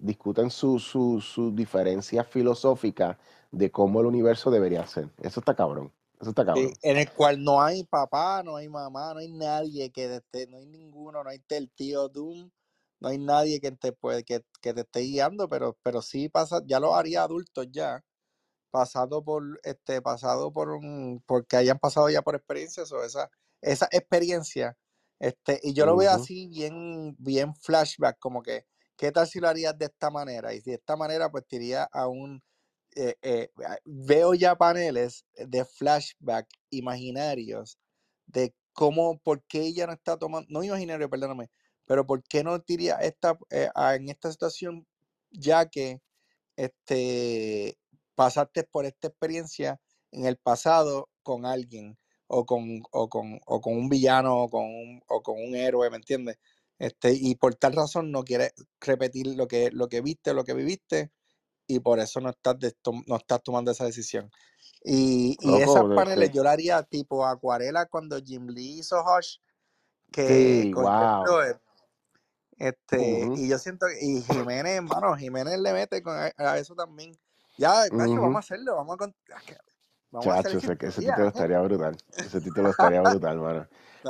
Discuten 0.00 0.50
sus 0.50 0.82
su, 0.84 1.20
sus 1.20 1.54
diferencias 1.54 2.26
filosóficas 2.26 3.18
de 3.50 3.70
cómo 3.70 4.00
el 4.00 4.06
universo 4.06 4.50
debería 4.50 4.86
ser. 4.86 5.08
Eso 5.20 5.40
está 5.40 5.54
cabrón, 5.54 5.92
eso 6.22 6.30
está 6.30 6.44
Sí, 6.54 6.70
cabrón. 6.70 6.78
en 6.82 6.98
el 6.98 7.10
cual 7.12 7.42
no 7.42 7.62
hay 7.62 7.84
papá, 7.84 8.42
no 8.44 8.56
hay 8.56 8.68
mamá, 8.68 9.14
no 9.14 9.20
hay 9.20 9.28
nadie 9.32 9.90
que 9.90 10.20
te, 10.30 10.46
no 10.48 10.58
hay 10.58 10.66
ninguno, 10.66 11.24
no 11.24 11.30
hay 11.30 11.42
el 11.48 11.70
tío 11.72 12.08
Doom, 12.08 12.50
no 13.00 13.08
hay 13.08 13.18
nadie 13.18 13.60
que 13.60 13.72
te 13.72 13.92
puede, 13.92 14.22
que, 14.24 14.42
que 14.60 14.74
te 14.74 14.82
esté 14.82 15.00
guiando, 15.00 15.48
pero, 15.48 15.78
pero 15.82 16.02
sí 16.02 16.28
pasa, 16.28 16.60
ya 16.66 16.78
lo 16.78 16.94
haría 16.94 17.22
adultos 17.22 17.68
ya, 17.72 18.04
pasado 18.70 19.24
por, 19.24 19.60
este, 19.64 20.02
pasado 20.02 20.52
por 20.52 20.70
un, 20.70 21.22
porque 21.26 21.56
hayan 21.56 21.78
pasado 21.78 22.10
ya 22.10 22.22
por 22.22 22.36
experiencias 22.36 22.92
o 22.92 23.04
esa, 23.04 23.30
esa 23.62 23.88
experiencia, 23.92 24.76
este, 25.20 25.60
y 25.62 25.74
yo 25.74 25.86
lo 25.86 25.96
veo 25.96 26.10
así 26.12 26.48
bien, 26.48 27.16
bien 27.18 27.54
flashback, 27.56 28.18
como 28.18 28.42
que, 28.42 28.66
¿qué 28.96 29.12
tal 29.12 29.26
si 29.28 29.40
lo 29.40 29.48
harías 29.48 29.78
de 29.78 29.86
esta 29.86 30.10
manera? 30.10 30.54
Y 30.54 30.60
de 30.60 30.74
esta 30.74 30.96
manera, 30.96 31.30
pues 31.30 31.46
te 31.48 31.56
iría 31.56 31.84
a 31.84 32.08
un, 32.08 32.42
eh, 32.96 33.16
eh, 33.22 33.50
a- 33.66 33.78
veo 33.84 34.34
ya 34.34 34.56
paneles 34.56 35.24
de 35.36 35.64
flashback 35.64 36.48
imaginarios 36.70 37.78
de 38.26 38.54
cómo, 38.72 39.18
por 39.20 39.44
qué 39.46 39.62
ella 39.62 39.86
no 39.86 39.92
está 39.94 40.18
tomando, 40.18 40.46
no 40.50 40.62
imaginario, 40.64 41.10
perdóname, 41.10 41.50
pero 41.86 42.06
por 42.06 42.22
qué 42.24 42.44
no 42.44 42.58
diría 42.60 42.96
esta, 42.96 43.38
eh, 43.50 43.68
a- 43.74 43.94
en 43.96 44.08
esta 44.08 44.30
situación, 44.32 44.86
ya 45.30 45.68
que 45.68 46.00
este, 46.56 47.78
pasaste 48.14 48.64
por 48.64 48.86
esta 48.86 49.08
experiencia 49.08 49.80
en 50.12 50.26
el 50.26 50.36
pasado 50.36 51.10
con 51.22 51.46
alguien 51.46 51.98
o 52.28 52.46
con, 52.46 52.82
o 52.92 53.08
con, 53.08 53.40
o 53.46 53.60
con 53.60 53.74
un 53.76 53.88
villano 53.88 54.44
o 54.44 54.50
con 54.50 54.64
un, 54.64 55.02
o 55.08 55.22
con 55.22 55.36
un 55.42 55.54
héroe, 55.54 55.90
¿me 55.90 55.96
entiendes? 55.96 56.38
Este, 56.78 57.12
y 57.14 57.34
por 57.36 57.54
tal 57.54 57.74
razón 57.74 58.10
no 58.12 58.24
quieres 58.24 58.52
repetir 58.80 59.26
lo 59.36 59.46
que, 59.48 59.70
lo 59.70 59.88
que 59.88 60.00
viste, 60.00 60.34
lo 60.34 60.44
que 60.44 60.54
viviste, 60.54 61.12
y 61.74 61.80
por 61.80 61.98
eso 61.98 62.20
no 62.20 62.30
estás, 62.30 62.58
de- 62.58 62.76
no 63.06 63.16
estás 63.16 63.42
tomando 63.42 63.70
esa 63.70 63.84
decisión. 63.84 64.30
Y, 64.84 65.36
y 65.40 65.56
esas 65.56 65.82
Loco, 65.82 65.94
paneles 65.94 66.32
yo 66.32 66.42
la 66.42 66.52
haría 66.52 66.82
tipo 66.82 67.26
acuarela 67.26 67.86
cuando 67.86 68.18
Jim 68.20 68.48
Lee 68.48 68.80
hizo 68.80 69.02
Hush, 69.02 69.38
que 70.10 70.62
sí, 70.64 70.72
wow. 70.74 71.24
este, 72.58 73.28
y 73.36 73.48
yo 73.48 73.58
siento, 73.58 73.86
que- 73.86 74.04
y 74.04 74.22
Jiménez, 74.22 74.76
hermano, 74.76 75.16
Jiménez 75.16 75.58
le 75.58 75.72
mete 75.72 76.02
con 76.02 76.16
a, 76.16 76.32
a 76.36 76.58
eso 76.58 76.74
también. 76.74 77.16
Ya, 77.58 77.86
Nacho, 77.92 78.20
vamos 78.20 78.36
a 78.36 78.38
hacerlo, 78.40 78.76
vamos 78.76 78.96
a, 79.00 79.40
que 79.40 79.56
vamos 80.12 80.26
Chacho, 80.26 80.58
ese, 80.58 80.76
título 81.00 81.24
¿eh? 81.24 81.28
estaría 81.28 81.60
brutal. 81.60 81.96
Ese 82.16 82.40
título 82.40 82.70
estaría 82.70 83.00
brutal, 83.02 83.38
mano. 83.40 83.66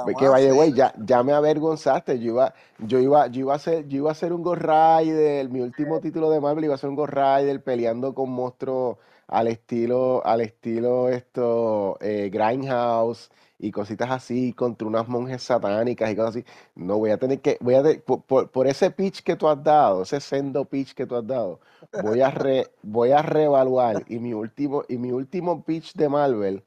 Ve 0.07 0.15
que 0.15 0.27
vaya, 0.27 0.53
güey, 0.53 0.73
ya, 0.73 0.93
ya 0.99 1.23
me 1.23 1.33
avergonzaste. 1.33 2.19
Yo 2.19 2.33
iba, 2.33 2.55
yo 2.79 2.99
iba, 2.99 3.27
yo 3.29 3.41
iba 3.41 3.53
a 3.53 3.57
hacer, 3.57 3.87
yo 3.89 3.99
iba 3.99 4.09
a 4.11 4.13
hacer 4.13 4.33
un 4.33 4.43
Ghost 4.43 4.63
Rider. 4.63 5.49
Mi 5.49 5.61
último 5.61 6.01
título 6.01 6.31
de 6.31 6.41
Marvel 6.41 6.65
iba 6.65 6.75
a 6.75 6.79
ser 6.79 6.91
un 6.91 6.97
Ghost 6.97 7.13
Rider 7.13 7.63
peleando 7.63 8.15
con 8.15 8.31
monstruos 8.31 8.97
al 9.29 9.49
estilo, 9.49 10.25
al 10.25 10.41
estilo 10.41 11.09
esto, 11.09 11.97
eh, 12.01 12.31
Grindhouse 12.33 13.31
y 13.63 13.71
cositas 13.73 14.11
así 14.11 14.53
contra 14.55 14.89
unas 14.89 15.09
monjes 15.09 15.43
satánicas 15.45 16.11
y 16.13 16.17
cosas 16.17 16.37
así. 16.37 16.45
No, 16.75 16.99
voy 16.99 17.11
a 17.11 17.19
tener 17.19 17.41
que, 17.41 17.59
voy 17.61 17.75
a, 17.77 17.83
por, 18.05 18.23
por- 18.25 18.51
por 18.51 18.67
ese 18.67 18.91
pitch 18.91 19.23
que 19.23 19.37
tú 19.37 19.49
has 19.49 19.63
dado, 19.65 20.03
ese 20.03 20.21
sendo 20.21 20.65
pitch 20.67 20.95
que 20.95 21.07
tú 21.07 21.17
has 21.17 21.27
dado, 21.27 21.61
voy 21.95 22.21
a 22.23 22.31
re, 22.31 22.69
voy 22.83 23.13
a 23.13 23.23
reevaluar 23.23 24.05
y 24.09 24.19
mi 24.19 24.35
último, 24.35 24.85
y 24.89 24.99
mi 24.99 25.13
último 25.13 25.65
pitch 25.65 25.95
de 25.95 26.09
Marvel 26.11 26.65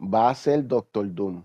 va 0.00 0.30
a 0.30 0.34
ser 0.34 0.66
Doctor 0.66 1.12
Doom 1.14 1.44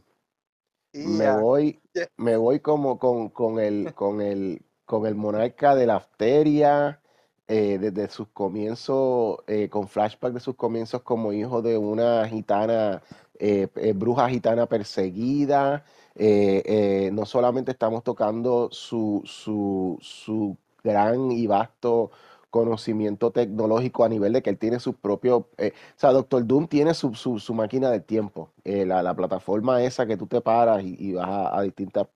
me 1.02 1.30
voy, 1.30 1.82
me 2.18 2.38
voy 2.38 2.60
como 2.60 2.98
con, 3.00 3.30
con 3.30 3.60
el, 3.60 3.94
con 3.94 4.22
el, 4.22 4.66
con 4.86 5.06
el 5.06 5.16
monarca 5.16 5.76
de 5.76 5.86
la 5.88 5.98
Afteria, 5.98 7.02
eh, 7.48 7.78
desde 7.80 8.10
sus 8.10 8.30
comienzos, 8.30 9.38
eh, 9.48 9.70
con 9.70 9.88
flashback 9.88 10.34
de 10.34 10.40
sus 10.40 10.56
comienzos 10.56 11.04
como 11.04 11.34
hijo 11.34 11.62
de 11.62 11.78
una 11.78 12.28
gitana, 12.28 13.04
eh, 13.48 13.68
eh, 13.76 13.94
bruja 13.94 14.30
gitana 14.30 14.66
perseguida. 14.68 15.84
eh, 16.16 16.62
eh, 16.66 17.10
no 17.12 17.26
solamente 17.26 17.72
estamos 17.72 18.04
tocando 18.04 18.70
su, 18.72 19.22
su, 19.26 19.98
su 20.02 20.58
gran 20.84 21.32
y 21.32 21.48
vasto 21.48 22.12
conocimiento 22.50 23.32
tecnológico 23.32 24.04
a 24.06 24.10
nivel 24.10 24.32
de 24.34 24.42
que 24.44 24.52
él 24.52 24.58
tiene 24.60 24.80
sus 24.80 24.96
propios, 24.96 25.46
eh, 25.58 25.74
o 25.76 26.00
sea, 26.00 26.12
Doctor 26.12 26.46
Doom 26.46 26.68
tiene 26.68 26.94
su, 26.94 27.16
su, 27.16 27.40
su 27.40 27.54
máquina 27.56 27.90
del 27.90 28.04
tiempo, 28.04 28.52
la, 28.64 29.02
la 29.02 29.16
plataforma 29.16 29.82
esa 29.84 30.06
que 30.06 30.18
tú 30.18 30.28
te 30.28 30.40
paras 30.42 30.84
y, 30.84 30.96
y 31.00 31.14
vas 31.14 31.28
a, 31.30 31.58
a 31.58 31.62
distintos 31.64 32.08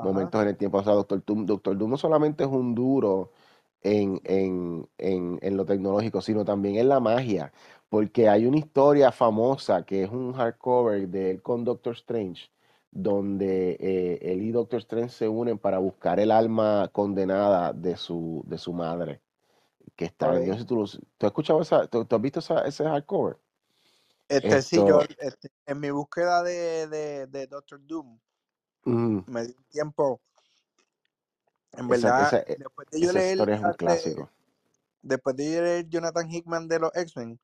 momentos 0.00 0.40
en 0.42 0.48
el 0.48 0.56
tiempo. 0.56 0.78
O 0.78 0.82
sea, 0.84 0.94
Doctor 0.94 1.22
Doom, 1.26 1.46
Doctor 1.46 1.76
Doom 1.76 1.90
no 1.90 1.96
solamente 1.98 2.44
es 2.44 2.50
un 2.50 2.74
duro 2.74 3.30
en, 3.82 4.20
en, 4.24 4.88
en, 4.98 5.38
en 5.42 5.56
lo 5.56 5.64
tecnológico, 5.64 6.20
sino 6.22 6.44
también 6.44 6.76
en 6.76 6.88
la 6.88 7.00
magia, 7.00 7.52
porque 7.90 8.28
hay 8.30 8.46
una 8.46 8.58
historia 8.58 9.12
famosa 9.12 9.84
que 9.84 10.04
es 10.04 10.10
un 10.10 10.32
hardcover 10.34 11.08
de 11.08 11.32
él 11.32 11.42
con 11.42 11.64
Doctor 11.64 11.94
Strange, 11.94 12.50
donde 12.92 13.72
eh, 13.80 14.18
él 14.32 14.42
y 14.42 14.52
Doctor 14.52 14.80
Strange 14.80 15.10
se 15.10 15.28
unen 15.28 15.58
para 15.58 15.78
buscar 15.78 16.20
el 16.20 16.30
alma 16.30 16.90
condenada 16.92 17.72
de 17.74 17.96
su, 17.96 18.42
de 18.46 18.58
su 18.58 18.72
madre 18.72 19.20
que 19.96 20.06
está, 20.06 20.34
sé 20.34 20.58
si 20.58 20.64
tú, 20.64 20.76
tú 21.18 21.26
has 21.26 21.30
escuchado 21.30 21.60
esa, 21.60 21.86
tú, 21.86 22.04
tú 22.06 22.16
has 22.16 22.22
visto 22.22 22.38
esa, 22.38 22.62
ese 22.62 22.84
hardcover. 22.84 23.36
Este 24.28 24.62
sí, 24.62 24.76
yo 24.86 25.00
este, 25.18 25.50
en 25.66 25.80
mi 25.80 25.90
búsqueda 25.90 26.42
de, 26.42 26.86
de, 26.86 27.26
de 27.26 27.46
Doctor 27.46 27.80
Doom 27.86 28.18
mm, 28.86 29.18
me 29.26 29.44
di 29.46 29.54
tiempo, 29.70 30.20
en 31.72 31.88
esa, 31.88 32.08
verdad, 32.08 32.22
esa, 32.22 32.38
e- 32.38 32.56
después 32.56 32.88
de 32.90 33.00
yo 33.00 33.10
esa 33.10 33.18
leer 33.18 33.28
historia 33.28 33.54
es 33.56 33.62
un 33.62 33.72
clásico. 33.72 34.30
después 35.02 35.36
de 35.36 35.52
yo 35.52 35.62
leer 35.62 35.88
Jonathan 35.88 36.30
Hickman 36.30 36.68
de 36.68 36.78
los 36.78 36.90
X-Men, 36.94 37.38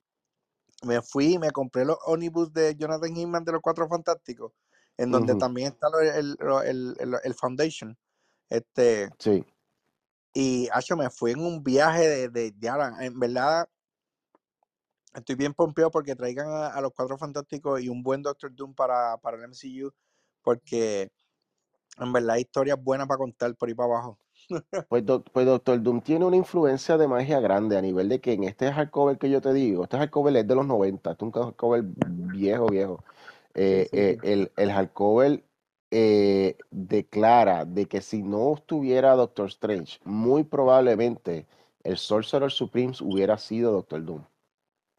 me 0.82 1.02
fui 1.02 1.34
y 1.34 1.38
me 1.38 1.50
compré 1.50 1.84
los 1.84 1.98
omnibus 2.06 2.52
de 2.52 2.74
Jonathan 2.76 3.16
Hickman 3.16 3.44
de 3.44 3.52
los 3.52 3.60
Cuatro 3.62 3.88
Fantásticos, 3.88 4.52
en 4.96 5.10
donde 5.10 5.34
también 5.34 5.72
está 5.72 5.88
el, 6.00 6.36
el, 6.40 6.96
el, 7.00 7.16
el 7.22 7.34
Foundation. 7.34 7.96
Este, 8.48 9.10
sí, 9.18 9.44
y 10.38 10.68
hacho, 10.70 10.98
me 10.98 11.08
fui 11.08 11.30
en 11.30 11.40
un 11.40 11.64
viaje 11.64 12.06
de, 12.06 12.28
de 12.28 12.54
ya, 12.58 12.76
en 13.00 13.18
verdad, 13.18 13.66
estoy 15.14 15.34
bien 15.34 15.54
pompeado 15.54 15.90
porque 15.90 16.14
traigan 16.14 16.50
a, 16.50 16.66
a 16.66 16.80
los 16.82 16.92
Cuatro 16.92 17.16
Fantásticos 17.16 17.80
y 17.80 17.88
un 17.88 18.02
buen 18.02 18.20
Doctor 18.20 18.54
Doom 18.54 18.74
para, 18.74 19.16
para 19.16 19.38
el 19.38 19.44
MCU, 19.44 19.90
porque 20.42 21.10
en 21.96 22.12
verdad 22.12 22.32
hay 22.32 22.42
historias 22.42 22.78
buenas 22.78 23.06
para 23.06 23.16
contar 23.16 23.56
por 23.56 23.70
ahí 23.70 23.74
para 23.74 23.94
abajo. 23.94 24.18
Pues, 24.88 25.04
doc- 25.04 25.28
pues 25.32 25.46
Doctor 25.46 25.82
Doom 25.82 26.00
tiene 26.02 26.24
una 26.24 26.36
influencia 26.36 26.96
de 26.98 27.08
magia 27.08 27.40
grande 27.40 27.76
a 27.76 27.82
nivel 27.82 28.08
de 28.08 28.20
que 28.20 28.32
en 28.32 28.44
este 28.44 28.72
hardcover 28.72 29.18
que 29.18 29.30
yo 29.30 29.40
te 29.40 29.52
digo, 29.52 29.84
este 29.84 29.98
hardcover 29.98 30.36
es 30.36 30.46
de 30.48 30.54
los 30.54 30.66
90, 30.66 31.12
este 31.12 31.24
es 31.24 31.34
un 31.34 31.42
hardcover 31.42 31.82
viejo, 31.84 32.66
viejo. 32.68 33.04
Eh, 33.54 33.90
sí, 33.90 33.96
eh, 33.96 34.18
el, 34.22 34.52
el 34.56 34.70
hardcover 34.72 35.44
eh, 35.90 36.56
declara 36.70 37.64
de 37.64 37.86
que 37.86 38.00
si 38.02 38.22
no 38.22 38.54
estuviera 38.54 39.14
Doctor 39.14 39.46
Strange, 39.48 39.98
muy 40.04 40.44
probablemente 40.44 41.46
el 41.84 41.96
Sorcerer 41.98 42.50
Supreme 42.50 42.92
hubiera 43.02 43.38
sido 43.38 43.72
Doctor 43.72 44.04
Doom. 44.04 44.22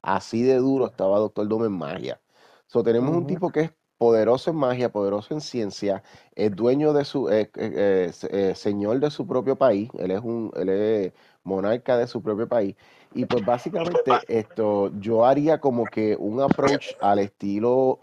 así 0.02 0.44
de 0.44 0.56
duro 0.58 0.88
estaba 0.88 1.20
Doctor 1.20 1.48
Doom 1.48 1.66
en 1.66 1.72
magia. 1.74 2.22
So, 2.68 2.84
tenemos 2.84 3.16
un 3.16 3.26
tipo 3.26 3.52
que 3.52 3.62
es 3.62 3.72
poderoso 3.98 4.52
en 4.52 4.58
magia, 4.58 4.92
poderoso 4.92 5.34
en 5.34 5.42
ciencia, 5.42 6.04
es 6.36 6.56
dueño 6.56 6.94
de 6.94 7.06
su, 7.06 7.30
eh, 7.30 7.50
eh, 7.56 8.12
eh, 8.30 8.54
señor 8.56 9.00
de 9.00 9.10
su 9.10 9.26
propio 9.26 9.56
país, 9.56 9.90
él 9.98 10.12
es 10.12 10.22
un, 10.22 10.52
él 10.56 10.70
es 10.70 11.14
monarca 11.44 11.98
de 11.98 12.08
su 12.08 12.22
propio 12.22 12.48
país. 12.48 12.76
Y 13.14 13.26
pues 13.26 13.44
básicamente 13.46 14.12
esto, 14.28 14.92
yo 15.00 15.26
haría 15.26 15.60
como 15.60 15.86
que 15.86 16.16
un 16.18 16.42
approach 16.42 16.94
al 17.02 17.20
estilo 17.20 18.00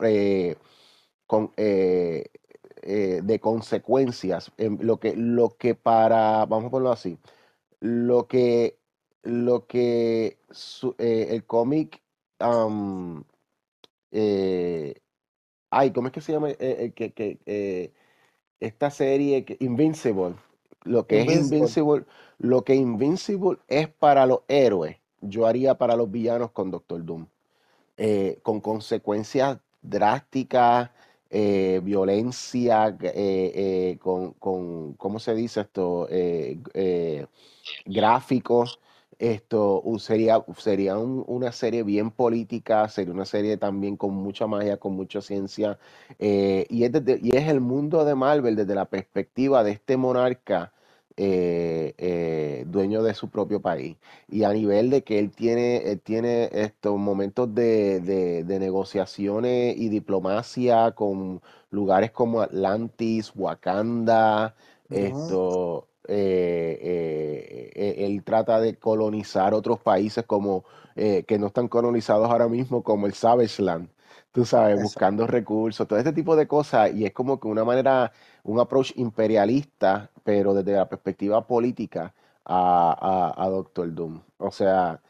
con, 1.26 1.52
de 1.56 3.40
consecuencias, 3.40 4.50
lo 4.58 4.98
que, 4.98 5.14
lo 5.14 5.50
que 5.50 5.74
para, 5.74 6.46
vamos 6.46 6.66
a 6.66 6.70
ponerlo 6.70 6.92
así, 6.92 7.18
lo 7.80 8.26
que, 8.26 8.78
lo 9.22 9.66
que 9.66 10.38
el 10.98 11.44
cómic 11.44 12.02
ay, 15.74 15.90
¿cómo 15.90 16.08
es 16.08 16.12
que 16.12 16.20
se 16.20 16.32
llama? 16.32 16.50
Eh, 16.50 16.56
eh, 16.60 16.92
que, 16.94 17.12
que, 17.12 17.38
eh, 17.46 17.92
esta 18.60 18.90
serie, 18.90 19.44
Invincible, 19.60 20.34
lo 20.84 21.06
que 21.06 21.20
es 21.20 21.26
Invincible, 21.26 22.04
lo 22.38 22.62
que 22.62 22.74
Invincible 22.74 23.58
es 23.68 23.88
para 23.88 24.24
los 24.26 24.40
héroes, 24.48 24.96
yo 25.20 25.46
haría 25.46 25.76
para 25.76 25.96
los 25.96 26.10
villanos 26.10 26.50
con 26.52 26.70
Doctor 26.70 27.04
Doom, 27.04 27.26
con 28.42 28.60
consecuencias 28.60 29.58
drásticas, 29.82 30.90
violencia, 31.30 32.96
con, 34.00 34.32
con, 34.32 34.92
¿cómo 34.94 35.18
se 35.18 35.34
dice 35.34 35.62
esto? 35.62 36.08
gráficos. 37.86 38.80
Esto 39.24 39.82
sería, 39.98 40.44
sería 40.58 40.98
una 40.98 41.50
serie 41.50 41.82
bien 41.82 42.10
política, 42.10 42.88
sería 42.90 43.14
una 43.14 43.24
serie 43.24 43.56
también 43.56 43.96
con 43.96 44.12
mucha 44.14 44.46
magia, 44.46 44.76
con 44.76 44.94
mucha 44.94 45.22
ciencia. 45.22 45.78
Eh, 46.18 46.66
y, 46.68 46.84
es 46.84 46.90
y 47.22 47.34
es 47.34 47.48
el 47.48 47.60
mundo 47.60 48.04
de 48.04 48.14
Marvel 48.14 48.54
desde 48.54 48.74
la 48.74 48.84
perspectiva 48.84 49.64
de 49.64 49.72
este 49.72 49.96
monarca 49.96 50.74
eh, 51.16 51.94
eh, 51.96 52.64
dueño 52.66 53.02
de 53.02 53.14
su 53.14 53.30
propio 53.30 53.62
país. 53.62 53.96
Y 54.28 54.42
a 54.44 54.52
nivel 54.52 54.90
de 54.90 55.02
que 55.04 55.18
él 55.18 55.30
tiene, 55.30 55.96
tiene 56.04 56.50
estos 56.52 56.98
momentos 56.98 57.54
de, 57.54 58.00
de 58.44 58.58
negociaciones 58.58 59.74
y 59.78 59.88
diplomacia 59.88 60.90
con 60.92 61.40
lugares 61.70 62.10
como 62.10 62.42
Atlantis, 62.42 63.32
Wakanda, 63.34 64.54
esto 64.90 65.88
eh, 66.06 66.78
eh, 66.82 67.70
eh, 67.74 68.06
él 68.06 68.22
trata 68.24 68.60
de 68.60 68.76
colonizar 68.76 69.54
otros 69.54 69.80
países 69.80 70.24
como 70.26 70.64
que 70.94 71.38
no 71.40 71.48
están 71.48 71.66
colonizados 71.66 72.30
ahora 72.30 72.46
mismo, 72.46 72.84
como 72.84 73.06
el 73.06 73.14
Savage 73.14 73.60
Land, 73.60 73.88
tú 74.30 74.44
sabes, 74.44 74.80
buscando 74.80 75.26
recursos, 75.26 75.88
todo 75.88 75.98
este 75.98 76.12
tipo 76.12 76.36
de 76.36 76.46
cosas, 76.46 76.94
y 76.94 77.04
es 77.04 77.12
como 77.12 77.40
que 77.40 77.48
una 77.48 77.64
manera, 77.64 78.12
un 78.44 78.60
approach 78.60 78.92
imperialista, 78.94 80.08
pero 80.22 80.54
desde 80.54 80.74
la 80.74 80.88
perspectiva 80.88 81.44
política 81.44 82.14
a, 82.44 83.34
a, 83.36 83.48
Doctor 83.48 83.92
Doom. 83.92 84.20
O 84.38 84.52
sea, 84.52 85.00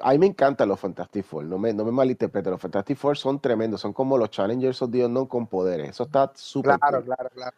a 0.00 0.10
mí 0.12 0.18
me 0.18 0.26
encantan 0.26 0.70
los 0.70 0.80
Fantastic 0.80 1.26
Four, 1.26 1.44
no 1.44 1.58
me, 1.58 1.74
no 1.74 1.84
me 1.84 1.92
malinterpreten, 1.92 2.52
los 2.52 2.62
Fantastic 2.62 2.96
Four 2.96 3.18
son 3.18 3.40
tremendos, 3.40 3.82
son 3.82 3.92
como 3.92 4.16
los 4.16 4.30
Challengers 4.30 4.80
of 4.80 4.90
the 4.90 5.04
Unknown 5.04 5.26
con 5.26 5.46
poderes, 5.46 5.90
eso 5.90 6.04
está 6.04 6.32
súper 6.34 6.78
Claro, 6.78 7.04
claro, 7.04 7.28
claro. 7.34 7.56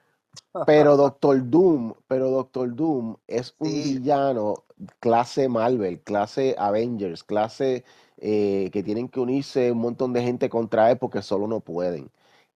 Pero 0.67 0.97
Doctor 0.97 1.49
Doom, 1.49 1.95
pero 2.07 2.31
Doctor 2.31 2.75
Doom 2.75 3.17
es 3.27 3.55
un 3.59 3.71
villano 3.71 4.65
clase 5.01 5.49
Marvel, 5.49 6.01
clase 6.01 6.55
Avengers, 6.59 7.25
clase 7.25 7.85
eh, 8.19 8.71
que 8.73 8.83
tienen 8.83 9.09
que 9.09 9.21
unirse 9.21 9.73
un 9.73 9.79
montón 9.79 10.13
de 10.13 10.23
gente 10.23 10.49
contra 10.49 10.91
él 10.91 10.99
porque 10.99 11.23
solo 11.23 11.47
no 11.47 11.61
pueden. 11.61 12.11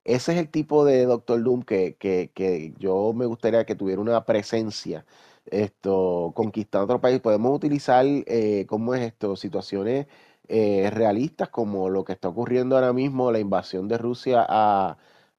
Ese 0.05 0.33
es 0.33 0.39
el 0.39 0.49
tipo 0.49 0.85
de 0.85 1.05
Doctor 1.05 1.43
Doom 1.43 1.63
que, 1.63 1.97
que, 1.97 2.75
yo 2.79 3.13
me 3.15 3.27
gustaría 3.27 3.67
que 3.67 3.75
tuviera 3.75 4.01
una 4.01 4.25
presencia 4.25 5.05
esto, 5.47 6.33
conquistando 6.35 6.85
otro 6.85 7.01
país. 7.01 7.21
Podemos 7.21 7.55
utilizar, 7.55 8.05
eh, 8.07 8.65
¿cómo 8.69 8.95
es 8.95 9.03
esto? 9.03 9.37
Situaciones 9.37 10.07
eh, 10.49 10.91
realistas 10.93 11.51
como 11.51 11.91
lo 11.91 12.05
que 12.05 12.13
está 12.15 12.29
ocurriendo 12.29 12.77
ahora 12.77 12.93
mismo, 12.93 13.31
la 13.33 13.39
invasión 13.39 13.89
de 13.89 13.99
Rusia 13.99 14.47
a, 14.49 14.97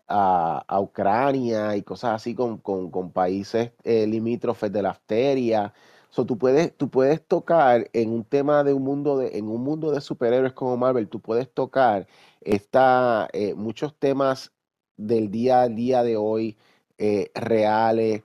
a, 0.09 0.79
Ucrania 0.81 1.75
y 1.75 1.83
cosas 1.83 2.15
así 2.15 2.35
con, 2.35 2.59
países 3.11 3.71
eh, 3.83 4.07
limítrofes 4.07 4.71
de 4.71 4.81
la 4.81 4.91
afteria. 4.91 5.73
So, 6.09 6.25
tú, 6.25 6.37
puedes, 6.37 6.75
tú 6.75 6.89
puedes 6.89 7.25
tocar 7.25 7.89
en 7.93 8.11
un 8.11 8.23
tema 8.23 8.63
de 8.63 8.73
un 8.73 8.83
mundo 8.83 9.17
de, 9.17 9.37
en 9.37 9.47
un 9.47 9.63
mundo 9.63 9.91
de 9.91 10.01
superhéroes 10.01 10.53
como 10.53 10.75
Marvel, 10.77 11.07
tú 11.07 11.19
puedes 11.19 11.51
tocar 11.53 12.07
eh, 12.41 13.53
muchos 13.55 13.95
temas 13.95 14.51
del 14.97 15.29
día 15.31 15.61
a 15.61 15.69
día 15.69 16.03
de 16.03 16.17
hoy, 16.17 16.57
eh, 16.97 17.31
reales, 17.35 18.23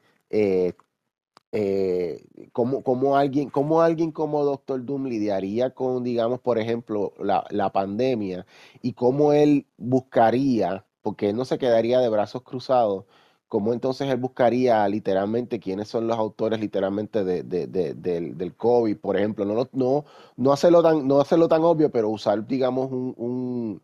como, 2.52 3.16
alguien, 3.16 3.50
como 3.50 3.82
alguien 3.82 4.10
como 4.12 4.44
Doctor 4.44 4.84
Doom 4.84 5.06
lidiaría 5.06 5.70
con, 5.70 6.02
digamos, 6.02 6.40
por 6.40 6.58
ejemplo, 6.58 7.12
la, 7.20 7.44
la 7.50 7.70
pandemia 7.70 8.46
y 8.82 8.94
cómo 8.94 9.32
él 9.32 9.66
buscaría 9.76 10.84
porque 11.04 11.28
él 11.28 11.36
no 11.36 11.44
se 11.44 11.58
quedaría 11.58 12.00
de 12.00 12.08
brazos 12.08 12.42
cruzados. 12.42 13.04
¿Cómo 13.48 13.74
entonces 13.74 14.08
él 14.10 14.16
buscaría 14.16 14.88
literalmente 14.88 15.60
quiénes 15.60 15.88
son 15.88 16.06
los 16.08 16.18
autores 16.18 16.58
literalmente 16.60 17.24
del, 17.24 18.54
COVID, 18.56 18.96
por 18.98 19.16
ejemplo? 19.16 19.44
No, 19.44 19.68
no, 19.72 20.04
no, 20.36 20.52
hacerlo 20.52 20.82
tan, 20.82 21.06
no 21.06 21.20
hacerlo 21.20 21.46
tan 21.48 21.62
obvio, 21.62 21.90
pero 21.90 22.08
usar, 22.10 22.46
digamos, 22.46 22.90
un, 22.90 23.82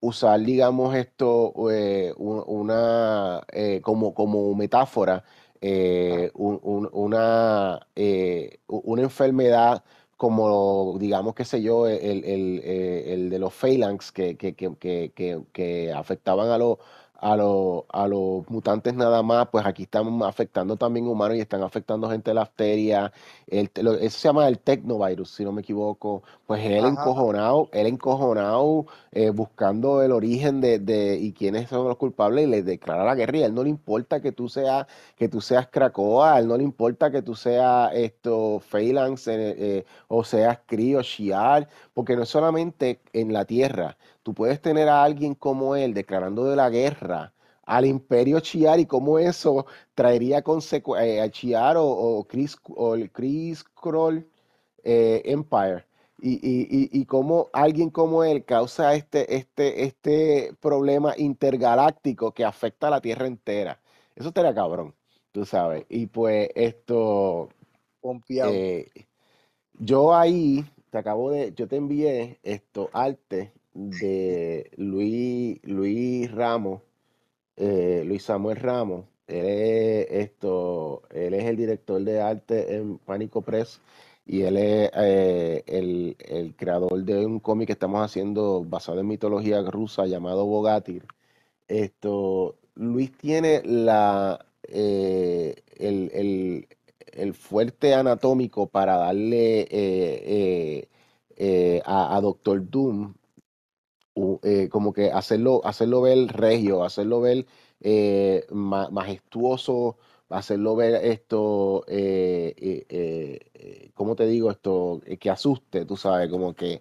usar, 0.00 0.40
digamos, 0.40 0.94
esto, 0.96 1.52
eh, 1.70 2.14
una, 2.16 3.42
eh, 3.52 3.80
como, 3.82 4.14
como 4.14 4.54
metáfora, 4.54 5.22
eh, 5.60 6.30
una, 6.34 7.86
una 8.66 9.02
enfermedad 9.02 9.84
como 10.16 10.96
digamos, 10.98 11.34
qué 11.34 11.44
sé 11.44 11.62
yo, 11.62 11.86
el, 11.88 12.24
el, 12.24 12.60
el 12.64 13.30
de 13.30 13.38
los 13.38 13.52
phalanx 13.54 14.12
que, 14.12 14.36
que, 14.36 14.54
que, 14.54 15.42
que 15.52 15.92
afectaban 15.92 16.48
a 16.50 16.58
los 16.58 16.78
a, 17.20 17.32
a 17.32 18.08
los 18.08 18.48
mutantes 18.48 18.94
nada 18.94 19.22
más, 19.22 19.48
pues 19.48 19.64
aquí 19.66 19.84
están 19.84 20.22
afectando 20.22 20.76
también 20.76 21.06
humanos 21.06 21.36
y 21.36 21.40
están 21.40 21.62
afectando 21.62 22.10
gente 22.10 22.30
de 22.30 22.34
la 22.34 22.42
afteria. 22.42 23.12
El, 23.46 23.70
eso 24.00 24.18
se 24.18 24.28
llama 24.28 24.48
el 24.48 24.58
technovirus, 24.58 25.30
si 25.30 25.44
no 25.44 25.52
me 25.52 25.62
equivoco. 25.62 26.22
Pues 26.46 26.64
él 26.64 26.84
encojonado, 26.84 27.68
él 27.72 27.86
encojonado, 27.86 28.86
eh, 29.12 29.30
buscando 29.30 30.02
el 30.02 30.12
origen 30.12 30.60
de, 30.60 30.78
de, 30.78 31.16
y 31.18 31.32
quiénes 31.32 31.68
son 31.70 31.88
los 31.88 31.96
culpables 31.96 32.46
y 32.46 32.50
le 32.50 32.62
declara 32.62 33.04
la 33.04 33.14
guerra. 33.14 33.38
Y 33.38 33.42
a 33.42 33.46
él 33.46 33.54
no 33.54 33.62
le 33.62 33.70
importa 33.70 34.20
que 34.20 34.32
tú 34.32 34.48
seas, 34.48 34.86
que 35.16 35.28
tú 35.28 35.40
seas 35.40 35.68
Krakoa, 35.68 36.34
a 36.34 36.38
él 36.40 36.48
no 36.48 36.56
le 36.56 36.64
importa 36.64 37.10
que 37.10 37.22
tú 37.22 37.34
seas 37.34 37.90
esto, 37.94 38.60
Phalanx 38.60 39.28
eh, 39.28 39.54
eh, 39.58 39.84
o 40.08 40.24
seas 40.24 40.58
Kree 40.66 40.96
o 40.96 41.02
Shiar, 41.02 41.68
porque 41.94 42.16
no 42.16 42.24
es 42.24 42.28
solamente 42.28 43.00
en 43.12 43.32
la 43.32 43.44
Tierra, 43.44 43.96
Tú 44.24 44.32
puedes 44.32 44.60
tener 44.60 44.88
a 44.88 45.04
alguien 45.04 45.34
como 45.34 45.76
él 45.76 45.92
declarando 45.92 46.46
de 46.46 46.56
la 46.56 46.70
guerra 46.70 47.34
al 47.66 47.84
imperio 47.84 48.40
Chiar 48.40 48.80
y 48.80 48.86
cómo 48.86 49.18
eso 49.18 49.66
traería 49.94 50.42
consecuencias 50.42 51.16
eh, 51.16 51.20
a 51.20 51.30
Chiar 51.30 51.76
o, 51.78 52.26
Chris, 52.26 52.56
o 52.74 52.94
el 52.94 53.12
Chris 53.12 53.62
Kroll 53.64 54.26
eh, 54.82 55.20
Empire. 55.26 55.84
Y, 56.22 56.36
y, 56.36 56.88
y, 56.90 57.04
cómo 57.04 57.50
alguien 57.52 57.90
como 57.90 58.24
él 58.24 58.46
causa 58.46 58.94
este, 58.94 59.36
este, 59.36 59.84
este 59.84 60.54
problema 60.58 61.12
intergaláctico 61.18 62.32
que 62.32 62.44
afecta 62.46 62.86
a 62.86 62.90
la 62.90 63.00
Tierra 63.02 63.26
entera. 63.26 63.78
Eso 64.16 64.28
estaría 64.28 64.54
cabrón, 64.54 64.94
tú 65.32 65.44
sabes. 65.44 65.84
Y 65.90 66.06
pues 66.06 66.48
esto... 66.54 67.50
Eh, 68.28 68.90
yo 69.78 70.14
ahí, 70.14 70.64
te 70.94 70.98
acabo 70.98 71.32
de, 71.32 71.52
yo 71.56 71.66
te 71.66 71.74
envié 71.74 72.38
esto, 72.44 72.88
arte 72.92 73.50
de 73.72 74.70
Luis, 74.76 75.58
Luis 75.64 76.30
Ramos, 76.30 76.82
eh, 77.56 78.04
Luis 78.06 78.22
Samuel 78.22 78.58
Ramos. 78.58 79.04
Él 79.26 79.44
es, 79.44 80.06
esto, 80.12 81.02
él 81.10 81.34
es 81.34 81.46
el 81.46 81.56
director 81.56 82.00
de 82.00 82.20
arte 82.20 82.76
en 82.76 82.98
Pánico 82.98 83.42
Press 83.42 83.80
y 84.24 84.42
él 84.42 84.56
es 84.56 84.90
eh, 84.94 85.64
el, 85.66 86.54
creador 86.56 87.02
de 87.02 87.26
un 87.26 87.40
cómic 87.40 87.66
que 87.66 87.72
estamos 87.72 88.00
haciendo 88.00 88.62
basado 88.62 89.00
en 89.00 89.08
mitología 89.08 89.62
rusa 89.62 90.06
llamado 90.06 90.46
Bogatir. 90.46 91.04
Esto, 91.66 92.54
Luis 92.76 93.10
tiene 93.18 93.62
la, 93.64 94.46
eh, 94.68 95.56
el, 95.76 96.68
fuerte 97.34 97.94
anatómico 97.94 98.66
para 98.68 98.96
darle 98.96 100.88
a, 101.84 102.16
a 102.16 102.20
Doctor 102.20 102.68
Doom 102.70 103.14
eh, 104.42 104.68
como 104.70 104.92
que 104.92 105.10
hacerlo, 105.10 105.60
hacerlo 105.64 106.02
ver 106.02 106.28
regio, 106.28 106.84
hacerlo 106.84 107.20
ver 107.20 107.46
eh, 107.80 108.46
majestuoso, 108.50 109.96
hacerlo 110.28 110.76
ver 110.76 111.04
esto, 111.04 111.84
eh, 111.88 112.54
eh, 112.56 112.86
eh, 112.88 113.40
eh, 113.54 113.90
¿cómo 113.94 114.14
te 114.16 114.26
digo 114.26 114.50
esto? 114.50 115.00
Eh, 115.06 115.16
que 115.18 115.30
asuste, 115.30 115.84
tú 115.84 115.96
sabes, 115.96 116.28
como 116.30 116.54
que 116.54 116.80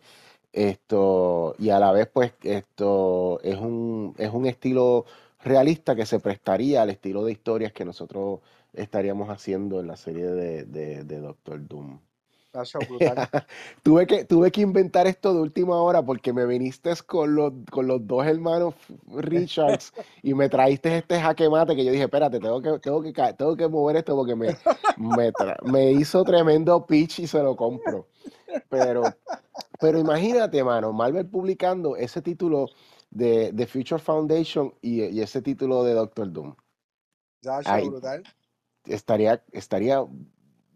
esto, 0.52 1.56
y 1.60 1.70
a 1.70 1.80
la 1.80 1.92
vez 1.92 2.08
pues 2.14 2.34
esto 2.44 3.40
es 3.44 3.58
un, 3.58 4.14
es 4.18 4.32
un 4.32 4.46
estilo 4.46 5.06
realista 5.44 5.96
que 5.96 6.06
se 6.06 6.20
prestaría 6.20 6.82
al 6.84 6.90
estilo 6.92 7.26
de 7.26 7.32
historias 7.34 7.74
que 7.74 7.86
nosotros 7.86 8.40
estaríamos 8.74 9.30
haciendo 9.30 9.80
en 9.80 9.88
la 9.88 9.96
serie 9.98 10.26
de, 10.26 10.66
de, 10.66 11.04
de 11.04 11.20
Doctor 11.20 11.68
Doom. 11.68 12.00
Tuve 13.84 14.06
que, 14.06 14.26
tuve 14.26 14.52
que 14.52 14.62
inventar 14.62 15.08
esto 15.08 15.34
de 15.34 15.42
última 15.42 15.82
hora 15.82 16.04
porque 16.04 16.34
me 16.34 16.46
viniste 16.46 16.94
con 17.06 17.34
los, 17.34 17.52
con 17.72 17.88
los 17.88 18.06
dos 18.06 18.28
hermanos 18.28 18.76
Richards 19.08 19.92
y 20.22 20.36
me 20.36 20.50
traíste 20.50 20.98
este 20.98 21.20
jaque 21.20 21.50
mate 21.50 21.76
que 21.76 21.84
yo 21.84 21.92
dije, 21.92 22.04
espérate, 22.04 22.40
tengo 22.40 22.62
que, 22.62 22.78
tengo 22.80 23.02
que, 23.02 23.12
tengo 23.12 23.58
que 23.58 23.68
mover 23.68 23.98
esto 23.98 24.16
porque 24.16 24.36
me, 24.36 24.56
me, 24.98 25.32
me 25.64 25.92
hizo 25.94 26.24
tremendo 26.24 26.86
pitch 26.86 27.20
y 27.20 27.28
se 27.28 27.42
lo 27.42 27.56
compro. 27.56 28.08
Pero, 28.70 29.02
pero 29.80 29.98
imagínate, 30.00 30.64
mano, 30.64 30.94
Marvel 30.94 31.28
publicando 31.28 31.96
ese 31.98 32.22
título 32.22 32.68
de, 33.10 33.52
de 33.52 33.66
Future 33.66 34.00
Foundation 34.00 34.74
y, 34.82 35.04
y 35.06 35.22
ese 35.22 35.42
título 35.42 35.84
de 35.84 35.94
Doctor 35.94 36.32
Doom. 36.32 36.56
Ay, 37.66 37.90
brutal. 37.90 38.24
Estaría, 38.86 39.42
estaría, 39.52 40.06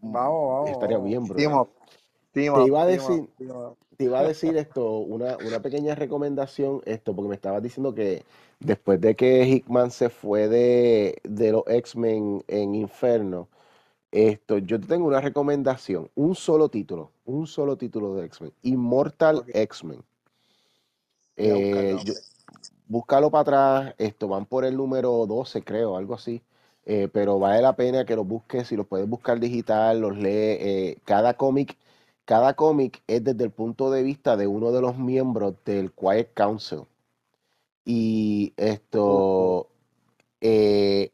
Vamos, 0.02 0.50
vamos, 0.50 0.70
estaría 0.70 0.98
vamos. 0.98 1.10
bien, 1.10 1.28
team 1.36 2.54
Te 2.56 2.66
iba 2.66 2.82
a 2.82 2.86
decir, 2.86 3.30
te 3.98 4.04
iba 4.04 4.20
a 4.20 4.24
decir 4.24 4.58
esto, 4.58 5.00
una, 5.00 5.38
una 5.38 5.62
pequeña 5.62 5.96
recomendación, 5.96 6.82
esto, 6.86 7.16
porque 7.16 7.30
me 7.30 7.36
estabas 7.36 7.64
diciendo 7.64 7.96
que 7.96 8.24
después 8.60 9.02
de 9.02 9.16
que 9.16 9.46
Hickman 9.48 9.92
se 9.92 10.10
fue 10.10 10.48
de, 10.48 11.18
de 11.24 11.52
los 11.52 11.64
X-Men 11.68 12.44
en 12.48 12.76
Inferno, 12.76 13.48
esto, 14.12 14.60
yo 14.60 14.80
te 14.80 14.88
tengo 14.88 15.08
una 15.08 15.20
recomendación, 15.20 16.10
un 16.16 16.36
solo 16.36 16.70
título, 16.70 17.12
un 17.26 17.48
solo 17.48 17.76
título 17.76 18.16
de 18.16 18.26
X-Men, 18.28 18.54
Immortal 18.62 19.44
X-Men. 19.48 20.04
Eh, 21.36 21.96
búscalo 22.88 23.30
para 23.30 23.42
atrás, 23.42 23.96
esto, 23.98 24.28
van 24.28 24.46
por 24.46 24.64
el 24.64 24.78
número 24.78 25.26
12, 25.26 25.62
creo, 25.64 25.98
algo 25.98 26.14
así. 26.16 26.42
Eh, 26.90 27.10
pero 27.12 27.38
vale 27.40 27.62
la 27.62 27.76
pena 27.76 28.06
que 28.06 28.16
los 28.16 28.26
busques, 28.28 28.68
si 28.70 28.78
los 28.78 28.88
puedes 28.88 29.10
buscar 29.10 29.40
digital, 29.40 30.00
los 30.02 30.18
lee. 30.18 30.30
eh, 30.32 30.98
cada 31.06 31.34
cómic, 31.36 31.78
cada 32.26 32.54
cómic 32.56 33.04
es 33.08 33.24
desde 33.24 33.44
el 33.44 33.52
punto 33.52 33.92
de 33.92 34.04
vista 34.04 34.38
de 34.38 34.48
uno 34.48 34.72
de 34.72 34.82
los 34.82 34.98
miembros 34.98 35.56
del 35.66 35.92
Quiet 35.94 36.34
Council. 36.34 36.84
Y 37.86 38.54
esto 38.58 39.68
eh, 40.42 41.12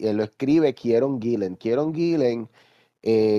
lo 0.00 0.24
escribe 0.24 0.74
Kieron 0.74 1.20
Gillen. 1.20 1.56
Kieron 1.56 1.94
Gillen, 1.94 2.48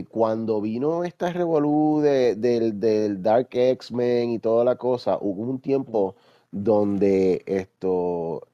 cuando 0.09 0.61
vino 0.61 1.03
esta 1.03 1.31
revolú 1.33 2.01
de- 2.01 2.35
del, 2.35 2.79
del 2.79 3.21
Dark 3.23 3.49
X-Men 3.51 4.31
y 4.31 4.39
toda 4.39 4.63
la 4.65 4.75
cosa, 4.77 5.17
hubo 5.21 5.43
un 5.43 5.59
tiempo 5.59 6.15
donde 6.51 7.43
esto 7.45 8.47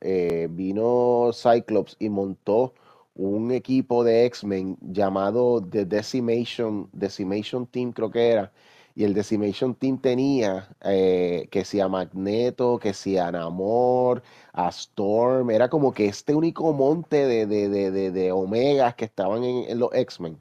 vino 0.49 1.31
Cyclops 1.33 1.95
y 1.99 2.09
montó 2.09 2.73
un 3.15 3.51
equipo 3.51 4.03
de 4.03 4.25
X-Men 4.25 4.77
llamado 4.81 5.61
The 5.61 5.85
Decimation, 5.85 6.89
Decimation 6.93 7.67
Team, 7.67 7.91
creo 7.93 8.11
que 8.11 8.29
era. 8.31 8.51
Y 8.95 9.03
el 9.05 9.13
Decimation 9.13 9.73
Team 9.75 9.99
tenía 9.99 10.75
eh, 10.81 11.47
que 11.51 11.65
sea 11.65 11.87
Magneto, 11.87 12.77
que 12.79 12.93
sea 12.93 13.31
Namor, 13.31 14.21
a 14.53 14.69
Storm. 14.69 15.49
Era 15.51 15.69
como 15.69 15.93
que 15.93 16.05
este 16.05 16.35
único 16.35 16.73
monte 16.73 17.25
de, 17.27 17.45
de, 17.47 17.69
de, 17.69 17.91
de, 17.91 18.11
de 18.11 18.31
Omegas 18.31 18.95
que 18.95 19.05
estaban 19.05 19.43
en, 19.43 19.69
en 19.69 19.79
los 19.79 19.89
X-Men, 19.93 20.39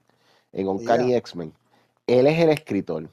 en 0.53 0.69
Uncanny 0.69 1.15
yeah. 1.15 1.15
X-Men. 1.15 1.55
Él 2.07 2.27
es 2.27 2.39
el 2.41 2.51
escritor. 2.51 3.11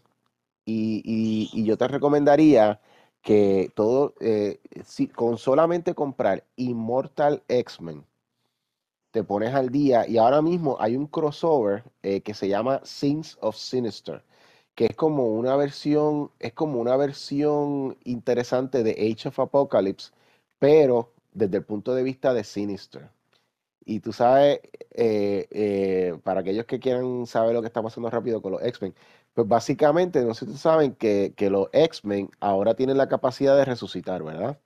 Y, 0.66 1.02
y- 1.06 1.50
y 1.54 1.66
yo 1.66 1.78
te 1.78 1.88
recomendaría 1.88 2.80
que 3.22 3.72
todo, 3.76 4.14
eh, 4.22 4.60
si, 4.86 5.08
con 5.08 5.38
solamente 5.38 5.96
comprar 5.96 6.46
Immortal 6.56 7.44
X-Men, 7.48 8.06
te 9.12 9.24
pones 9.24 9.54
al 9.54 9.70
día. 9.70 10.08
Y 10.08 10.18
ahora 10.18 10.42
mismo 10.42 10.78
hay 10.80 10.96
un 10.96 11.08
crossover 11.08 11.84
eh, 12.04 12.22
que 12.22 12.34
se 12.34 12.48
llama 12.48 12.82
Sins 12.84 13.38
of 13.42 13.56
Sinister, 13.56 14.24
que 14.76 14.86
es 14.86 14.96
como 14.96 15.28
una 15.28 15.56
versión, 15.56 16.32
es 16.40 16.54
como 16.54 16.80
una 16.80 16.96
versión 16.98 17.98
interesante 18.04 18.84
de 18.84 18.92
Age 18.92 19.30
of 19.30 19.40
Apocalypse, 19.40 20.12
pero 20.60 21.14
desde 21.34 21.58
el 21.58 21.64
punto 21.66 21.94
de 21.96 22.04
vista 22.04 22.34
de 22.34 22.44
Sinister. 22.44 23.10
Y 23.86 24.02
tú 24.02 24.14
sabes, 24.14 24.60
eh, 24.92 25.48
eh, 25.52 26.20
para 26.24 26.42
aquellos 26.42 26.66
que 26.66 26.80
quieran 26.80 27.26
saber 27.26 27.54
lo 27.54 27.62
que 27.62 27.68
está 27.68 27.82
pasando 27.82 28.10
rápido 28.10 28.42
con 28.42 28.52
los 28.52 28.62
X-Men, 28.64 28.94
pues 29.34 29.48
básicamente, 29.48 30.24
no 30.24 30.34
sé 30.34 30.46
si 30.46 30.58
saben 30.58 30.94
que, 30.94 31.34
que 31.36 31.50
los 31.50 31.70
X-Men 31.72 32.30
ahora 32.40 32.76
tienen 32.76 32.98
la 32.98 33.08
capacidad 33.08 33.56
de 33.58 33.66
resucitar, 33.66 34.24
¿verdad? 34.24 34.60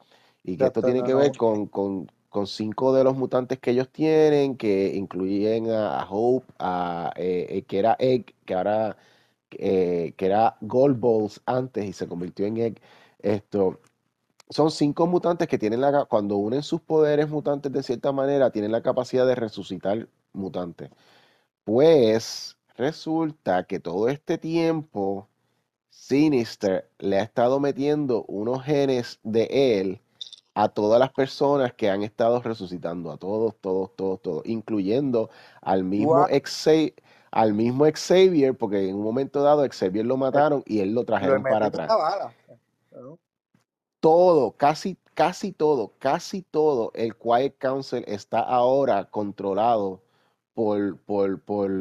Y 0.43 0.57
que 0.57 0.65
esto 0.65 0.81
tiene 0.81 1.03
que 1.03 1.13
ver 1.13 1.37
con, 1.37 1.67
con, 1.67 2.11
con 2.33 2.47
cinco 2.47 2.93
de 2.93 3.03
los 3.05 3.15
mutantes 3.15 3.59
que 3.59 3.71
ellos 3.71 3.89
tienen, 3.91 4.57
que 4.57 4.95
incluyen 4.95 5.69
a, 5.71 6.05
Hope, 6.09 6.47
a, 6.59 7.13
eh, 7.15 7.47
eh, 7.49 7.63
que 7.63 7.79
era 7.79 7.95
Egg, 7.99 8.35
que 8.45 8.55
ahora, 8.55 8.97
eh, 9.51 10.13
que 10.17 10.25
era 10.25 10.57
Gold 10.61 10.99
Balls 10.99 11.41
antes 11.45 11.85
y 11.85 11.93
se 11.93 12.07
convirtió 12.07 12.45
en 12.47 12.57
Egg. 12.57 12.81
Esto, 13.19 13.79
son 14.49 14.71
cinco 14.71 15.07
mutantes 15.07 15.47
que 15.47 15.59
tienen 15.59 15.81
la, 15.81 16.05
cuando 16.05 16.37
unen 16.37 16.63
sus 16.63 16.81
poderes 16.81 17.29
mutantes 17.29 17.71
de 17.71 17.83
cierta 17.83 18.11
manera, 18.11 18.51
tienen 18.51 18.71
la 18.71 18.83
capacidad 18.83 19.27
de 19.27 19.35
resucitar 19.35 20.09
mutantes. 20.33 20.91
Pues 21.65 22.57
resulta 22.77 23.65
que 23.65 23.79
todo 23.79 24.09
este 24.09 24.37
tiempo 24.39 25.29
Sinister 25.91 26.89
le 26.99 27.19
ha 27.19 27.23
estado 27.23 27.59
metiendo 27.59 28.25
unos 28.27 28.63
genes 28.63 29.19
de 29.23 29.79
él 29.81 30.02
a 30.55 30.69
todas 30.69 30.99
las 30.99 31.11
personas 31.11 31.73
que 31.73 31.89
han 31.89 32.03
estado 32.03 32.41
resucitando, 32.41 33.11
a 33.11 33.17
todos, 33.17 33.55
todos, 33.61 33.95
todos, 33.95 34.21
todos, 34.21 34.45
incluyendo 34.45 35.29
al 35.61 35.83
mismo? 35.83 36.27
Xavier, 36.27 36.93
al 37.31 37.53
mismo 37.53 37.85
Xavier, 37.85 38.55
porque 38.57 38.87
en 38.89 38.95
un 38.95 39.03
momento 39.03 39.41
dado 39.43 39.67
Xavier 39.69 40.05
lo 40.05 40.17
Eh, 40.17 40.17
mataron 40.17 40.63
y 40.65 40.79
él 40.81 40.93
lo 40.93 41.03
Lo 41.21 41.41
trajeron 41.41 41.43
para 41.47 41.67
atrás. 41.67 41.99
Claro. 42.89 43.19
todo, 43.99 44.51
casi, 44.57 44.97
casi 45.13 45.51
todo, 45.53 45.93
casi 45.99 46.41
todo 46.41 46.91
el 46.95 47.15
Quiet 47.17 47.57
Council 47.57 48.03
está 48.07 48.39
ahora 48.39 49.05
controlado 49.09 50.01
por, 50.53 50.99
por, 51.01 51.41
por 51.41 51.71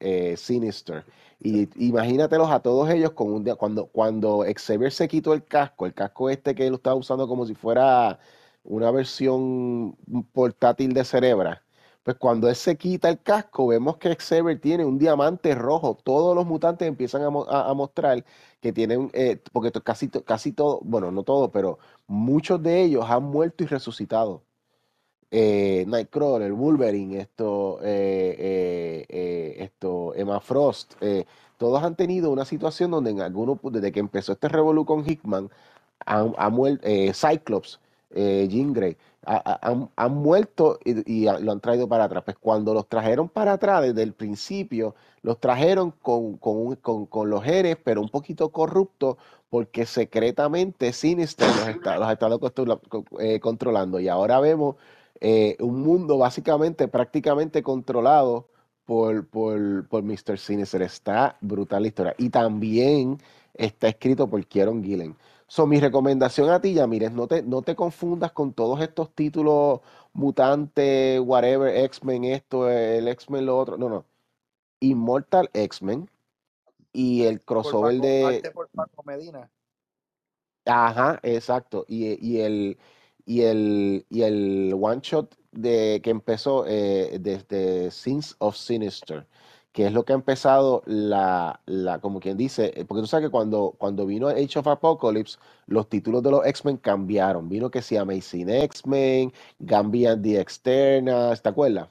eh, 0.00 0.36
Sinister. 0.36 1.04
Y 1.46 1.68
imagínatelos 1.86 2.50
a 2.50 2.60
todos 2.60 2.88
ellos 2.90 3.12
con 3.12 3.30
un 3.32 3.44
día, 3.44 3.54
cuando, 3.56 3.86
cuando 3.86 4.44
Xavier 4.56 4.90
se 4.92 5.08
quitó 5.08 5.34
el 5.34 5.44
casco, 5.44 5.84
el 5.86 5.92
casco 5.94 6.30
este 6.30 6.54
que 6.54 6.66
él 6.66 6.74
estaba 6.74 6.96
usando 6.96 7.28
como 7.28 7.44
si 7.46 7.54
fuera 7.54 8.18
una 8.64 8.90
versión 8.90 9.94
portátil 10.32 10.94
de 10.94 11.04
Cerebra. 11.04 11.62
Pues 12.02 12.16
cuando 12.16 12.48
él 12.48 12.56
se 12.56 12.76
quita 12.76 13.08
el 13.10 13.20
casco, 13.22 13.66
vemos 13.66 13.98
que 13.98 14.14
Xavier 14.16 14.58
tiene 14.60 14.84
un 14.86 14.98
diamante 14.98 15.54
rojo. 15.54 15.98
Todos 16.02 16.34
los 16.34 16.46
mutantes 16.46 16.88
empiezan 16.88 17.22
a, 17.22 17.30
mo- 17.30 17.44
a- 17.48 17.68
a 17.70 17.74
mostrar 17.74 18.24
que 18.60 18.72
tienen, 18.72 19.10
eh, 19.14 19.42
porque 19.52 19.70
casi, 19.82 20.08
casi 20.08 20.52
todo, 20.52 20.80
bueno, 20.82 21.10
no 21.10 21.22
todo, 21.24 21.50
pero 21.52 21.78
muchos 22.06 22.62
de 22.62 22.82
ellos 22.82 23.04
han 23.08 23.22
muerto 23.24 23.64
y 23.64 23.66
resucitado. 23.66 24.42
Eh, 25.36 25.84
Nightcrawler, 25.88 26.52
Wolverine, 26.52 27.18
esto, 27.20 27.80
eh, 27.82 28.36
eh, 28.38 29.06
eh, 29.08 29.56
esto, 29.64 30.14
Emma 30.14 30.38
Frost, 30.38 30.94
eh, 31.00 31.24
todos 31.58 31.82
han 31.82 31.96
tenido 31.96 32.30
una 32.30 32.44
situación 32.44 32.92
donde 32.92 33.10
en 33.10 33.20
alguno, 33.20 33.58
desde 33.64 33.90
que 33.90 33.98
empezó 33.98 34.32
este 34.32 34.48
revolú 34.48 34.84
con 34.84 35.04
Hickman, 35.08 35.50
han, 36.06 36.34
han 36.38 36.54
muer- 36.54 36.80
eh, 36.84 37.12
Cyclops, 37.14 37.80
Jean 38.48 38.72
Grey, 38.72 38.96
ha- 39.26 39.42
ha- 39.60 39.88
han, 39.96 40.14
muerto 40.14 40.78
y, 40.84 41.24
lo 41.24 41.50
han 41.52 41.60
traído 41.60 41.88
para 41.88 42.04
atrás. 42.04 42.22
Pues 42.24 42.36
cuando 42.38 42.72
los 42.72 42.86
trajeron 42.88 43.28
para 43.28 43.54
atrás 43.54 43.82
desde 43.82 44.02
el 44.04 44.12
principio, 44.12 44.94
los 45.22 45.40
trajeron 45.40 45.90
con, 46.02 46.36
con, 46.36 46.76
con- 46.76 47.06
los 47.30 47.42
genes, 47.42 47.76
pero 47.82 48.00
un 48.02 48.08
poquito 48.08 48.50
corruptos, 48.50 49.16
porque 49.50 49.84
secretamente 49.86 50.92
Sinister 50.92 51.48
los, 51.48 51.68
está, 51.68 51.98
los 51.98 52.08
controlando. 53.40 53.98
Y 54.00 54.08
ahora 54.08 54.38
vemos 54.40 54.76
eh, 55.20 55.56
un 55.60 55.82
mundo 55.82 56.18
básicamente 56.18 56.88
prácticamente 56.88 57.62
controlado 57.62 58.48
por, 58.84 59.26
por, 59.28 59.88
por 59.88 60.02
Mr. 60.02 60.38
Sinister. 60.38 60.82
Está 60.82 61.36
brutal 61.40 61.82
la 61.82 61.88
historia. 61.88 62.14
Y 62.18 62.30
también 62.30 63.18
está 63.54 63.88
escrito 63.88 64.28
por 64.28 64.44
Kieron 64.46 64.82
Gillen. 64.82 65.16
So, 65.46 65.66
mi 65.66 65.78
recomendación 65.78 66.50
a 66.50 66.60
ti, 66.60 66.74
Yamires, 66.74 67.12
no 67.12 67.26
te, 67.26 67.42
no 67.42 67.62
te 67.62 67.76
confundas 67.76 68.32
con 68.32 68.52
todos 68.52 68.80
estos 68.80 69.14
títulos 69.14 69.80
mutantes, 70.12 71.20
whatever, 71.20 71.76
X-Men, 71.84 72.24
esto, 72.24 72.68
el 72.68 73.06
X-Men, 73.08 73.46
lo 73.46 73.58
otro. 73.58 73.76
No, 73.76 73.88
no. 73.88 74.04
Immortal 74.80 75.50
X-Men 75.52 76.10
y 76.92 77.24
el 77.24 77.40
Por 77.40 77.62
crossover 77.62 77.94
Paco, 77.96 78.06
de. 78.06 78.50
por 78.52 78.68
Paco 78.70 79.02
Medina. 79.04 79.50
Ajá, 80.64 81.20
exacto. 81.22 81.84
Y, 81.88 82.18
y 82.26 82.40
el, 82.40 82.78
y 83.26 83.42
el, 83.42 84.06
y 84.10 84.22
el 84.22 84.74
one 84.80 85.00
shot 85.02 85.34
de 85.52 86.00
que 86.02 86.10
empezó 86.10 86.64
eh, 86.66 87.18
desde 87.20 87.90
Sins 87.90 88.36
of 88.38 88.56
Sinister, 88.56 89.26
que 89.72 89.86
es 89.86 89.92
lo 89.92 90.04
que 90.04 90.12
ha 90.12 90.16
empezado 90.16 90.82
la, 90.86 91.60
la, 91.66 92.00
como 92.00 92.20
quien 92.20 92.36
dice, 92.36 92.72
eh, 92.76 92.84
porque 92.84 93.00
tú 93.02 93.06
sabes 93.08 93.26
que 93.26 93.30
cuando, 93.30 93.74
cuando 93.78 94.06
vino 94.06 94.28
Age 94.28 94.58
of 94.58 94.68
Apocalypse, 94.68 95.38
los 95.66 95.88
títulos 95.88 96.22
de 96.22 96.30
los 96.30 96.46
X-Men 96.46 96.76
cambiaron. 96.76 97.48
Vino 97.48 97.70
que 97.70 97.82
se 97.82 97.98
Amazing 97.98 98.50
X-Men, 98.50 99.32
Gambia 99.58 100.20
the 100.20 100.40
Externals, 100.40 101.42
¿te 101.42 101.48
acuerdas? 101.48 101.88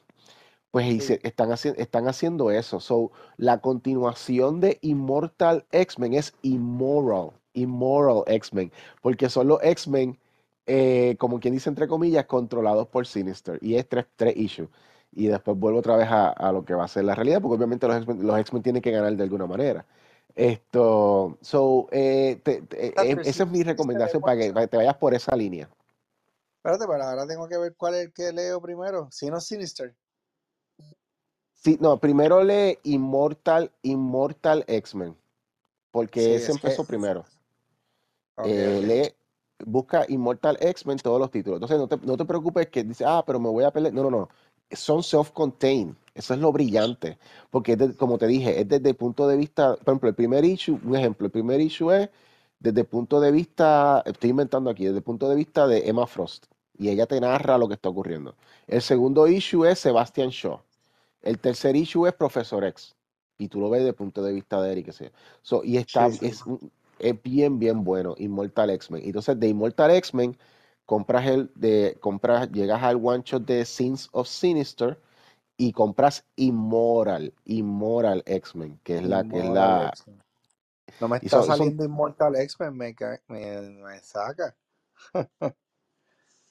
Pues 0.72 0.88
y 0.88 1.01
Sí. 1.01 1.07
se- 1.07 1.19
están, 1.23 1.49
haci- 1.51 1.76
están 1.77 2.07
haciendo 2.07 2.51
eso. 2.51 2.80
So, 2.80 3.11
la 3.38 3.60
continuación 3.61 4.60
de 4.60 4.80
Immortal 4.81 5.65
X-Men 5.72 6.14
es 6.15 6.34
Immoral, 6.41 7.31
Immoral 7.53 8.23
X-Men, 8.27 8.72
porque 9.01 9.30
son 9.30 9.47
los 9.49 9.60
X-Men, 9.64 10.18
eh, 10.65 11.15
como 11.19 11.40
quien 11.40 11.53
dice 11.53 11.69
entre 11.69 11.88
comillas, 11.88 12.26
controlados 12.26 12.88
por 12.88 13.06
Sinister. 13.07 13.57
Y 13.61 13.76
es 13.76 13.88
tres, 13.88 14.06
tres 14.15 14.35
issues. 14.38 14.69
Y 15.11 15.27
después 15.27 15.57
vuelvo 15.57 15.80
otra 15.80 15.95
vez 15.95 16.07
a, 16.07 16.30
a 16.30 16.52
lo 16.52 16.65
que 16.65 16.73
va 16.73 16.85
a 16.85 16.88
ser 16.88 17.03
la 17.06 17.15
realidad, 17.15 17.41
porque 17.41 17.56
obviamente 17.57 17.88
los 17.88 17.98
X-Men 17.98 18.26
los 18.26 18.40
X-Men 18.40 18.64
tienen 18.64 18.81
que 18.81 18.91
ganar 18.91 19.15
de 19.15 19.23
alguna 19.23 19.45
manera. 19.45 19.85
Esto, 20.35 21.38
so, 21.41 21.88
eh, 21.91 22.40
te- 22.44 22.64
te- 22.64 22.88
eh, 22.88 23.18
esa 23.23 23.44
es 23.44 23.49
mi 23.52 23.61
recomendación 23.61 24.22
para 24.23 24.35
que, 24.38 24.45
one 24.45 24.53
para 24.53 24.65
que 24.65 24.72
te 24.72 24.77
vayas 24.77 24.98
por 24.98 25.14
esa 25.14 25.35
línea. 25.35 25.69
Espérate, 26.57 26.85
pero 26.88 27.03
ahora 27.03 27.27
tengo 27.27 27.48
que 27.48 27.57
ver 27.57 27.76
cuál 27.76 27.94
es 27.95 28.06
el 28.06 28.14
que 28.14 28.31
leo 28.31 28.60
primero. 28.61 29.10
Si 29.11 29.30
no 29.30 29.40
Sinister. 29.40 29.94
Sí, 31.53 31.77
no, 31.80 31.98
primero 31.98 32.44
lee 32.44 32.80
Immortal, 32.84 33.72
Immortal 33.84 34.65
X-Men, 34.68 35.15
porque 35.91 36.22
Sí, 36.22 36.31
ese 36.31 36.52
es 36.52 36.57
que. 36.60 36.68
empezó 36.68 36.84
primero. 36.85 37.26
Eh, 38.44 38.81
lee, 38.84 39.14
busca 39.65 40.06
Immortal 40.07 40.57
X-Men 40.60 40.98
todos 40.99 41.19
los 41.19 41.31
títulos. 41.31 41.57
Entonces 41.57 41.77
no 41.80 41.88
te, 41.88 41.98
no 42.06 42.18
te 42.18 42.26
preocupes 42.26 42.68
que 42.69 42.84
dice, 42.84 43.06
ah, 43.06 43.23
pero 43.26 43.40
me 43.40 43.49
voy 43.49 43.64
a 43.64 43.72
pelear. 43.72 43.94
No, 43.94 44.03
no, 44.03 44.11
no. 44.11 44.30
Son 44.72 45.02
self-contained. 45.03 45.95
Eso 46.15 46.34
es 46.34 46.40
lo 46.40 46.52
brillante. 46.52 47.18
Porque 47.49 47.76
de- 47.76 47.95
como 47.95 48.18
te 48.18 48.27
dije, 48.27 48.60
es 48.61 48.68
desde 48.68 48.90
el 48.90 48.95
punto 48.95 49.27
de 49.27 49.38
vista, 49.38 49.76
por 49.77 49.90
ejemplo, 49.94 50.10
el 50.10 50.15
primer 50.15 50.45
issue, 50.45 50.80
un 50.84 50.95
ejemplo, 50.95 51.26
el 51.27 51.31
primer 51.31 51.61
issue 51.61 51.91
es 51.91 52.10
desde 52.60 52.81
el 52.81 52.88
punto 52.88 53.19
de 53.19 53.31
vista, 53.31 54.02
estoy 54.06 54.30
inventando 54.31 54.69
aquí, 54.69 54.85
desde 54.85 54.98
el 54.98 55.03
punto 55.03 55.27
de 55.30 55.35
vista 55.35 55.68
de 55.68 55.88
Emma 55.90 56.07
Frost. 56.07 56.45
Y 56.77 56.90
ella 56.90 57.06
te 57.06 57.19
narra 57.22 57.57
lo 57.57 57.68
que 57.68 57.76
está 57.76 57.90
ocurriendo. 57.90 58.35
El 58.68 58.81
segundo 58.81 59.27
issue 59.27 59.65
es 59.65 59.80
Sebastian 59.80 60.30
Shaw. 60.30 60.60
El 61.22 61.40
tercer 61.40 61.76
issue 61.76 62.07
es 62.07 62.14
Profesor 62.14 62.64
X. 62.65 62.95
Y 63.38 63.48
tú 63.49 63.60
lo 63.60 63.69
ves 63.69 63.80
desde 63.81 63.90
el 63.90 63.95
punto 63.95 64.22
de 64.23 64.34
vista 64.34 64.61
de 64.61 64.72
Eric. 64.72 64.91
sea. 64.91 65.11
So, 65.41 65.64
y 65.64 65.77
está, 65.77 66.10
Sí, 66.10 66.19
sí. 66.19 66.26
es, 66.27 66.44
es 67.03 67.21
bien, 67.21 67.59
bien 67.59 67.84
bueno, 67.84 68.15
Immortal 68.17 68.69
X-Men. 68.69 69.03
Entonces, 69.05 69.39
de 69.39 69.47
Immortal 69.49 69.91
X-Men, 69.91 70.38
compras 70.85 71.27
el 71.27 71.51
de, 71.55 71.97
compras, 71.99 72.49
llegas 72.51 72.81
al 72.81 72.95
one 73.03 73.23
shot 73.25 73.45
de 73.45 73.65
Sins 73.65 74.09
of 74.13 74.27
Sinister 74.27 74.99
y 75.57 75.71
compras 75.73 76.25
Immoral, 76.35 77.34
Immoral 77.45 78.23
X-Men, 78.25 78.80
que 78.84 78.97
es 78.97 79.03
la, 79.03 79.23
que 79.23 79.39
es 79.39 79.45
la. 79.45 79.93
No 80.99 81.07
me 81.07 81.17
está 81.17 81.30
son, 81.30 81.45
son, 81.45 81.57
saliendo 81.57 81.84
Immortal 81.84 82.35
X-Men, 82.35 82.77
me, 82.77 82.95
me, 83.27 83.61
me 83.61 83.99
saca. 83.99 84.55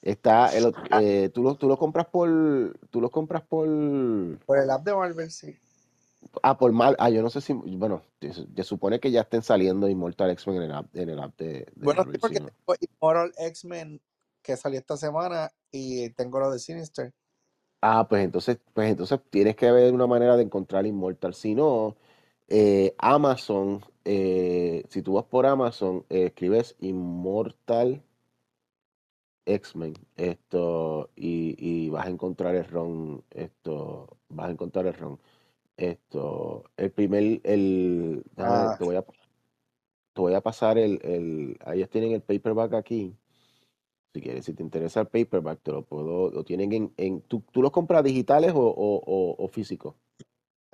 está, 0.01 0.55
el, 0.55 0.73
eh, 1.01 1.29
tú 1.33 1.41
lo, 1.41 1.55
tú 1.55 1.67
lo 1.67 1.77
compras 1.77 2.07
por, 2.07 2.29
tú 2.91 3.01
lo 3.01 3.09
compras 3.09 3.41
por, 3.41 3.67
Por 4.45 4.59
el 4.59 4.69
app 4.69 4.85
de 4.85 4.95
Marvel, 4.95 5.31
sí. 5.31 5.57
Ah, 6.41 6.57
por 6.57 6.71
mal, 6.71 6.95
ah, 6.99 7.09
yo 7.09 7.21
no 7.21 7.29
sé 7.29 7.41
si, 7.41 7.53
bueno, 7.53 8.03
se, 8.19 8.63
supone 8.63 8.99
que 8.99 9.11
ya 9.11 9.21
estén 9.21 9.41
saliendo 9.41 9.87
Immortal 9.87 10.31
X-Men 10.31 10.57
en 10.57 10.63
el 10.63 10.71
app, 10.73 10.95
en 10.95 11.09
el 11.09 11.19
app 11.19 11.37
de, 11.37 11.47
de 11.47 11.71
Bueno, 11.75 12.03
sí, 12.03 12.17
porque 12.19 12.39
tengo 12.39 12.75
Immortal 12.79 13.33
X-Men 13.37 14.01
que 14.41 14.57
salió 14.57 14.79
esta 14.79 14.97
semana 14.97 15.51
y 15.71 16.09
tengo 16.11 16.39
lo 16.39 16.51
de 16.51 16.59
Sinister. 16.59 17.13
Ah, 17.81 18.07
pues 18.07 18.23
entonces, 18.23 18.59
pues 18.73 18.89
entonces 18.91 19.19
tienes 19.29 19.55
que 19.55 19.71
ver 19.71 19.93
una 19.93 20.07
manera 20.07 20.37
de 20.37 20.43
encontrar 20.43 20.85
Immortal. 20.85 21.33
Si 21.33 21.53
no, 21.55 21.97
eh, 22.47 22.95
Amazon, 22.97 23.83
eh, 24.05 24.83
si 24.89 25.01
tú 25.01 25.13
vas 25.13 25.25
por 25.25 25.45
Amazon, 25.45 26.05
eh, 26.09 26.27
escribes 26.27 26.75
Immortal 26.79 28.03
X-Men, 29.45 29.93
esto, 30.15 31.09
y, 31.15 31.55
y 31.57 31.89
vas 31.89 32.05
a 32.05 32.09
encontrar 32.09 32.55
el 32.55 32.65
ROM, 32.65 33.21
esto, 33.31 34.17
vas 34.29 34.47
a 34.47 34.51
encontrar 34.51 34.87
el 34.87 34.93
ROM. 34.93 35.17
Esto, 35.77 36.63
el 36.77 36.91
primer, 36.91 37.41
el, 37.43 38.23
déjame, 38.35 38.69
Ah, 38.69 38.77
te 38.77 38.83
voy 38.83 38.95
a, 38.95 39.01
te 39.01 40.21
voy 40.21 40.33
a 40.33 40.41
pasar 40.41 40.77
el, 40.77 40.99
el, 41.03 41.57
ellos 41.73 41.89
tienen 41.89 42.11
el 42.11 42.21
paperback 42.21 42.73
aquí. 42.73 43.15
Si 44.13 44.21
quieres, 44.21 44.45
si 44.45 44.53
te 44.53 44.61
interesa 44.63 45.01
el 45.01 45.07
paperback, 45.07 45.61
te 45.63 45.71
lo 45.71 45.83
puedo, 45.83 46.29
lo 46.31 46.43
tienen 46.43 46.71
en, 46.73 46.93
en 46.97 47.21
¿tú, 47.21 47.43
tú 47.51 47.61
los 47.63 47.71
compras 47.71 48.03
digitales 48.03 48.53
o, 48.53 48.59
o, 48.59 49.01
o, 49.05 49.35
o 49.43 49.47
físicos? 49.47 49.95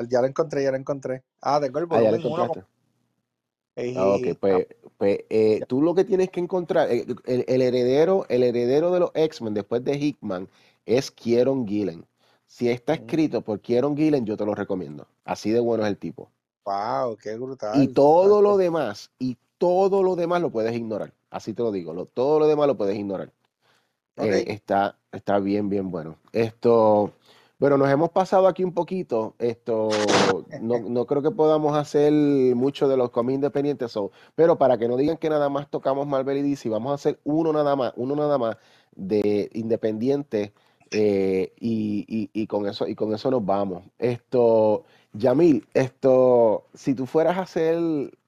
ya 0.10 0.22
lo 0.22 0.28
encontré, 0.28 0.64
ya 0.64 0.72
lo 0.72 0.78
encontré. 0.78 1.24
Ah, 1.42 1.60
tengo 1.62 1.80
el 1.80 1.86
Ah, 1.90 2.02
ya 2.02 2.12
lo 2.12 2.18
volumen 2.18 2.26
1 2.26 2.44
encontraste. 2.44 2.64
Ah, 3.96 4.14
ok, 4.16 4.28
pues, 4.40 4.68
pues 4.98 5.20
eh, 5.30 5.62
tú 5.68 5.82
lo 5.82 5.96
que 5.96 6.04
tienes 6.04 6.30
que 6.30 6.40
encontrar, 6.40 6.92
eh, 6.92 7.06
el, 7.26 7.46
el 7.48 7.62
heredero, 7.62 8.26
el 8.30 8.44
heredero 8.44 8.92
de 8.92 9.00
los 9.00 9.12
X-Men 9.14 9.54
después 9.54 9.84
de 9.84 9.98
Hickman 9.98 10.48
es 10.86 11.12
Kieron 11.12 11.68
Gillen. 11.68 12.06
Si 12.50 12.68
está 12.70 12.94
escrito 12.96 13.42
por 13.44 13.62
Kieron 13.62 13.96
Gillen, 13.96 14.26
yo 14.26 14.36
te 14.36 14.46
lo 14.46 14.54
recomiendo. 14.54 15.08
Así 15.24 15.52
de 15.52 15.62
bueno 15.62 15.86
es 15.86 15.90
el 15.90 15.98
tipo. 15.98 16.30
Wow, 16.66 17.18
qué 17.18 17.36
Y 17.72 17.88
brutal. 17.88 17.88
todo 17.90 18.42
lo 18.42 18.58
demás, 18.58 19.12
y 19.20 19.38
todo 19.58 20.04
lo 20.04 20.16
demás 20.16 20.42
lo 20.42 20.50
puedes 20.52 20.76
ignorar. 20.76 21.14
Así 21.30 21.54
te 21.54 21.62
lo 21.64 21.72
digo, 21.72 21.94
lo- 21.94 22.06
todo 22.08 22.40
lo 22.40 22.48
demás 22.48 22.68
lo 22.68 22.78
puedes 22.78 22.98
ignorar. 22.98 23.32
Eh, 24.18 24.46
está, 24.48 24.98
está 25.12 25.40
bien, 25.40 25.70
bien 25.70 25.92
bueno. 25.92 26.18
Esto, 26.34 27.14
bueno, 27.60 27.78
nos 27.78 27.90
hemos 27.90 28.12
pasado 28.12 28.48
aquí 28.48 28.64
un 28.64 28.74
poquito. 28.74 29.36
Esto, 29.40 29.90
no, 30.60 30.80
no 30.90 31.06
creo 31.08 31.22
que 31.22 31.32
podamos 31.32 31.78
hacer 31.78 32.12
mucho 32.56 32.88
de 32.88 32.98
los 32.98 33.12
cómics 33.12 33.36
independientes, 33.36 33.92
so, 33.92 34.12
pero 34.36 34.58
para 34.58 34.78
que 34.78 34.88
no 34.88 34.98
digan 34.98 35.18
que 35.18 35.30
nada 35.30 35.50
más 35.50 35.70
tocamos 35.70 36.08
Marvel 36.08 36.38
y 36.38 36.44
DC, 36.52 36.70
vamos 36.70 36.92
a 36.92 36.96
hacer 36.96 37.20
uno 37.24 37.54
nada 37.54 37.76
más, 37.76 37.94
uno 37.98 38.16
nada 38.16 38.38
más 38.38 38.58
de 38.96 39.50
independiente 39.54 40.54
eh, 40.92 41.54
y, 41.60 42.06
y- 42.08 42.30
y 42.34 42.48
con 42.48 42.68
eso, 42.68 42.88
y 42.88 42.96
con 42.96 43.14
eso 43.14 43.32
nos 43.32 43.46
vamos. 43.46 43.84
Esto, 44.00 44.86
Yamil, 45.14 45.68
esto, 45.74 46.66
si 46.74 46.96
tú 46.96 47.06
fueras 47.06 47.38
a 47.38 47.42
hacer 47.44 47.78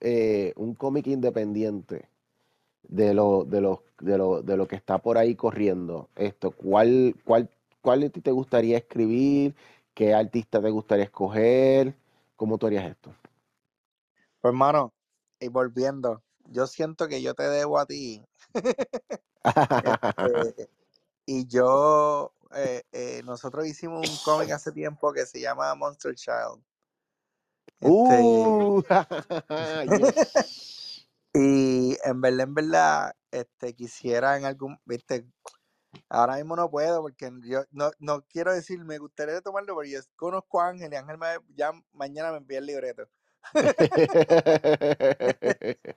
eh, 0.02 0.54
un 0.58 0.76
cómic 0.76 1.08
independiente 1.08 2.10
de 2.84 3.14
lo, 3.14 3.46
de 3.46 3.62
lo, 3.62 3.84
de 4.02 4.18
lo, 4.18 4.42
de 4.44 4.58
lo 4.58 4.68
que 4.68 4.76
está 4.76 5.00
por 5.00 5.18
ahí 5.18 5.36
corriendo, 5.36 6.10
esto, 6.16 6.52
¿cuál, 6.52 7.16
cuál, 7.26 7.50
cuál 7.82 8.02
de 8.02 8.10
ti 8.12 8.22
te 8.22 8.32
gustaría 8.32 8.78
escribir? 8.78 9.56
¿Qué 9.94 10.14
artista 10.14 10.62
te 10.62 10.70
gustaría 10.72 11.06
escoger? 11.06 11.96
¿Cómo 12.38 12.58
tú 12.58 12.68
harías 12.68 12.86
esto? 12.92 13.14
Pues 14.42 14.52
hermano, 14.52 14.94
y 15.40 15.48
volviendo, 15.48 16.24
yo 16.46 16.68
siento 16.68 17.08
que 17.08 17.22
yo 17.22 17.34
te 17.34 17.44
debo 17.44 17.80
a 17.80 17.86
ti. 17.86 18.24
Este, 20.22 20.70
y 21.26 21.48
yo, 21.48 22.34
eh, 22.56 22.84
eh, 22.92 23.22
nosotros 23.24 23.66
hicimos 23.66 24.10
un 24.10 24.18
cómic 24.24 24.52
hace 24.52 24.72
tiempo 24.72 25.14
que 25.14 25.26
se 25.26 25.40
llama 25.40 25.74
Monster 25.76 26.16
Child. 26.16 26.64
Este, 27.80 27.90
¡Uh! 27.90 28.84
yes. 30.00 31.08
y 31.34 31.98
en 32.04 32.22
verdad, 32.22 32.42
en 32.42 32.54
verdad, 32.54 33.16
este, 33.32 33.74
quisiera 33.74 34.38
en 34.38 34.46
algún, 34.46 34.80
viste, 34.86 35.26
ahora 36.10 36.36
mismo 36.36 36.56
no 36.56 36.70
puedo 36.70 37.02
porque 37.02 37.32
yo 37.44 37.64
no, 37.72 37.92
no 38.00 38.24
quiero 38.28 38.54
decir, 38.54 38.84
me 38.84 38.98
gustaría 38.98 39.42
tomarlo 39.42 39.74
porque 39.74 39.92
yo 39.92 40.00
conozco 40.16 40.62
a 40.62 40.70
Ángel 40.70 40.94
y 40.94 40.96
Ángel 40.96 41.18
me, 41.18 41.28
ya 41.56 41.72
mañana 41.94 42.32
me 42.32 42.38
envía 42.38 42.60
el 42.60 42.66
libreto. 42.66 43.10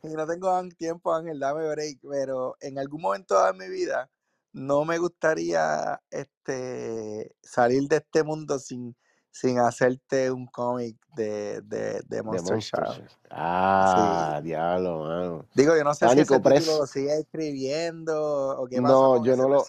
y 0.02 0.09
no 0.09 0.26
tengo 0.26 0.68
tiempo, 0.78 1.14
Ángel, 1.14 1.39
dame 1.39 1.68
break, 1.68 1.98
pero 2.09 2.56
en 2.60 2.78
algún 2.78 3.02
momento 3.02 3.44
de 3.44 3.52
mi 3.52 3.68
vida 3.68 4.10
no 4.55 4.85
me 4.85 4.98
gustaría 4.98 6.01
este 6.10 7.36
salir 7.43 7.89
de 7.89 7.97
este 7.97 8.22
mundo 8.22 8.59
sin, 8.59 8.97
sin 9.31 9.59
hacerte 9.59 10.31
un 10.31 10.47
cómic 10.47 10.97
de, 11.16 11.60
de, 11.62 12.01
de 12.06 12.22
Monster 12.22 12.55
Monster. 12.55 12.86
Sí. 12.86 13.16
Ah, 13.31 14.40
diablo, 14.43 15.01
mano. 15.01 15.47
Digo, 15.55 15.76
yo 15.76 15.82
no 15.82 15.93
sé 15.93 16.09
si 16.09 16.20
ese 16.20 16.22
título 16.22 16.43
Press. 16.43 16.66
lo 16.68 16.86
sigue 16.86 17.18
escribiendo 17.18 18.60
o 18.60 18.66
qué 18.68 18.81
pasa 18.81 18.94
No, 18.94 19.16
con 19.16 19.24
yo 19.24 19.32
ese 19.32 19.43
no 19.43 19.48
lo. 19.48 19.64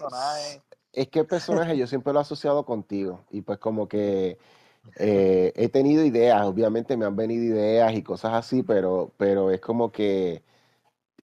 Es 0.94 1.10
que 1.10 1.20
el 1.20 1.26
personaje 1.28 1.76
yo 1.76 1.88
siempre 1.88 2.14
lo 2.14 2.20
he 2.20 2.22
asociado 2.22 2.64
contigo. 2.64 3.26
Y 3.32 3.42
pues 3.42 3.58
como 3.58 3.88
que 3.88 4.38
eh, 5.00 5.52
he 5.56 5.68
tenido 5.70 6.06
ideas, 6.06 6.46
obviamente 6.46 6.96
me 6.96 7.06
han 7.06 7.16
venido 7.16 7.44
ideas 7.44 7.92
y 7.94 8.04
cosas 8.04 8.34
así, 8.34 8.62
pero, 8.62 9.12
pero 9.18 9.50
es 9.50 9.60
como 9.62 9.92
que 9.92 10.44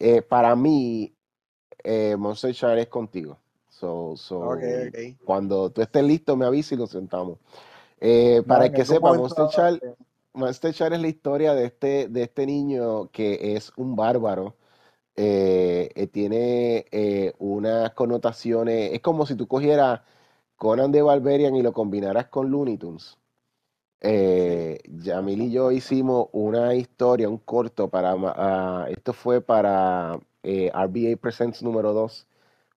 eh, 0.01 0.21
para 0.21 0.57
mí 0.57 1.15
eh, 1.85 2.17
Monster 2.17 2.53
Child 2.53 2.79
es 2.79 2.89
contigo. 2.89 3.39
So, 3.83 4.15
so, 4.17 4.39
ok. 4.41 4.65
cuando 5.25 5.71
tú 5.73 5.83
estés 5.83 6.05
listo, 6.05 6.37
me 6.37 6.47
avisas 6.47 6.73
y 6.73 6.77
nos 6.77 6.91
sentamos. 6.91 7.39
Eh, 8.01 8.43
No, 8.45 8.49
para 8.49 8.67
en 8.67 8.73
que 8.73 8.85
sepa, 8.85 9.13
Monster 9.13 9.49
Child, 9.49 9.83
Monster 10.35 10.73
Child 10.75 10.95
es 10.95 11.01
la 11.01 11.09
historia 11.09 11.55
de 11.55 11.67
este, 11.67 12.09
de 12.09 12.23
este 12.25 12.47
niño 12.47 13.11
que 13.13 13.57
es 13.57 13.73
un 13.77 13.97
bárbaro. 13.97 14.57
eh, 15.17 15.91
eh, 15.97 16.07
tiene 16.09 16.87
eh, 16.93 17.35
unas 17.39 17.93
connotaciones, 17.95 18.93
es 18.95 19.01
como 19.03 19.27
si 19.27 19.37
tú 19.37 19.49
cogieras 19.49 20.03
Conan 20.57 20.93
de 20.93 21.03
Barbarian 21.03 21.57
y 21.57 21.63
lo 21.63 21.73
combinaras 21.75 22.29
con 22.29 22.51
Looney 22.51 22.79
Tunes, 22.79 23.19
eh, 24.01 24.81
Yamil 24.89 25.43
y 25.43 25.53
yo 25.53 25.71
hicimos 25.73 26.29
una 26.33 26.75
historia, 26.75 27.29
un 27.29 27.39
corto 27.39 27.89
para, 27.91 28.15
ah, 28.37 28.87
esto 28.91 29.13
fue 29.13 29.41
para 29.41 30.19
eh, 30.43 30.71
RBA 30.75 31.17
Presents 31.21 31.63
número 31.63 31.93
2. 31.93 32.27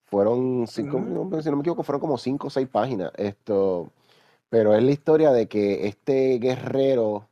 Fueron 0.05 0.67
cinco, 0.67 0.99
si 1.41 1.49
no 1.49 1.55
me 1.57 1.61
equivoco, 1.61 1.83
fueron 1.83 2.01
como 2.01 2.17
cinco 2.17 2.47
o 2.47 2.49
seis 2.49 2.67
páginas. 2.67 3.11
Esto, 3.17 3.91
pero 4.49 4.75
es 4.75 4.83
la 4.83 4.91
historia 4.91 5.31
de 5.31 5.47
que 5.47 5.87
este 5.87 6.39
guerrero, 6.39 7.27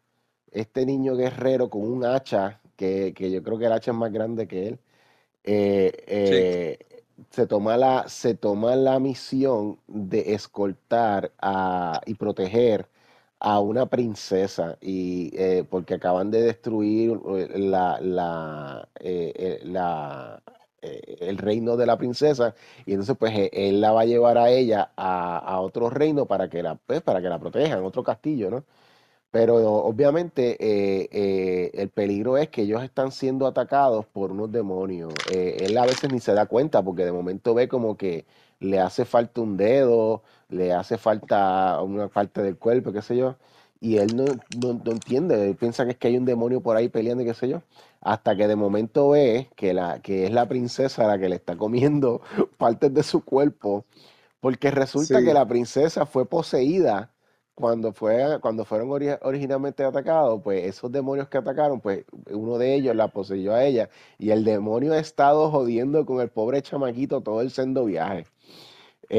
este 0.52 0.86
niño 0.86 1.16
guerrero 1.16 1.70
con 1.70 1.84
un 1.84 2.06
hacha, 2.06 2.62
que, 2.76 3.14
que 3.16 3.32
yo 3.32 3.44
creo 3.44 3.58
que 3.60 3.66
el 3.68 3.72
hacha 3.74 3.92
es 3.92 3.98
más 3.98 4.12
grande 4.12 4.48
que 4.48 4.68
él, 4.70 4.80
eh, 5.44 5.92
Sí. 5.98 6.06
eh, 6.08 6.80
se 7.30 7.48
toma 7.48 7.78
la, 7.78 8.08
se 8.10 8.36
toma 8.36 8.76
la 8.76 9.00
misión 9.00 9.80
de 9.88 10.34
escoltar 10.34 11.32
a, 11.40 12.02
y 12.06 12.16
proteger 12.16 12.88
a 13.40 13.60
una 13.60 13.86
princesa 13.88 14.78
y 14.82 15.32
eh, 15.38 15.64
porque 15.70 15.96
acaban 15.96 16.32
de 16.32 16.42
destruir 16.42 17.20
eh, 17.36 17.60
la, 17.60 18.00
la, 18.02 18.88
eh, 19.00 19.34
eh, 19.36 19.60
la, 19.64 20.42
eh, 20.48 20.52
el 21.20 21.38
reino 21.38 21.78
de 21.78 21.86
la 21.86 21.98
princesa 21.98 22.56
y 22.86 22.92
entonces 22.94 23.16
pues 23.18 23.34
eh, 23.38 23.50
él 23.54 23.82
la 23.82 23.92
va 23.92 24.02
a 24.02 24.06
llevar 24.06 24.38
a 24.38 24.50
ella 24.50 24.92
a, 24.96 25.38
a 25.38 25.60
otro 25.62 25.90
reino 25.90 26.26
para 26.28 26.50
que 26.50 26.64
la 26.64 26.76
pues, 26.76 27.02
para 27.02 27.22
que 27.22 27.30
la 27.30 27.40
protejan, 27.40 27.84
otro 27.84 28.04
castillo, 28.04 28.50
¿no? 28.52 28.66
Pero 29.32 29.56
obviamente 29.86 30.58
eh, 30.60 31.10
eh, 31.12 31.72
el 31.74 31.90
peligro 31.90 32.38
es 32.38 32.50
que 32.50 32.62
ellos 32.64 32.84
están 32.84 33.12
siendo 33.12 33.48
atacados 33.48 34.06
por 34.06 34.32
unos 34.32 34.52
demonios. 34.52 35.24
Eh, 35.26 35.66
él 35.66 35.78
a 35.78 35.86
veces 35.88 36.12
ni 36.12 36.20
se 36.20 36.34
da 36.34 36.46
cuenta 36.46 36.84
porque 36.84 37.04
de 37.06 37.12
momento 37.12 37.54
ve 37.56 37.68
como 37.68 37.98
que 37.98 38.26
le 38.60 38.80
hace 38.80 39.06
falta 39.06 39.42
un 39.42 39.58
dedo, 39.58 40.22
le 40.50 40.72
hace 40.74 40.98
falta 41.00 41.82
una 41.82 42.10
parte 42.10 42.44
del 42.44 42.58
cuerpo, 42.60 42.92
qué 42.94 43.02
sé 43.02 43.18
yo. 43.18 43.36
Y 43.84 43.98
él 43.98 44.16
no, 44.16 44.26
no, 44.50 44.82
no 44.86 44.92
entiende, 44.94 45.50
él 45.50 45.56
piensa 45.58 45.84
que 45.86 45.92
es 45.92 45.98
que 45.98 46.08
hay 46.08 46.18
un 46.18 46.24
demonio 46.26 46.62
por 46.62 46.78
ahí 46.78 46.88
peleando 46.90 47.24
y 47.24 47.26
qué 47.28 47.34
sé 47.34 47.50
yo. 47.50 47.64
Hasta 48.02 48.36
que 48.38 48.48
de 48.48 48.56
momento 48.56 49.10
ve 49.10 49.50
que, 49.58 49.74
la, 49.74 50.02
que 50.02 50.26
es 50.26 50.32
la 50.32 50.48
princesa 50.48 51.06
la 51.08 51.20
que 51.20 51.28
le 51.30 51.36
está 51.36 51.58
comiendo 51.58 52.22
partes 52.58 52.94
de 52.94 53.04
su 53.04 53.24
cuerpo. 53.26 53.86
Porque 54.42 54.72
resulta 54.72 55.24
que 55.24 55.34
la 55.34 55.48
princesa 55.48 56.06
fue 56.06 56.26
poseída 56.28 57.12
cuando, 57.56 57.94
fue, 57.94 58.40
cuando 58.42 58.66
fueron 58.66 58.90
ori- 58.90 59.18
originalmente 59.24 59.84
atacados, 59.84 60.42
pues 60.44 60.66
esos 60.66 60.92
demonios 60.92 61.30
que 61.30 61.38
atacaron, 61.40 61.82
pues 61.82 62.06
uno 62.32 62.58
de 62.58 62.76
ellos 62.76 62.96
la 62.96 63.10
poseyó 63.10 63.54
a 63.54 63.66
ella 63.66 63.90
y 64.20 64.32
el 64.32 64.44
demonio 64.46 64.94
ha 64.94 65.00
estado 65.00 65.50
jodiendo 65.52 66.06
con 66.06 66.22
el 66.22 66.30
pobre 66.30 66.62
chamaquito 66.62 67.22
todo 67.22 67.42
el 67.42 67.52
sendo 67.52 67.86
viaje. 67.86 68.26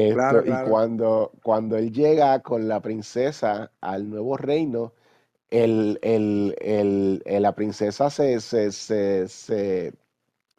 Claro, 0.07 0.45
y 0.45 0.59
cuando, 0.59 1.31
cuando 1.43 1.77
él 1.77 1.91
llega 1.91 2.41
con 2.41 2.67
la 2.67 2.81
princesa 2.81 3.71
al 3.81 4.09
nuevo 4.09 4.37
reino, 4.37 4.93
el, 5.51 5.99
el- 6.03 6.55
el- 6.61 7.23
el- 7.25 7.43
la 7.43 7.55
princesa 7.55 8.09
se, 8.11 8.39
se, 8.41 8.71
se, 8.71 9.27
se, 9.29 9.93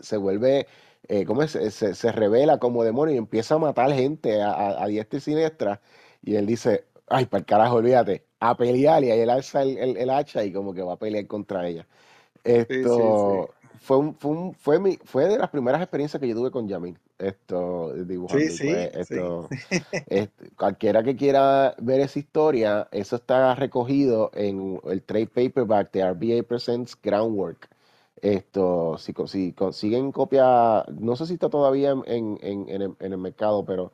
se 0.01 0.17
vuelve, 0.19 0.67
eh, 1.09 1.25
¿cómo 1.27 1.43
es? 1.43 1.53
Se, 1.53 1.71
se- 1.73 1.95
se 1.95 2.13
revela 2.13 2.59
como 2.59 2.85
demonio 2.85 3.15
y 3.15 3.19
empieza 3.19 3.57
a 3.57 3.59
matar 3.59 3.93
gente 3.93 4.43
a, 4.43 4.53
a- 4.53 4.85
a 4.85 4.87
diestra 4.89 5.19
y 5.19 5.21
siniestra. 5.23 5.83
Y 6.23 6.37
él 6.37 6.47
dice, 6.47 6.87
ay, 7.09 7.27
para 7.27 7.41
el 7.41 7.47
carajo, 7.47 7.77
olvídate, 7.77 8.27
a 8.41 8.57
pelear. 8.57 9.05
Y 9.05 9.11
ahí 9.13 9.21
él 9.21 9.31
alza 9.31 9.63
el, 9.65 10.11
hacha 10.11 10.45
y 10.45 10.53
como 10.53 10.75
que 10.75 10.83
va 10.83 10.95
a 10.95 10.99
pelear 10.99 11.27
contra 11.29 11.67
ella. 11.69 11.87
Sí, 12.69 12.87
sí, 12.89 13.17
sí. 13.17 13.45
Esto 13.45 13.57
fue, 13.79 13.99
un, 13.99 14.15
fue, 14.17 14.31
un- 14.31 14.55
fue, 14.55 14.79
mi, 14.81 14.99
fue 15.05 15.27
de 15.29 15.39
las 15.39 15.51
primeras 15.51 15.81
experiencias 15.83 16.21
que 16.21 16.29
yo 16.29 16.35
tuve 16.37 16.51
con 16.51 16.69
Yamin, 16.69 16.99
esto, 17.19 17.93
dibujando. 18.05 18.59
Sí, 18.59 18.59
pues, 18.59 18.91
sí. 18.91 18.95
esto, 18.95 19.51
este, 20.07 20.51
cualquiera 20.57 21.03
que 21.03 21.17
quiera 21.17 21.75
ver 21.79 22.01
esa 22.01 22.19
historia, 22.19 22.89
eso 22.93 23.17
está 23.17 23.55
recogido 23.55 24.31
en 24.35 24.81
el 24.85 25.03
trade 25.03 25.27
paperback 25.29 25.93
de 25.93 26.01
RBA 26.01 26.43
Presents 26.45 26.97
Groundwork. 27.01 27.69
Esto, 28.23 28.97
si, 28.99 29.15
si 29.29 29.53
consiguen 29.53 30.11
copia, 30.13 30.85
no 30.99 31.17
sé 31.17 31.27
si 31.27 31.35
está 31.35 31.51
todavía 31.51 31.91
en, 31.93 32.03
en- 32.07 32.39
en- 32.43 32.69
en 32.69 32.83
el, 32.83 32.97
en 33.01 33.13
el 33.13 33.19
mercado, 33.19 33.65
pero, 33.65 33.93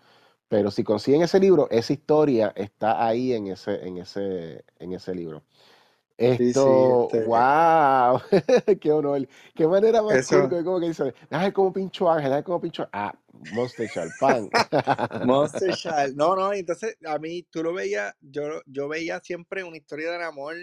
pero 0.49 0.71
si 0.71 0.85
consiguen 0.85 1.23
ese 1.23 1.41
libro, 1.41 1.69
esa 1.71 1.93
historia 1.93 2.53
está 2.57 3.07
ahí 3.07 3.33
en 3.33 3.49
ese, 3.49 3.87
en 3.87 3.99
ese, 3.99 4.65
en 4.79 4.93
ese 4.93 5.15
libro. 5.15 5.43
Sí, 6.19 6.37
sí, 6.37 6.49
Esto, 6.49 7.09
este, 7.13 7.25
wow, 7.25 8.21
qué 8.81 8.93
honor, 8.93 9.27
qué 9.55 9.67
manera 9.67 10.03
más 10.03 10.29
cool, 10.29 10.39
eso, 10.39 10.49
que 10.49 10.65
como 10.65 10.81
que 10.81 10.89
dice, 10.89 11.15
déjame 11.31 11.53
como 11.53 11.73
pincho 11.73 12.11
Ángel, 12.11 12.31
déjame 12.31 12.45
como 12.45 12.61
pincho, 12.61 12.89
ah, 12.93 13.13
Monster 13.53 13.91
Pan. 14.21 14.49
Monster 15.27 15.75
Child. 15.77 16.17
No, 16.17 16.37
no, 16.37 16.53
entonces 16.53 16.97
a 17.05 17.19
mí 17.19 17.43
tú 17.51 17.63
lo 17.63 17.73
veías, 17.73 18.15
yo, 18.21 18.63
yo 18.67 18.89
veía 18.89 19.21
siempre 19.21 19.65
una 19.65 19.77
historia 19.77 20.13
de 20.13 20.25
amor 20.25 20.55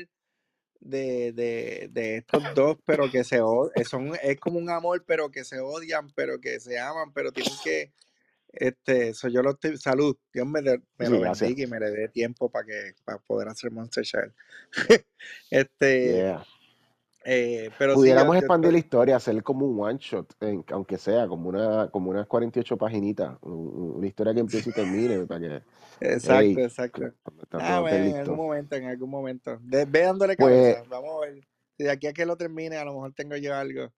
de, 0.80 1.34
de, 1.34 1.89
de 1.91 2.17
estos 2.17 2.43
dos, 2.55 2.77
pero 2.85 3.09
que 3.11 3.23
se 3.23 3.41
odian, 3.41 3.85
son, 3.85 4.11
es 4.21 4.39
como 4.39 4.59
un 4.59 4.69
amor, 4.69 5.03
pero 5.05 5.30
que 5.30 5.43
se 5.43 5.59
odian, 5.59 6.09
pero 6.15 6.39
que 6.39 6.59
se 6.59 6.80
aman, 6.80 7.11
pero 7.13 7.31
tienen 7.31 7.53
que, 7.63 7.91
este, 8.51 9.09
eso 9.09 9.27
yo 9.27 9.41
lo 9.41 9.51
estoy, 9.51 9.77
salud, 9.77 10.17
Dios 10.34 10.47
me, 10.47 10.61
de- 10.61 10.81
me 10.97 11.05
Sí, 11.05 11.11
lo 11.11 11.19
gracias. 11.19 11.49
bendiga 11.49 11.67
y 11.67 11.71
me 11.71 11.80
le 11.80 11.91
dé 11.91 12.09
tiempo 12.09 12.49
para 12.49 12.65
que, 12.65 12.93
para 13.05 13.19
poder 13.19 13.47
hacer 13.49 13.71
Monster 13.71 14.03
Child. 14.03 14.34
este, 15.51 16.17
Yeah. 16.17 16.45
eh, 17.26 17.69
pero 17.77 17.93
sí, 17.93 17.97
yo, 17.97 18.01
Pudiéramos 18.01 18.35
yo 18.35 18.39
expandir 18.39 18.71
la 18.71 18.77
estoy, 18.77 18.88
historia, 18.88 19.15
hacer 19.17 19.43
como 19.43 19.65
un 19.67 19.80
one 19.80 19.99
shot, 19.99 20.34
en- 20.41 20.65
aunque 20.71 20.97
sea 20.97 21.27
como 21.27 21.49
una, 21.49 21.89
como 21.91 22.09
unas 22.11 22.27
48 22.27 22.77
paginitas, 22.77 23.38
un- 23.41 23.53
un- 23.53 23.91
una 23.97 24.07
historia 24.07 24.34
que 24.34 24.39
empiece 24.39 24.69
y 24.69 24.73
termine, 24.73 25.26
para 25.26 25.39
que, 25.39 25.63
exacto, 26.01 26.43
hey, 26.43 26.55
exacto. 26.59 27.13
Ah, 27.51 27.81
bueno, 27.81 28.05
en 28.05 28.15
algún 28.15 28.38
momento, 28.38 28.76
en 28.76 28.85
algún 28.85 29.09
momento. 29.09 29.57
De- 29.61 29.85
ve 29.85 30.01
dándole 30.01 30.35
Pues, 30.35 30.76
cabeza. 30.76 30.89
Vamos 30.89 31.15
a 31.17 31.27
ver. 31.27 31.47
Si 31.77 31.84
de 31.84 31.91
aquí 31.91 32.07
a 32.07 32.13
que 32.13 32.26
lo 32.26 32.35
termine, 32.35 32.77
a 32.77 32.85
lo 32.85 32.93
mejor 32.93 33.13
tengo 33.13 33.35
yo 33.38 33.55
algo. 33.55 33.91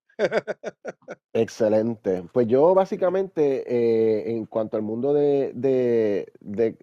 Excelente. 1.32 2.24
Pues 2.32 2.46
yo 2.46 2.74
básicamente, 2.74 3.64
eh, 3.66 4.32
en 4.36 4.46
cuanto 4.46 4.76
al 4.76 4.82
mundo 4.82 5.12
de, 5.14 5.52
de, 5.54 6.32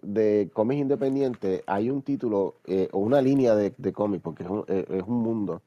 de, 0.02 0.50
cómics 0.52 0.80
independientes, 0.82 1.62
hay 1.66 1.90
un 1.90 2.02
título 2.02 2.56
eh, 2.66 2.88
o 2.92 2.98
una 2.98 3.20
línea 3.22 3.54
de, 3.54 3.72
cómics, 3.92 4.22
porque 4.22 4.44
es 4.44 4.50
un, 4.50 4.64
eh, 4.68 5.02
mundo 5.06 5.62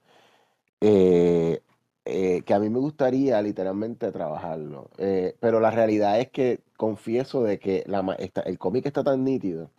eh, 0.82 1.62
eh, 2.06 2.44
que 2.46 2.54
a 2.54 2.60
mí 2.60 2.70
me 2.70 2.80
gustaría 2.80 3.42
literalmente 3.42 4.12
trabajarlo. 4.12 4.90
Pero 5.40 5.60
la 5.60 5.72
realidad 5.72 6.20
es 6.20 6.30
que 6.32 6.62
confieso 6.78 7.44
de 7.44 7.60
que 7.60 7.86
el 8.46 8.60
cómic 8.60 8.86
está 8.86 9.04
tan 9.04 9.24
nítido 9.24 9.72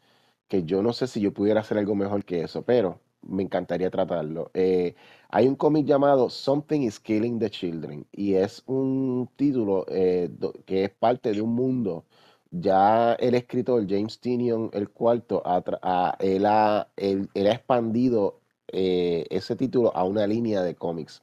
que 0.48 0.64
yo 0.64 0.82
no 0.82 0.92
sé 0.92 1.06
si 1.08 1.20
yo 1.20 1.32
pudiera 1.34 1.60
hacer 1.60 1.78
algo 1.78 1.94
mejor 1.94 2.24
que 2.24 2.42
eso, 2.42 2.64
pero 2.64 3.00
me 3.28 3.42
encantaría 3.42 3.90
tratarlo. 3.90 4.50
Eh, 4.54 4.94
hay 5.30 5.48
un 5.48 5.56
cómic 5.56 5.86
llamado 5.86 6.30
Something 6.30 6.82
is 6.82 6.98
Killing 7.00 7.38
the 7.38 7.50
Children 7.50 8.06
y 8.12 8.34
es 8.34 8.62
un 8.66 9.28
título 9.36 9.84
eh, 9.88 10.30
que 10.66 10.84
es 10.84 10.90
parte 10.90 11.32
de 11.32 11.40
un 11.42 11.54
mundo. 11.54 12.04
Ya 12.50 13.14
el 13.14 13.34
escritor 13.34 13.84
James 13.88 14.20
Tynion 14.20 14.70
el 14.72 14.88
cuarto, 14.90 15.42
él, 16.20 16.46
ha, 16.46 16.88
él- 16.96 17.28
él 17.34 17.46
ha 17.48 17.52
expandido 17.52 18.40
eh, 18.68 19.26
ese 19.30 19.56
título 19.56 19.94
a 19.96 20.04
una 20.04 20.26
línea 20.26 20.62
de 20.62 20.74
cómics. 20.76 21.22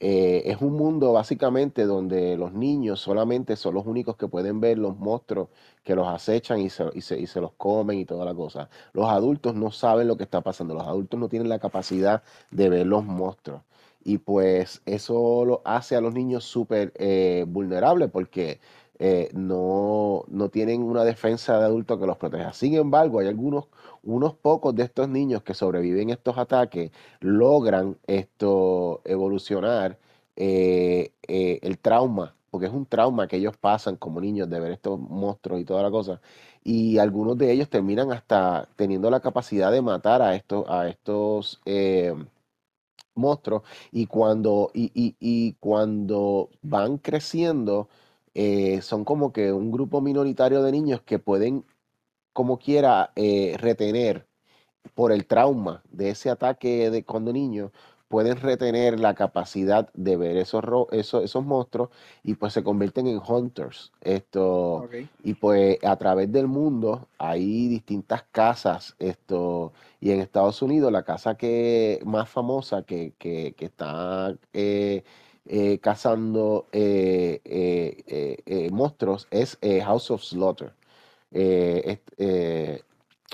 Eh, 0.00 0.42
es 0.46 0.60
un 0.60 0.74
mundo 0.74 1.12
básicamente 1.12 1.84
donde 1.84 2.36
los 2.36 2.52
niños 2.52 3.00
solamente 3.00 3.56
son 3.56 3.74
los 3.74 3.84
únicos 3.86 4.16
que 4.16 4.28
pueden 4.28 4.60
ver 4.60 4.78
los 4.78 4.96
monstruos 4.96 5.48
que 5.82 5.96
los 5.96 6.06
acechan 6.06 6.60
y 6.60 6.70
se, 6.70 6.84
y 6.94 7.00
se, 7.00 7.18
y 7.18 7.26
se 7.26 7.40
los 7.40 7.52
comen 7.54 7.98
y 7.98 8.04
toda 8.04 8.24
la 8.24 8.34
cosa. 8.34 8.68
Los 8.92 9.06
adultos 9.08 9.54
no 9.56 9.70
saben 9.72 10.06
lo 10.06 10.16
que 10.16 10.22
está 10.24 10.40
pasando, 10.40 10.74
los 10.74 10.84
adultos 10.86 11.18
no 11.18 11.28
tienen 11.28 11.48
la 11.48 11.58
capacidad 11.58 12.22
de 12.50 12.68
ver 12.68 12.86
los 12.86 13.04
monstruos. 13.04 13.62
Y 14.04 14.18
pues 14.18 14.82
eso 14.86 15.44
lo 15.44 15.62
hace 15.64 15.96
a 15.96 16.00
los 16.00 16.14
niños 16.14 16.44
súper 16.44 16.92
eh, 16.96 17.44
vulnerables 17.48 18.10
porque 18.10 18.60
eh, 19.00 19.30
no, 19.32 20.24
no 20.28 20.48
tienen 20.48 20.82
una 20.82 21.04
defensa 21.04 21.58
de 21.58 21.64
adulto 21.66 21.98
que 21.98 22.06
los 22.06 22.16
proteja. 22.16 22.52
Sin 22.52 22.74
embargo, 22.74 23.18
hay 23.20 23.28
algunos, 23.28 23.66
unos 24.14 24.34
pocos 24.34 24.74
de 24.74 24.84
estos 24.84 25.08
niños 25.08 25.42
que 25.42 25.54
sobreviven 25.54 26.10
estos 26.10 26.38
ataques, 26.38 26.90
logran 27.20 27.98
esto 28.06 29.02
evolucionar 29.04 29.98
eh, 30.36 31.12
eh, 31.26 31.58
el 31.62 31.78
trauma, 31.78 32.34
porque 32.50 32.66
es 32.66 32.72
un 32.72 32.86
trauma 32.86 33.26
que 33.28 33.36
ellos 33.36 33.56
pasan 33.56 33.96
como 33.96 34.20
niños 34.20 34.48
de 34.50 34.60
ver 34.60 34.72
estos 34.72 34.98
monstruos 35.00 35.60
y 35.60 35.64
toda 35.64 35.82
la 35.82 35.90
cosa. 35.90 36.20
Y 36.64 36.98
algunos 36.98 37.36
de 37.38 37.52
ellos 37.52 37.68
terminan 37.70 38.12
hasta 38.12 38.68
teniendo 38.76 39.10
la 39.10 39.20
capacidad 39.20 39.72
de 39.72 39.82
matar 39.82 40.22
a 40.22 40.34
estos, 40.34 40.64
a 40.68 40.88
estos 40.88 41.60
eh, 41.66 42.14
monstruos. 43.14 43.62
Y 43.92 44.06
cuando, 44.06 44.70
y, 44.74 44.90
y- 45.20 45.54
cuando 45.60 46.50
van 46.62 46.98
creciendo, 46.98 47.88
son 48.82 49.04
como 49.04 49.32
que 49.32 49.52
un 49.52 49.70
grupo 49.70 50.00
minoritario 50.00 50.62
de 50.62 50.72
niños 50.72 51.02
que 51.02 51.18
pueden, 51.18 51.64
como 52.38 52.58
quiera, 52.60 53.10
eh, 53.16 53.56
retener 53.58 54.28
por 54.94 55.12
el 55.12 55.26
trauma 55.26 55.82
de 55.90 56.10
ese 56.10 56.30
ataque 56.30 56.90
de 56.90 57.04
cuando 57.04 57.32
niño, 57.32 57.72
pueden 58.08 58.36
retener 58.40 59.00
la 59.00 59.14
capacidad 59.14 59.90
de 59.94 60.16
ver 60.16 60.36
esos, 60.38 60.62
ro- 60.64 60.88
esos, 60.92 61.24
esos 61.24 61.44
monstruos 61.44 61.90
y 62.22 62.34
pues 62.34 62.52
se 62.54 62.62
convierten 62.64 63.06
en 63.08 63.20
hunters. 63.26 63.92
Esto, 64.02 64.88
y 65.24 65.34
pues 65.34 65.78
a 65.84 65.96
través 65.96 66.30
del 66.32 66.46
mundo 66.48 67.08
hay 67.18 67.68
distintas 67.68 68.22
casas. 68.32 68.94
Esto, 69.00 69.72
y 70.00 70.12
en 70.12 70.20
Estados 70.20 70.62
Unidos 70.62 70.92
la 70.92 71.02
casa 71.04 71.36
que 71.36 72.00
más 72.04 72.28
famosa 72.30 72.82
que, 72.84 73.14
que, 73.18 73.54
que 73.56 73.64
está 73.66 74.36
eh, 74.52 75.04
eh, 75.46 75.78
cazando 75.80 76.68
eh, 76.72 77.40
eh, 77.44 78.36
eh, 78.46 78.70
monstruos 78.70 79.26
es 79.30 79.58
House 79.84 80.10
of 80.12 80.22
Slaughter. 80.22 80.72
Eh, 81.30 82.00
eh, 82.16 82.82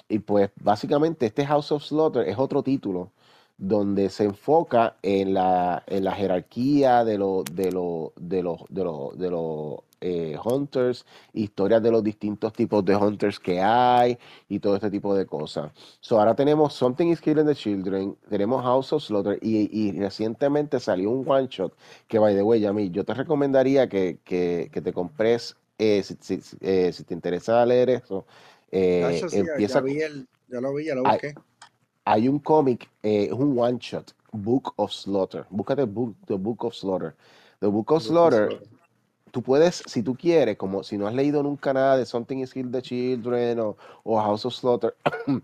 y 0.09 0.19
pues 0.21 0.51
básicamente 0.61 1.27
este 1.27 1.47
House 1.47 1.73
of 1.73 1.85
Slaughter 1.85 2.29
es 2.29 2.39
otro 2.39 2.63
título 2.63 3.13
donde 3.57 4.11
se 4.11 4.25
enfoca 4.25 4.97
en 5.03 5.35
la, 5.35 5.85
en 5.87 6.05
la 6.05 6.13
jerarquía 6.13 7.05
de 7.05 7.19
los 7.19 7.45
de 7.45 7.71
los 7.73 8.11
de 8.17 8.43
los 8.43 8.65
de 8.69 8.85
los 8.85 9.19
de 9.19 9.31
los 9.31 9.77
eh, 10.01 10.37
hunters, 10.45 11.07
historias 11.33 11.83
de 11.83 11.91
los 11.91 12.05
distintos 12.05 12.53
tipos 12.53 12.85
de 12.85 12.95
hunters 12.97 13.41
que 13.41 13.61
hay 13.63 14.19
y 14.49 14.59
todo 14.59 14.75
este 14.75 14.91
tipo 14.91 15.15
de 15.15 15.25
cosas. 15.27 15.73
So 16.01 16.19
ahora 16.19 16.35
tenemos 16.35 16.75
Something 16.75 17.07
is 17.09 17.21
Killing 17.21 17.47
the 17.47 17.55
Children, 17.55 18.17
tenemos 18.29 18.63
House 18.63 18.93
of 18.93 19.03
Slaughter 19.03 19.39
y, 19.41 19.69
y 19.73 19.93
recientemente 19.93 20.81
salió 20.81 21.11
un 21.11 21.25
one 21.27 21.47
shot 21.49 21.73
que 22.09 22.19
by 22.19 22.35
the 22.35 22.43
way, 22.43 22.61
Yami, 22.61 22.91
yo 22.91 23.05
te 23.05 23.15
recomendaría 23.15 23.89
que, 23.89 24.19
que, 24.25 24.69
que 24.73 24.83
te 24.83 24.93
compres 24.93 25.57
eh, 25.79 26.03
si, 26.03 26.17
si- 26.21 26.41
si- 26.41 26.57
eh, 26.61 26.93
si 26.93 27.05
te 27.05 27.15
interesa 27.15 27.65
leer 27.67 27.91
eso. 27.91 28.27
eh, 28.71 29.21
sí, 29.29 29.37
empieza 29.39 29.79
ya 29.79 29.81
con- 29.83 29.91
vi 29.91 30.01
el, 30.03 30.29
ya 30.49 30.61
lo 30.61 30.75
vi, 30.75 30.85
ya 30.87 30.95
lo 30.95 31.03
hay, 31.05 31.11
busqué. 31.13 31.35
hay 32.05 32.29
un 32.29 32.39
cómic, 32.39 32.89
es 33.03 33.33
un 33.33 33.59
one 33.59 33.79
shot, 33.81 34.13
Book 34.33 34.73
of 34.77 34.93
Slaughter. 34.93 35.47
Búscate 35.51 35.85
book, 35.85 36.17
The 36.27 36.35
Book 36.35 36.65
of 36.65 36.75
Slaughter. 36.75 37.15
The 37.61 37.69
Book 37.69 37.93
of 37.93 38.03
Slaughter, 38.03 38.61
tú 39.31 39.43
puedes, 39.43 39.83
si 39.87 40.03
tú 40.03 40.15
quieres, 40.17 40.57
como 40.57 40.83
si 40.83 40.99
no 40.99 41.07
has 41.07 41.15
leído 41.15 41.43
nunca 41.43 41.73
nada 41.73 41.97
de 41.97 42.05
Something 42.05 42.39
is 42.39 42.53
Kill 42.53 42.71
the 42.71 42.83
Children 42.83 43.61
o, 43.61 43.77
o 44.03 44.21
House 44.21 44.45
of 44.45 44.55
Slaughter, 44.55 44.97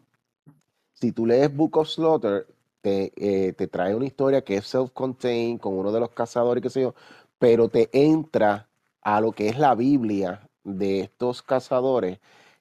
si 0.93 1.13
tú 1.13 1.27
lees 1.27 1.55
Book 1.55 1.77
of 1.77 1.89
Slaughter, 1.89 2.47
te, 2.83 3.13
eh, 3.17 3.53
te 3.53 3.69
trae 3.69 3.95
una 3.95 4.07
historia 4.07 4.43
que 4.43 4.57
es 4.57 4.67
self-contained 4.67 5.61
con 5.61 5.75
uno 5.79 5.93
de 5.93 6.01
los 6.01 6.11
cazadores, 6.11 6.63
qué 6.63 6.71
sé 6.71 6.83
yo, 6.83 6.95
pero 7.39 7.69
te 7.69 7.89
entra 7.93 8.69
a 9.03 9.21
lo 9.21 9.33
que 9.33 9.49
es 9.49 9.59
la 9.59 9.75
Biblia 9.75 10.49
de 10.65 11.01
estos 11.01 11.43
cazadores 11.43 12.19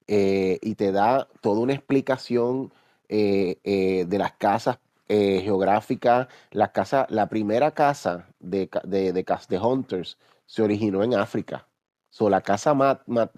eh, 0.08 0.58
y 0.62 0.76
te 0.76 0.92
da 0.92 1.28
toda 1.42 1.62
una 1.62 1.74
explicación 1.74 2.74
eh, 3.10 3.60
eh, 3.64 4.06
de 4.08 4.18
las 4.18 4.34
casas 4.34 4.80
geográficas. 5.08 6.28
La, 6.52 6.72
casa, 6.72 7.08
la 7.10 7.28
primera 7.30 7.72
casa 7.72 8.28
de, 8.40 8.70
de, 8.84 9.12
de, 9.12 9.60
Hunters 9.60 10.18
se 10.46 10.62
originó 10.62 11.04
en 11.04 11.16
África. 11.16 11.68
So, 12.12 12.30
la, 12.30 12.42
casa 12.42 12.74
la, 12.76 13.32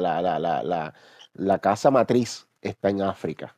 la, 0.38 0.94
la 1.34 1.58
casa 1.58 1.90
matriz 1.90 2.48
está 2.60 2.90
en 2.90 3.02
África. 3.02 3.56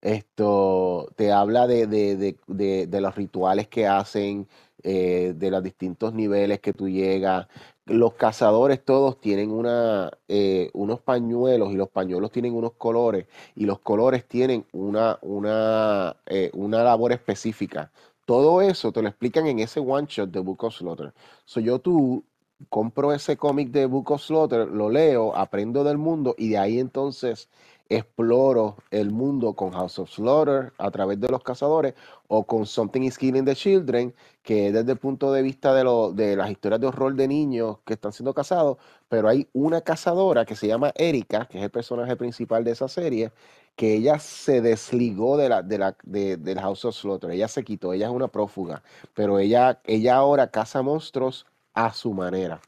Esto 0.00 1.08
te 1.16 1.32
habla 1.32 1.66
de, 1.66 1.86
de, 1.86 2.16
de, 2.46 2.86
de- 2.86 3.00
los 3.00 3.14
rituales 3.16 3.68
que 3.68 3.86
hacen, 3.86 4.46
eh, 4.82 5.32
de 5.36 5.50
los 5.50 5.62
distintos 5.62 6.12
niveles 6.14 6.60
que 6.60 6.72
tú 6.72 6.88
llegas. 6.88 7.48
Los 7.86 8.14
cazadores 8.14 8.84
todos 8.84 9.20
tienen 9.20 9.50
una, 9.50 10.10
eh, 10.28 10.70
unos 10.74 11.00
pañuelos 11.00 11.72
y 11.72 11.76
los 11.76 11.88
pañuelos 11.88 12.30
tienen 12.32 12.54
unos 12.54 12.72
colores 12.74 13.26
y 13.54 13.64
los 13.64 13.78
colores 13.80 14.26
tienen 14.26 14.66
una, 14.72 15.18
una, 15.22 16.16
eh, 16.26 16.50
una 16.54 16.82
labor 16.84 17.12
específica. 17.12 17.90
Todo 18.26 18.60
eso 18.60 18.92
te 18.92 19.02
lo 19.02 19.08
explican 19.08 19.46
en 19.46 19.60
ese 19.60 19.80
one 19.80 20.06
shot 20.08 20.30
de 20.30 20.40
Book 20.40 20.64
of 20.64 20.74
Slaughter. 20.74 21.14
So 21.44 21.60
yo 21.60 21.78
tú 21.80 22.24
compro 22.68 23.12
ese 23.12 23.36
cómic 23.36 23.70
de 23.70 23.86
Book 23.86 24.10
of 24.10 24.22
Slaughter, 24.22 24.66
lo 24.68 24.90
leo, 24.90 25.34
aprendo 25.36 25.84
del 25.84 25.98
mundo 25.98 26.34
y 26.38 26.50
de 26.50 26.58
ahí 26.58 26.78
entonces 26.78 27.48
exploro 27.88 28.76
el 28.90 29.10
mundo 29.10 29.54
con 29.54 29.72
House 29.72 29.98
of 29.98 30.10
Slaughter 30.10 30.72
a 30.78 30.90
través 30.90 31.20
de 31.20 31.28
los 31.28 31.42
cazadores 31.42 31.94
o 32.28 32.44
con 32.44 32.66
Something 32.66 33.02
is 33.02 33.18
Killing 33.18 33.44
the 33.44 33.54
Children, 33.54 34.14
que 34.42 34.68
es 34.68 34.72
desde 34.72 34.92
el 34.92 34.98
punto 34.98 35.32
de 35.32 35.42
vista 35.42 35.74
de, 35.74 35.84
lo, 35.84 36.12
de 36.12 36.36
las 36.36 36.50
historias 36.50 36.80
de 36.80 36.86
horror 36.88 37.14
de 37.14 37.28
niños 37.28 37.78
que 37.84 37.94
están 37.94 38.12
siendo 38.12 38.34
cazados, 38.34 38.78
pero 39.08 39.28
hay 39.28 39.48
una 39.52 39.80
cazadora 39.80 40.44
que 40.44 40.56
se 40.56 40.66
llama 40.66 40.92
Erika, 40.96 41.46
que 41.46 41.58
es 41.58 41.64
el 41.64 41.70
personaje 41.70 42.16
principal 42.16 42.64
de 42.64 42.72
esa 42.72 42.88
serie, 42.88 43.32
que 43.76 43.94
ella 43.94 44.18
se 44.18 44.60
desligó 44.60 45.36
de 45.36 45.48
la, 45.48 45.62
de 45.62 45.78
la, 45.78 45.96
de, 46.02 46.36
del 46.36 46.58
House 46.60 46.84
of 46.84 46.96
Slaughter, 46.96 47.30
ella 47.30 47.48
se 47.48 47.62
quitó, 47.62 47.92
ella 47.92 48.06
es 48.06 48.12
una 48.12 48.28
prófuga, 48.28 48.82
pero 49.14 49.38
ella, 49.38 49.80
ella 49.84 50.16
ahora 50.16 50.50
caza 50.50 50.82
monstruos 50.82 51.46
a 51.74 51.92
su 51.92 52.12
manera. 52.12 52.60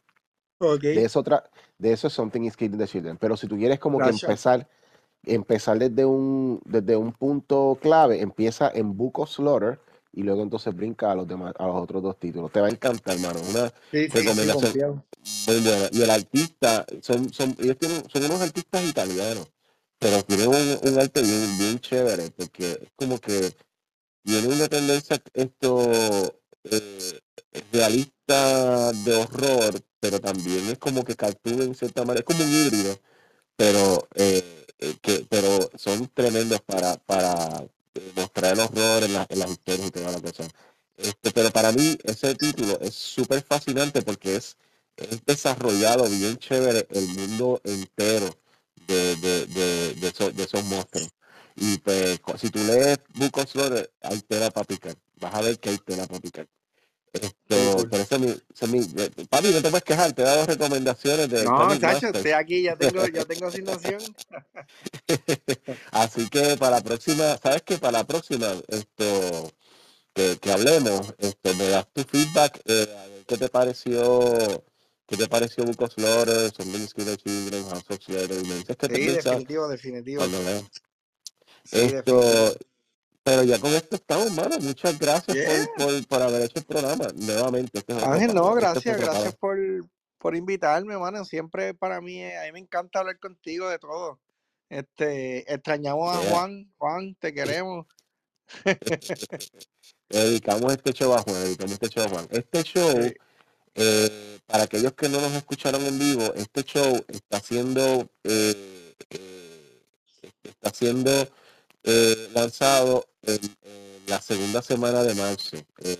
De 0.61 1.05
eso, 1.05 1.23
de 1.78 1.93
eso 1.93 2.09
es 2.09 2.12
Something 2.12 2.43
is 2.43 2.57
Killing 2.57 2.78
the 2.78 2.86
Children. 2.86 3.16
Pero 3.16 3.36
si 3.36 3.47
tú 3.47 3.57
quieres 3.57 3.78
como 3.78 3.99
que 3.99 4.11
empezar, 4.11 4.69
empezar 5.24 5.78
desde 5.78 6.05
un, 6.05 6.61
desde 6.65 6.97
un 6.97 7.12
punto 7.12 7.78
clave, 7.81 8.20
empieza 8.20 8.70
en 8.73 8.97
Book 8.97 9.19
of 9.20 9.31
Slaughter 9.31 9.78
y 10.12 10.23
luego 10.23 10.43
entonces 10.43 10.74
brinca 10.74 11.12
a 11.12 11.15
los 11.15 11.28
demás, 11.28 11.55
a 11.59 11.66
los 11.66 11.77
otros 11.77 12.03
dos 12.03 12.19
títulos. 12.19 12.51
Te 12.51 12.61
va 12.61 12.69
a 12.69 12.70
encantar, 12.70 13.16
hermano. 13.16 13.40
Una 13.51 13.73
Sí, 13.90 14.05
sí, 14.05 14.11
sí, 14.11 14.19
recomendación. 14.19 15.05
Y 15.93 16.03
el 16.03 16.11
artista, 16.11 16.86
son, 17.03 17.32
son, 17.32 17.55
ellos 17.59 17.77
tienen, 17.78 18.03
son 18.09 18.24
unos 18.24 18.40
artistas 18.40 18.85
italianos, 18.85 19.49
pero 19.99 20.23
tienen 20.23 20.49
un, 20.49 20.78
un 20.82 20.99
arte 20.99 21.23
bien, 21.23 21.59
bien 21.59 21.78
chévere, 21.81 22.31
porque 22.31 22.73
es 22.73 22.90
como 22.97 23.19
que 23.19 23.55
tiene 24.24 24.49
una 24.49 24.69
tendencia 24.69 25.23
esto 25.35 26.40
eh, 26.65 27.20
realista 27.73 28.93
de 28.93 29.15
horror, 29.16 29.81
pero 30.01 30.20
también 30.20 30.69
es 30.69 30.78
como 30.78 31.05
que 31.05 31.16
cartoon 31.16 31.62
en 31.62 31.74
cierta 31.74 32.05
manera, 32.05 32.20
es 32.20 32.24
como 32.24 32.45
un 32.45 32.51
híbrido, 32.53 32.99
pero 33.57 34.09
eh, 34.15 34.57
eh, 34.79 34.97
que, 35.03 35.27
pero 35.29 35.71
son 35.77 36.09
tremendos 36.15 36.61
para, 36.63 36.97
para 36.97 37.63
eh, 37.95 38.13
mostrar 38.17 38.55
el 38.55 38.61
horror 38.61 39.05
en, 39.05 39.13
la- 39.15 39.27
en 39.29 39.39
las 39.39 39.51
historias 39.51 39.89
y 39.89 39.91
toda 39.91 40.13
la 40.13 40.21
cosa. 40.21 40.49
Este, 40.97 41.31
pero 41.33 41.51
para 41.51 41.73
mí 41.73 41.97
ese 42.05 42.35
título 42.35 42.79
es 42.81 42.95
súper 42.95 43.43
fascinante 43.43 44.03
porque 44.03 44.37
es, 44.37 44.57
es 44.97 45.25
desarrollado 45.25 46.09
bien 46.09 46.37
chévere 46.39 46.87
el 46.91 47.09
mundo 47.09 47.61
entero 47.65 48.29
de, 48.87 49.17
de, 49.17 49.47
de, 49.47 49.95
de, 49.95 50.09
esos, 50.09 50.35
de 50.37 50.43
esos 50.45 50.65
monstruos. 50.65 51.09
Y 51.57 51.79
pues 51.79 52.21
si 52.41 52.51
tú 52.51 52.61
lees 52.61 52.99
Book 53.15 53.39
of 53.39 53.51
Slaughter, 53.51 53.91
hay 54.03 54.21
tela 54.23 54.51
para 54.51 54.65
picar. 54.67 54.97
Vas 55.17 55.35
a 55.35 55.41
ver 55.43 55.59
que 55.59 55.71
hay 55.71 55.79
tela 55.79 56.07
para 56.07 56.21
picar. 56.21 56.47
Esto, 57.12 57.86
pero 57.90 58.05
eh, 58.98 59.10
papi, 59.28 59.48
no 59.48 59.62
te 59.62 59.70
puedes 59.70 59.85
quejar, 59.85 60.12
te 60.12 60.22
he 60.22 60.24
dado 60.24 60.47
recomendaciones 60.47 61.28
de 61.30 61.44
No, 61.44 61.74
chacho, 61.78 62.09
estoy 62.09 62.32
aquí, 62.32 62.62
ya 62.62 62.76
tengo, 62.76 63.06
ya 63.06 63.24
tengo 63.24 63.47
asignación. 63.47 64.02
Así 65.93 66.28
que 66.28 66.56
para 66.59 66.76
la 66.76 66.82
próxima, 66.82 67.39
¿sabes 67.43 67.62
qué? 67.62 67.78
Para 67.78 67.98
la 67.98 68.05
próxima, 68.05 68.47
esto, 68.68 69.52
que, 70.14 70.39
que 70.40 70.52
hablemos, 70.52 71.14
esto, 71.18 71.55
me 71.55 71.68
das 71.68 71.86
tu 71.93 72.02
feedback, 72.05 72.60
eh, 72.66 72.97
a 72.98 73.06
ver 73.09 73.24
qué 73.26 73.36
te 73.36 73.48
pareció, 73.48 74.64
qué 75.06 75.16
te 75.16 75.26
pareció 75.28 75.64
Something 75.64 76.82
is 76.82 76.94
Killing 76.94 77.16
the 77.16 77.16
Children, 77.16 77.64
House 77.70 77.90
of 77.90 77.98
te 77.98 78.94
Sí, 78.94 79.06
definitivo, 79.06 79.68
definitivo. 79.68 80.18
cuando 80.20 80.43
leas. 80.43 80.64
Sí, 81.64 81.78
Esto, 81.78 81.93
definitivo. 81.93 82.55
Pero 83.29 83.43
ya 83.45 83.59
con 83.59 83.71
esto 83.75 83.97
estamos, 83.97 84.33
mano. 84.33 84.59
Muchas 84.59 84.99
gracias 84.99 85.37
Yeah. 85.37 85.67
por, 85.77 85.87
por, 85.87 86.07
por 86.07 86.23
haber 86.23 86.43
hecho 86.43 86.61
el 86.61 86.65
programa. 86.65 87.09
Nuevamente, 87.15 87.79
este 87.79 87.93
es 87.93 88.03
Ángel, 88.03 88.35
no, 88.35 88.57
este 88.57 88.59
es 88.59 88.73
gracias, 88.75 88.97
gracias 89.01 89.37
por, 89.37 89.59
por 90.17 90.35
invitarme, 90.35 90.97
mano. 90.97 91.23
Siempre 91.27 91.75
para 91.75 92.01
mí, 92.01 92.25
a 92.25 92.45
mí 92.45 92.53
me 92.53 92.59
encanta 92.61 93.01
hablar 93.01 93.19
contigo 93.19 93.69
de 93.69 93.79
todo. 93.79 94.19
Este, 94.71 95.53
extrañamos 95.53 96.17
a 96.17 96.23
Yeah. 96.23 96.31
Juan, 96.31 96.73
Juan, 96.79 97.15
te 97.17 97.35
queremos. 97.35 97.87
Dedicamos 100.09 100.73
este 100.73 100.93
show 100.95 101.13
a 101.15 101.21
Juan, 101.21 101.45
dedicamos 101.45 101.73
este 101.75 101.89
show 101.91 102.05
a 102.05 102.09
Juan. 102.09 102.29
Este 102.31 102.63
show, 102.63 103.03
Sí. 103.03 103.15
eh, 103.75 104.39
para 104.47 104.63
aquellos 104.63 104.95
que 104.95 105.11
no 105.11 105.21
nos 105.21 105.33
escucharon 105.35 105.85
en 105.85 105.99
vivo, 105.99 106.33
este 106.35 106.65
show 106.65 107.05
está 107.09 107.41
siendo, 107.41 108.11
eh, 108.25 108.95
eh, 109.11 109.83
está 110.45 110.71
siendo 110.71 111.11
eh, 111.89 112.31
lanzado 112.35 113.09
en, 113.23 113.40
la 114.06 114.20
segunda 114.20 114.62
semana 114.62 115.02
de 115.02 115.15
marzo. 115.15 115.56
Eh, 115.78 115.97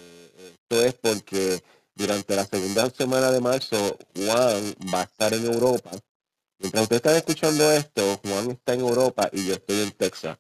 esto 0.53 0.85
es 0.85 0.95
porque 0.95 1.63
durante 1.95 2.37
la 2.37 2.45
segunda 2.45 2.91
semana 2.91 3.31
de 3.33 3.41
marzo 3.41 3.99
Juan 4.15 4.75
va 4.93 5.01
a 5.01 5.05
estar 5.05 5.33
en 5.35 5.47
Europa. 5.47 5.91
Mientras 6.59 6.83
ustedes 6.83 7.01
están 7.01 7.17
escuchando 7.17 7.73
esto, 7.73 8.21
Juan 8.23 8.51
está 8.51 8.75
en 8.75 8.81
Europa 8.81 9.31
y 9.33 9.47
yo 9.47 9.55
estoy 9.55 9.81
en 9.81 9.93
Texas. 9.93 10.39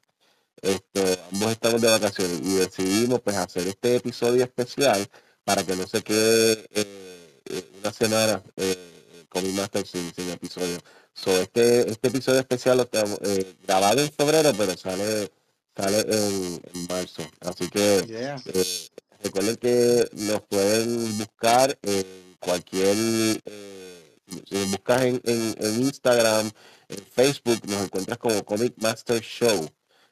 Esto, 0.60 1.02
ambos 1.32 1.52
estamos 1.52 1.80
de 1.80 1.88
vacaciones 1.88 2.40
y 2.42 2.54
decidimos 2.56 3.20
pues 3.20 3.36
hacer 3.36 3.68
este 3.68 3.96
episodio 3.96 4.44
especial 4.44 5.06
para 5.44 5.64
que 5.64 5.76
no 5.76 5.86
se 5.86 6.02
quede 6.02 6.66
eh, 6.72 7.40
eh, 7.46 7.70
una 7.80 7.92
semana 7.92 8.42
eh, 8.56 9.24
con 9.28 9.44
mi 9.44 9.52
master 9.52 9.86
sin, 9.86 10.12
sin 10.14 10.30
episodio. 10.30 10.78
So, 11.18 11.32
este, 11.32 11.90
este 11.90 12.08
episodio 12.08 12.40
especial 12.40 12.76
lo 12.76 12.84
estamos 12.84 13.18
eh, 13.22 13.56
grabado 13.66 14.00
en 14.00 14.12
febrero, 14.12 14.52
pero 14.56 14.76
sale, 14.76 15.32
sale 15.78 16.00
en, 16.00 16.60
en 16.74 16.86
marzo. 16.88 17.22
Así 17.40 17.68
que 17.68 18.04
Yeah. 18.06 18.36
eh, 18.46 18.88
Recuerden 19.22 19.56
que 19.56 20.08
nos 20.12 20.42
pueden 20.42 21.18
buscar 21.18 21.76
en 21.82 22.36
cualquier, 22.38 22.96
eh, 23.44 24.14
si 24.48 24.54
nos 24.54 24.70
buscas 24.70 25.02
en, 25.02 25.20
en- 25.24 25.54
en 25.58 25.82
Instagram, 25.82 26.50
en 26.88 26.98
Facebook, 27.14 27.60
nos 27.66 27.82
encuentras 27.82 28.16
como 28.18 28.44
Comic 28.44 28.74
Master 28.76 29.20
Show. 29.20 29.68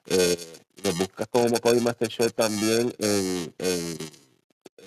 Eh, 0.07 0.37
nos 0.83 0.99
buscas 0.99 1.29
como 1.31 1.57
Comic 1.61 1.83
Master 1.83 2.09
Show 2.09 2.31
también 2.31 2.93
en, 2.99 3.55
en- 3.59 3.99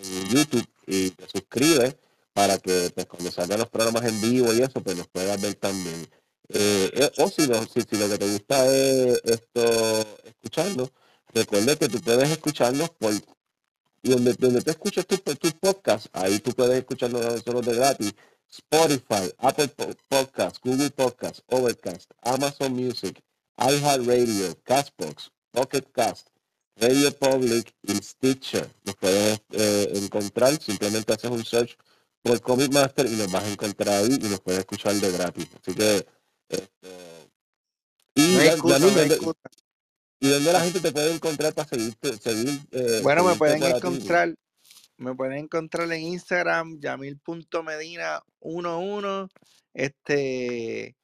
en 0.03 0.29
YouTube 0.29 0.67
y 0.87 1.11
te 1.11 1.25
suscribes 1.29 1.95
para 2.33 2.57
que 2.57 2.91
pues, 2.93 3.05
cuando 3.05 3.31
salgan 3.31 3.59
los 3.59 3.69
programas 3.69 4.03
en 4.05 4.19
vivo 4.21 4.53
y 4.53 4.61
eso, 4.61 4.81
pues 4.83 4.97
nos 4.97 5.07
puedas 5.07 5.39
ver 5.41 5.55
también. 5.55 6.07
Eh, 6.49 6.89
eh, 6.93 7.11
o 7.17 7.29
si, 7.29 7.47
no, 7.47 7.63
si, 7.65 7.81
si 7.81 7.95
lo 7.97 8.09
que 8.09 8.17
te 8.17 8.27
gusta 8.31 8.65
es 8.65 9.21
esto, 9.23 10.07
escucharnos, 10.25 10.89
recuerda 11.33 11.75
que 11.75 11.87
tú 11.89 11.99
puedes 12.01 12.29
escucharnos 12.29 12.89
por 12.91 13.13
donde, 14.01 14.33
donde 14.33 14.61
tú 14.61 14.71
escuchas 14.71 15.05
tus 15.05 15.21
tu 15.23 15.51
podcast, 15.59 16.07
ahí 16.13 16.39
tú 16.39 16.51
puedes 16.53 16.79
escucharnos 16.79 17.25
a 17.25 17.29
nosotros 17.31 17.65
de 17.65 17.75
gratis. 17.75 18.13
Spotify, 18.51 19.31
Apple 19.37 19.67
Po- 19.67 19.93
Podcast, 20.07 20.57
Google 20.63 20.89
Podcast, 20.89 21.41
Overcast, 21.49 22.09
Amazon 22.23 22.73
Music, 22.73 23.21
iHeartRadio, 23.59 24.55
Castbox, 24.63 25.31
Pocket 25.51 25.83
Cast, 25.91 26.29
Radio 26.77 27.11
Public 27.11 27.75
y 27.83 27.93
Stitcher. 27.97 28.67
Nos 28.85 28.95
puedes 28.95 29.39
eh, 29.51 29.91
encontrar, 29.95 30.59
simplemente 30.59 31.13
haces 31.13 31.29
un 31.29 31.45
search 31.45 31.77
por 32.23 32.41
Comic 32.41 32.71
Master 32.73 33.05
y 33.05 33.15
nos 33.17 33.31
vas 33.31 33.43
a 33.43 33.49
encontrar 33.51 33.89
ahí 34.03 34.17
y 34.19 34.29
nos 34.29 34.39
puedes 34.41 34.61
escuchar 34.61 34.95
de 34.95 35.11
gratis. 35.11 35.47
Así 35.61 35.75
que, 35.75 36.07
esto, 36.49 36.89
y, 38.15 38.33
No 38.33 38.39
hay 38.39 38.45
ya- 38.47 38.51
excusa, 38.53 38.77
Yanni, 38.79 38.91
no 38.91 38.91
hay 38.91 38.97
¿dónde- 39.07 39.15
excusa. 39.15 39.39
¿y 40.21 40.29
dónde 40.29 40.51
la 40.53 40.59
gente 40.61 40.79
te 40.81 40.91
puede 40.91 41.13
encontrar 41.13 41.53
para 41.53 41.67
seguirte, 41.69 42.17
seguir? 42.17 42.59
eh, 42.71 42.99
Bueno, 43.03 43.23
me 43.23 43.35
pueden 43.35 43.63
encontrar, 43.63 44.35
me 44.97 45.15
pueden 45.15 45.37
encontrar 45.37 45.89
en 45.93 46.01
Instagram, 46.01 46.79
yamil.medina11. 46.81 49.29
Este, 49.73 50.95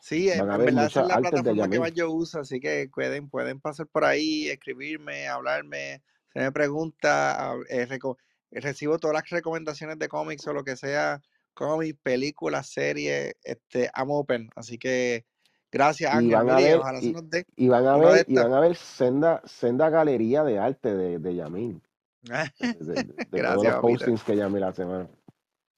sí, 0.00 0.28
en, 0.30 0.46
verdad 0.48 0.86
es 0.86 0.96
la 0.96 1.18
plataforma 1.18 1.68
que 1.70 1.78
más 1.78 1.92
yo 1.92 2.10
uso, 2.10 2.40
así 2.40 2.58
que 2.58 2.88
pueden, 2.92 3.28
pueden 3.28 3.60
pasar 3.60 3.86
por 3.86 4.04
ahí, 4.04 4.48
escribirme, 4.48 5.28
hablarme, 5.28 6.02
hacerme 6.30 6.50
preguntas, 6.52 7.36
a- 7.38 7.54
eh, 7.68 7.86
reco- 7.86 8.16
eh, 8.50 8.58
recibo 8.60 8.98
todas 8.98 9.14
las 9.14 9.28
recomendaciones 9.30 9.96
de 9.98 10.08
cómics 10.08 10.44
o 10.48 10.52
lo 10.52 10.64
que 10.64 10.74
sea, 10.76 11.22
cómics, 11.54 11.98
películas, 12.02 12.68
series, 12.68 13.34
este, 13.42 13.90
I'm 13.96 14.10
open, 14.10 14.50
así 14.56 14.76
que 14.78 15.24
gracias 15.72 16.12
y 16.22 16.34
Ángel, 16.34 16.78
ojalá 16.80 17.00
se 17.00 17.06
y, 17.06 17.12
nos 17.12 17.30
dé 17.30 17.44
y 17.56 17.68
van 17.68 17.86
a 17.86 17.96
ver 17.96 18.26
y 18.28 18.34
van 18.36 18.52
a 18.52 18.60
ver 18.60 18.76
senda 18.76 19.40
senda 19.46 19.88
galería 19.90 20.44
de 20.44 20.58
arte 20.58 20.94
de, 20.94 21.18
de 21.18 21.34
Yamil 21.34 21.80
de, 22.22 22.50
de- 22.62 22.84
de- 22.84 23.02
de 23.04 23.22
todos 23.22 23.32
Gracias, 23.32 23.72
los 23.74 23.80
postings 23.80 24.22
que 24.24 24.36
Yamil 24.36 24.64
hace 24.64 24.84
mano. 24.84 25.08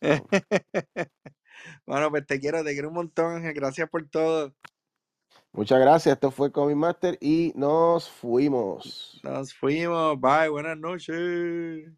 So, 0.03 0.27
Bueno, 1.86 2.11
pues 2.11 2.27
te 2.27 2.39
quiero, 2.39 2.62
te 2.65 2.73
quiero 2.73 2.89
un 2.89 2.94
montón, 2.94 3.36
Ángel. 3.36 3.55
Gracias 3.55 3.89
por 3.89 4.07
todo. 4.09 4.55
muchas 5.53 5.81
gracias 5.81 6.15
esto 6.15 6.31
fue 6.31 6.53
Comic 6.53 6.77
Master 6.77 7.19
y 7.20 7.53
nos 7.57 8.09
fuimos 8.11 9.20
Nos 9.23 9.55
fuimos. 9.55 10.20
Bye, 10.20 10.48
buenas 10.48 10.78
noches. 10.78 11.90